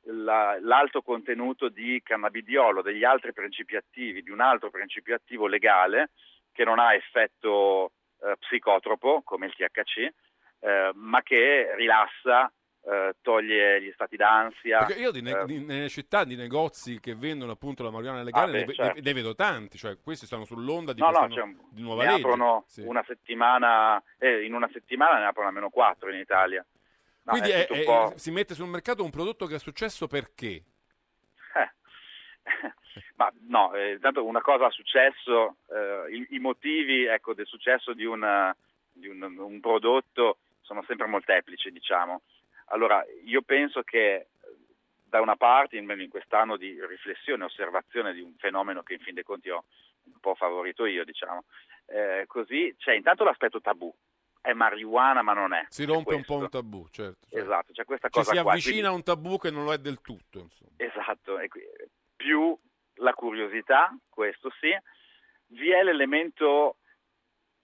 la- 0.06 0.58
l'alto 0.60 1.00
contenuto 1.02 1.68
di 1.68 2.00
cannabidiolo, 2.02 2.82
degli 2.82 3.04
altri 3.04 3.32
principi 3.32 3.76
attivi, 3.76 4.22
di 4.22 4.30
un 4.30 4.40
altro 4.40 4.68
principio 4.70 5.14
attivo 5.14 5.46
legale 5.46 6.10
che 6.52 6.64
non 6.64 6.78
ha 6.78 6.94
effetto 6.94 7.92
eh, 8.24 8.36
psicotropo 8.38 9.22
come 9.24 9.46
il 9.46 9.52
THC, 9.54 10.08
eh, 10.60 10.90
ma 10.94 11.22
che 11.22 11.74
rilassa, 11.74 12.52
eh, 12.84 13.14
toglie 13.20 13.82
gli 13.82 13.90
stati 13.94 14.14
d'ansia. 14.16 14.78
Perché 14.84 15.00
io 15.00 15.10
di 15.10 15.22
ne- 15.22 15.40
eh, 15.40 15.44
di- 15.44 15.64
nelle 15.64 15.88
città 15.88 16.22
di 16.22 16.36
negozi 16.36 17.00
che 17.00 17.16
vendono 17.16 17.50
appunto 17.52 17.82
la 17.82 17.90
marijuana 17.90 18.22
legale 18.22 18.50
Ah, 18.50 18.60
beh, 18.60 18.66
ne, 18.66 18.74
certo. 18.74 19.00
ne- 19.02 19.12
vedo 19.12 19.34
tanti, 19.34 19.76
cioè 19.76 19.96
questi 20.00 20.26
stanno 20.26 20.44
sull'onda 20.44 20.92
di 20.92 21.00
no, 21.00 21.10
no, 21.10 21.24
un- 21.24 21.58
di 21.70 21.82
nuova 21.82 22.04
ne 22.04 22.10
legge. 22.10 22.22
aprono 22.22 22.64
Sì. 22.68 22.82
una 22.82 23.02
settimana, 23.08 24.00
eh, 24.18 24.44
in 24.44 24.54
una 24.54 24.68
settimana 24.72 25.18
ne 25.18 25.26
aprono 25.26 25.48
almeno 25.48 25.70
quattro 25.70 26.08
in 26.12 26.18
Italia. 26.20 26.64
No, 27.24 27.32
Quindi 27.32 27.50
è 27.50 27.66
è- 27.66 27.84
è- 27.84 28.18
si 28.18 28.30
mette 28.32 28.54
sul 28.54 28.66
mercato 28.68 29.04
un 29.04 29.10
prodotto 29.10 29.46
che 29.46 29.54
è 29.56 29.58
successo 29.58 30.06
perché? 30.08 30.62
Ma 33.16 33.32
no, 33.48 33.72
eh, 33.74 33.92
intanto 33.92 34.24
una 34.24 34.40
cosa 34.40 34.66
ha 34.66 34.70
successo, 34.70 35.56
eh, 35.70 36.14
i, 36.14 36.26
i 36.30 36.38
motivi 36.38 37.04
ecco, 37.04 37.34
del 37.34 37.46
successo 37.46 37.92
di, 37.92 38.04
una- 38.04 38.54
di 38.90 39.06
un, 39.08 39.22
un 39.22 39.60
prodotto 39.60 40.38
sono 40.62 40.82
sempre 40.86 41.06
molteplici, 41.06 41.70
diciamo. 41.70 42.22
Allora, 42.66 43.04
io 43.24 43.42
penso 43.42 43.82
che 43.82 44.14
eh, 44.14 44.26
da 45.04 45.20
una 45.20 45.36
parte, 45.36 45.76
in, 45.76 45.88
in 45.98 46.08
quest'anno 46.08 46.56
di 46.56 46.76
riflessione 46.86 47.42
e 47.44 47.46
osservazione 47.46 48.12
di 48.12 48.20
un 48.20 48.34
fenomeno 48.38 48.82
che 48.82 48.94
in 48.94 49.00
fin 49.00 49.14
dei 49.14 49.22
conti 49.24 49.50
ho 49.50 49.64
un 50.04 50.18
po' 50.20 50.34
favorito 50.34 50.84
io, 50.86 51.04
diciamo, 51.04 51.44
eh, 51.86 52.24
così 52.26 52.74
c'è 52.78 52.94
intanto 52.94 53.22
l'aspetto 53.24 53.60
tabù. 53.60 53.94
È 54.42 54.52
marijuana 54.52 55.22
ma 55.22 55.32
non 55.34 55.52
è. 55.54 55.64
Si 55.68 55.84
rompe 55.84 56.14
un 56.14 56.24
questo. 56.24 56.32
po' 56.34 56.38
un 56.40 56.48
tabù, 56.50 56.86
certo. 56.90 57.26
certo. 57.30 57.36
Esatto, 57.44 57.72
c'è 57.72 57.84
questa 57.84 58.08
Ci 58.08 58.18
cosa 58.18 58.32
si 58.32 58.38
avvicina 58.38 58.72
quindi- 58.72 58.88
a 58.88 58.92
un 58.92 59.02
tabù 59.04 59.38
che 59.38 59.50
non 59.52 59.64
lo 59.64 59.72
è 59.72 59.78
del 59.78 60.00
tutto. 60.02 60.40
Insomma. 60.40 60.70
Esatto, 60.78 61.38
più 62.16 62.58
la 62.96 63.14
curiosità, 63.14 63.96
questo 64.08 64.50
sì, 64.60 64.76
vi 65.46 65.70
è 65.70 65.82
l'elemento 65.84 66.76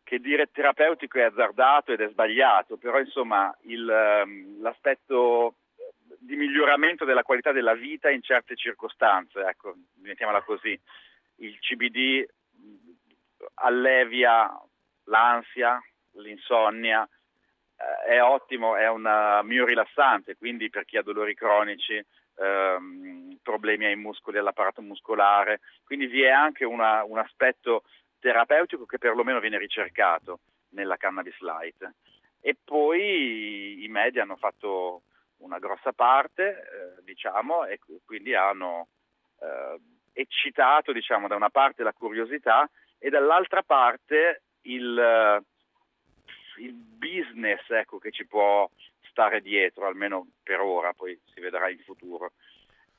che 0.04 0.20
dire 0.20 0.50
terapeutico 0.52 1.18
è 1.18 1.22
azzardato 1.22 1.92
ed 1.92 2.00
è 2.00 2.08
sbagliato, 2.08 2.76
però 2.76 2.98
insomma 3.00 3.54
il, 3.62 3.86
ehm, 3.90 4.62
l'aspetto 4.62 5.56
di 6.20 6.36
miglioramento 6.36 7.04
della 7.04 7.22
qualità 7.22 7.52
della 7.52 7.74
vita 7.74 8.08
in 8.08 8.22
certe 8.22 8.54
circostanze, 8.56 9.40
ecco, 9.40 9.74
mettiamola 9.96 10.42
così, 10.42 10.78
il 11.36 11.58
CBD 11.58 12.24
allevia 13.54 14.50
l'ansia, 15.04 15.80
l'insonnia, 16.18 17.08
eh, 17.76 18.10
è 18.14 18.22
ottimo, 18.22 18.76
è 18.76 18.88
un 18.88 19.40
miorilassante, 19.44 20.36
quindi 20.36 20.70
per 20.70 20.84
chi 20.84 20.96
ha 20.96 21.02
dolori 21.02 21.34
cronici, 21.34 22.04
ehm, 22.36 23.38
problemi 23.42 23.86
ai 23.86 23.96
muscoli, 23.96 24.38
all'apparato 24.38 24.82
muscolare, 24.82 25.60
quindi 25.84 26.06
vi 26.06 26.22
è 26.22 26.30
anche 26.30 26.64
una- 26.64 27.02
un 27.04 27.18
aspetto 27.18 27.84
terapeutico 28.20 28.84
che 28.86 28.98
perlomeno 28.98 29.40
viene 29.40 29.58
ricercato 29.58 30.40
nella 30.70 30.96
cannabis 30.96 31.38
light. 31.40 31.90
E 32.40 32.56
poi 32.62 33.82
i 33.84 33.88
media 33.88 34.22
hanno 34.22 34.36
fatto 34.36 35.02
una 35.38 35.58
grossa 35.58 35.92
parte, 35.92 36.96
eh, 36.98 37.02
diciamo, 37.02 37.64
e 37.64 37.78
quindi 38.04 38.34
hanno 38.34 38.88
eh, 39.40 39.78
eccitato, 40.12 40.92
diciamo, 40.92 41.28
da 41.28 41.36
una 41.36 41.50
parte 41.50 41.84
la 41.84 41.92
curiosità 41.92 42.68
e 42.98 43.08
dall'altra 43.08 43.62
parte 43.62 44.42
il, 44.62 45.44
il 46.58 46.72
business 46.72 47.68
ecco, 47.70 47.98
che 47.98 48.10
ci 48.10 48.26
può 48.26 48.68
stare 49.08 49.40
dietro, 49.40 49.86
almeno 49.86 50.26
per 50.42 50.60
ora, 50.60 50.92
poi 50.92 51.18
si 51.32 51.40
vedrà 51.40 51.68
in 51.68 51.78
futuro. 51.80 52.32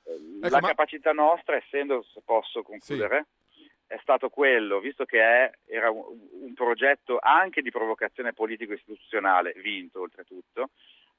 Ecco, 0.03 0.49
la 0.49 0.59
ma... 0.59 0.67
capacità 0.67 1.11
nostra, 1.11 1.55
essendo, 1.55 2.03
se 2.13 2.21
posso 2.25 2.63
concludere, 2.63 3.25
sì. 3.49 3.69
è 3.87 3.97
stato 4.01 4.29
quello, 4.29 4.79
visto 4.79 5.05
che 5.05 5.21
è, 5.21 5.51
era 5.65 5.89
un, 5.89 6.03
un 6.41 6.53
progetto 6.53 7.19
anche 7.21 7.61
di 7.61 7.71
provocazione 7.71 8.33
politico-istituzionale, 8.33 9.53
vinto 9.57 10.01
oltretutto, 10.01 10.71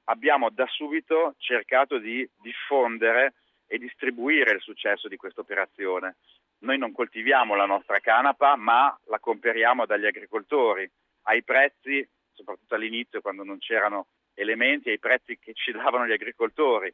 abbiamo 0.05 0.51
da 0.51 0.67
subito 0.67 1.35
cercato 1.39 1.99
di 1.99 2.29
diffondere 2.43 3.35
e 3.67 3.79
distribuire 3.79 4.53
il 4.53 4.61
successo 4.61 5.07
di 5.07 5.17
questa 5.17 5.41
operazione. 5.41 6.17
Noi 6.59 6.77
non 6.77 6.93
coltiviamo 6.93 7.55
la 7.55 7.67
nostra 7.67 8.01
canapa, 8.01 8.57
ma 8.57 8.99
la 9.07 9.19
comperiamo 9.21 9.87
dagli 9.87 10.07
agricoltori 10.07 10.91
ai 11.23 11.43
prezzi, 11.43 12.07
soprattutto 12.41 12.75
all'inizio 12.75 13.21
quando 13.21 13.45
non 13.45 13.59
c'erano 13.59 14.07
elementi, 14.35 14.89
ai 14.89 14.99
prezzi 14.99 15.39
che 15.39 15.53
ci 15.55 15.71
davano 15.73 16.07
gli 16.07 16.12
agricoltori. 16.12 16.93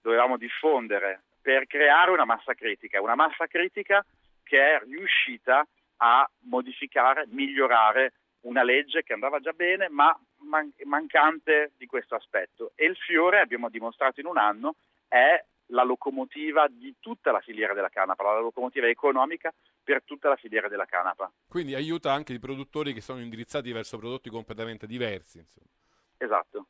Dovevamo 0.00 0.36
diffondere 0.36 1.24
per 1.40 1.66
creare 1.66 2.10
una 2.10 2.24
massa 2.24 2.54
critica, 2.54 3.00
una 3.00 3.14
massa 3.14 3.46
critica 3.46 4.04
che 4.42 4.58
è 4.58 4.80
riuscita 4.84 5.66
a 5.98 6.28
modificare, 6.44 7.26
migliorare 7.28 8.12
una 8.40 8.62
legge 8.62 9.02
che 9.02 9.12
andava 9.12 9.40
già 9.40 9.52
bene, 9.52 9.88
ma 9.88 10.16
man- 10.38 10.72
mancante 10.84 11.72
di 11.76 11.86
questo 11.86 12.14
aspetto. 12.14 12.72
E 12.74 12.86
il 12.86 12.96
fiore, 12.96 13.40
abbiamo 13.40 13.68
dimostrato 13.68 14.20
in 14.20 14.26
un 14.26 14.38
anno, 14.38 14.76
è 15.08 15.42
la 15.70 15.82
locomotiva 15.82 16.68
di 16.68 16.94
tutta 17.00 17.32
la 17.32 17.40
filiera 17.40 17.74
della 17.74 17.88
canapa, 17.88 18.22
la 18.22 18.40
locomotiva 18.40 18.88
economica 18.88 19.52
per 19.82 20.02
tutta 20.04 20.28
la 20.28 20.36
filiera 20.36 20.68
della 20.68 20.84
canapa. 20.84 21.32
Quindi 21.48 21.74
aiuta 21.74 22.12
anche 22.12 22.32
i 22.32 22.38
produttori 22.38 22.92
che 22.92 23.00
sono 23.00 23.20
indirizzati 23.20 23.72
verso 23.72 23.98
prodotti 23.98 24.30
completamente 24.30 24.86
diversi. 24.86 25.38
Insomma. 25.38 25.66
Esatto. 26.18 26.66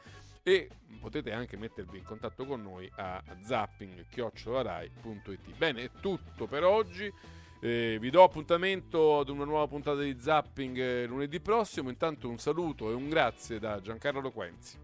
e 0.48 0.70
potete 1.00 1.32
anche 1.32 1.58
mettervi 1.58 1.98
in 1.98 2.04
contatto 2.04 2.46
con 2.46 2.62
noi 2.62 2.88
a 2.98 3.20
zapping.it. 3.42 5.56
Bene, 5.58 5.86
è 5.86 5.90
tutto 6.00 6.46
per 6.46 6.64
oggi. 6.64 7.12
Eh, 7.60 7.98
vi 8.00 8.12
do 8.12 8.22
appuntamento 8.22 9.18
ad 9.18 9.30
una 9.30 9.44
nuova 9.44 9.68
puntata 9.68 10.02
di 10.02 10.16
Zapping 10.20 10.78
eh, 10.78 11.06
lunedì 11.08 11.40
prossimo. 11.40 11.90
Intanto 11.90 12.30
un 12.30 12.38
saluto 12.38 12.92
e 12.92 12.94
un 12.94 13.10
grazie 13.10 13.58
da 13.58 13.82
Giancarlo 13.82 14.22
Loquenzi. 14.22 14.78